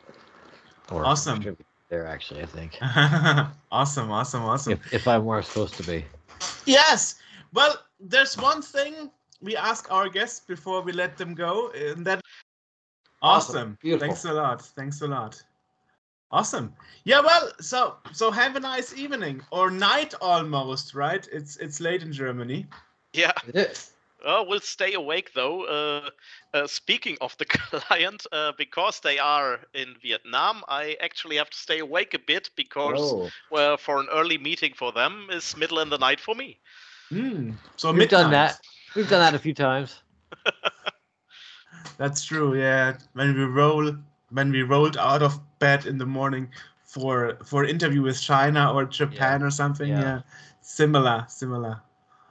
Or 0.91 1.05
Awesome. 1.05 1.57
There, 1.89 2.07
actually, 2.07 2.43
I 2.43 2.47
think. 2.47 2.79
awesome, 3.71 4.11
awesome, 4.11 4.43
awesome. 4.43 4.73
If, 4.73 4.95
if 4.95 5.09
I'm 5.09 5.25
where 5.25 5.39
I'm 5.39 5.45
supposed 5.45 5.75
to 5.75 5.85
be. 5.85 6.05
Yes. 6.65 7.15
Well, 7.53 7.77
there's 8.01 8.37
one 8.37 8.61
thing 8.61 9.11
we 9.41 9.57
ask 9.57 9.91
our 9.93 10.09
guests 10.09 10.41
before 10.41 10.83
we 10.83 10.93
let 10.93 11.17
them 11.17 11.35
go, 11.35 11.71
and 11.71 12.05
that. 12.07 12.21
Awesome. 13.23 13.57
Awesome. 13.57 13.79
Beautiful. 13.81 14.09
Thanks 14.09 14.25
a 14.25 14.33
lot. 14.33 14.63
Thanks 14.63 15.01
a 15.03 15.07
lot. 15.07 15.43
Awesome. 16.33 16.75
Yeah. 17.05 17.21
Well, 17.21 17.53
so 17.61 17.97
so 18.13 18.33
have 18.33 18.57
a 18.57 18.61
nice 18.61 18.97
evening 18.97 19.41
or 19.53 19.71
night 19.71 20.13
almost, 20.21 20.95
right? 20.95 21.27
It's 21.33 21.57
it's 21.59 21.81
late 21.81 22.03
in 22.03 22.13
Germany. 22.13 22.67
Yeah. 23.13 23.33
It 23.47 23.57
is. 23.57 23.93
Oh, 24.29 24.45
we'll 24.47 24.61
stay 24.61 24.95
awake 24.95 25.33
though. 25.35 25.65
Uh, 25.65 26.11
uh, 26.53 26.67
speaking 26.67 27.17
of 27.21 27.37
the 27.39 27.45
client, 27.45 28.27
uh, 28.33 28.53
because 28.59 28.99
they 29.01 29.21
are 29.21 29.61
in 29.73 29.95
Vietnam, 30.03 30.65
I 30.69 30.97
actually 31.01 31.37
have 31.37 31.49
to 31.51 31.57
stay 31.57 31.79
awake 31.79 32.13
a 32.13 32.19
bit 32.19 32.51
because 32.57 32.99
Oh, 32.99 33.31
well, 33.53 33.77
for 33.77 34.01
an 34.01 34.09
early 34.13 34.37
meeting 34.37 34.73
for 34.75 34.91
them 34.91 35.29
is 35.31 35.57
middle 35.57 35.79
in 35.79 35.91
the 35.91 35.99
night 35.99 36.19
for 36.19 36.35
me. 36.35 36.59
Hmm. 37.09 37.53
So 37.77 37.93
we've 37.93 38.09
done 38.09 38.33
that. 38.33 38.59
We've 38.97 39.09
done 39.09 39.21
that 39.21 39.35
a 39.35 39.39
few 39.39 39.55
times. 39.55 40.03
That's 41.99 42.25
true. 42.25 42.59
Yeah. 42.59 42.99
When 43.13 43.33
we 43.35 43.45
roll, 43.45 43.95
when 44.31 44.51
we 44.51 44.63
rolled 44.63 44.97
out 44.97 45.23
of 45.23 45.39
bed 45.61 45.87
in 45.87 45.99
the 45.99 46.07
morning 46.07 46.49
for 46.83 47.39
for 47.45 47.65
interview 47.65 48.03
with 48.03 48.21
China 48.21 48.73
or 48.73 48.87
Japan 48.87 49.45
or 49.45 49.51
something. 49.51 49.89
Yeah. 49.89 50.01
Yeah. 50.01 50.21
Similar. 50.63 51.27
Similar. 51.29 51.81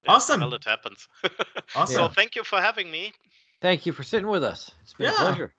Yeah, 0.06 0.12
Awesome. 0.14 0.40
Well, 0.42 0.54
it 0.54 0.64
happens. 0.64 1.08
Awesome. 1.76 1.96
So 1.96 2.08
thank 2.10 2.36
you 2.36 2.44
for 2.44 2.62
having 2.62 2.90
me. 2.92 3.12
Thank 3.62 3.86
you 3.86 3.92
for 3.94 4.04
sitting 4.04 4.28
with 4.28 4.44
us. 4.44 4.72
It's 4.84 4.94
been 4.94 5.08
Yeah. 5.08 5.14
a 5.16 5.26
pleasure. 5.26 5.54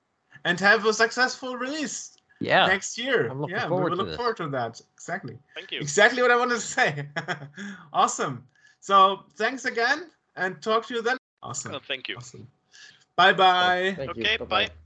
And 0.44 0.58
have 0.60 0.86
a 0.86 0.92
successful 0.94 1.56
release 1.56 2.16
Yeah. 2.40 2.66
next 2.66 2.96
year. 2.98 3.28
I'm 3.28 3.40
looking 3.40 3.56
yeah, 3.56 3.68
forward 3.68 3.84
we 3.84 3.90
to 3.90 3.96
will 3.96 4.04
look 4.04 4.08
this. 4.08 4.16
forward 4.16 4.36
to 4.38 4.48
that. 4.50 4.80
Exactly. 4.94 5.38
Thank 5.54 5.72
you. 5.72 5.80
Exactly 5.80 6.22
what 6.22 6.30
I 6.30 6.36
wanted 6.36 6.54
to 6.56 6.60
say. 6.60 7.08
awesome. 7.92 8.46
So 8.80 9.24
thanks 9.36 9.64
again 9.64 10.10
and 10.36 10.62
talk 10.62 10.86
to 10.86 10.94
you 10.94 11.02
then. 11.02 11.16
Awesome. 11.42 11.74
Oh, 11.74 11.80
thank 11.86 12.08
you. 12.08 12.16
Awesome. 12.16 12.46
Bye 13.16 13.32
bye. 13.32 13.94
Thank 13.96 14.16
you. 14.16 14.22
Okay, 14.22 14.36
Bye-bye. 14.36 14.66
bye. 14.68 14.85